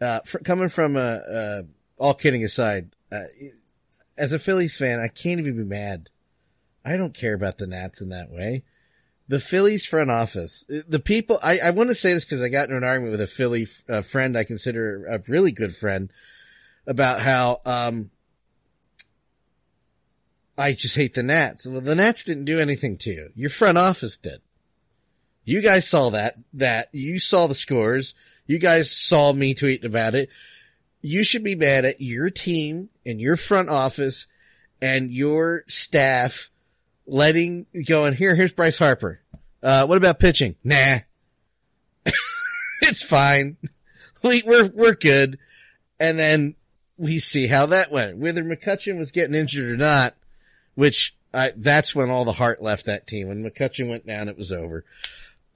uh, 0.00 0.20
fr- 0.26 0.38
coming 0.38 0.68
from 0.68 0.96
uh, 0.96 1.00
uh, 1.00 1.62
all 1.98 2.14
kidding 2.14 2.44
aside, 2.44 2.94
uh, 3.12 3.24
as 4.16 4.32
a 4.32 4.38
Phillies 4.38 4.76
fan, 4.76 5.00
I 5.00 5.08
can't 5.08 5.40
even 5.40 5.56
be 5.56 5.64
mad. 5.64 6.10
I 6.84 6.96
don't 6.96 7.14
care 7.14 7.34
about 7.34 7.58
the 7.58 7.66
Nats 7.66 8.00
in 8.00 8.10
that 8.10 8.30
way. 8.30 8.64
The 9.26 9.40
Phillies 9.40 9.86
front 9.86 10.10
office, 10.10 10.64
the 10.68 11.00
people, 11.00 11.38
I, 11.42 11.58
I 11.58 11.70
want 11.70 11.88
to 11.88 11.94
say 11.94 12.12
this 12.12 12.26
because 12.26 12.42
I 12.42 12.50
got 12.50 12.64
into 12.64 12.76
an 12.76 12.84
argument 12.84 13.12
with 13.12 13.22
a 13.22 13.26
Philly 13.26 13.66
uh, 13.88 14.02
friend 14.02 14.36
I 14.36 14.44
consider 14.44 15.06
a 15.06 15.20
really 15.28 15.50
good 15.50 15.74
friend 15.74 16.12
about 16.86 17.22
how, 17.22 17.60
um, 17.64 18.10
I 20.56 20.72
just 20.72 20.94
hate 20.94 21.14
the 21.14 21.22
Nats. 21.22 21.66
Well, 21.66 21.80
the 21.80 21.94
Nats 21.94 22.24
didn't 22.24 22.44
do 22.44 22.60
anything 22.60 22.96
to 22.98 23.10
you. 23.10 23.30
Your 23.34 23.50
front 23.50 23.78
office 23.78 24.18
did. 24.18 24.40
You 25.44 25.62
guys 25.62 25.88
saw 25.88 26.10
that, 26.10 26.36
that 26.52 26.88
you 26.92 27.18
saw 27.18 27.46
the 27.46 27.54
scores. 27.54 28.14
You 28.46 28.58
guys 28.58 28.90
saw 28.90 29.32
me 29.32 29.54
tweeting 29.54 29.84
about 29.84 30.14
it. 30.14 30.28
You 31.04 31.22
should 31.22 31.44
be 31.44 31.54
mad 31.54 31.84
at 31.84 32.00
your 32.00 32.30
team 32.30 32.88
and 33.04 33.20
your 33.20 33.36
front 33.36 33.68
office 33.68 34.26
and 34.80 35.10
your 35.10 35.64
staff 35.66 36.48
letting 37.06 37.66
going 37.86 38.14
here. 38.14 38.34
Here's 38.34 38.54
Bryce 38.54 38.78
Harper. 38.78 39.20
Uh, 39.62 39.84
what 39.84 39.98
about 39.98 40.18
pitching? 40.18 40.56
Nah, 40.64 41.00
it's 42.82 43.02
fine. 43.02 43.58
We, 44.22 44.42
we're, 44.46 44.70
we're 44.74 44.94
good. 44.94 45.38
And 46.00 46.18
then 46.18 46.54
we 46.96 47.18
see 47.18 47.46
how 47.46 47.66
that 47.66 47.92
went. 47.92 48.16
Whether 48.16 48.42
McCutchen 48.42 48.96
was 48.96 49.12
getting 49.12 49.34
injured 49.34 49.70
or 49.70 49.76
not, 49.76 50.14
which 50.76 51.14
I, 51.34 51.50
that's 51.54 51.94
when 51.94 52.08
all 52.08 52.24
the 52.24 52.32
heart 52.32 52.62
left 52.62 52.86
that 52.86 53.06
team. 53.06 53.28
When 53.28 53.44
McCutchen 53.44 53.90
went 53.90 54.06
down, 54.06 54.28
it 54.30 54.38
was 54.38 54.50
over. 54.50 54.82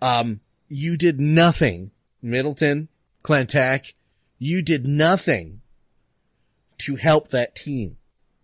Um, 0.03 0.41
you 0.69 0.99
did 0.99 1.19
nothing, 1.19 1.93
Middleton, 2.21 2.89
Klentak. 3.25 3.95
You 4.39 4.63
did 4.63 4.87
nothing 4.87 5.61
to 6.79 6.97
help 6.97 7.29
that 7.29 7.55
team. 7.57 7.97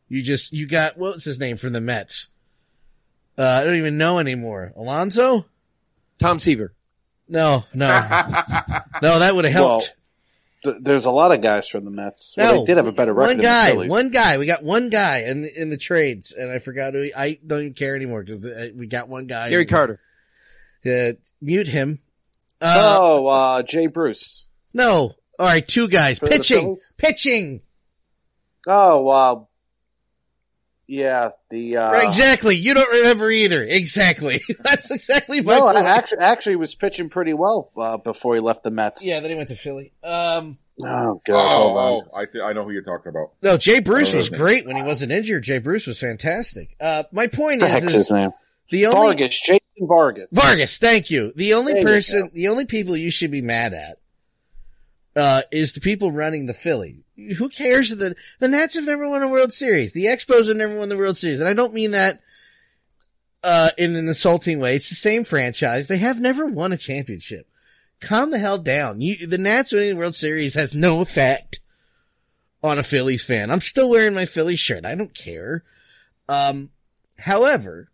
You 0.09 0.22
just, 0.22 0.53
you 0.53 0.66
got, 0.66 0.97
what 0.99 1.14
was 1.14 1.24
his 1.24 1.38
name 1.38 1.57
from 1.57 1.72
the 1.72 1.80
Mets? 1.80 2.28
Uh, 3.38 3.42
I 3.42 3.64
don't 3.64 3.76
even 3.76 3.97
know 3.99 4.18
anymore. 4.18 4.72
Alonso? 4.76 5.47
Tom 6.18 6.38
Seaver. 6.38 6.72
No, 7.28 7.64
no, 7.74 7.86
no, 9.03 9.18
that 9.18 9.32
would 9.34 9.45
have 9.45 9.53
helped. 9.55 9.95
Th- 10.62 10.76
There's 10.80 11.07
a 11.07 11.11
lot 11.11 11.32
of 11.32 11.40
guys 11.42 11.66
from 11.66 11.84
the 11.84 11.90
Mets. 11.90 12.34
Well, 12.36 12.53
no, 12.55 12.61
they 12.61 12.66
did 12.66 12.76
have 12.76 12.86
a 12.86 12.92
better 12.92 13.14
record 13.14 13.36
One 13.36 13.40
guy, 13.40 13.86
one 13.88 14.11
guy. 14.11 14.36
We 14.38 14.47
got 14.47 14.62
one 14.62 14.90
guy 14.90 15.20
in 15.22 15.42
the, 15.42 15.51
in 15.61 15.70
the 15.70 15.76
trades, 15.78 16.32
and 16.32 16.51
I 16.51 16.59
forgot 16.59 16.92
who. 16.92 17.01
He, 17.01 17.14
I 17.14 17.38
don't 17.45 17.61
even 17.61 17.72
care 17.74 17.97
anymore 17.97 18.22
because 18.22 18.47
we 18.76 18.86
got 18.86 19.09
one 19.09 19.26
guy. 19.26 19.49
Gary 19.49 19.64
Carter. 19.66 20.01
Uh, 20.84 21.12
mute 21.40 21.66
him. 21.66 21.99
Uh, 22.61 22.99
oh, 23.01 23.26
uh, 23.26 23.62
Jay 23.62 23.86
Bruce. 23.86 24.45
no. 24.72 25.14
All 25.39 25.47
right, 25.47 25.66
two 25.66 25.89
guys. 25.89 26.18
For 26.18 26.26
Pitching, 26.26 26.78
pitching. 26.97 27.62
Oh, 28.66 29.09
uh, 29.09 29.45
yeah, 30.87 31.30
the, 31.51 31.78
uh, 31.78 31.91
right, 31.93 32.07
exactly. 32.07 32.57
You 32.57 32.74
don't 32.74 32.91
remember 32.99 33.30
either. 33.30 33.62
Exactly. 33.62 34.41
That's 34.61 34.91
exactly 34.91 35.41
my 35.41 35.55
no, 35.59 35.62
point. 35.62 35.78
I 35.78 35.97
actually, 35.97 36.18
actually 36.18 36.57
was 36.57 36.74
pitching 36.74 37.09
pretty 37.09 37.32
well, 37.35 37.70
uh, 37.76 37.97
before 37.97 38.35
he 38.35 38.41
left 38.41 38.62
the 38.64 38.70
Mets. 38.70 39.03
yeah, 39.03 39.20
then 39.20 39.30
he 39.30 39.36
went 39.36 39.48
to 39.48 39.56
Philly. 39.56 39.93
Um, 40.02 40.59
Oh, 40.82 41.23
God. 41.24 41.36
Oh, 41.36 41.78
oh, 41.78 42.16
I, 42.16 42.24
th- 42.24 42.43
I 42.43 42.52
know 42.52 42.65
who 42.65 42.73
you're 42.73 42.82
talking 42.82 43.11
about. 43.11 43.31
no, 43.43 43.56
Jay 43.56 43.78
Bruce 43.78 44.12
Oh, 44.12 44.16
was 44.16 44.28
okay. 44.28 44.36
great 44.39 44.66
when 44.66 44.74
he 44.74 44.82
wasn't 44.82 45.12
injured. 45.12 45.44
Jay 45.44 45.61
Bruce 45.61 45.86
was 45.86 46.01
fantastic. 46.01 46.74
Uh, 46.81 47.05
my 47.12 47.28
point 47.28 47.61
the 47.61 47.66
is, 47.69 47.85
is 47.85 47.93
his 47.93 48.11
name? 48.11 48.31
the 48.73 48.86
only 48.86 49.06
Vargas, 49.15 49.40
Jason 49.40 49.61
Vargas. 49.82 50.28
Vargas, 50.32 50.78
thank 50.78 51.12
you. 51.12 51.32
The 51.36 51.55
only 51.55 51.74
There 51.74 51.82
person, 51.85 52.28
the 52.35 52.48
only 52.48 52.65
people 52.66 52.97
you 52.97 53.12
should 53.12 53.31
be 53.31 53.40
mad 53.40 53.73
at, 53.73 53.98
uh, 55.16 55.43
is 55.53 55.73
the 55.73 55.81
people 55.81 56.12
running 56.12 56.47
the 56.47 56.55
Philly. 56.55 57.05
Who 57.39 57.49
cares 57.49 57.95
that 57.97 58.16
the 58.41 58.49
Nats 58.49 58.74
have 58.74 58.86
never 58.86 59.09
won 59.09 59.23
a 59.23 59.31
World 59.31 59.53
Series? 59.53 59.93
The 59.93 60.07
Expos 60.07 60.49
have 60.49 60.57
never 60.57 60.77
won 60.77 60.89
the 60.89 60.97
World 60.97 61.16
Series. 61.16 61.41
And 61.41 61.49
I 61.49 61.55
don't 61.55 61.74
mean 61.74 61.93
that, 61.93 62.20
uh, 63.45 63.70
in 63.78 63.95
an 63.95 64.09
insulting 64.09 64.59
way. 64.59 64.74
It's 64.74 64.89
the 64.89 64.97
same 64.97 65.23
franchise. 65.23 65.86
They 65.86 65.99
have 65.99 66.20
never 66.20 66.47
won 66.47 66.73
a 66.73 66.77
championship. 66.77 67.49
Calm 68.01 68.31
the 68.31 68.39
hell 68.39 68.59
down. 68.59 69.01
You, 69.01 69.27
the 69.27 69.39
Nats 69.39 69.73
winning 69.73 69.91
the 69.91 69.97
World 69.97 70.15
Series 70.15 70.55
has 70.55 70.74
no 70.74 71.01
effect 71.01 71.61
on 72.62 72.78
a 72.78 72.82
Phillies 72.82 73.24
fan. 73.24 73.51
I'm 73.51 73.61
still 73.61 73.91
wearing 73.91 74.15
my 74.15 74.24
Phillies 74.24 74.61
shirt. 74.61 74.85
I 74.85 74.95
don't 74.95 75.15
care. 75.15 75.62
Um, 76.28 76.70
however, 77.19 77.91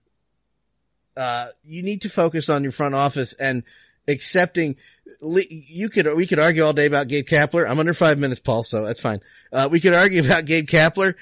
uh, 1.16 1.48
you 1.64 1.82
need 1.82 2.02
to 2.02 2.08
focus 2.08 2.48
on 2.48 2.62
your 2.62 2.72
front 2.72 2.94
office 2.94 3.32
and 3.34 3.64
accepting. 4.10 4.76
You 5.22 5.88
could 5.88 6.12
we 6.14 6.26
could 6.26 6.38
argue 6.38 6.64
all 6.64 6.72
day 6.72 6.86
about 6.86 7.08
Gabe 7.08 7.26
Kapler. 7.26 7.68
I'm 7.68 7.78
under 7.78 7.94
five 7.94 8.18
minutes, 8.18 8.40
Paul, 8.40 8.62
so 8.62 8.84
that's 8.84 9.00
fine. 9.00 9.20
Uh, 9.52 9.68
we 9.70 9.80
could 9.80 9.94
argue 9.94 10.22
about 10.24 10.44
Gabe 10.44 10.66
Kapler. 10.66 11.14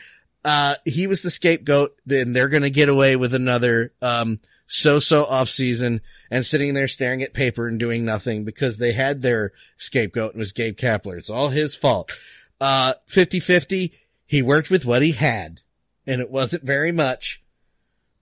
Uh, 0.44 0.74
he 0.84 1.06
was 1.06 1.22
the 1.22 1.30
scapegoat. 1.30 1.96
Then 2.06 2.32
they're 2.32 2.48
going 2.48 2.62
to 2.62 2.70
get 2.70 2.88
away 2.88 3.16
with 3.16 3.34
another 3.34 3.92
um, 4.00 4.38
so-so 4.66 5.24
off 5.24 5.48
season 5.48 6.00
and 6.30 6.44
sitting 6.44 6.74
there 6.74 6.88
staring 6.88 7.22
at 7.22 7.34
paper 7.34 7.66
and 7.66 7.78
doing 7.78 8.04
nothing 8.04 8.44
because 8.44 8.78
they 8.78 8.92
had 8.92 9.20
their 9.20 9.52
scapegoat 9.76 10.32
and 10.32 10.38
was 10.38 10.52
Gabe 10.52 10.76
Kapler. 10.76 11.18
It's 11.18 11.30
all 11.30 11.48
his 11.48 11.74
fault. 11.74 12.12
Uh, 12.60 12.94
50-50. 13.08 13.92
He 14.26 14.42
worked 14.42 14.70
with 14.70 14.84
what 14.84 15.00
he 15.00 15.12
had, 15.12 15.62
and 16.06 16.20
it 16.20 16.30
wasn't 16.30 16.62
very 16.62 16.92
much 16.92 17.42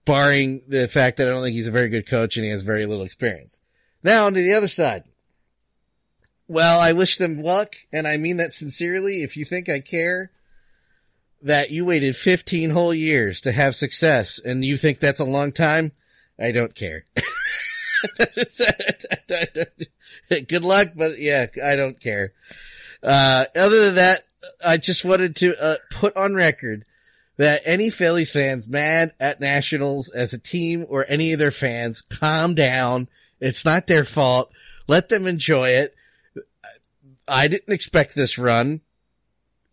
barring 0.05 0.61
the 0.67 0.87
fact 0.87 1.17
that 1.17 1.27
I 1.27 1.31
don't 1.31 1.43
think 1.43 1.55
he's 1.55 1.67
a 1.67 1.71
very 1.71 1.89
good 1.89 2.07
coach 2.07 2.37
and 2.37 2.45
he 2.45 2.49
has 2.49 2.61
very 2.61 2.85
little 2.85 3.03
experience. 3.03 3.59
Now 4.03 4.25
on 4.25 4.33
to 4.33 4.41
the 4.41 4.53
other 4.53 4.67
side. 4.67 5.03
Well, 6.47 6.79
I 6.79 6.93
wish 6.93 7.17
them 7.17 7.41
luck, 7.41 7.75
and 7.91 8.07
I 8.07 8.17
mean 8.17 8.37
that 8.37 8.53
sincerely. 8.53 9.23
If 9.23 9.35
you 9.35 9.43
think 9.43 9.67
I 9.67 9.79
care 9.79 10.31
that 11.41 11.71
you 11.71 11.85
waited 11.85 12.15
15 12.15 12.69
whole 12.69 12.93
years 12.93 13.41
to 13.41 13.51
have 13.51 13.75
success 13.75 14.39
and 14.39 14.63
you 14.63 14.77
think 14.77 14.99
that's 14.99 15.19
a 15.19 15.25
long 15.25 15.51
time, 15.51 15.91
I 16.39 16.51
don't 16.51 16.73
care. 16.73 17.05
Good 20.29 20.63
luck, 20.63 20.89
but 20.95 21.19
yeah, 21.19 21.47
I 21.63 21.75
don't 21.75 21.99
care. 21.99 22.33
Uh, 23.03 23.45
other 23.55 23.85
than 23.85 23.95
that, 23.95 24.23
I 24.65 24.77
just 24.77 25.03
wanted 25.03 25.35
to 25.37 25.53
uh, 25.61 25.75
put 25.91 26.15
on 26.15 26.35
record 26.35 26.85
that 27.37 27.61
any 27.65 27.89
Phillies 27.89 28.31
fans 28.31 28.67
mad 28.67 29.13
at 29.19 29.39
Nationals 29.39 30.09
as 30.09 30.33
a 30.33 30.39
team 30.39 30.85
or 30.89 31.05
any 31.07 31.33
of 31.33 31.39
their 31.39 31.51
fans, 31.51 32.01
calm 32.01 32.55
down. 32.55 33.07
It's 33.39 33.65
not 33.65 33.87
their 33.87 34.03
fault. 34.03 34.51
Let 34.87 35.09
them 35.09 35.27
enjoy 35.27 35.69
it. 35.69 35.95
I 37.27 37.47
didn't 37.47 37.73
expect 37.73 38.15
this 38.15 38.37
run. 38.37 38.81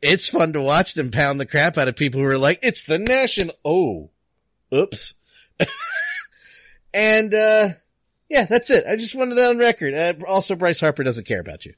It's 0.02 0.28
fun 0.28 0.52
to 0.52 0.60
watch 0.60 0.94
them 0.94 1.10
pound 1.10 1.40
the 1.40 1.46
crap 1.46 1.78
out 1.78 1.88
of 1.88 1.96
people 1.96 2.20
who 2.20 2.26
are 2.26 2.36
like, 2.36 2.58
it's 2.62 2.84
the 2.84 2.98
national. 2.98 3.54
Oh, 3.64 4.10
oops. 4.72 5.14
and, 6.92 7.32
uh, 7.32 7.68
yeah, 8.28 8.44
that's 8.44 8.70
it. 8.70 8.84
I 8.88 8.96
just 8.96 9.14
wanted 9.14 9.36
that 9.36 9.50
on 9.50 9.58
record. 9.58 9.94
Uh, 9.94 10.14
also, 10.26 10.56
Bryce 10.56 10.80
Harper 10.80 11.04
doesn't 11.04 11.26
care 11.26 11.40
about 11.40 11.64
you. 11.64 11.74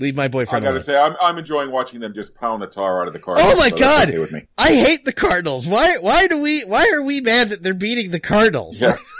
Leave 0.00 0.14
my 0.16 0.28
boyfriend. 0.28 0.64
I 0.64 0.68
gotta 0.68 0.76
alone. 0.76 0.82
say, 0.84 0.96
I'm, 0.96 1.16
I'm 1.20 1.38
enjoying 1.38 1.70
watching 1.72 1.98
them 1.98 2.14
just 2.14 2.34
pound 2.34 2.62
the 2.62 2.68
tar 2.68 3.00
out 3.00 3.08
of 3.08 3.12
the 3.12 3.18
car. 3.18 3.34
Oh 3.36 3.56
my 3.56 3.68
So 3.70 3.76
God. 3.78 4.08
okay 4.08 4.18
with 4.18 4.30
me. 4.32 4.46
I 4.56 4.74
hate 4.74 5.04
the 5.04 5.12
Cardinals. 5.12 5.66
Why, 5.66 5.96
why 6.00 6.28
do 6.28 6.40
we, 6.40 6.60
why 6.62 6.92
are 6.94 7.02
we 7.02 7.20
mad 7.20 7.50
that 7.50 7.62
they're 7.64 7.74
beating 7.74 8.10
the 8.10 8.20
Cardinals? 8.20 8.80
Yeah. 8.80 8.96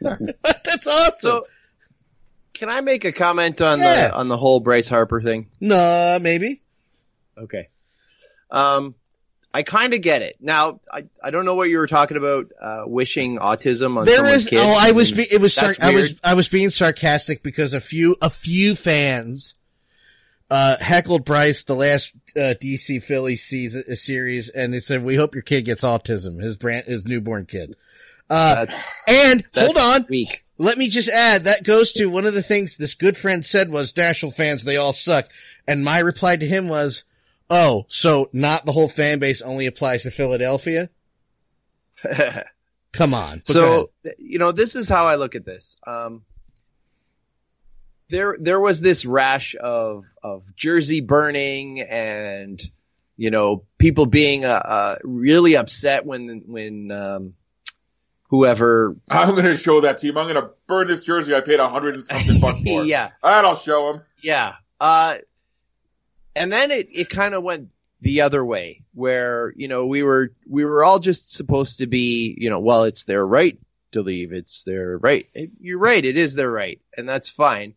that's 0.42 0.86
awesome. 0.86 1.12
So, 1.18 1.46
can 2.54 2.68
I 2.68 2.80
make 2.80 3.04
a 3.04 3.12
comment 3.12 3.60
on 3.60 3.78
Yeah. 3.78 4.08
the 4.08 4.14
on 4.14 4.28
the 4.28 4.36
whole 4.36 4.60
Bryce 4.60 4.88
Harper 4.88 5.20
thing? 5.22 5.48
no, 5.60 6.18
maybe. 6.20 6.62
Okay. 7.38 7.68
Um, 8.50 8.94
I 9.52 9.62
kind 9.62 9.94
of 9.94 10.00
get 10.00 10.22
it. 10.22 10.36
Now, 10.40 10.80
I, 10.92 11.04
I 11.22 11.30
don't 11.30 11.44
know 11.44 11.54
what 11.54 11.68
you 11.70 11.78
were 11.78 11.86
talking 11.88 12.16
about, 12.16 12.46
uh, 12.60 12.82
wishing 12.86 13.38
autism 13.38 13.98
on 13.98 14.04
There 14.04 14.26
is. 14.26 14.48
Oh, 14.52 14.76
I 14.78 14.92
was. 14.92 15.10
Be, 15.12 15.22
it 15.28 15.40
was. 15.40 15.54
Sar- 15.54 15.74
I 15.80 15.92
was. 15.92 16.20
I 16.22 16.34
was 16.34 16.48
being 16.48 16.70
sarcastic 16.70 17.42
because 17.42 17.72
a 17.72 17.80
few. 17.80 18.16
A 18.22 18.30
few 18.30 18.74
fans. 18.76 19.56
Uh, 20.52 20.76
heckled 20.78 21.24
Bryce 21.24 21.62
the 21.62 21.76
last 21.76 22.12
uh, 22.36 22.54
DC 22.60 23.00
Philly 23.04 23.36
season 23.36 23.94
series, 23.94 24.48
and 24.48 24.74
they 24.74 24.80
said, 24.80 25.02
"We 25.04 25.14
hope 25.14 25.34
your 25.34 25.42
kid 25.42 25.64
gets 25.64 25.82
autism." 25.82 26.42
His 26.42 26.56
brand, 26.56 26.86
his 26.86 27.06
newborn 27.06 27.46
kid. 27.46 27.76
Uh, 28.30 28.64
That's, 28.64 28.82
and 29.08 29.44
that's 29.52 29.66
hold 29.66 29.76
on, 29.76 30.06
weak. 30.08 30.44
let 30.56 30.78
me 30.78 30.88
just 30.88 31.08
add 31.08 31.44
that 31.44 31.64
goes 31.64 31.92
to 31.94 32.06
one 32.06 32.26
of 32.26 32.32
the 32.32 32.42
things 32.42 32.76
this 32.76 32.94
good 32.94 33.16
friend 33.16 33.44
said 33.44 33.70
was 33.70 33.96
National 33.96 34.30
fans 34.30 34.62
they 34.64 34.76
all 34.76 34.92
suck, 34.92 35.28
and 35.66 35.84
my 35.84 35.98
reply 35.98 36.36
to 36.36 36.46
him 36.46 36.68
was, 36.68 37.04
"Oh, 37.50 37.86
so 37.88 38.30
not 38.32 38.64
the 38.66 38.72
whole 38.72 38.88
fan 38.88 39.18
base 39.18 39.42
only 39.42 39.66
applies 39.66 40.04
to 40.04 40.12
Philadelphia? 40.12 40.90
Come 42.92 43.14
on." 43.14 43.42
But 43.46 43.54
go 43.54 43.62
ahead. 43.62 43.86
so 44.06 44.12
you 44.18 44.38
know 44.38 44.52
this 44.52 44.76
is 44.76 44.88
how 44.88 45.06
i 45.06 45.16
look 45.16 45.34
at 45.34 45.44
this 45.44 45.76
um 45.86 46.22
there 48.08 48.36
there 48.40 48.60
was 48.60 48.80
this 48.80 49.04
rash 49.04 49.54
of 49.60 50.04
of 50.22 50.54
jersey 50.56 51.00
burning 51.00 51.80
and 51.80 52.62
you 53.16 53.30
know 53.30 53.64
people 53.78 54.06
being 54.06 54.44
uh, 54.44 54.62
uh 54.64 54.96
really 55.04 55.56
upset 55.56 56.06
when 56.06 56.42
when 56.46 56.90
um 56.92 57.34
whoever 58.30 58.96
I'm 59.10 59.34
gonna 59.34 59.56
show 59.56 59.80
that 59.82 59.98
team. 59.98 60.16
I'm 60.16 60.26
gonna 60.26 60.50
burn 60.66 60.86
this 60.86 61.02
jersey 61.04 61.34
I 61.34 61.40
paid 61.42 61.60
a 61.60 61.68
hundred 61.68 61.94
and 61.94 62.04
something 62.04 62.38
bucks 62.40 62.60
for. 62.64 62.84
yeah 62.84 63.10
And 63.22 63.46
I'll 63.46 63.56
show 63.56 63.92
them. 63.92 64.02
yeah 64.22 64.54
uh 64.80 65.16
and 66.34 66.52
then 66.52 66.70
it 66.70 66.88
it 66.92 67.10
kind 67.10 67.34
of 67.34 67.42
went 67.42 67.68
the 68.00 68.22
other 68.22 68.42
way 68.44 68.82
where 68.94 69.52
you 69.56 69.68
know 69.68 69.86
we 69.86 70.02
were 70.02 70.32
we 70.48 70.64
were 70.64 70.82
all 70.84 70.98
just 71.00 71.34
supposed 71.34 71.78
to 71.78 71.86
be 71.86 72.34
you 72.38 72.48
know 72.48 72.60
well 72.60 72.84
it's 72.84 73.04
their 73.04 73.26
right 73.26 73.58
to 73.92 74.00
leave 74.00 74.32
it's 74.32 74.62
their 74.62 74.96
right 74.98 75.26
you're 75.60 75.78
right 75.78 76.04
it 76.04 76.16
is 76.16 76.34
their 76.34 76.50
right 76.50 76.80
and 76.96 77.08
that's 77.08 77.28
fine 77.28 77.74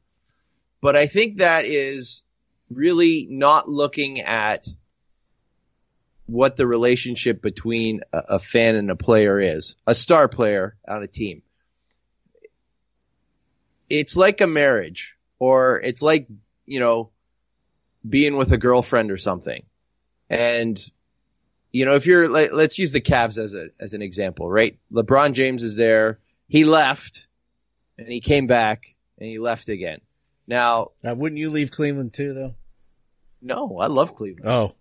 but 0.80 0.96
i 0.96 1.08
think 1.08 1.38
that 1.38 1.66
is 1.66 2.22
really 2.70 3.28
not 3.30 3.68
looking 3.68 4.22
at 4.22 4.68
what 6.26 6.56
the 6.56 6.66
relationship 6.68 7.42
between 7.42 8.02
a, 8.12 8.18
a 8.30 8.40
fan 8.40 8.76
and 8.76 8.90
a 8.90 8.96
player 8.96 9.40
is 9.40 9.76
a 9.86 9.96
star 9.96 10.28
player 10.28 10.76
on 10.88 11.04
a 11.04 11.08
team. 11.08 11.42
It's 13.90 14.16
like 14.16 14.42
a 14.42 14.48
marriage 14.48 15.16
or 15.40 15.80
it's 15.82 16.02
like 16.02 16.28
you 16.66 16.80
know 16.80 17.12
being 18.08 18.36
with 18.36 18.52
a 18.52 18.58
girlfriend 18.58 19.12
or 19.12 19.18
something. 19.18 19.64
And 20.30 20.80
you 21.72 21.86
know 21.86 21.96
if 21.96 22.06
you're 22.08 22.30
let, 22.30 22.54
let's 22.54 22.80
use 22.80 22.92
the 22.92 23.02
Cavs 23.02 23.38
as 23.38 23.54
a 23.54 23.68
as 23.80 23.94
an 23.94 24.02
example 24.02 24.50
right? 24.50 24.80
LeBron 24.92 25.34
James 25.34 25.64
is 25.64 25.76
there. 25.76 26.20
He 26.48 26.66
left 26.66 27.28
and 27.98 28.08
he 28.08 28.22
came 28.22 28.48
back 28.48 28.96
and 29.18 29.28
he 29.30 29.40
left 29.40 29.70
again. 29.70 30.00
Now 30.48 30.92
Now, 31.04 31.14
wouldn't 31.14 31.40
you 31.40 31.50
leave 31.50 31.72
Cleveland 31.72 32.14
too, 32.14 32.34
though? 32.34 32.56
no 33.42 33.78
I 33.78 33.88
love 33.88 34.16
Cleveland. 34.16 34.48
Oh, 34.48 34.76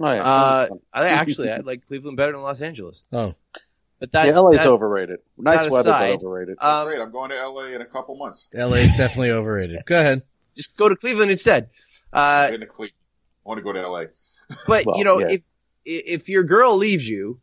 Oh, 0.00 0.12
yeah. 0.12 0.22
uh 0.22 0.68
I 0.92 1.08
actually 1.08 1.50
I 1.50 1.58
like 1.58 1.86
Cleveland 1.86 2.16
better 2.16 2.32
than 2.32 2.42
Los 2.42 2.60
Angeles 2.60 3.02
oh, 3.12 3.34
but 4.00 4.12
that, 4.12 4.26
yeah, 4.26 4.38
LA's 4.38 4.56
that- 4.56 4.66
overrated. 4.66 5.20
Nice 5.38 5.70
weather, 5.70 5.90
aside, 5.90 6.18
but 6.20 6.26
overrated. 6.26 6.56
um, 6.60 6.86
Great. 6.88 7.00
I'm 7.00 7.12
going 7.12 7.30
to 7.30 7.48
LA 7.48 7.66
in 7.66 7.80
a 7.80 7.86
couple 7.86 8.16
months. 8.16 8.48
LA 8.52 8.78
is 8.78 8.94
definitely 8.94 9.30
overrated. 9.30 9.82
Go 9.86 9.98
ahead. 9.98 10.22
just 10.56 10.76
go 10.76 10.88
to 10.88 10.96
Cleveland 10.96 11.30
instead 11.30 11.70
uh 12.12 12.50
in 12.52 12.60
the 12.60 12.66
Cleveland. 12.66 12.92
I 13.44 13.48
want 13.48 13.58
to 13.58 13.62
go 13.62 13.72
to 13.72 13.88
LA. 13.88 14.04
But 14.66 14.84
Well, 14.86 14.98
you 14.98 15.04
know, 15.04 15.20
yeah. 15.20 15.30
if 15.30 15.42
if 15.84 16.28
your 16.28 16.42
girl 16.44 16.76
leaves 16.76 17.06
you 17.08 17.40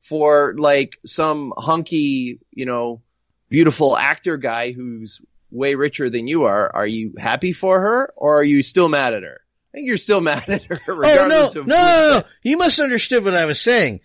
for 0.00 0.54
like 0.58 0.98
some 1.06 1.52
hunky, 1.56 2.40
you 2.52 2.66
know, 2.66 3.00
beautiful 3.48 3.96
actor 3.96 4.36
guy 4.36 4.72
who's 4.72 5.20
way 5.50 5.76
richer 5.76 6.10
than 6.10 6.26
you 6.26 6.44
are, 6.44 6.74
are 6.74 6.86
you 6.86 7.14
happy 7.16 7.52
for 7.52 7.80
her 7.80 8.12
or 8.16 8.40
are 8.40 8.44
you 8.44 8.62
still 8.62 8.88
mad 8.88 9.14
at 9.14 9.22
her? 9.22 9.40
I 9.74 9.78
think 9.78 9.88
you're 9.88 9.98
still 9.98 10.20
mad 10.20 10.48
at 10.48 10.64
her 10.64 10.78
Oh 10.86 10.94
no, 10.94 10.98
regardless 11.00 11.54
no, 11.56 11.60
of 11.62 11.66
no, 11.66 11.76
no, 11.76 12.18
no! 12.18 12.24
You 12.44 12.56
must 12.56 12.78
understood 12.78 13.24
what 13.24 13.34
I 13.34 13.44
was 13.44 13.60
saying. 13.60 14.00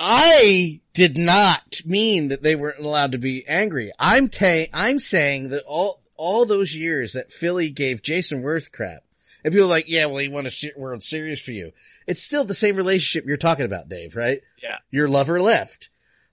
I 0.00 0.80
did 0.94 1.16
not 1.16 1.82
mean 1.84 2.28
that 2.28 2.42
they 2.42 2.56
weren't 2.56 2.80
allowed 2.80 3.12
to 3.12 3.18
be 3.18 3.46
angry. 3.46 3.92
I'm 4.00 4.28
ta- 4.28 4.66
I'm 4.74 4.98
saying 4.98 5.50
that 5.50 5.62
all 5.68 6.00
all 6.16 6.44
those 6.44 6.74
years 6.74 7.12
that 7.12 7.30
Philly 7.30 7.70
gave 7.70 8.02
Jayson 8.02 8.42
Werth 8.42 8.72
crap, 8.72 9.04
and 9.44 9.52
people 9.52 9.66
are 9.66 9.70
like, 9.70 9.88
yeah, 9.88 10.06
well, 10.06 10.18
he 10.18 10.28
won 10.28 10.46
a 10.46 10.50
se- 10.50 10.72
World 10.76 11.04
Series 11.04 11.40
for 11.40 11.52
you. 11.52 11.70
It's 12.08 12.24
still 12.24 12.42
the 12.42 12.54
same 12.54 12.74
relationship 12.74 13.28
you're 13.28 13.36
talking 13.36 13.66
about, 13.66 13.88
Dave, 13.88 14.16
right? 14.16 14.40
Yeah. 14.60 14.78
Your 14.90 15.06
lover 15.06 15.40
left. 15.40 15.90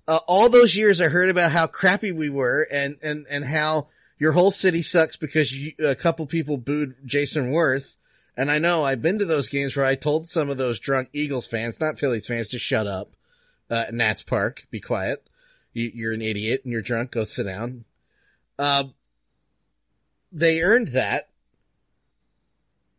Uh, 0.08 0.20
all 0.28 0.50
those 0.50 0.76
years 0.76 1.00
I 1.00 1.10
heard 1.10 1.30
about 1.30 1.52
how 1.52 1.68
crappy 1.68 2.12
we 2.12 2.30
were 2.30 2.66
and, 2.72 2.96
and, 3.04 3.28
and 3.30 3.44
how 3.46 3.88
your 4.18 4.32
whole 4.32 4.52
city 4.52 4.82
sucks 4.82 5.18
because 5.18 5.52
you, 5.52 5.74
a 5.86 5.96
couple 5.96 6.26
people 6.26 6.58
booed 6.58 6.96
Jayson 7.06 7.52
Werth. 7.52 7.97
And 8.38 8.52
I 8.52 8.60
know 8.60 8.86
I've 8.86 9.02
been 9.02 9.18
to 9.18 9.26
those 9.26 9.50
games 9.50 9.76
where 9.76 9.86
I 9.86 9.96
told 9.96 10.28
some 10.28 10.52
of 10.52 10.58
those 10.58 10.80
drunk 10.80 11.10
Eagles 11.12 11.48
fans, 11.48 11.82
not 11.82 11.98
Phillies 11.98 12.28
fans, 12.28 12.50
to 12.50 12.60
shut 12.60 12.86
up. 12.86 13.16
Uh, 13.68 13.86
Nats 13.92 14.22
Park, 14.22 14.68
be 14.70 14.80
quiet. 14.80 15.28
You, 15.74 15.92
you're 15.94 16.14
an 16.14 16.22
idiot 16.22 16.62
and 16.64 16.72
you're 16.72 16.84
drunk. 16.84 17.12
Go 17.12 17.24
sit 17.24 17.46
down. 17.46 17.86
Um, 18.60 18.94
they 20.32 20.62
earned 20.62 20.90
that. 20.90 21.30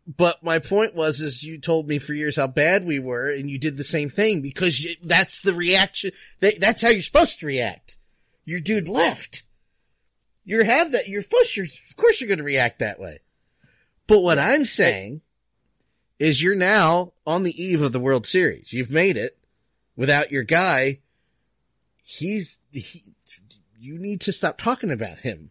But 0.09 0.43
my 0.43 0.59
point 0.59 0.95
was, 0.95 1.21
is 1.21 1.45
you 1.45 1.59
told 1.59 1.87
me 1.87 1.99
for 1.99 2.15
years 2.15 2.37
how 2.37 2.47
bad 2.47 2.85
we 2.85 2.99
were 2.99 3.31
and 3.31 3.49
you 3.51 3.59
did 3.59 3.77
the 3.77 3.85
same 3.85 4.09
thing 4.09 4.43
because 4.43 4.83
you, 4.83 4.95
that's 5.03 5.41
the 5.43 5.53
reaction. 5.53 6.13
That, 6.41 6.59
that's 6.59 6.83
how 6.83 6.89
you're 6.89 7.03
supposed 7.03 7.41
to 7.41 7.47
react. 7.47 7.99
Your 8.45 8.61
dude 8.61 8.89
left. 8.89 9.45
You 10.45 10.65
have 10.65 10.93
that, 10.93 11.09
you're 11.09 11.23
you're, 11.55 11.67
of 11.67 11.97
course 11.97 12.21
you're 12.21 12.29
going 12.29 12.39
to 12.39 12.45
react 12.45 12.79
that 12.79 12.99
way. 12.99 13.19
But 14.07 14.23
what 14.23 14.39
I'm 14.39 14.65
saying 14.65 15.21
is 16.19 16.43
you're 16.43 16.57
now 16.57 17.13
on 17.27 17.43
the 17.43 17.63
eve 17.63 17.81
of 17.81 17.93
the 17.93 18.01
World 18.01 18.27
Series. 18.27 18.73
You've 18.73 18.91
made 18.91 19.17
it 19.17 19.39
without 19.97 20.33
your 20.33 20.45
guy. 20.45 20.99
He's, 22.05 22.61
he, 22.73 23.03
you 23.79 23.99
need 23.99 24.21
to 24.23 24.33
stop 24.33 24.59
talking 24.59 24.91
about 24.91 25.19
him. 25.19 25.51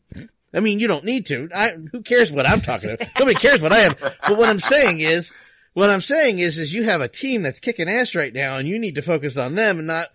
I 0.53 0.59
mean, 0.59 0.79
you 0.79 0.87
don't 0.87 1.05
need 1.05 1.25
to. 1.27 1.49
I, 1.55 1.71
who 1.91 2.01
cares 2.01 2.31
what 2.31 2.47
I'm 2.47 2.61
talking 2.61 2.91
about? 2.91 3.07
Nobody 3.17 3.35
cares 3.35 3.61
what 3.61 3.73
I 3.73 3.79
am. 3.79 3.95
But 3.99 4.37
what 4.37 4.49
I'm 4.49 4.59
saying 4.59 4.99
is, 4.99 5.33
what 5.73 5.89
I'm 5.89 6.01
saying 6.01 6.39
is, 6.39 6.57
is 6.57 6.73
you 6.73 6.83
have 6.83 7.01
a 7.01 7.07
team 7.07 7.43
that's 7.43 7.59
kicking 7.59 7.87
ass 7.87 8.15
right 8.15 8.33
now 8.33 8.57
and 8.57 8.67
you 8.67 8.79
need 8.79 8.95
to 8.95 9.01
focus 9.01 9.37
on 9.37 9.55
them 9.55 9.77
and 9.77 9.87
not, 9.87 10.07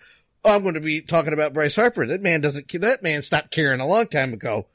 oh, 0.44 0.56
I'm 0.56 0.62
going 0.62 0.74
to 0.74 0.80
be 0.80 1.00
talking 1.00 1.32
about 1.32 1.52
Bryce 1.52 1.76
Harper. 1.76 2.06
That 2.06 2.22
man 2.22 2.40
doesn't, 2.40 2.68
that 2.80 3.02
man 3.02 3.22
stopped 3.22 3.52
caring 3.52 3.80
a 3.80 3.86
long 3.86 4.08
time 4.08 4.32
ago. 4.32 4.66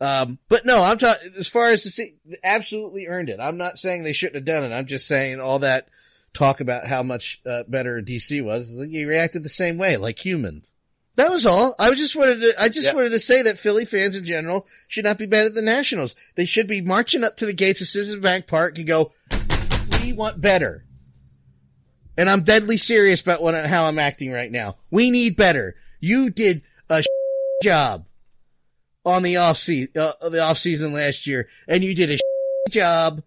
Um, 0.00 0.38
but 0.48 0.66
no, 0.66 0.82
I'm 0.82 0.98
talking, 0.98 1.30
as 1.38 1.48
far 1.48 1.68
as 1.68 1.84
the 1.84 1.90
se- 1.90 2.16
absolutely 2.44 3.06
earned 3.06 3.30
it. 3.30 3.40
I'm 3.40 3.56
not 3.56 3.78
saying 3.78 4.02
they 4.02 4.12
shouldn't 4.12 4.36
have 4.36 4.44
done 4.44 4.70
it. 4.70 4.74
I'm 4.74 4.86
just 4.86 5.06
saying 5.06 5.40
all 5.40 5.60
that 5.60 5.88
talk 6.34 6.60
about 6.60 6.86
how 6.86 7.02
much, 7.02 7.40
uh, 7.46 7.62
better 7.66 8.02
DC 8.02 8.44
was, 8.44 8.78
you 8.88 9.08
reacted 9.08 9.42
the 9.42 9.48
same 9.48 9.78
way, 9.78 9.96
like 9.96 10.24
humans. 10.24 10.74
That 11.14 11.30
was 11.30 11.46
all. 11.46 11.74
I 11.78 11.94
just 11.94 12.14
wanted 12.14 12.40
to, 12.40 12.52
I 12.60 12.68
just 12.68 12.94
wanted 12.94 13.12
to 13.12 13.20
say 13.20 13.40
that 13.40 13.58
Philly 13.58 13.86
fans 13.86 14.14
in 14.14 14.26
general 14.26 14.66
should 14.86 15.06
not 15.06 15.16
be 15.16 15.26
mad 15.26 15.46
at 15.46 15.54
the 15.54 15.62
Nationals. 15.62 16.14
They 16.34 16.44
should 16.44 16.66
be 16.66 16.82
marching 16.82 17.24
up 17.24 17.38
to 17.38 17.46
the 17.46 17.54
gates 17.54 17.80
of 17.80 17.86
Citizens 17.86 18.22
Bank 18.22 18.46
Park 18.46 18.76
and 18.76 18.86
go, 18.86 19.12
we 20.02 20.12
want 20.12 20.42
better. 20.42 20.84
And 22.18 22.28
I'm 22.28 22.42
deadly 22.42 22.76
serious 22.76 23.22
about 23.22 23.40
what, 23.40 23.54
how 23.66 23.86
I'm 23.86 23.98
acting 23.98 24.30
right 24.30 24.52
now. 24.52 24.76
We 24.90 25.10
need 25.10 25.36
better. 25.36 25.74
You 26.00 26.28
did 26.28 26.60
a 26.90 27.02
job 27.62 28.04
on 29.06 29.22
the 29.22 29.36
off 29.36 29.56
season, 29.56 29.90
uh, 29.96 30.28
the 30.28 30.42
off 30.42 30.58
season 30.58 30.92
last 30.92 31.26
year, 31.26 31.48
and 31.66 31.82
you 31.82 31.94
did 31.94 32.10
a 32.10 32.18
job 32.70 33.22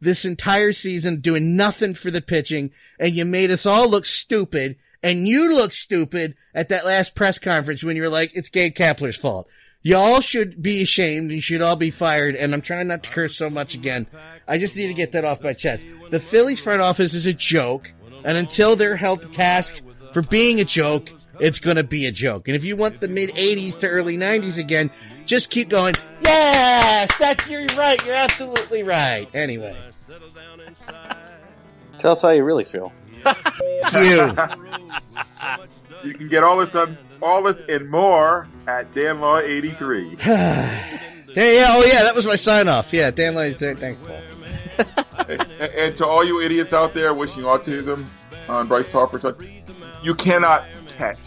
this 0.00 0.24
entire 0.24 0.72
season 0.72 1.20
doing 1.20 1.56
nothing 1.56 1.94
for 1.94 2.10
the 2.10 2.20
pitching, 2.20 2.70
and 3.00 3.14
you 3.14 3.24
made 3.24 3.50
us 3.50 3.66
all 3.66 3.88
look 3.88 4.04
stupid, 4.04 4.76
and 5.02 5.26
you 5.26 5.54
look 5.54 5.72
stupid 5.72 6.36
at 6.54 6.68
that 6.68 6.84
last 6.84 7.14
press 7.14 7.38
conference 7.38 7.82
when 7.82 7.96
you 7.96 8.02
were 8.02 8.08
like, 8.08 8.32
it's 8.34 8.50
Gabe 8.50 8.74
Kapler's 8.74 9.16
fault. 9.16 9.48
Y'all 9.84 10.20
should 10.20 10.62
be 10.62 10.82
ashamed. 10.82 11.32
You 11.32 11.40
should 11.40 11.60
all 11.60 11.74
be 11.74 11.90
fired. 11.90 12.36
And 12.36 12.54
I'm 12.54 12.62
trying 12.62 12.86
not 12.86 13.02
to 13.02 13.10
curse 13.10 13.36
so 13.36 13.50
much 13.50 13.74
again. 13.74 14.06
I 14.46 14.58
just 14.58 14.76
need 14.76 14.86
to 14.86 14.94
get 14.94 15.10
that 15.12 15.24
off 15.24 15.42
my 15.42 15.54
chest. 15.54 15.86
The 16.10 16.20
Phillies 16.20 16.60
front 16.60 16.82
office 16.82 17.14
is 17.14 17.26
a 17.26 17.32
joke. 17.32 17.92
And 18.24 18.38
until 18.38 18.76
they're 18.76 18.94
held 18.94 19.22
to 19.22 19.28
task 19.28 19.82
for 20.12 20.22
being 20.22 20.60
a 20.60 20.64
joke, 20.64 21.10
it's 21.40 21.58
going 21.58 21.76
to 21.76 21.84
be 21.84 22.06
a 22.06 22.12
joke. 22.12 22.48
And 22.48 22.54
if 22.54 22.64
you 22.64 22.76
want 22.76 23.00
the 23.00 23.08
mid 23.08 23.30
80s 23.30 23.80
to 23.80 23.88
early 23.88 24.16
90s 24.16 24.58
again, 24.58 24.90
just 25.26 25.50
keep 25.50 25.68
going. 25.68 25.94
Yes, 26.22 27.10
that's 27.18 27.48
you're 27.48 27.66
right. 27.76 28.04
You're 28.04 28.16
absolutely 28.16 28.82
right. 28.82 29.28
Anyway, 29.34 29.76
Tell 32.02 32.12
us 32.12 32.20
how 32.22 32.30
you 32.30 32.42
really 32.42 32.64
feel. 32.64 32.92
you. 33.94 34.32
You 36.04 36.14
can 36.14 36.26
get 36.28 36.42
all 36.42 36.58
this 36.58 36.74
on 36.74 36.98
all 37.22 37.44
this 37.44 37.62
and 37.68 37.88
more 37.88 38.48
at 38.66 38.92
danlaw83. 38.92 40.98
Hey, 41.34 41.60
yeah, 41.60 41.68
oh 41.70 41.82
yeah, 41.82 42.02
that 42.02 42.14
was 42.14 42.26
my 42.26 42.36
sign 42.36 42.68
off. 42.68 42.92
Yeah, 42.92 43.10
Dan 43.10 43.34
Lane, 43.34 43.54
thanks, 43.54 43.98
Paul. 44.06 44.20
and, 45.26 45.40
and 45.40 45.96
to 45.96 46.06
all 46.06 46.22
you 46.22 46.42
idiots 46.42 46.74
out 46.74 46.92
there 46.92 47.14
wishing 47.14 47.44
autism 47.44 48.06
on 48.48 48.68
Bryce 48.68 48.92
Harper's 48.92 49.22
son, 49.22 49.34
you 50.02 50.14
cannot 50.14 50.66
catch 50.96 51.18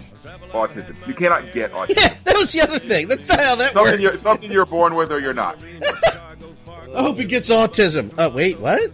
autism. 0.51 0.95
You 1.07 1.13
cannot 1.13 1.51
get 1.51 1.71
autism. 1.73 1.95
Yeah, 1.97 2.15
that 2.23 2.35
was 2.35 2.51
the 2.51 2.61
other 2.61 2.79
thing. 2.79 3.07
That's 3.07 3.27
not 3.29 3.39
how 3.39 3.55
that 3.55 3.73
Something 3.73 4.01
you're, 4.01 4.09
works. 4.11 4.21
something 4.21 4.51
you're 4.51 4.65
born 4.65 4.95
with 4.95 5.11
or 5.11 5.19
you're 5.19 5.33
not. 5.33 5.57
I 6.95 7.01
hope 7.01 7.17
he 7.17 7.25
gets 7.25 7.49
autism. 7.49 8.13
Oh, 8.17 8.29
wait, 8.29 8.59
what? 8.59 8.91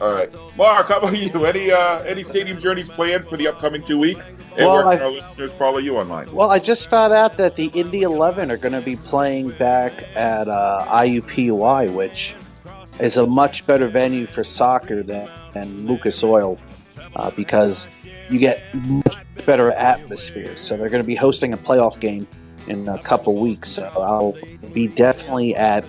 All 0.00 0.12
right, 0.14 0.32
Mark, 0.56 0.86
how 0.88 0.98
about 1.00 1.16
you? 1.18 1.44
Any 1.44 1.72
uh, 1.72 2.00
any 2.02 2.22
stadium 2.22 2.60
journeys 2.60 2.88
planned 2.88 3.26
for 3.28 3.36
the 3.36 3.48
upcoming 3.48 3.82
two 3.82 3.98
weeks? 3.98 4.28
And 4.56 4.66
Well, 4.66 4.74
where 4.76 4.86
I- 4.86 4.98
our 4.98 5.10
listeners 5.10 5.52
follow 5.52 5.78
you 5.78 5.96
online? 5.96 6.32
Well, 6.32 6.50
I 6.52 6.60
just 6.60 6.88
found 6.88 7.12
out 7.12 7.36
that 7.38 7.56
the 7.56 7.66
Indy 7.74 8.02
11 8.02 8.52
are 8.52 8.56
going 8.56 8.74
to 8.74 8.80
be 8.80 8.94
playing 8.94 9.50
back 9.58 10.04
at 10.14 10.46
uh, 10.48 10.86
IUPUI, 10.88 11.92
which 11.92 12.32
is 13.00 13.16
a 13.16 13.26
much 13.26 13.66
better 13.66 13.88
venue 13.88 14.28
for 14.28 14.44
soccer 14.44 15.02
than, 15.02 15.28
than 15.52 15.88
Lucas 15.88 16.22
Oil 16.22 16.58
uh, 17.16 17.30
because 17.32 17.88
you 18.30 18.38
get 18.38 18.62
much 18.74 19.24
better 19.46 19.72
atmosphere. 19.72 20.56
So 20.56 20.76
they're 20.76 20.88
going 20.88 21.02
to 21.02 21.06
be 21.06 21.14
hosting 21.14 21.52
a 21.52 21.56
playoff 21.56 21.98
game 22.00 22.26
in 22.66 22.88
a 22.88 23.02
couple 23.02 23.36
weeks. 23.36 23.70
So 23.70 23.84
I'll 23.84 24.36
be 24.72 24.88
definitely 24.88 25.56
at 25.56 25.86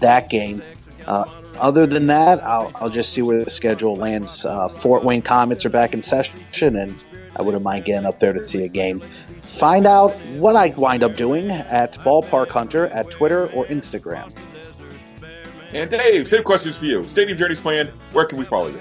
that 0.00 0.28
game. 0.28 0.62
Uh, 1.06 1.24
other 1.58 1.86
than 1.86 2.06
that, 2.08 2.42
I'll, 2.44 2.70
I'll 2.76 2.90
just 2.90 3.12
see 3.12 3.22
where 3.22 3.42
the 3.42 3.50
schedule 3.50 3.94
lands. 3.94 4.44
Uh, 4.44 4.68
Fort 4.68 5.04
Wayne 5.04 5.22
Komets 5.22 5.64
are 5.64 5.70
back 5.70 5.94
in 5.94 6.02
session, 6.02 6.76
and 6.76 6.94
I 7.36 7.42
wouldn't 7.42 7.62
mind 7.62 7.84
getting 7.84 8.04
up 8.04 8.20
there 8.20 8.32
to 8.32 8.46
see 8.48 8.62
a 8.64 8.68
game. 8.68 9.02
Find 9.42 9.86
out 9.86 10.14
what 10.36 10.56
I 10.56 10.68
wind 10.76 11.02
up 11.02 11.16
doing 11.16 11.50
at 11.50 11.94
Ballpark 12.00 12.50
Hunter 12.50 12.88
at 12.88 13.10
Twitter 13.10 13.46
or 13.52 13.64
Instagram. 13.66 14.32
And 15.72 15.90
Dave, 15.90 16.28
same 16.28 16.42
questions 16.42 16.76
for 16.76 16.84
you. 16.84 17.06
Stadium 17.08 17.38
journeys 17.38 17.60
planned. 17.60 17.90
Where 18.12 18.24
can 18.24 18.38
we 18.38 18.44
follow 18.44 18.68
you? 18.68 18.80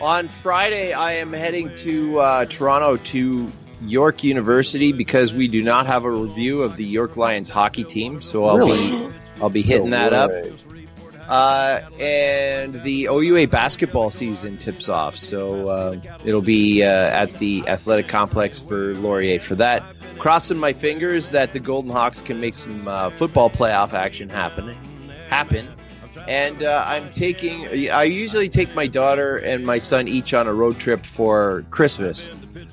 On 0.00 0.28
Friday, 0.28 0.92
I 0.94 1.12
am 1.14 1.32
heading 1.32 1.74
to 1.76 2.18
uh, 2.18 2.44
Toronto 2.46 2.96
to 2.96 3.46
York 3.82 4.24
University 4.24 4.92
because 4.92 5.32
we 5.34 5.46
do 5.46 5.62
not 5.62 5.86
have 5.86 6.04
a 6.04 6.10
review 6.10 6.62
of 6.62 6.76
the 6.76 6.84
York 6.84 7.16
Lions 7.18 7.50
hockey 7.50 7.84
team. 7.84 8.22
So 8.22 8.46
I'll 8.46 8.56
Really? 8.58 8.90
be 9.08 9.14
I'll 9.42 9.50
be 9.50 9.62
hitting 9.62 9.90
that 9.90 10.12
up. 10.12 10.30
Uh, 11.28 11.80
and 12.00 12.82
the 12.82 13.04
OUA 13.08 13.46
basketball 13.46 14.10
season 14.10 14.58
tips 14.58 14.88
off, 14.88 15.14
so 15.16 15.68
uh, 15.68 15.96
it'll 16.24 16.40
be 16.42 16.82
uh, 16.82 16.88
at 16.88 17.32
the 17.34 17.68
athletic 17.68 18.08
complex 18.08 18.58
for 18.58 18.94
Laurier 18.96 19.38
for 19.38 19.54
that. 19.54 19.84
Crossing 20.18 20.58
my 20.58 20.72
fingers 20.72 21.30
that 21.30 21.52
the 21.52 21.60
Golden 21.60 21.90
Hawks 21.90 22.20
can 22.20 22.40
make 22.40 22.54
some 22.54 22.88
uh, 22.88 23.10
football 23.10 23.48
playoff 23.48 23.92
action 23.92 24.28
happen. 24.28 24.76
Happen. 25.28 25.68
And 26.28 26.62
uh, 26.62 26.84
I'm 26.86 27.10
taking. 27.10 27.90
I 27.90 28.04
usually 28.04 28.48
take 28.48 28.74
my 28.74 28.86
daughter 28.86 29.36
and 29.36 29.64
my 29.64 29.78
son 29.78 30.08
each 30.08 30.34
on 30.34 30.46
a 30.46 30.52
road 30.52 30.78
trip 30.78 31.04
for 31.04 31.64
Christmas. 31.70 32.30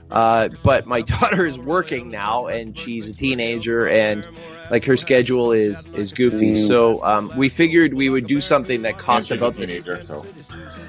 Uh, 0.10 0.50
but 0.64 0.86
my 0.86 1.02
daughter 1.14 1.46
is 1.46 1.58
working 1.58 2.10
now, 2.10 2.48
and 2.48 2.78
she's 2.78 3.10
a 3.10 3.14
teenager, 3.14 3.88
and 3.88 4.26
like 4.70 4.86
her 4.86 4.98
schedule 4.98 5.52
is 5.52 5.90
is 5.90 6.14
goofy. 6.14 6.52
Mm. 6.52 6.68
So 6.68 7.04
um, 7.04 7.32
we 7.36 7.50
figured 7.50 7.94
we 7.94 8.10
would 8.10 8.28
do 8.28 8.42
something 8.42 8.84
that 8.84 8.98
cost 8.98 9.32
about 9.32 9.56
the 9.56 9.68
teenager, 9.68 9.98
so. 9.98 10.26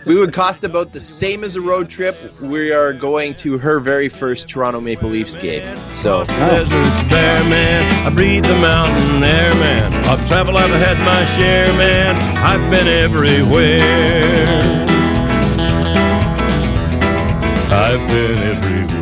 We 0.09 0.16
would 0.16 0.32
cost 0.32 0.64
about 0.64 0.93
the 0.93 1.01
same 1.01 1.44
as 1.44 1.55
a 1.55 1.60
road 1.60 1.90
trip. 1.90 2.16
We 2.40 2.72
are 2.72 2.94
going 2.94 3.35
to 3.35 3.59
her 3.59 3.78
very 3.78 4.09
first 4.09 4.48
Toronto 4.48 4.80
Maple 4.80 5.10
Leafs 5.10 5.36
game. 5.36 5.76
So 5.93 6.24
I 6.26 8.10
breathe 8.14 8.44
the 8.44 8.59
mountain 8.59 9.22
air 9.22 9.52
man. 9.55 9.93
I've 10.09 10.26
traveled, 10.26 10.56
I've 10.56 10.70
had 10.70 10.98
my 11.01 11.24
share 11.36 11.68
man. 11.76 12.16
I've 12.39 12.70
been 12.70 12.89
everywhere. 12.89 13.66
I've 17.70 18.09
been 18.09 18.39
everywhere. 18.39 18.97